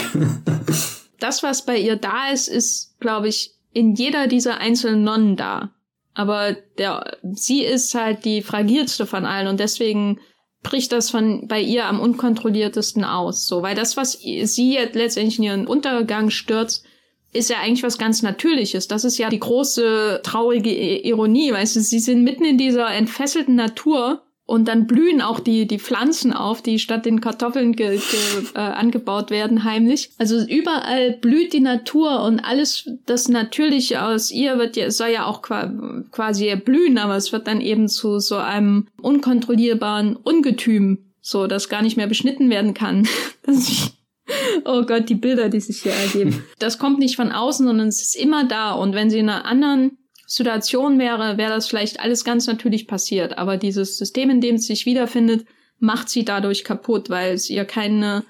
das, 1.20 1.42
was 1.42 1.64
bei 1.64 1.78
ihr 1.78 1.96
da 1.96 2.30
ist, 2.32 2.48
ist, 2.48 2.98
glaube 3.00 3.28
ich, 3.28 3.52
in 3.72 3.94
jeder 3.94 4.26
dieser 4.26 4.58
einzelnen 4.58 5.04
Nonnen 5.04 5.36
da. 5.36 5.70
Aber 6.14 6.56
der, 6.78 7.18
sie 7.34 7.62
ist 7.62 7.94
halt 7.94 8.24
die 8.24 8.40
fragilste 8.40 9.04
von 9.04 9.26
allen 9.26 9.48
und 9.48 9.60
deswegen 9.60 10.18
bricht 10.66 10.92
das 10.92 11.10
von 11.10 11.46
bei 11.46 11.60
ihr 11.60 11.86
am 11.86 12.00
unkontrolliertesten 12.00 13.04
aus. 13.04 13.46
So, 13.46 13.62
weil 13.62 13.76
das, 13.76 13.96
was 13.96 14.12
sie 14.12 14.74
jetzt 14.74 14.96
letztendlich 14.96 15.38
in 15.38 15.44
ihren 15.44 15.66
Untergang 15.66 16.30
stürzt, 16.30 16.84
ist 17.32 17.50
ja 17.50 17.58
eigentlich 17.60 17.82
was 17.82 17.98
ganz 17.98 18.22
Natürliches. 18.22 18.88
Das 18.88 19.04
ist 19.04 19.18
ja 19.18 19.28
die 19.28 19.38
große 19.38 20.20
traurige 20.24 20.70
Ironie, 20.70 21.52
weißt 21.52 21.76
du, 21.76 21.80
sie 21.80 22.00
sind 22.00 22.24
mitten 22.24 22.44
in 22.44 22.58
dieser 22.58 22.92
entfesselten 22.92 23.54
Natur 23.54 24.22
und 24.46 24.68
dann 24.68 24.86
blühen 24.86 25.20
auch 25.20 25.40
die, 25.40 25.66
die 25.66 25.80
Pflanzen 25.80 26.32
auf, 26.32 26.62
die 26.62 26.78
statt 26.78 27.04
den 27.04 27.20
Kartoffeln 27.20 27.72
ge, 27.72 27.98
ge, 27.98 28.44
äh, 28.54 28.58
angebaut 28.58 29.30
werden, 29.30 29.64
heimlich. 29.64 30.10
Also 30.18 30.40
überall 30.46 31.12
blüht 31.12 31.52
die 31.52 31.60
Natur 31.60 32.22
und 32.22 32.38
alles 32.38 32.88
das 33.06 33.28
Natürliche 33.28 34.04
aus 34.04 34.30
ihr 34.30 34.56
wird 34.58 34.76
ja, 34.76 34.90
soll 34.92 35.08
ja 35.08 35.26
auch 35.26 35.42
quasi 35.42 36.46
erblühen, 36.46 36.96
aber 36.98 37.16
es 37.16 37.32
wird 37.32 37.48
dann 37.48 37.60
eben 37.60 37.88
zu 37.88 38.20
so 38.20 38.36
einem 38.36 38.86
unkontrollierbaren 39.02 40.14
Ungetüm, 40.14 40.98
so 41.20 41.48
das 41.48 41.68
gar 41.68 41.82
nicht 41.82 41.96
mehr 41.96 42.06
beschnitten 42.06 42.48
werden 42.48 42.72
kann. 42.72 43.08
oh 44.64 44.82
Gott, 44.82 45.08
die 45.08 45.16
Bilder, 45.16 45.48
die 45.48 45.60
sich 45.60 45.82
hier 45.82 45.92
ergeben. 45.92 46.44
Das 46.60 46.78
kommt 46.78 47.00
nicht 47.00 47.16
von 47.16 47.32
außen, 47.32 47.66
sondern 47.66 47.88
es 47.88 48.00
ist 48.00 48.14
immer 48.14 48.44
da. 48.44 48.72
Und 48.72 48.94
wenn 48.94 49.10
sie 49.10 49.18
in 49.18 49.28
einer 49.28 49.44
anderen 49.44 49.98
Situation 50.26 50.98
wäre, 50.98 51.38
wäre 51.38 51.50
das 51.50 51.68
vielleicht 51.68 52.00
alles 52.00 52.24
ganz 52.24 52.46
natürlich 52.46 52.86
passiert. 52.86 53.38
Aber 53.38 53.56
dieses 53.56 53.96
System, 53.96 54.28
in 54.30 54.40
dem 54.40 54.58
sie 54.58 54.66
sich 54.66 54.86
wiederfindet, 54.86 55.46
macht 55.78 56.08
sie 56.08 56.24
dadurch 56.24 56.64
kaputt, 56.64 57.10
weil 57.10 57.34
es 57.34 57.48
ihr 57.48 57.64
keine, 57.64 58.24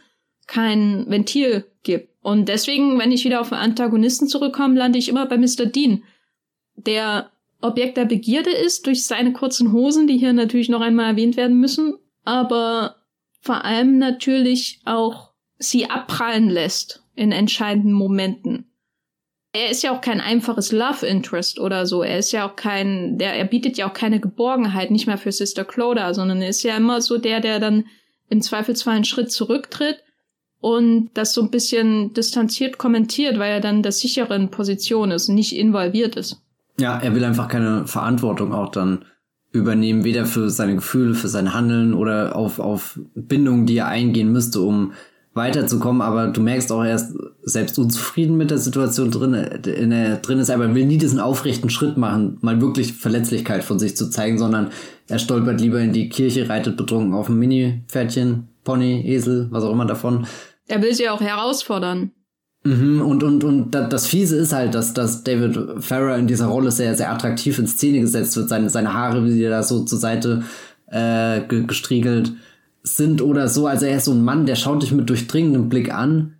kein 0.46 1.06
Ventil 1.08 1.64
gibt. 1.82 2.10
Und 2.22 2.48
deswegen, 2.48 2.98
wenn 2.98 3.12
ich 3.12 3.24
wieder 3.24 3.40
auf 3.40 3.50
den 3.50 3.58
Antagonisten 3.58 4.28
zurückkomme, 4.28 4.76
lande 4.76 4.98
ich 4.98 5.08
immer 5.08 5.26
bei 5.26 5.38
Mr. 5.38 5.66
Dean, 5.66 6.02
der 6.74 7.30
Objekt 7.60 7.96
der 7.96 8.04
Begierde 8.04 8.50
ist 8.50 8.86
durch 8.86 9.06
seine 9.06 9.32
kurzen 9.32 9.72
Hosen, 9.72 10.06
die 10.06 10.18
hier 10.18 10.32
natürlich 10.32 10.68
noch 10.68 10.80
einmal 10.80 11.10
erwähnt 11.10 11.36
werden 11.36 11.58
müssen, 11.58 11.94
aber 12.24 12.96
vor 13.40 13.64
allem 13.64 13.98
natürlich 13.98 14.80
auch 14.84 15.30
sie 15.58 15.88
abprallen 15.88 16.50
lässt 16.50 17.04
in 17.14 17.32
entscheidenden 17.32 17.92
Momenten. 17.92 18.70
Er 19.56 19.70
ist 19.70 19.82
ja 19.82 19.92
auch 19.92 20.02
kein 20.02 20.20
einfaches 20.20 20.70
Love 20.70 21.06
Interest 21.06 21.58
oder 21.58 21.86
so. 21.86 22.02
Er 22.02 22.18
ist 22.18 22.30
ja 22.30 22.46
auch 22.46 22.56
kein, 22.56 23.16
der, 23.16 23.32
er 23.34 23.46
bietet 23.46 23.78
ja 23.78 23.88
auch 23.88 23.94
keine 23.94 24.20
Geborgenheit, 24.20 24.90
nicht 24.90 25.06
mehr 25.06 25.16
für 25.16 25.32
Sister 25.32 25.64
Cloda, 25.64 26.12
sondern 26.12 26.42
er 26.42 26.50
ist 26.50 26.62
ja 26.62 26.76
immer 26.76 27.00
so 27.00 27.16
der, 27.16 27.40
der 27.40 27.58
dann 27.58 27.84
im 28.28 28.42
Zweifelsfall 28.42 28.96
einen 28.96 29.04
Schritt 29.04 29.32
zurücktritt 29.32 30.02
und 30.60 31.08
das 31.14 31.32
so 31.32 31.40
ein 31.40 31.50
bisschen 31.50 32.12
distanziert 32.12 32.76
kommentiert, 32.76 33.38
weil 33.38 33.52
er 33.52 33.60
dann 33.60 33.82
der 33.82 33.92
sicheren 33.92 34.50
Position 34.50 35.10
ist 35.10 35.28
nicht 35.28 35.56
involviert 35.56 36.16
ist. 36.16 36.42
Ja, 36.78 36.98
er 36.98 37.14
will 37.14 37.24
einfach 37.24 37.48
keine 37.48 37.86
Verantwortung 37.86 38.52
auch 38.52 38.70
dann 38.70 39.06
übernehmen, 39.52 40.04
weder 40.04 40.26
für 40.26 40.50
seine 40.50 40.74
Gefühle, 40.74 41.14
für 41.14 41.28
sein 41.28 41.54
Handeln 41.54 41.94
oder 41.94 42.36
auf, 42.36 42.58
auf 42.58 43.00
Bindungen, 43.14 43.64
die 43.64 43.78
er 43.78 43.88
eingehen 43.88 44.30
müsste, 44.30 44.60
um 44.60 44.92
weiterzukommen, 45.36 46.02
aber 46.02 46.28
du 46.28 46.40
merkst 46.40 46.72
auch, 46.72 46.82
er 46.82 46.96
ist 46.96 47.14
selbst 47.42 47.78
unzufrieden 47.78 48.36
mit 48.36 48.50
der 48.50 48.58
Situation 48.58 49.10
drin, 49.10 49.34
in 49.34 49.90
der, 49.90 50.16
drin 50.16 50.38
ist, 50.38 50.50
aber 50.50 50.64
er 50.64 50.74
will 50.74 50.86
nie 50.86 50.98
diesen 50.98 51.20
aufrechten 51.20 51.70
Schritt 51.70 51.96
machen, 51.96 52.38
mal 52.40 52.60
wirklich 52.60 52.94
Verletzlichkeit 52.94 53.62
von 53.62 53.78
sich 53.78 53.96
zu 53.96 54.08
zeigen, 54.08 54.38
sondern 54.38 54.70
er 55.08 55.18
stolpert 55.18 55.60
lieber 55.60 55.78
in 55.80 55.92
die 55.92 56.08
Kirche, 56.08 56.48
reitet 56.48 56.76
betrunken 56.76 57.14
auf 57.14 57.28
ein 57.28 57.38
Mini-Pferdchen, 57.38 58.48
Pony, 58.64 59.02
Esel, 59.06 59.48
was 59.50 59.62
auch 59.62 59.72
immer 59.72 59.84
davon. 59.86 60.26
Er 60.66 60.82
will 60.82 60.94
sie 60.94 61.08
auch 61.08 61.20
herausfordern. 61.20 62.12
Mhm, 62.64 63.02
und, 63.02 63.22
und, 63.22 63.44
und 63.44 63.70
das 63.70 64.06
Fiese 64.06 64.36
ist 64.38 64.52
halt, 64.52 64.74
dass, 64.74 64.92
dass 64.94 65.22
David 65.22 65.84
Farrer 65.84 66.16
in 66.16 66.26
dieser 66.26 66.46
Rolle 66.46 66.72
sehr, 66.72 66.96
sehr 66.96 67.12
attraktiv 67.12 67.58
in 67.58 67.68
Szene 67.68 68.00
gesetzt 68.00 68.36
wird. 68.36 68.48
Seine, 68.48 68.70
seine 68.70 68.92
Haare, 68.92 69.24
wie 69.24 69.32
sie 69.32 69.42
da 69.42 69.62
so 69.62 69.84
zur 69.84 69.98
Seite 69.98 70.42
äh, 70.88 71.42
gestriegelt 71.42 72.32
sind 72.86 73.20
oder 73.20 73.48
so. 73.48 73.66
Also 73.66 73.86
er 73.86 73.96
ist 73.96 74.04
so 74.04 74.12
ein 74.12 74.24
Mann, 74.24 74.46
der 74.46 74.54
schaut 74.54 74.82
dich 74.82 74.92
mit 74.92 75.10
durchdringendem 75.10 75.68
Blick 75.68 75.92
an, 75.92 76.36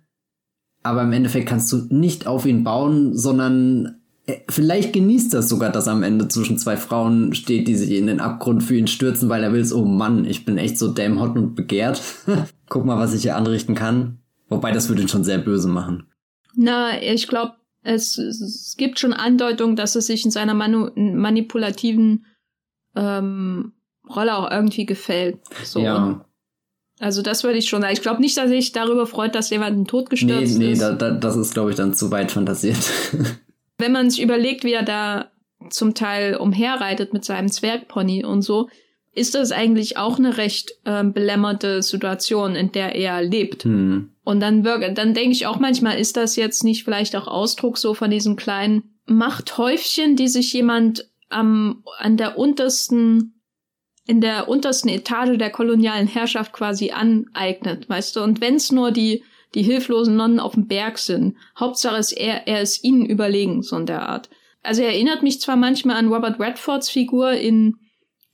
aber 0.81 1.03
im 1.03 1.11
Endeffekt 1.11 1.49
kannst 1.49 1.71
du 1.71 1.87
nicht 1.89 2.27
auf 2.27 2.45
ihn 2.45 2.63
bauen, 2.63 3.17
sondern 3.17 4.01
äh, 4.25 4.37
vielleicht 4.49 4.93
genießt 4.93 5.33
das 5.33 5.49
sogar, 5.49 5.71
dass 5.71 5.87
am 5.87 6.03
Ende 6.03 6.27
zwischen 6.29 6.57
zwei 6.57 6.77
Frauen 6.77 7.33
steht, 7.33 7.67
die 7.67 7.75
sich 7.75 7.91
in 7.91 8.07
den 8.07 8.21
Abgrund 8.21 8.63
für 8.63 8.75
ihn 8.75 8.87
stürzen, 8.87 9.27
weil 9.29 9.43
er 9.43 9.51
will, 9.51 9.65
oh 9.73 9.83
Mann, 9.83 10.25
ich 10.25 10.45
bin 10.45 10.57
echt 10.57 10.77
so 10.77 10.87
damn 10.87 11.19
hot 11.19 11.35
und 11.35 11.55
begehrt. 11.55 12.01
Guck 12.69 12.85
mal, 12.85 12.97
was 12.97 13.13
ich 13.13 13.23
hier 13.23 13.35
anrichten 13.35 13.75
kann. 13.75 14.19
Wobei, 14.49 14.71
das 14.71 14.87
würde 14.87 15.01
ihn 15.01 15.09
schon 15.09 15.25
sehr 15.25 15.39
böse 15.39 15.67
machen. 15.67 16.07
Na, 16.55 17.01
ich 17.01 17.27
glaube, 17.27 17.53
es, 17.83 18.17
es 18.17 18.75
gibt 18.77 18.99
schon 18.99 19.13
Andeutung, 19.13 19.75
dass 19.75 19.95
es 19.95 20.07
sich 20.07 20.23
in 20.23 20.31
seiner 20.31 20.53
manu 20.53 20.89
manipulativen 20.95 22.25
ähm, 22.95 23.73
Rolle 24.09 24.37
auch 24.37 24.49
irgendwie 24.49 24.85
gefällt. 24.85 25.39
So. 25.63 25.81
Ja. 25.81 26.25
Also 26.99 27.21
das 27.21 27.43
würde 27.43 27.57
ich 27.57 27.69
schon 27.69 27.81
sagen. 27.81 27.93
Ich 27.93 28.01
glaube 28.01 28.21
nicht, 28.21 28.37
dass 28.37 28.49
ich 28.49 28.71
darüber 28.71 29.05
freut, 29.05 29.35
dass 29.35 29.49
jemand 29.49 29.75
einen 29.75 29.87
Tod 29.87 30.09
gestürzt 30.09 30.57
nee, 30.57 30.65
nee, 30.65 30.71
ist. 30.71 30.79
Nee, 30.79 30.85
da, 30.85 30.91
da, 30.93 31.11
das 31.11 31.35
ist, 31.35 31.53
glaube 31.53 31.69
ich, 31.69 31.75
dann 31.75 31.93
zu 31.93 32.09
weit 32.11 32.31
fantasiert. 32.31 32.77
Wenn 33.77 33.91
man 33.91 34.09
sich 34.09 34.21
überlegt, 34.21 34.63
wie 34.63 34.73
er 34.73 34.83
da 34.83 35.31
zum 35.69 35.93
Teil 35.93 36.35
umherreitet 36.35 37.13
mit 37.13 37.25
seinem 37.25 37.49
Zwergpony 37.49 38.25
und 38.25 38.41
so, 38.41 38.69
ist 39.13 39.35
das 39.35 39.51
eigentlich 39.51 39.97
auch 39.97 40.19
eine 40.19 40.37
recht 40.37 40.71
äh, 40.85 41.03
belämmerte 41.03 41.81
Situation, 41.81 42.55
in 42.55 42.71
der 42.71 42.95
er 42.95 43.21
lebt. 43.21 43.63
Hm. 43.63 44.11
Und 44.23 44.39
dann, 44.39 44.63
dann 44.63 45.13
denke 45.13 45.31
ich 45.31 45.47
auch 45.47 45.59
manchmal, 45.59 45.99
ist 45.99 46.17
das 46.17 46.35
jetzt 46.35 46.63
nicht 46.63 46.83
vielleicht 46.83 47.15
auch 47.15 47.27
Ausdruck 47.27 47.77
so 47.77 47.93
von 47.93 48.11
diesem 48.11 48.35
kleinen 48.35 48.83
Machthäufchen, 49.05 50.15
die 50.15 50.27
sich 50.27 50.53
jemand 50.53 51.09
am, 51.29 51.83
an 51.97 52.17
der 52.17 52.37
untersten 52.37 53.36
in 54.07 54.21
der 54.21 54.47
untersten 54.47 54.89
Etage 54.89 55.37
der 55.37 55.49
kolonialen 55.49 56.07
Herrschaft 56.07 56.53
quasi 56.53 56.91
aneignet, 56.91 57.89
weißt 57.89 58.15
du? 58.15 58.21
Und 58.21 58.39
wenn's 58.39 58.71
nur 58.71 58.91
die, 58.91 59.23
die 59.53 59.63
hilflosen 59.63 60.15
Nonnen 60.15 60.39
auf 60.39 60.53
dem 60.53 60.67
Berg 60.67 60.97
sind, 60.97 61.35
Hauptsache 61.59 61.97
ist 61.97 62.13
er, 62.13 62.47
er 62.47 62.61
ist 62.61 62.83
ihnen 62.85 63.05
überlegen, 63.05 63.61
so 63.61 63.75
in 63.75 63.85
der 63.85 64.07
Art. 64.07 64.29
Also 64.63 64.81
er 64.81 64.89
erinnert 64.89 65.23
mich 65.23 65.41
zwar 65.41 65.57
manchmal 65.57 65.97
an 65.97 66.07
Robert 66.07 66.39
Redfords 66.39 66.89
Figur 66.89 67.31
in 67.31 67.75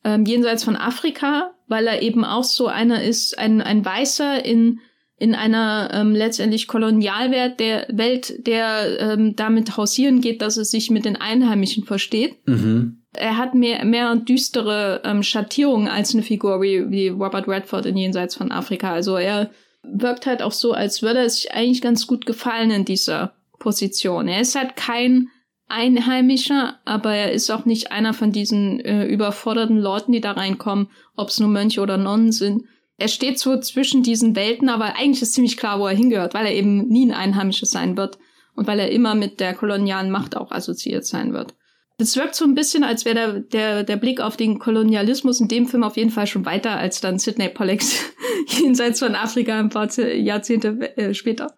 ähm, 0.03 0.25
Jenseits 0.25 0.63
von 0.63 0.75
Afrika, 0.75 1.51
weil 1.67 1.87
er 1.87 2.03
eben 2.03 2.23
auch 2.23 2.43
so 2.43 2.67
einer 2.67 3.03
ist, 3.03 3.37
ein, 3.39 3.59
ein 3.61 3.83
Weißer 3.83 4.45
in, 4.45 4.79
in 5.17 5.33
einer 5.33 5.89
ähm, 5.91 6.13
letztendlich 6.13 6.67
Kolonialwelt 6.67 7.59
der 7.59 7.87
Welt, 7.91 8.45
der 8.45 8.99
ähm, 8.99 9.35
damit 9.35 9.75
hausieren 9.75 10.21
geht, 10.21 10.43
dass 10.43 10.57
es 10.57 10.69
sich 10.69 10.91
mit 10.91 11.05
den 11.05 11.15
Einheimischen 11.15 11.83
versteht. 11.83 12.47
Mhm 12.47 13.02
er 13.13 13.37
hat 13.37 13.53
mehr, 13.53 13.83
mehr 13.85 14.15
düstere 14.15 15.01
ähm, 15.03 15.23
Schattierungen 15.23 15.87
als 15.87 16.13
eine 16.13 16.23
Figur 16.23 16.61
wie, 16.61 16.89
wie 16.89 17.09
Robert 17.09 17.47
Redford 17.47 17.85
in 17.85 17.97
Jenseits 17.97 18.35
von 18.35 18.51
Afrika. 18.51 18.91
Also 18.91 19.17
er 19.17 19.49
wirkt 19.83 20.25
halt 20.25 20.41
auch 20.41 20.51
so, 20.51 20.73
als 20.73 21.01
würde 21.01 21.19
er 21.19 21.29
sich 21.29 21.53
eigentlich 21.53 21.81
ganz 21.81 22.07
gut 22.07 22.25
gefallen 22.25 22.71
in 22.71 22.85
dieser 22.85 23.33
Position. 23.59 24.27
Er 24.27 24.41
ist 24.41 24.55
halt 24.55 24.75
kein 24.75 25.29
Einheimischer, 25.67 26.79
aber 26.85 27.13
er 27.13 27.31
ist 27.31 27.49
auch 27.49 27.65
nicht 27.65 27.91
einer 27.91 28.13
von 28.13 28.31
diesen 28.31 28.79
äh, 28.81 29.05
überforderten 29.05 29.79
Leuten, 29.79 30.11
die 30.11 30.21
da 30.21 30.31
reinkommen, 30.31 30.89
ob 31.15 31.29
es 31.29 31.39
nur 31.39 31.49
Mönche 31.49 31.81
oder 31.81 31.97
Nonnen 31.97 32.31
sind. 32.31 32.63
Er 32.97 33.07
steht 33.07 33.39
so 33.39 33.59
zwischen 33.59 34.03
diesen 34.03 34.35
Welten, 34.35 34.69
aber 34.69 34.95
eigentlich 34.97 35.21
ist 35.21 35.33
ziemlich 35.33 35.57
klar, 35.57 35.79
wo 35.79 35.87
er 35.87 35.95
hingehört, 35.95 36.33
weil 36.33 36.45
er 36.45 36.53
eben 36.53 36.87
nie 36.89 37.05
ein 37.07 37.13
Einheimischer 37.13 37.65
sein 37.65 37.97
wird 37.97 38.19
und 38.55 38.67
weil 38.67 38.79
er 38.79 38.91
immer 38.91 39.15
mit 39.15 39.39
der 39.39 39.55
kolonialen 39.55 40.11
Macht 40.11 40.37
auch 40.37 40.51
assoziiert 40.51 41.05
sein 41.05 41.33
wird. 41.33 41.55
Es 42.03 42.17
wirkt 42.17 42.35
so 42.35 42.43
ein 42.43 42.53
bisschen, 42.53 42.83
als 42.83 43.05
wäre 43.05 43.15
der, 43.15 43.39
der, 43.41 43.83
der 43.83 43.95
Blick 43.95 44.19
auf 44.19 44.35
den 44.35 44.59
Kolonialismus 44.59 45.39
in 45.39 45.47
dem 45.47 45.67
Film 45.67 45.83
auf 45.83 45.95
jeden 45.95 46.09
Fall 46.09 46.27
schon 46.27 46.45
weiter 46.45 46.77
als 46.77 46.99
dann 46.99 47.17
Sidney 47.17 47.47
Pollacks 47.47 47.97
jenseits 48.47 48.99
von 48.99 49.15
Afrika 49.15 49.57
ein 49.57 49.69
paar 49.69 49.89
Jahrzehnte 49.97 50.97
äh, 50.97 51.13
später. 51.13 51.53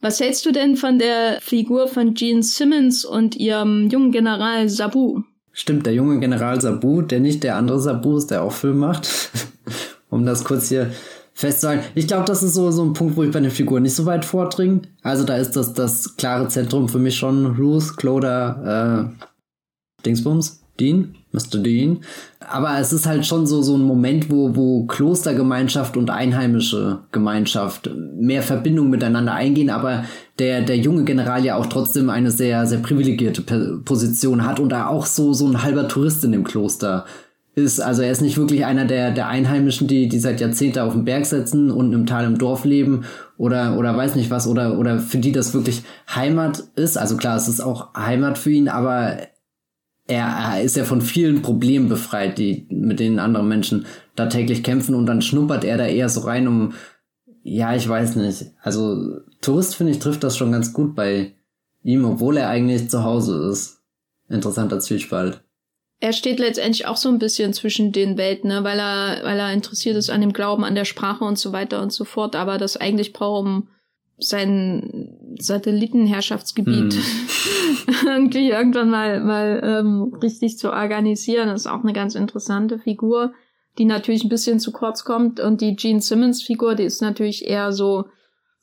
Was 0.00 0.20
hältst 0.20 0.46
du 0.46 0.52
denn 0.52 0.76
von 0.76 0.98
der 0.98 1.38
Figur 1.42 1.86
von 1.86 2.14
Gene 2.14 2.42
Simmons 2.42 3.04
und 3.04 3.36
ihrem 3.36 3.88
jungen 3.90 4.10
General 4.10 4.68
Sabu? 4.70 5.22
Stimmt, 5.52 5.84
der 5.84 5.92
junge 5.92 6.18
General 6.18 6.58
Sabu, 6.60 7.02
der 7.02 7.20
nicht 7.20 7.44
der 7.44 7.56
andere 7.56 7.78
Sabu 7.78 8.16
ist, 8.16 8.30
der 8.30 8.42
auch 8.42 8.52
Film 8.52 8.78
macht. 8.78 9.08
um 10.10 10.24
das 10.24 10.44
kurz 10.44 10.70
hier 10.70 10.92
festzuhalten. 11.34 11.84
Ich 11.94 12.06
glaube, 12.06 12.24
das 12.24 12.42
ist 12.42 12.54
so, 12.54 12.70
so 12.70 12.82
ein 12.82 12.94
Punkt, 12.94 13.16
wo 13.16 13.22
ich 13.22 13.32
bei 13.32 13.40
der 13.40 13.50
Figur 13.50 13.80
nicht 13.80 13.94
so 13.94 14.06
weit 14.06 14.24
vordringe. 14.24 14.82
Also 15.02 15.24
da 15.24 15.36
ist 15.36 15.52
das, 15.56 15.74
das 15.74 16.16
klare 16.16 16.48
Zentrum 16.48 16.88
für 16.88 16.98
mich 16.98 17.16
schon 17.16 17.56
Ruth, 17.56 17.98
Cloda, 17.98 19.10
äh, 19.10 19.33
Dingsbums, 20.04 20.64
Dean, 20.78 21.14
Mr. 21.32 21.58
Dean. 21.58 22.00
Aber 22.40 22.78
es 22.78 22.92
ist 22.92 23.06
halt 23.06 23.26
schon 23.26 23.46
so, 23.46 23.62
so 23.62 23.76
ein 23.76 23.82
Moment, 23.82 24.30
wo, 24.30 24.56
wo 24.56 24.86
Klostergemeinschaft 24.86 25.96
und 25.96 26.10
einheimische 26.10 27.00
Gemeinschaft 27.12 27.90
mehr 28.16 28.42
Verbindung 28.42 28.90
miteinander 28.90 29.34
eingehen, 29.34 29.70
aber 29.70 30.04
der, 30.38 30.62
der 30.62 30.76
junge 30.76 31.04
General 31.04 31.44
ja 31.44 31.56
auch 31.56 31.66
trotzdem 31.66 32.10
eine 32.10 32.30
sehr, 32.30 32.66
sehr 32.66 32.78
privilegierte 32.78 33.42
Position 33.84 34.44
hat 34.44 34.58
und 34.58 34.70
da 34.70 34.88
auch 34.88 35.06
so, 35.06 35.32
so 35.32 35.46
ein 35.46 35.62
halber 35.62 35.88
Tourist 35.88 36.24
in 36.24 36.32
dem 36.32 36.44
Kloster 36.44 37.04
ist. 37.54 37.80
Also 37.80 38.02
er 38.02 38.10
ist 38.10 38.20
nicht 38.20 38.36
wirklich 38.36 38.64
einer 38.64 38.84
der, 38.84 39.12
der 39.12 39.28
Einheimischen, 39.28 39.86
die, 39.86 40.08
die 40.08 40.18
seit 40.18 40.40
Jahrzehnten 40.40 40.80
auf 40.80 40.92
dem 40.92 41.04
Berg 41.04 41.24
sitzen 41.24 41.70
und 41.70 41.92
im 41.92 42.06
Tal 42.06 42.24
im 42.24 42.36
Dorf 42.36 42.64
leben 42.64 43.04
oder, 43.38 43.78
oder 43.78 43.96
weiß 43.96 44.16
nicht 44.16 44.30
was, 44.30 44.48
oder, 44.48 44.78
oder 44.78 44.98
für 44.98 45.18
die 45.18 45.32
das 45.32 45.54
wirklich 45.54 45.82
Heimat 46.12 46.64
ist. 46.74 46.98
Also 46.98 47.16
klar, 47.16 47.36
es 47.36 47.46
ist 47.46 47.60
auch 47.60 47.94
Heimat 47.94 48.38
für 48.38 48.50
ihn, 48.50 48.68
aber 48.68 49.18
er, 50.06 50.60
ist 50.62 50.76
ja 50.76 50.84
von 50.84 51.00
vielen 51.00 51.42
Problemen 51.42 51.88
befreit, 51.88 52.38
die 52.38 52.66
mit 52.68 53.00
denen 53.00 53.18
andere 53.18 53.44
Menschen 53.44 53.86
da 54.16 54.26
täglich 54.26 54.62
kämpfen 54.62 54.94
und 54.94 55.06
dann 55.06 55.22
schnuppert 55.22 55.64
er 55.64 55.78
da 55.78 55.86
eher 55.86 56.08
so 56.08 56.20
rein, 56.20 56.46
um 56.46 56.74
ja, 57.42 57.74
ich 57.76 57.86
weiß 57.86 58.16
nicht. 58.16 58.46
Also 58.62 59.18
Tourist 59.42 59.76
finde 59.76 59.92
ich 59.92 59.98
trifft 59.98 60.24
das 60.24 60.36
schon 60.36 60.52
ganz 60.52 60.72
gut 60.72 60.94
bei 60.94 61.34
ihm, 61.82 62.04
obwohl 62.06 62.38
er 62.38 62.48
eigentlich 62.48 62.88
zu 62.88 63.04
Hause 63.04 63.48
ist. 63.50 63.82
Interessanter 64.30 64.80
Zwiespalt. 64.80 65.42
Er 66.00 66.12
steht 66.14 66.38
letztendlich 66.38 66.86
auch 66.86 66.96
so 66.96 67.10
ein 67.10 67.18
bisschen 67.18 67.52
zwischen 67.52 67.92
den 67.92 68.16
Welten, 68.16 68.48
ne? 68.48 68.64
weil 68.64 68.78
er, 68.78 69.24
weil 69.24 69.38
er 69.38 69.52
interessiert 69.52 69.96
ist 69.96 70.10
an 70.10 70.22
dem 70.22 70.32
Glauben, 70.32 70.64
an 70.64 70.74
der 70.74 70.86
Sprache 70.86 71.24
und 71.24 71.38
so 71.38 71.52
weiter 71.52 71.82
und 71.82 71.92
so 71.92 72.04
fort, 72.04 72.34
aber 72.34 72.58
das 72.58 72.76
eigentlich 72.78 73.12
braucht, 73.12 73.46
um 73.46 73.68
sein 74.18 75.16
Satellitenherrschaftsgebiet 75.38 76.94
hm. 76.94 77.02
irgendwie 78.06 78.50
irgendwann 78.50 78.90
mal, 78.90 79.20
mal 79.20 79.60
ähm, 79.64 80.14
richtig 80.22 80.58
zu 80.58 80.70
organisieren. 80.70 81.48
Das 81.48 81.62
ist 81.62 81.66
auch 81.66 81.82
eine 81.82 81.92
ganz 81.92 82.14
interessante 82.14 82.78
Figur, 82.78 83.32
die 83.78 83.84
natürlich 83.84 84.24
ein 84.24 84.28
bisschen 84.28 84.60
zu 84.60 84.72
kurz 84.72 85.04
kommt. 85.04 85.40
Und 85.40 85.60
die 85.60 85.74
Gene 85.74 86.00
Simmons-Figur, 86.00 86.74
die 86.74 86.84
ist 86.84 87.02
natürlich 87.02 87.46
eher 87.46 87.72
so, 87.72 88.06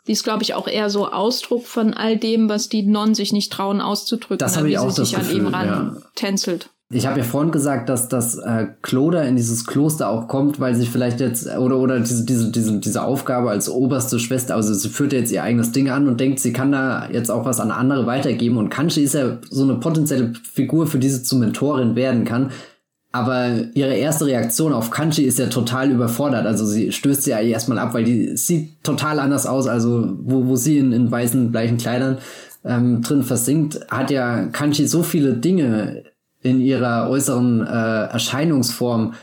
die 0.08 0.14
ist, 0.14 0.24
glaube 0.24 0.44
ich, 0.44 0.54
auch 0.54 0.68
eher 0.68 0.90
so 0.90 1.08
Ausdruck 1.08 1.66
von 1.66 1.94
all 1.94 2.18
dem, 2.18 2.50
was 2.50 2.70
die 2.70 2.84
Nonnen 2.84 3.14
sich 3.14 3.34
nicht 3.34 3.52
trauen 3.52 3.82
auszudrücken, 3.82 4.40
das 4.40 4.58
habe 4.58 4.70
ich 4.70 4.80
auch 4.80 4.90
sie 4.90 5.02
das 5.02 5.10
sich 5.10 5.18
Gefühl, 5.18 5.42
an 5.42 5.48
ihm 5.48 5.54
ran 5.54 5.68
ja. 5.68 6.02
tänzelt. 6.16 6.70
Ich 6.94 7.08
habe 7.08 7.20
ja 7.20 7.24
vorhin 7.24 7.52
gesagt, 7.52 7.88
dass 7.90 8.10
das 8.10 8.38
äh, 8.38 8.68
Kloder 8.82 9.26
in 9.26 9.38
dieses 9.38 9.66
Kloster 9.66 10.10
auch 10.10 10.28
kommt, 10.28 10.60
weil 10.60 10.76
sie 10.76 10.86
vielleicht 10.86 11.20
jetzt 11.22 11.48
oder 11.48 11.78
oder 11.78 12.00
diese 12.00 12.26
diese 12.26 12.52
diese 12.52 12.80
diese 12.80 13.04
Aufgabe 13.04 13.50
als 13.50 13.70
oberste 13.70 14.20
Schwester, 14.20 14.56
also 14.56 14.74
sie 14.74 14.90
führt 14.90 15.14
jetzt 15.14 15.32
ihr 15.32 15.44
eigenes 15.44 15.72
Ding 15.72 15.90
an 15.90 16.08
und 16.08 16.20
denkt, 16.20 16.40
sie 16.40 16.52
kann 16.52 16.72
da 16.72 17.10
jetzt 17.10 17.32
auch 17.32 17.46
was 17.46 17.60
an 17.60 17.72
andere 17.72 18.06
weitergeben 18.06 18.58
und 18.58 18.70
Kanchi 18.70 19.04
ist 19.04 19.14
ja 19.14 19.38
so 19.50 19.64
eine 19.64 19.76
potenzielle 19.76 20.34
Figur, 20.54 20.86
für 20.86 21.00
die 21.00 21.10
sie 21.10 21.24
zur 21.24 21.40
Mentorin 21.40 21.96
werden 21.96 22.26
kann. 22.26 22.52
Aber 23.14 23.50
ihre 23.74 23.94
erste 23.94 24.26
Reaktion 24.26 24.72
auf 24.72 24.90
Kanchi 24.90 25.24
ist 25.24 25.38
ja 25.38 25.48
total 25.48 25.92
überfordert. 25.92 26.46
Also 26.46 26.66
sie 26.66 26.94
stößt 26.94 27.24
sie 27.24 27.32
ja 27.32 27.40
erstmal 27.42 27.78
ab, 27.78 27.94
weil 27.94 28.06
die 28.06 28.38
sieht 28.38 28.82
total 28.84 29.20
anders 29.20 29.46
aus. 29.46 29.68
Also 29.68 30.16
wo, 30.22 30.48
wo 30.48 30.56
sie 30.56 30.78
in, 30.78 30.94
in 30.94 31.12
weißen, 31.12 31.52
gleichen 31.52 31.78
Kleidern 31.78 32.20
ähm, 32.64 33.02
drin 33.02 33.24
versinkt, 33.24 33.82
hat 33.90 34.12
ja 34.12 34.46
Kanchi 34.46 34.88
so 34.88 35.04
viele 35.04 35.34
Dinge 35.34 36.04
in 36.42 36.60
ihrer 36.60 37.10
äußeren 37.10 37.62
äh, 37.66 38.04
Erscheinungsform, 38.12 39.14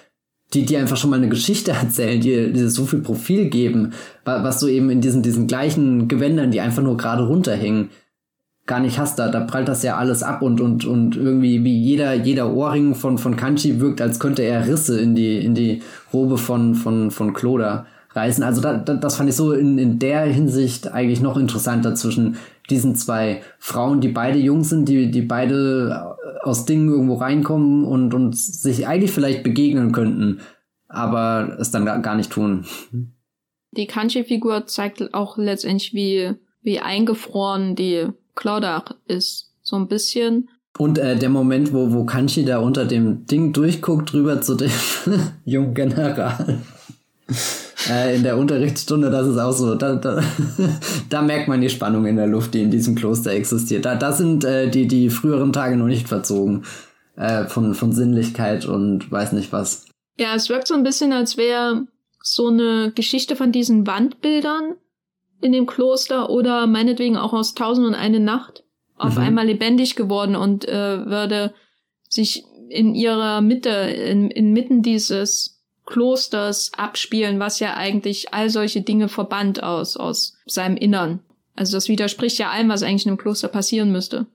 die 0.54 0.64
die 0.64 0.76
einfach 0.76 0.96
schon 0.96 1.10
mal 1.10 1.16
eine 1.16 1.28
Geschichte 1.28 1.72
erzählen, 1.82 2.20
die, 2.20 2.52
die 2.52 2.68
so 2.68 2.86
viel 2.86 3.00
Profil 3.00 3.48
geben, 3.50 3.92
was 4.24 4.60
du 4.60 4.68
eben 4.68 4.90
in 4.90 5.00
diesen, 5.00 5.22
diesen 5.22 5.46
gleichen 5.46 6.08
Gewändern, 6.08 6.50
die 6.50 6.60
einfach 6.60 6.82
nur 6.82 6.96
gerade 6.96 7.26
runterhängen, 7.26 7.90
gar 8.68 8.80
nicht 8.80 8.98
hast. 8.98 9.18
Da, 9.18 9.28
da 9.28 9.40
prallt 9.40 9.66
das 9.66 9.82
ja 9.82 9.96
alles 9.96 10.22
ab 10.22 10.42
und, 10.42 10.60
und, 10.60 10.84
und 10.84 11.16
irgendwie 11.16 11.64
wie 11.64 11.76
jeder, 11.76 12.14
jeder 12.14 12.52
Ohrring 12.52 12.94
von, 12.94 13.18
von 13.18 13.34
Kanchi 13.34 13.80
wirkt, 13.80 14.00
als 14.00 14.20
könnte 14.20 14.42
er 14.42 14.68
Risse 14.68 15.00
in 15.00 15.16
die, 15.16 15.44
in 15.44 15.54
die 15.54 15.82
Robe 16.12 16.38
von, 16.38 16.76
von, 16.76 17.10
von 17.10 17.32
Kloda 17.32 17.86
reißen. 18.14 18.44
Also 18.44 18.60
da, 18.60 18.74
da, 18.74 18.94
das 18.94 19.16
fand 19.16 19.28
ich 19.28 19.36
so 19.36 19.52
in, 19.52 19.78
in 19.78 19.98
der 19.98 20.22
Hinsicht 20.22 20.92
eigentlich 20.92 21.20
noch 21.20 21.36
interessanter 21.36 21.94
zwischen 21.94 22.36
diesen 22.70 22.96
zwei 22.96 23.42
Frauen, 23.58 24.00
die 24.00 24.08
beide 24.08 24.38
jung 24.38 24.64
sind, 24.64 24.88
die, 24.88 25.10
die 25.10 25.22
beide 25.22 26.16
aus 26.42 26.64
Dingen 26.64 26.88
irgendwo 26.88 27.14
reinkommen 27.14 27.84
und, 27.84 28.14
und 28.14 28.36
sich 28.36 28.86
eigentlich 28.86 29.12
vielleicht 29.12 29.42
begegnen 29.42 29.92
könnten, 29.92 30.40
aber 30.88 31.56
es 31.58 31.70
dann 31.70 31.84
gar 32.02 32.14
nicht 32.14 32.30
tun. 32.30 32.64
Die 33.72 33.86
Kanji-Figur 33.86 34.66
zeigt 34.66 35.14
auch 35.14 35.36
letztendlich, 35.36 35.94
wie, 35.94 36.32
wie 36.62 36.80
eingefroren 36.80 37.74
die 37.76 38.08
Claudia 38.34 38.84
ist. 39.06 39.52
So 39.62 39.76
ein 39.76 39.88
bisschen. 39.88 40.48
Und 40.78 40.98
äh, 40.98 41.16
der 41.16 41.28
Moment, 41.28 41.72
wo, 41.72 41.92
wo 41.92 42.04
Kanji 42.04 42.44
da 42.44 42.58
unter 42.58 42.84
dem 42.84 43.26
Ding 43.26 43.52
durchguckt, 43.52 44.14
rüber 44.14 44.40
zu 44.40 44.54
dem 44.54 44.70
jungen 45.44 45.74
General 45.74 46.60
äh, 47.90 48.16
in 48.16 48.22
der 48.22 48.36
Unterrichtsstunde, 48.36 49.10
das 49.10 49.26
ist 49.26 49.38
auch 49.38 49.52
so, 49.52 49.74
da, 49.74 49.96
da, 49.96 50.22
da 51.08 51.22
merkt 51.22 51.48
man 51.48 51.60
die 51.60 51.70
Spannung 51.70 52.06
in 52.06 52.16
der 52.16 52.26
Luft, 52.26 52.54
die 52.54 52.62
in 52.62 52.70
diesem 52.70 52.94
Kloster 52.94 53.32
existiert. 53.32 53.84
Da, 53.84 53.94
da 53.94 54.12
sind 54.12 54.44
äh, 54.44 54.68
die, 54.68 54.86
die 54.86 55.10
früheren 55.10 55.52
Tage 55.52 55.76
noch 55.76 55.86
nicht 55.86 56.08
verzogen 56.08 56.64
äh, 57.16 57.44
von, 57.44 57.74
von 57.74 57.92
Sinnlichkeit 57.92 58.66
und 58.66 59.10
weiß 59.10 59.32
nicht 59.32 59.52
was. 59.52 59.86
Ja, 60.18 60.34
es 60.34 60.48
wirkt 60.48 60.68
so 60.68 60.74
ein 60.74 60.82
bisschen, 60.82 61.12
als 61.12 61.36
wäre 61.36 61.86
so 62.22 62.48
eine 62.48 62.92
Geschichte 62.94 63.36
von 63.36 63.52
diesen 63.52 63.86
Wandbildern 63.86 64.74
in 65.40 65.52
dem 65.52 65.66
Kloster 65.66 66.30
oder 66.30 66.66
meinetwegen 66.66 67.16
auch 67.16 67.32
aus 67.32 67.54
Tausend 67.54 67.86
und 67.86 67.94
eine 67.94 68.20
Nacht 68.20 68.64
auf 68.96 69.16
mhm. 69.16 69.22
einmal 69.22 69.46
lebendig 69.46 69.96
geworden 69.96 70.34
und 70.36 70.68
äh, 70.68 71.06
würde 71.06 71.54
sich 72.08 72.44
in 72.68 72.94
ihrer 72.94 73.40
Mitte, 73.40 73.70
in, 73.70 74.30
inmitten 74.30 74.82
dieses 74.82 75.57
Klosters 75.88 76.70
abspielen, 76.76 77.40
was 77.40 77.60
ja 77.60 77.74
eigentlich 77.74 78.34
all 78.34 78.50
solche 78.50 78.82
Dinge 78.82 79.08
verbannt 79.08 79.62
aus, 79.62 79.96
aus 79.96 80.34
seinem 80.44 80.76
Innern. 80.76 81.20
Also 81.56 81.76
das 81.76 81.88
widerspricht 81.88 82.38
ja 82.38 82.50
allem, 82.50 82.68
was 82.68 82.82
eigentlich 82.82 83.06
in 83.06 83.12
einem 83.12 83.18
Kloster 83.18 83.48
passieren 83.48 83.90
müsste. 83.90 84.26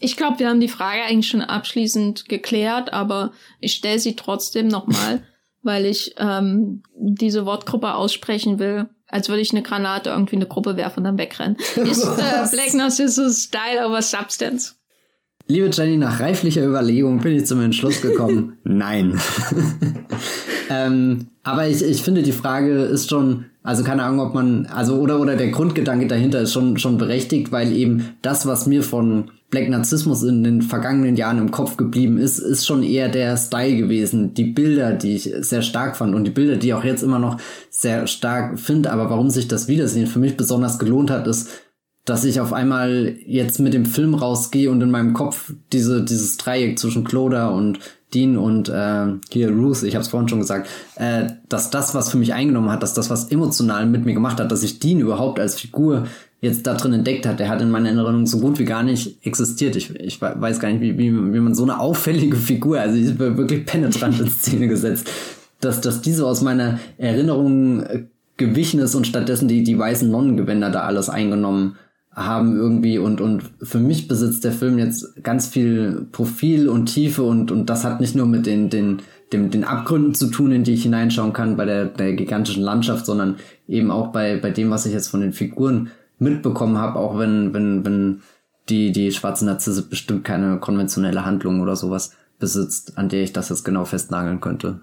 Ich 0.00 0.18
glaube, 0.18 0.38
wir 0.38 0.48
haben 0.48 0.60
die 0.60 0.68
Frage 0.68 1.02
eigentlich 1.02 1.28
schon 1.28 1.40
abschließend 1.40 2.28
geklärt, 2.28 2.92
aber 2.92 3.32
ich 3.58 3.72
stelle 3.72 3.98
sie 3.98 4.16
trotzdem 4.16 4.68
nochmal, 4.68 5.22
weil 5.62 5.86
ich 5.86 6.14
ähm, 6.18 6.82
diese 6.94 7.46
Wortgruppe 7.46 7.94
aussprechen 7.94 8.58
will, 8.58 8.90
als 9.06 9.30
würde 9.30 9.40
ich 9.40 9.50
eine 9.50 9.62
Granate 9.62 10.10
irgendwie 10.10 10.36
in 10.36 10.42
eine 10.42 10.48
Gruppe 10.48 10.76
werfen 10.76 10.98
und 10.98 11.04
dann 11.04 11.18
wegrennen. 11.18 11.56
Ist 11.76 12.04
äh, 12.04 12.46
Black 12.50 12.74
Narcissus 12.74 13.44
Style 13.44 13.88
over 13.88 14.02
Substance? 14.02 14.77
Liebe 15.50 15.70
Jenny, 15.72 15.96
nach 15.96 16.20
reiflicher 16.20 16.62
Überlegung 16.62 17.20
bin 17.20 17.34
ich 17.34 17.46
zum 17.46 17.62
Entschluss 17.62 18.02
gekommen, 18.02 18.58
nein. 18.64 19.18
ähm, 20.70 21.28
aber 21.42 21.66
ich, 21.66 21.82
ich 21.82 22.02
finde, 22.02 22.22
die 22.22 22.32
Frage 22.32 22.82
ist 22.82 23.08
schon, 23.08 23.46
also 23.62 23.82
keine 23.82 24.02
Ahnung, 24.02 24.20
ob 24.20 24.34
man, 24.34 24.66
also 24.66 24.96
oder 24.96 25.18
oder 25.18 25.36
der 25.36 25.48
Grundgedanke 25.48 26.06
dahinter 26.06 26.42
ist 26.42 26.52
schon 26.52 26.76
schon 26.76 26.98
berechtigt, 26.98 27.50
weil 27.50 27.72
eben 27.72 28.10
das, 28.20 28.44
was 28.44 28.66
mir 28.66 28.82
von 28.82 29.30
Black 29.48 29.70
Narzissmus 29.70 30.22
in 30.22 30.44
den 30.44 30.60
vergangenen 30.60 31.16
Jahren 31.16 31.38
im 31.38 31.50
Kopf 31.50 31.78
geblieben 31.78 32.18
ist, 32.18 32.38
ist 32.38 32.66
schon 32.66 32.82
eher 32.82 33.08
der 33.08 33.34
Style 33.38 33.76
gewesen. 33.76 34.34
Die 34.34 34.44
Bilder, 34.44 34.92
die 34.92 35.16
ich 35.16 35.32
sehr 35.40 35.62
stark 35.62 35.96
fand 35.96 36.14
und 36.14 36.24
die 36.24 36.30
Bilder, 36.30 36.56
die 36.56 36.66
ich 36.66 36.74
auch 36.74 36.84
jetzt 36.84 37.02
immer 37.02 37.18
noch 37.18 37.38
sehr 37.70 38.06
stark 38.06 38.60
finde. 38.60 38.92
Aber 38.92 39.08
warum 39.08 39.30
sich 39.30 39.48
das 39.48 39.66
Wiedersehen 39.66 40.06
für 40.06 40.18
mich 40.18 40.36
besonders 40.36 40.78
gelohnt 40.78 41.10
hat, 41.10 41.26
ist, 41.26 41.48
dass 42.08 42.24
ich 42.24 42.40
auf 42.40 42.52
einmal 42.52 43.16
jetzt 43.26 43.60
mit 43.60 43.74
dem 43.74 43.84
Film 43.84 44.14
rausgehe 44.14 44.70
und 44.70 44.80
in 44.80 44.90
meinem 44.90 45.12
Kopf 45.12 45.52
diese, 45.72 46.02
dieses 46.02 46.38
Dreieck 46.38 46.78
zwischen 46.78 47.04
Cloda 47.04 47.48
und 47.48 47.80
Dean 48.14 48.38
und 48.38 48.70
äh, 48.70 49.06
hier 49.30 49.50
Ruth, 49.50 49.82
ich 49.82 49.94
habe 49.94 50.02
es 50.02 50.08
vorhin 50.08 50.28
schon 50.28 50.40
gesagt, 50.40 50.68
äh, 50.96 51.26
dass 51.50 51.68
das, 51.68 51.94
was 51.94 52.10
für 52.10 52.16
mich 52.16 52.32
eingenommen 52.32 52.70
hat, 52.70 52.82
dass 52.82 52.94
das, 52.94 53.10
was 53.10 53.30
emotional 53.30 53.84
mit 53.84 54.06
mir 54.06 54.14
gemacht 54.14 54.40
hat, 54.40 54.50
dass 54.50 54.62
ich 54.62 54.78
Dean 54.78 55.00
überhaupt 55.00 55.38
als 55.38 55.60
Figur 55.60 56.06
jetzt 56.40 56.66
da 56.66 56.74
drin 56.74 56.94
entdeckt 56.94 57.26
hat, 57.26 57.40
der 57.40 57.50
hat 57.50 57.60
in 57.60 57.70
meiner 57.70 57.88
Erinnerung 57.88 58.24
so 58.26 58.38
gut 58.38 58.58
wie 58.58 58.64
gar 58.64 58.82
nicht 58.82 59.26
existiert. 59.26 59.76
Ich, 59.76 59.94
ich 59.96 60.22
weiß 60.22 60.60
gar 60.60 60.70
nicht, 60.70 60.80
wie, 60.80 60.96
wie, 60.96 61.12
wie 61.12 61.40
man 61.40 61.54
so 61.54 61.64
eine 61.64 61.80
auffällige 61.80 62.36
Figur, 62.36 62.80
also 62.80 62.96
die 62.96 63.02
ist 63.02 63.18
wirklich 63.18 63.66
penetrant 63.66 64.18
in 64.20 64.30
Szene 64.30 64.68
gesetzt, 64.68 65.10
dass, 65.60 65.82
dass 65.82 66.00
diese 66.00 66.24
aus 66.24 66.40
meiner 66.40 66.78
Erinnerung 66.96 67.82
äh, 67.82 68.04
gewichen 68.38 68.80
ist 68.80 68.94
und 68.94 69.06
stattdessen 69.06 69.48
die, 69.48 69.64
die 69.64 69.78
weißen 69.78 70.10
Nonnengewänder 70.10 70.70
da 70.70 70.82
alles 70.82 71.10
eingenommen 71.10 71.74
haben 71.74 71.87
irgendwie 72.56 72.98
und, 72.98 73.20
und 73.20 73.42
für 73.62 73.78
mich 73.78 74.08
besitzt 74.08 74.44
der 74.44 74.52
Film 74.52 74.78
jetzt 74.78 75.22
ganz 75.22 75.46
viel 75.46 76.06
Profil 76.12 76.68
und 76.68 76.86
Tiefe 76.86 77.22
und, 77.22 77.50
und 77.50 77.70
das 77.70 77.84
hat 77.84 78.00
nicht 78.00 78.14
nur 78.14 78.26
mit 78.26 78.46
den, 78.46 78.70
den, 78.70 79.02
den, 79.32 79.50
den 79.50 79.64
Abgründen 79.64 80.14
zu 80.14 80.28
tun, 80.28 80.52
in 80.52 80.64
die 80.64 80.74
ich 80.74 80.82
hineinschauen 80.82 81.32
kann 81.32 81.56
bei 81.56 81.64
der, 81.64 81.86
der 81.86 82.14
gigantischen 82.14 82.62
Landschaft, 82.62 83.06
sondern 83.06 83.36
eben 83.68 83.90
auch 83.90 84.08
bei, 84.08 84.36
bei 84.36 84.50
dem, 84.50 84.70
was 84.70 84.86
ich 84.86 84.92
jetzt 84.92 85.08
von 85.08 85.20
den 85.20 85.32
Figuren 85.32 85.90
mitbekommen 86.18 86.78
habe, 86.78 86.98
auch 86.98 87.18
wenn, 87.18 87.54
wenn, 87.54 87.84
wenn 87.84 88.22
die, 88.68 88.92
die 88.92 89.12
schwarze 89.12 89.46
Narzisse 89.46 89.82
bestimmt 89.82 90.24
keine 90.24 90.58
konventionelle 90.58 91.24
Handlung 91.24 91.60
oder 91.60 91.76
sowas 91.76 92.12
besitzt, 92.38 92.98
an 92.98 93.08
der 93.08 93.22
ich 93.22 93.32
das 93.32 93.48
jetzt 93.48 93.64
genau 93.64 93.84
festnageln 93.84 94.40
könnte. 94.40 94.80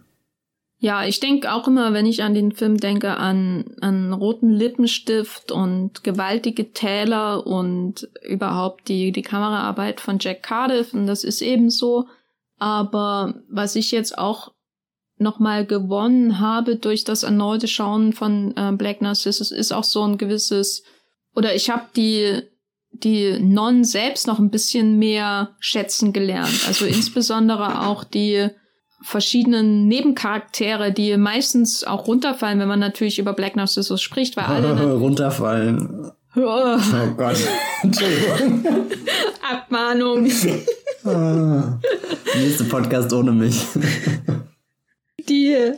Ja, 0.86 1.04
ich 1.04 1.20
denke 1.20 1.52
auch 1.52 1.68
immer, 1.68 1.94
wenn 1.94 2.06
ich 2.06 2.22
an 2.22 2.36
den 2.36 2.52
Film 2.52 2.78
denke, 2.78 3.18
an, 3.18 3.76
an 3.82 4.14
roten 4.14 4.52
Lippenstift 4.52 5.52
und 5.52 6.04
gewaltige 6.04 6.74
Täler 6.74 7.48
und 7.48 8.08
überhaupt 8.22 8.88
die, 8.88 9.12
die 9.12 9.24
Kameraarbeit 9.24 10.00
von 10.00 10.20
Jack 10.22 10.44
Cardiff 10.44 10.94
und 10.94 11.08
das 11.08 11.24
ist 11.24 11.42
ebenso. 11.42 12.06
Aber 12.60 13.34
was 13.50 13.76
ich 13.76 13.90
jetzt 13.90 14.16
auch 14.16 14.54
nochmal 15.18 15.66
gewonnen 15.66 16.40
habe 16.40 16.76
durch 16.76 17.04
das 17.04 17.24
erneute 17.24 17.68
Schauen 17.68 18.14
von 18.14 18.56
äh, 18.56 18.72
Black 18.74 19.02
Narcissus 19.02 19.50
ist 19.50 19.72
auch 19.72 19.86
so 19.86 20.04
ein 20.04 20.20
gewisses, 20.20 20.84
oder 21.34 21.56
ich 21.56 21.72
habe 21.72 21.86
die 21.96 22.44
die 22.92 23.40
Non 23.40 23.84
selbst 23.84 24.28
noch 24.28 24.38
ein 24.38 24.52
bisschen 24.52 25.00
mehr 25.00 25.56
schätzen 25.60 26.14
gelernt. 26.14 26.62
Also 26.68 26.86
insbesondere 26.86 27.88
auch 27.88 28.04
die 28.04 28.52
verschiedenen 29.06 29.88
Nebencharaktere, 29.88 30.92
die 30.92 31.16
meistens 31.16 31.84
auch 31.84 32.08
runterfallen, 32.08 32.60
wenn 32.60 32.68
man 32.68 32.80
natürlich 32.80 33.20
über 33.20 33.34
Black 33.34 33.56
Narcissus 33.56 34.02
spricht, 34.02 34.36
weil 34.36 34.46
alle 34.46 34.94
runterfallen. 34.94 36.12
Oh, 36.36 36.42
oh 36.42 37.08
Gott. 37.16 37.38
Entschuldigung. 37.84 38.66
Abmahnung. 39.50 40.30
ah, 41.06 41.80
nächste 42.36 42.64
Podcast 42.66 43.14
ohne 43.14 43.32
mich. 43.32 43.62
die 45.30 45.74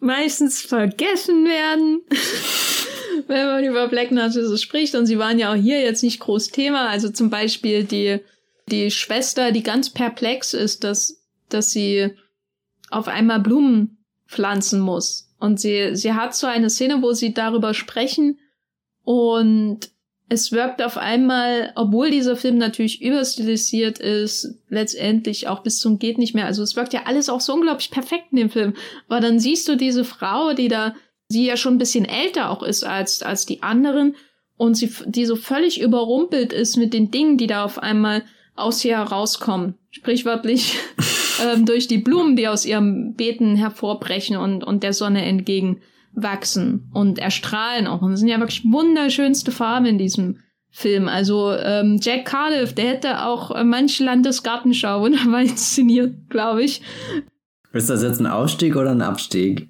meistens 0.00 0.62
vergessen 0.62 1.44
werden, 1.44 2.00
wenn 3.26 3.46
man 3.46 3.64
über 3.64 3.88
Black 3.88 4.10
Narcissus 4.10 4.62
spricht. 4.62 4.94
Und 4.94 5.04
sie 5.04 5.18
waren 5.18 5.38
ja 5.38 5.52
auch 5.52 5.56
hier 5.56 5.82
jetzt 5.82 6.02
nicht 6.02 6.18
groß 6.18 6.48
Thema. 6.48 6.88
Also 6.88 7.10
zum 7.10 7.28
Beispiel 7.28 7.84
die, 7.84 8.20
die 8.70 8.90
Schwester, 8.90 9.52
die 9.52 9.62
ganz 9.62 9.90
perplex 9.90 10.54
ist, 10.54 10.82
dass, 10.82 11.22
dass 11.50 11.70
sie 11.70 12.10
auf 12.90 13.08
einmal 13.08 13.40
Blumen 13.40 13.98
pflanzen 14.26 14.80
muss. 14.80 15.30
Und 15.38 15.60
sie, 15.60 15.94
sie 15.94 16.14
hat 16.14 16.34
so 16.34 16.46
eine 16.46 16.70
Szene, 16.70 17.02
wo 17.02 17.12
sie 17.12 17.34
darüber 17.34 17.74
sprechen 17.74 18.38
und 19.02 19.90
es 20.28 20.52
wirkt 20.52 20.82
auf 20.82 20.96
einmal, 20.96 21.72
obwohl 21.76 22.10
dieser 22.10 22.34
Film 22.36 22.56
natürlich 22.56 23.02
überstilisiert 23.02 23.98
ist, 23.98 24.58
letztendlich 24.68 25.48
auch 25.48 25.62
bis 25.62 25.78
zum 25.78 25.98
geht 25.98 26.16
nicht 26.18 26.34
mehr. 26.34 26.46
Also 26.46 26.62
es 26.62 26.76
wirkt 26.76 26.94
ja 26.94 27.02
alles 27.04 27.28
auch 27.28 27.40
so 27.40 27.52
unglaublich 27.52 27.90
perfekt 27.90 28.28
in 28.30 28.38
dem 28.38 28.50
Film. 28.50 28.74
Aber 29.06 29.20
dann 29.20 29.38
siehst 29.38 29.68
du 29.68 29.76
diese 29.76 30.04
Frau, 30.04 30.54
die 30.54 30.68
da, 30.68 30.94
die 31.30 31.44
ja 31.44 31.56
schon 31.56 31.74
ein 31.74 31.78
bisschen 31.78 32.06
älter 32.06 32.50
auch 32.50 32.62
ist 32.62 32.84
als, 32.84 33.22
als 33.22 33.44
die 33.44 33.62
anderen 33.62 34.16
und 34.56 34.76
sie, 34.76 34.90
die 35.04 35.26
so 35.26 35.36
völlig 35.36 35.80
überrumpelt 35.80 36.52
ist 36.52 36.76
mit 36.76 36.94
den 36.94 37.10
Dingen, 37.10 37.36
die 37.36 37.46
da 37.46 37.64
auf 37.64 37.78
einmal 37.78 38.24
aus 38.54 38.84
ihr 38.84 38.96
herauskommen. 38.96 39.74
Sprichwörtlich 39.90 40.78
ähm, 41.42 41.66
durch 41.66 41.88
die 41.88 41.98
Blumen, 41.98 42.36
die 42.36 42.48
aus 42.48 42.64
ihrem 42.64 43.14
Beeten 43.14 43.56
hervorbrechen 43.56 44.36
und, 44.36 44.64
und 44.64 44.82
der 44.82 44.92
Sonne 44.92 45.24
entgegen 45.24 45.80
wachsen 46.12 46.90
und 46.92 47.18
erstrahlen 47.18 47.86
auch. 47.86 48.02
Und 48.02 48.12
es 48.12 48.20
sind 48.20 48.28
ja 48.28 48.38
wirklich 48.38 48.64
wunderschönste 48.64 49.50
Farben 49.50 49.86
in 49.86 49.98
diesem 49.98 50.38
Film. 50.70 51.08
Also 51.08 51.52
ähm, 51.52 52.00
Jack 52.02 52.26
Cardiff, 52.26 52.74
der 52.74 52.86
hätte 52.86 53.24
auch 53.24 53.50
äh, 53.52 53.64
manche 53.64 54.04
Landesgartenschau 54.04 55.02
wunderbar 55.02 55.40
inszeniert, 55.42 56.28
glaube 56.28 56.64
ich. 56.64 56.82
Ist 57.72 57.90
das 57.90 58.02
jetzt 58.02 58.20
ein 58.20 58.26
Aufstieg 58.26 58.76
oder 58.76 58.90
ein 58.90 59.02
Abstieg? 59.02 59.68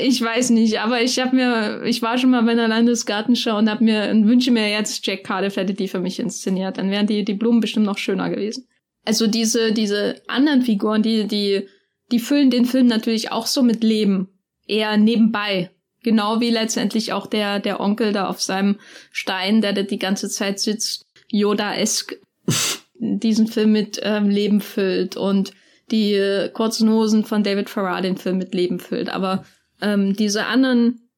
Ich 0.00 0.22
weiß 0.22 0.50
nicht, 0.50 0.80
aber 0.80 1.02
ich 1.02 1.18
habe 1.18 1.34
mir, 1.34 1.82
ich 1.84 2.00
war 2.00 2.16
schon 2.16 2.30
mal 2.30 2.42
bei 2.44 2.52
einer 2.52 2.68
Landesgartenschau 2.68 3.58
und 3.58 3.68
habe 3.68 3.84
mir 3.84 4.08
und 4.10 4.26
wünsche 4.26 4.50
mir 4.50 4.70
jetzt 4.70 5.04
Jack 5.04 5.24
Cardiff 5.24 5.56
hätte 5.56 5.74
die 5.74 5.88
für 5.88 5.98
mich 5.98 6.18
inszeniert. 6.18 6.78
Dann 6.78 6.90
wären 6.90 7.06
die 7.06 7.24
die 7.24 7.34
Blumen 7.34 7.60
bestimmt 7.60 7.86
noch 7.86 7.98
schöner 7.98 8.30
gewesen. 8.30 8.65
Also 9.06 9.26
diese 9.26 9.72
diese 9.72 10.20
anderen 10.26 10.62
Figuren, 10.62 11.02
die 11.02 11.26
die 11.26 11.68
die 12.12 12.18
füllen 12.18 12.50
den 12.50 12.66
Film 12.66 12.86
natürlich 12.86 13.32
auch 13.32 13.46
so 13.46 13.62
mit 13.62 13.82
Leben, 13.82 14.28
eher 14.66 14.96
nebenbei. 14.96 15.70
Genau 16.02 16.40
wie 16.40 16.50
letztendlich 16.50 17.12
auch 17.12 17.26
der 17.26 17.58
der 17.58 17.80
Onkel 17.80 18.12
da 18.12 18.28
auf 18.28 18.42
seinem 18.42 18.78
Stein, 19.10 19.62
der 19.62 19.72
da 19.72 19.82
die 19.82 19.98
ganze 19.98 20.28
Zeit 20.28 20.60
sitzt, 20.60 21.06
Yoda-esk 21.28 22.16
diesen 22.98 23.46
Film 23.46 23.72
mit 23.72 24.00
ähm, 24.02 24.28
Leben 24.28 24.60
füllt 24.60 25.16
und 25.16 25.52
die 25.90 26.14
äh, 26.14 26.48
kurzen 26.50 26.90
Hosen 26.90 27.24
von 27.24 27.42
David 27.42 27.70
Farrar 27.70 28.02
den 28.02 28.16
Film 28.16 28.38
mit 28.38 28.54
Leben 28.54 28.80
füllt. 28.80 29.08
Aber 29.08 29.44
ähm, 29.80 30.14
diese 30.14 30.46
anderen 30.46 31.08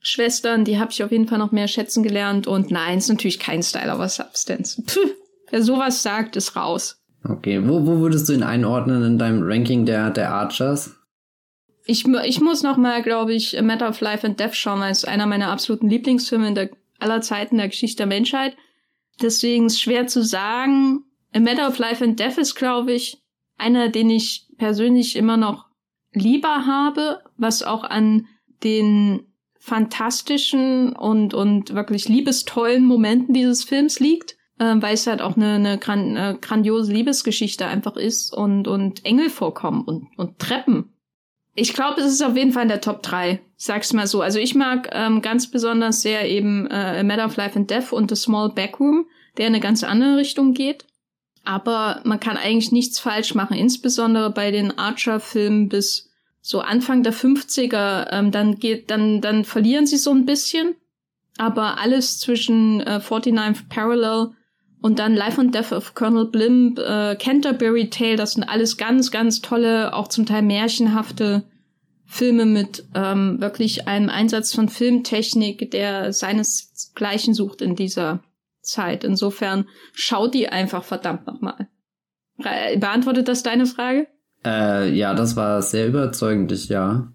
Schwestern, 0.00 0.64
die 0.64 0.78
habe 0.78 0.92
ich 0.92 1.02
auf 1.02 1.10
jeden 1.10 1.26
Fall 1.26 1.38
noch 1.38 1.52
mehr 1.52 1.68
schätzen 1.68 2.02
gelernt. 2.02 2.46
Und 2.46 2.70
nein, 2.70 2.98
ist 2.98 3.08
natürlich 3.08 3.38
kein 3.38 3.62
Style 3.62 3.92
over 3.92 4.08
Substance. 4.08 4.82
Puh, 4.86 5.10
wer 5.50 5.62
sowas 5.62 6.02
sagt, 6.02 6.36
ist 6.36 6.56
raus. 6.56 7.00
Okay, 7.28 7.66
wo, 7.66 7.86
wo 7.86 8.00
würdest 8.00 8.28
du 8.28 8.34
ihn 8.34 8.42
einordnen 8.42 9.02
in 9.02 9.18
deinem 9.18 9.42
Ranking 9.42 9.86
der, 9.86 10.10
der 10.10 10.32
Archers? 10.32 10.96
Ich, 11.86 12.06
ich 12.06 12.40
muss 12.40 12.62
noch 12.62 12.76
mal, 12.76 13.02
glaube 13.02 13.34
ich, 13.34 13.58
A 13.58 13.62
Matter 13.62 13.88
of 13.88 14.00
Life 14.00 14.26
and 14.26 14.38
Death 14.38 14.54
schauen, 14.54 14.80
weil 14.80 14.92
es 14.92 15.04
einer 15.04 15.26
meiner 15.26 15.50
absoluten 15.50 15.88
Lieblingsfilme 15.88 16.48
in 16.48 16.54
der, 16.54 16.70
aller 16.98 17.20
Zeiten 17.20 17.58
der 17.58 17.68
Geschichte 17.68 17.98
der 17.98 18.06
Menschheit. 18.06 18.56
Deswegen 19.20 19.66
ist 19.66 19.80
schwer 19.80 20.06
zu 20.06 20.22
sagen. 20.22 21.04
A 21.32 21.40
Matter 21.40 21.68
of 21.68 21.78
Life 21.78 22.02
and 22.04 22.18
Death 22.18 22.38
ist, 22.38 22.54
glaube 22.54 22.92
ich, 22.92 23.18
einer, 23.56 23.88
den 23.88 24.10
ich 24.10 24.48
persönlich 24.58 25.16
immer 25.16 25.36
noch 25.36 25.66
lieber 26.12 26.66
habe, 26.66 27.22
was 27.36 27.62
auch 27.62 27.84
an 27.84 28.26
den 28.62 29.26
fantastischen 29.58 30.94
und, 30.94 31.34
und 31.34 31.74
wirklich 31.74 32.08
liebestollen 32.08 32.84
Momenten 32.84 33.34
dieses 33.34 33.64
Films 33.64 33.98
liegt, 33.98 34.33
äh, 34.58 34.74
weil 34.76 34.94
es 34.94 35.06
halt 35.06 35.20
auch 35.20 35.36
eine, 35.36 35.54
eine, 35.54 35.78
gran 35.78 36.16
eine 36.16 36.38
grandiose 36.38 36.92
Liebesgeschichte 36.92 37.66
einfach 37.66 37.96
ist 37.96 38.32
und, 38.32 38.68
und 38.68 39.04
Engel 39.04 39.30
vorkommen 39.30 39.84
und, 39.84 40.08
und 40.16 40.38
Treppen. 40.38 40.90
Ich 41.56 41.72
glaube, 41.72 42.00
es 42.00 42.12
ist 42.12 42.22
auf 42.22 42.36
jeden 42.36 42.52
Fall 42.52 42.64
in 42.64 42.68
der 42.68 42.80
Top 42.80 43.02
3, 43.02 43.40
sag's 43.56 43.92
mal 43.92 44.08
so. 44.08 44.20
Also 44.20 44.40
ich 44.40 44.54
mag 44.54 44.90
ähm, 44.92 45.22
ganz 45.22 45.50
besonders 45.50 46.02
sehr 46.02 46.28
eben 46.28 46.66
äh, 46.68 46.98
A 47.00 47.02
Matter 47.04 47.26
of 47.26 47.36
Life 47.36 47.56
and 47.56 47.70
Death 47.70 47.92
und 47.92 48.10
The 48.10 48.16
Small 48.16 48.50
Backroom, 48.50 49.06
der 49.38 49.46
in 49.46 49.54
eine 49.54 49.62
ganz 49.62 49.84
andere 49.84 50.16
Richtung 50.16 50.52
geht. 50.52 50.84
Aber 51.44 52.00
man 52.04 52.18
kann 52.18 52.36
eigentlich 52.36 52.72
nichts 52.72 52.98
falsch 52.98 53.34
machen, 53.34 53.56
insbesondere 53.56 54.30
bei 54.30 54.50
den 54.50 54.76
Archer-Filmen 54.76 55.68
bis 55.68 56.10
so 56.40 56.60
Anfang 56.60 57.02
der 57.02 57.14
50er, 57.14 58.08
ähm, 58.10 58.30
dann 58.30 58.58
geht, 58.58 58.90
dann, 58.90 59.20
dann 59.20 59.44
verlieren 59.44 59.86
sie 59.86 59.96
so 59.96 60.10
ein 60.10 60.26
bisschen. 60.26 60.74
Aber 61.38 61.78
alles 61.78 62.18
zwischen 62.18 62.80
äh, 62.80 63.00
49 63.00 63.68
Parallel 63.68 64.32
und 64.84 64.98
dann 64.98 65.14
Life 65.14 65.40
and 65.40 65.54
Death 65.54 65.72
of 65.72 65.94
Colonel 65.94 66.26
Blimp, 66.26 66.78
äh, 66.78 67.16
Canterbury 67.16 67.88
Tale, 67.88 68.16
das 68.16 68.32
sind 68.32 68.42
alles 68.42 68.76
ganz, 68.76 69.10
ganz 69.10 69.40
tolle, 69.40 69.94
auch 69.94 70.08
zum 70.08 70.26
Teil 70.26 70.42
märchenhafte 70.42 71.42
Filme 72.04 72.44
mit 72.44 72.84
ähm, 72.94 73.40
wirklich 73.40 73.88
einem 73.88 74.10
Einsatz 74.10 74.52
von 74.52 74.68
Filmtechnik, 74.68 75.70
der 75.70 76.12
seinesgleichen 76.12 77.32
sucht 77.32 77.62
in 77.62 77.76
dieser 77.76 78.20
Zeit. 78.60 79.04
Insofern 79.04 79.66
schau 79.94 80.28
die 80.28 80.50
einfach 80.50 80.84
verdammt 80.84 81.26
nochmal. 81.26 81.66
Beantwortet 82.36 83.28
das 83.28 83.42
deine 83.42 83.64
Frage? 83.64 84.06
Äh, 84.44 84.90
ja, 84.94 85.14
das 85.14 85.34
war 85.34 85.62
sehr 85.62 85.86
überzeugend, 85.86 86.68
ja. 86.68 87.10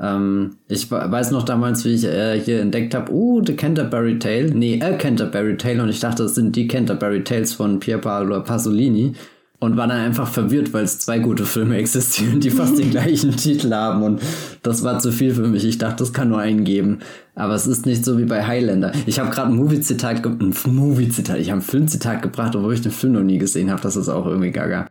Ähm, 0.00 0.56
ich 0.68 0.90
weiß 0.90 1.30
noch 1.30 1.44
damals, 1.44 1.84
wie 1.84 1.94
ich 1.94 2.04
äh, 2.04 2.40
hier 2.40 2.60
entdeckt 2.60 2.94
habe, 2.94 3.12
oh, 3.12 3.42
The 3.44 3.54
Canterbury 3.54 4.18
Tale. 4.18 4.50
Nee, 4.50 4.80
A 4.82 4.92
Canterbury 4.92 5.56
Tale. 5.56 5.82
Und 5.82 5.88
ich 5.88 6.00
dachte, 6.00 6.24
das 6.24 6.34
sind 6.34 6.54
die 6.56 6.68
Canterbury 6.68 7.24
Tales 7.24 7.52
von 7.52 7.80
Pier 7.80 7.98
Paolo 7.98 8.42
Pasolini 8.42 9.14
und 9.60 9.76
war 9.76 9.88
dann 9.88 9.98
einfach 9.98 10.28
verwirrt, 10.28 10.72
weil 10.72 10.84
es 10.84 11.00
zwei 11.00 11.18
gute 11.18 11.44
Filme 11.44 11.76
existieren, 11.76 12.40
die 12.40 12.50
fast 12.50 12.78
den 12.78 12.90
gleichen 12.92 13.36
Titel 13.36 13.72
haben 13.72 14.02
und 14.02 14.22
das 14.62 14.84
war 14.84 14.98
zu 15.00 15.10
viel 15.10 15.34
für 15.34 15.48
mich. 15.48 15.64
Ich 15.64 15.78
dachte, 15.78 15.96
das 15.96 16.12
kann 16.12 16.28
nur 16.28 16.38
einen 16.38 16.64
geben, 16.64 17.00
aber 17.34 17.54
es 17.54 17.66
ist 17.66 17.86
nicht 17.86 18.04
so 18.04 18.18
wie 18.18 18.24
bei 18.24 18.46
Highlander. 18.46 18.92
Ich 19.06 19.18
habe 19.18 19.30
gerade 19.30 19.50
ein 19.50 19.56
Movie-Zitat, 19.56 20.24
ein 20.24 20.54
Movie-Zitat, 20.66 21.38
ich 21.38 21.50
habe 21.50 21.60
ein 21.60 21.62
Film-Zitat 21.62 22.22
gebracht, 22.22 22.54
obwohl 22.54 22.74
ich 22.74 22.82
den 22.82 22.92
Film 22.92 23.14
noch 23.14 23.22
nie 23.22 23.38
gesehen 23.38 23.70
habe. 23.70 23.80
Das 23.80 23.96
ist 23.96 24.08
auch 24.08 24.26
irgendwie 24.26 24.52
gaga. 24.52 24.86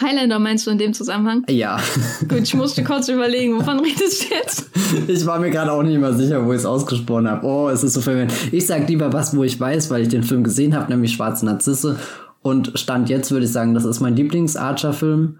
Highlander 0.00 0.38
meinst 0.38 0.66
du 0.66 0.70
in 0.70 0.78
dem 0.78 0.92
Zusammenhang? 0.92 1.44
Ja. 1.48 1.78
Gut, 2.28 2.42
ich 2.42 2.54
musste 2.54 2.84
kurz 2.84 3.08
überlegen, 3.08 3.58
wovon 3.58 3.80
redest 3.80 4.24
du 4.24 4.34
jetzt? 4.34 4.70
Ich 5.08 5.24
war 5.24 5.38
mir 5.38 5.50
gerade 5.50 5.72
auch 5.72 5.82
nicht 5.82 5.98
mehr 5.98 6.12
sicher, 6.12 6.44
wo 6.44 6.52
ich 6.52 6.58
es 6.58 6.66
ausgesprochen 6.66 7.28
habe. 7.30 7.46
Oh, 7.46 7.68
es 7.70 7.82
ist 7.82 7.94
so 7.94 8.02
verwirrend. 8.02 8.32
Ich 8.52 8.66
sag 8.66 8.88
lieber 8.88 9.12
was, 9.12 9.34
wo 9.34 9.42
ich 9.42 9.58
weiß, 9.58 9.90
weil 9.90 10.02
ich 10.02 10.08
den 10.08 10.22
Film 10.22 10.44
gesehen 10.44 10.76
habe, 10.76 10.92
nämlich 10.92 11.14
Schwarze 11.14 11.46
Narzisse 11.46 11.98
und 12.42 12.78
Stand 12.78 13.08
jetzt 13.08 13.30
würde 13.30 13.46
ich 13.46 13.52
sagen, 13.52 13.74
das 13.74 13.84
ist 13.84 14.00
mein 14.00 14.14
Lieblings-Archer-Film. 14.16 15.38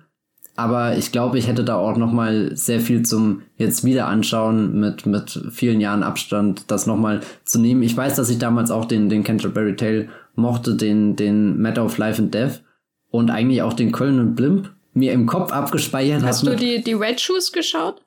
Aber 0.56 0.96
ich 0.96 1.12
glaube, 1.12 1.38
ich 1.38 1.48
hätte 1.48 1.64
da 1.64 1.76
auch 1.76 1.98
noch 1.98 2.10
mal 2.10 2.56
sehr 2.56 2.80
viel 2.80 3.02
zum 3.02 3.42
jetzt 3.58 3.84
wieder 3.84 4.06
anschauen 4.06 4.80
mit, 4.80 5.04
mit 5.04 5.38
vielen 5.52 5.82
Jahren 5.82 6.02
Abstand, 6.02 6.64
das 6.68 6.86
noch 6.86 6.96
mal 6.96 7.20
zu 7.44 7.60
nehmen. 7.60 7.82
Ich 7.82 7.94
weiß, 7.94 8.16
dass 8.16 8.30
ich 8.30 8.38
damals 8.38 8.70
auch 8.70 8.86
den, 8.86 9.10
den 9.10 9.22
Canterbury 9.22 9.76
Tale 9.76 10.08
mochte, 10.34 10.74
den, 10.74 11.14
den 11.14 11.60
Matter 11.60 11.84
of 11.84 11.98
Life 11.98 12.20
and 12.20 12.32
Death 12.32 12.62
und 13.10 13.30
eigentlich 13.30 13.62
auch 13.62 13.72
den 13.72 13.92
Köln 13.92 14.18
und 14.20 14.34
Blimp 14.34 14.72
mir 14.94 15.12
im 15.12 15.26
Kopf 15.26 15.52
abgespeichert 15.52 16.22
Hast 16.22 16.46
du 16.46 16.56
die, 16.56 16.82
die 16.82 16.94
Red 16.94 17.20
Shoes 17.20 17.52
geschaut? 17.52 18.02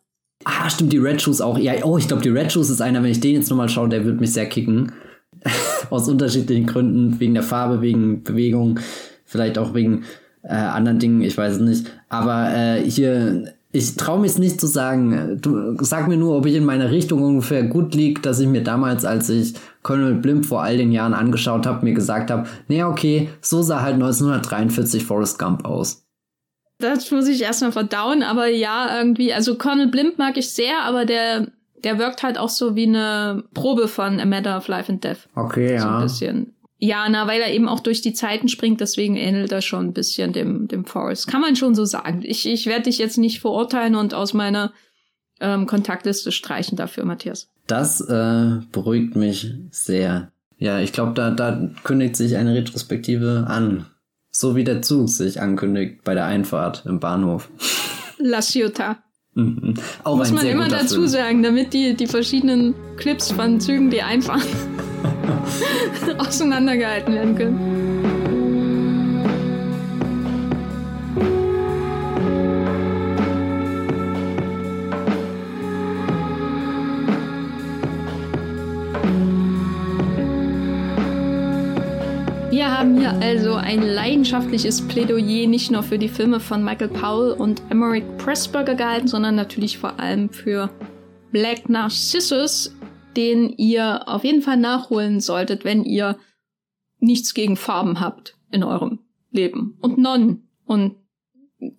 Ah, 0.45 0.69
stimmt, 0.69 0.93
die 0.93 0.97
Red 0.97 1.21
Shoes 1.21 1.41
auch. 1.41 1.57
Ja, 1.57 1.73
oh, 1.83 1.97
ich 1.97 2.07
glaube, 2.07 2.23
die 2.23 2.29
Red 2.29 2.51
Shoes 2.51 2.69
ist 2.69 2.81
einer, 2.81 3.03
wenn 3.03 3.11
ich 3.11 3.19
den 3.19 3.35
jetzt 3.35 3.49
nochmal 3.49 3.69
schaue, 3.69 3.89
der 3.89 4.05
wird 4.05 4.19
mich 4.19 4.33
sehr 4.33 4.47
kicken. 4.47 4.91
aus 5.89 6.07
unterschiedlichen 6.09 6.65
Gründen, 6.65 7.19
wegen 7.19 7.33
der 7.33 7.43
Farbe, 7.43 7.81
wegen 7.81 8.23
Bewegung, 8.23 8.79
vielleicht 9.25 9.57
auch 9.57 9.73
wegen 9.73 10.03
äh, 10.43 10.53
anderen 10.53 10.99
Dingen, 10.99 11.21
ich 11.21 11.37
weiß 11.37 11.55
es 11.55 11.61
nicht. 11.61 11.91
Aber 12.09 12.53
äh, 12.53 12.81
hier, 12.81 13.53
ich 13.71 13.95
traue 13.95 14.19
mich 14.19 14.37
nicht 14.37 14.59
zu 14.59 14.67
sagen. 14.67 15.37
Du 15.41 15.75
sag 15.83 16.07
mir 16.07 16.17
nur, 16.17 16.37
ob 16.37 16.45
ich 16.45 16.55
in 16.55 16.65
meiner 16.65 16.91
Richtung 16.91 17.21
ungefähr 17.21 17.63
gut 17.63 17.93
liege, 17.93 18.21
dass 18.21 18.39
ich 18.39 18.47
mir 18.47 18.63
damals, 18.63 19.05
als 19.05 19.29
ich 19.29 19.53
Colonel 19.83 20.15
Blimp 20.15 20.45
vor 20.45 20.61
all 20.61 20.77
den 20.77 20.91
Jahren 20.91 21.13
angeschaut 21.13 21.65
habe, 21.65 21.85
mir 21.85 21.93
gesagt 21.93 22.31
habe, 22.31 22.47
nee, 22.67 22.83
okay, 22.83 23.29
so 23.41 23.61
sah 23.61 23.81
halt 23.81 23.95
1943 23.95 25.05
Forrest 25.05 25.39
Gump 25.39 25.65
aus. 25.65 26.05
Das 26.79 27.11
muss 27.11 27.27
ich 27.27 27.41
erstmal 27.41 27.71
verdauen, 27.71 28.23
aber 28.23 28.47
ja, 28.47 28.97
irgendwie, 28.97 29.33
also 29.33 29.55
Colonel 29.55 29.87
Blimp 29.87 30.17
mag 30.17 30.37
ich 30.37 30.49
sehr, 30.49 30.83
aber 30.83 31.05
der 31.05 31.47
der 31.83 31.97
wirkt 31.97 32.23
halt 32.23 32.37
auch 32.37 32.49
so 32.49 32.75
wie 32.75 32.87
eine 32.87 33.43
Probe 33.53 33.87
von 33.87 34.19
A 34.19 34.25
Matter 34.25 34.57
of 34.57 34.67
Life 34.67 34.91
and 34.91 35.03
Death. 35.03 35.27
Okay, 35.35 35.75
ja. 35.75 35.81
So 35.81 35.87
ein 35.87 36.01
bisschen. 36.01 36.53
Ja, 36.77 37.07
na, 37.09 37.27
weil 37.27 37.41
er 37.41 37.51
eben 37.53 37.67
auch 37.67 37.81
durch 37.81 38.01
die 38.01 38.13
Zeiten 38.13 38.47
springt, 38.47 38.79
deswegen 38.79 39.17
ähnelt 39.17 39.51
er 39.51 39.61
schon 39.61 39.87
ein 39.87 39.93
bisschen 39.93 40.31
dem, 40.31 40.67
dem 40.69 40.85
Forest. 40.85 41.27
Kann 41.27 41.41
man 41.41 41.57
schon 41.57 41.75
so 41.75 41.83
sagen. 41.83 42.21
Ich, 42.23 42.47
ich 42.47 42.67
werde 42.67 42.83
dich 42.83 42.97
jetzt 42.99 43.17
nicht 43.17 43.41
verurteilen 43.41 43.95
und 43.95 44.13
aus 44.13 44.33
meiner 44.33 44.71
ähm, 45.41 45.65
Kontaktliste 45.65 46.31
streichen 46.31 46.77
dafür, 46.77 47.03
Matthias. 47.03 47.49
Das 47.69 48.01
äh, 48.01 48.57
beruhigt 48.71 49.15
mich 49.15 49.53
sehr. 49.69 50.31
Ja, 50.57 50.79
ich 50.79 50.91
glaube, 50.91 51.13
da, 51.13 51.29
da 51.29 51.69
kündigt 51.83 52.15
sich 52.15 52.35
eine 52.35 52.55
Retrospektive 52.55 53.45
an. 53.47 53.85
So 54.31 54.55
wie 54.55 54.63
der 54.63 54.81
Zug 54.81 55.07
sich 55.09 55.39
ankündigt 55.39 56.03
bei 56.03 56.15
der 56.15 56.25
Einfahrt 56.25 56.83
im 56.87 56.99
Bahnhof. 56.99 57.49
La 58.17 58.41
Ciutat. 58.41 58.97
Mhm. 59.35 59.75
Muss 60.03 60.31
man 60.31 60.47
immer 60.47 60.67
dazu 60.67 60.95
Film. 60.95 61.07
sagen, 61.07 61.43
damit 61.43 61.73
die, 61.73 61.93
die 61.95 62.07
verschiedenen 62.07 62.73
Clips 62.97 63.31
von 63.31 63.59
Zügen, 63.59 63.91
die 63.91 64.01
einfahren, 64.01 64.41
auseinandergehalten 66.17 67.13
werden 67.13 67.35
können. 67.35 67.98
Wir 82.69 82.77
haben 82.77 82.99
hier 82.99 83.13
also 83.13 83.55
ein 83.55 83.81
leidenschaftliches 83.81 84.87
Plädoyer 84.87 85.47
nicht 85.47 85.71
nur 85.71 85.81
für 85.81 85.97
die 85.97 86.07
Filme 86.07 86.39
von 86.39 86.63
Michael 86.63 86.89
Powell 86.89 87.31
und 87.31 87.63
Emmerich 87.71 88.03
Pressburger 88.19 88.75
gehalten, 88.75 89.07
sondern 89.07 89.33
natürlich 89.33 89.79
vor 89.79 89.99
allem 89.99 90.29
für 90.29 90.69
Black 91.31 91.67
Narcissus, 91.67 92.75
den 93.17 93.49
ihr 93.49 94.07
auf 94.07 94.23
jeden 94.23 94.43
Fall 94.43 94.57
nachholen 94.57 95.19
solltet, 95.19 95.65
wenn 95.65 95.83
ihr 95.83 96.19
nichts 96.99 97.33
gegen 97.33 97.55
Farben 97.57 97.99
habt 98.01 98.37
in 98.51 98.63
eurem 98.63 98.99
Leben. 99.31 99.75
Und 99.81 99.97
Nonnen 99.97 100.47
und 100.63 100.95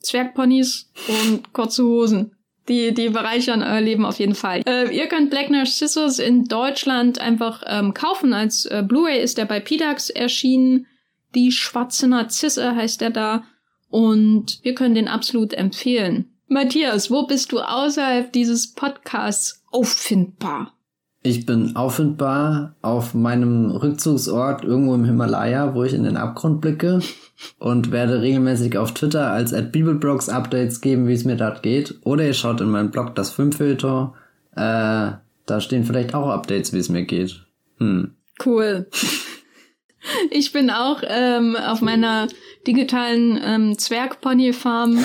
Zwergponys 0.00 0.92
und 1.06 1.52
kurze 1.52 1.84
Hosen. 1.84 2.32
Die, 2.68 2.94
die 2.94 3.08
bereichern 3.08 3.62
euer 3.62 3.80
Leben 3.80 4.04
auf 4.04 4.18
jeden 4.18 4.34
Fall. 4.34 4.62
Äh, 4.66 4.94
ihr 4.94 5.06
könnt 5.08 5.30
Black 5.30 5.50
Narcissus 5.50 6.18
in 6.18 6.44
Deutschland 6.44 7.20
einfach 7.20 7.62
ähm, 7.66 7.94
kaufen. 7.94 8.32
Als 8.32 8.66
äh, 8.66 8.84
Blu-ray 8.86 9.20
ist 9.20 9.38
der 9.38 9.46
bei 9.46 9.60
PDAX 9.60 10.10
erschienen. 10.10 10.86
Die 11.34 11.52
schwarze 11.52 12.06
Narzisse 12.06 12.74
heißt 12.76 13.00
der 13.00 13.10
da. 13.10 13.44
Und 13.88 14.60
wir 14.62 14.74
können 14.74 14.94
den 14.94 15.08
absolut 15.08 15.52
empfehlen. 15.52 16.30
Matthias, 16.46 17.10
wo 17.10 17.26
bist 17.26 17.52
du 17.52 17.60
außerhalb 17.60 18.32
dieses 18.32 18.72
Podcasts 18.72 19.64
auffindbar? 19.70 20.74
Ich 21.22 21.44
bin 21.44 21.76
auffindbar 21.76 22.76
auf 22.80 23.12
meinem 23.12 23.70
Rückzugsort 23.70 24.64
irgendwo 24.64 24.94
im 24.94 25.04
Himalaya, 25.04 25.74
wo 25.74 25.84
ich 25.84 25.92
in 25.92 26.04
den 26.04 26.16
Abgrund 26.16 26.62
blicke 26.62 27.00
und 27.58 27.92
werde 27.92 28.22
regelmäßig 28.22 28.78
auf 28.78 28.94
Twitter 28.94 29.30
als 29.30 29.52
at 29.52 29.70
Bibelblogs 29.70 30.30
Updates 30.30 30.80
geben, 30.80 31.08
wie 31.08 31.12
es 31.12 31.26
mir 31.26 31.36
dort 31.36 31.62
geht. 31.62 31.98
Oder 32.04 32.24
ihr 32.24 32.32
schaut 32.32 32.62
in 32.62 32.70
meinen 32.70 32.90
Blog 32.90 33.14
das 33.16 33.30
Filmfilter. 33.30 34.14
Äh, 34.52 35.12
da 35.44 35.60
stehen 35.60 35.84
vielleicht 35.84 36.14
auch 36.14 36.30
Updates, 36.30 36.72
wie 36.72 36.78
es 36.78 36.88
mir 36.88 37.04
geht. 37.04 37.44
Hm. 37.78 38.14
Cool. 38.44 38.86
Ich 40.30 40.52
bin 40.52 40.70
auch 40.70 41.02
ähm, 41.06 41.56
auf 41.56 41.82
meiner 41.82 42.26
digitalen 42.66 43.40
ähm, 43.42 43.78
Zwergpony-Farm 43.78 44.98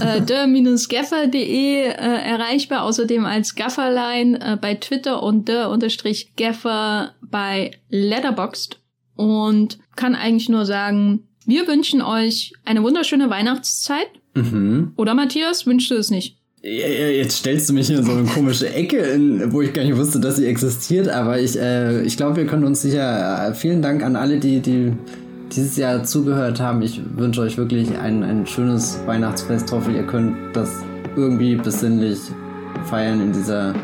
äh, 0.00 0.20
der-gaffer.de 0.26 1.84
äh, 1.84 1.90
erreichbar, 1.90 2.82
außerdem 2.84 3.26
als 3.26 3.54
Gafferline 3.54 4.40
äh, 4.40 4.56
bei 4.56 4.74
Twitter 4.74 5.22
und 5.22 5.48
der-gaffer 5.48 7.14
bei 7.20 7.72
Letterboxd 7.90 8.78
und 9.16 9.78
kann 9.94 10.14
eigentlich 10.14 10.48
nur 10.48 10.64
sagen, 10.64 11.28
wir 11.44 11.66
wünschen 11.66 12.02
euch 12.02 12.52
eine 12.64 12.82
wunderschöne 12.82 13.28
Weihnachtszeit. 13.28 14.08
Mhm. 14.34 14.92
Oder 14.96 15.14
Matthias, 15.14 15.66
wünschst 15.66 15.90
du 15.90 15.96
es 15.96 16.10
nicht? 16.10 16.38
Jetzt 16.62 17.38
stellst 17.38 17.68
du 17.68 17.72
mich 17.72 17.90
in 17.90 18.04
so 18.04 18.12
eine 18.12 18.22
komische 18.22 18.72
Ecke, 18.72 18.98
in, 18.98 19.52
wo 19.52 19.62
ich 19.62 19.72
gar 19.72 19.82
nicht 19.82 19.96
wusste, 19.96 20.20
dass 20.20 20.36
sie 20.36 20.46
existiert, 20.46 21.08
aber 21.08 21.40
ich, 21.40 21.58
äh, 21.58 22.02
ich 22.02 22.16
glaube, 22.16 22.36
wir 22.36 22.46
können 22.46 22.62
uns 22.62 22.82
sicher. 22.82 23.48
Äh, 23.48 23.54
vielen 23.54 23.82
Dank 23.82 24.04
an 24.04 24.14
alle, 24.14 24.38
die, 24.38 24.60
die 24.60 24.92
dieses 25.54 25.76
Jahr 25.76 26.02
zugehört 26.04 26.60
haben. 26.60 26.82
Ich 26.82 27.00
wünsche 27.16 27.42
euch 27.42 27.56
wirklich 27.56 27.96
ein, 27.98 28.22
ein 28.22 28.46
schönes 28.46 29.00
Weihnachtsfest. 29.06 29.66
Ich 29.68 29.72
hoffe, 29.72 29.92
ihr 29.92 30.04
könnt 30.04 30.36
das 30.54 30.82
irgendwie 31.16 31.56
besinnlich 31.56 32.18
feiern 32.84 33.20
in 33.20 33.32
dieser 33.32 33.74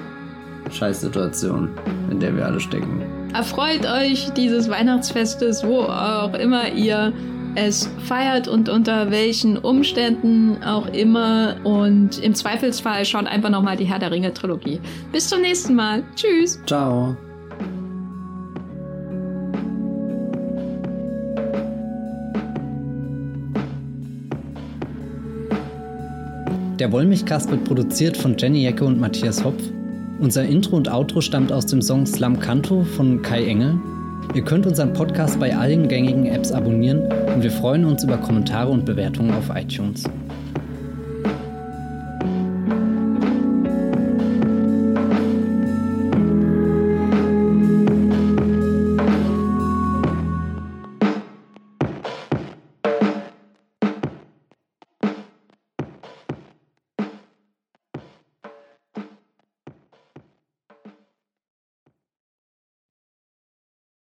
Scheißsituation, 0.71 1.71
in 2.11 2.21
der 2.21 2.35
wir 2.37 2.47
alle 2.47 2.61
stecken. 2.61 3.03
Erfreut 3.35 3.87
euch 3.87 4.31
dieses 4.31 4.69
Weihnachtsfestes, 4.69 5.65
wo 5.65 5.83
auch 5.83 6.35
immer 6.35 6.69
ihr 6.73 7.13
es 7.55 7.91
feiert 8.05 8.47
und 8.47 8.69
unter 8.69 9.11
welchen 9.11 9.57
Umständen 9.59 10.63
auch 10.63 10.87
immer. 10.89 11.57
Und 11.65 12.19
im 12.23 12.35
Zweifelsfall 12.35 13.05
schaut 13.05 13.27
einfach 13.27 13.51
nochmal 13.51 13.77
die 13.77 13.85
Herr 13.85 13.99
der 13.99 14.11
Ringe 14.11 14.33
Trilogie. 14.33 14.81
Bis 15.13 15.29
zum 15.29 15.41
nächsten 15.41 15.75
Mal. 15.75 16.03
Tschüss. 16.15 16.61
Ciao. 16.67 17.17
Der 26.79 26.93
Wollmilchcast 26.93 27.51
wird 27.51 27.65
produziert 27.65 28.17
von 28.17 28.37
Jenny 28.39 28.63
Jecke 28.63 28.85
und 28.85 29.01
Matthias 29.01 29.43
Hopf. 29.43 29.61
Unser 30.21 30.45
Intro 30.45 30.77
und 30.77 30.89
Outro 30.89 31.21
stammt 31.21 31.51
aus 31.51 31.67
dem 31.67 31.83
Song 31.83 32.07
Slam 32.07 32.39
Canto 32.39 32.85
von 32.85 33.21
Kai 33.21 33.47
Engel. 33.47 33.81
Ihr 34.33 34.45
könnt 34.45 34.65
unseren 34.65 34.93
Podcast 34.93 35.41
bei 35.41 35.57
allen 35.57 35.89
gängigen 35.89 36.27
Apps 36.27 36.53
abonnieren 36.53 37.01
und 37.35 37.43
wir 37.43 37.51
freuen 37.51 37.85
uns 37.85 38.05
über 38.05 38.17
Kommentare 38.19 38.71
und 38.71 38.85
Bewertungen 38.85 39.33
auf 39.33 39.51
iTunes. 39.53 40.05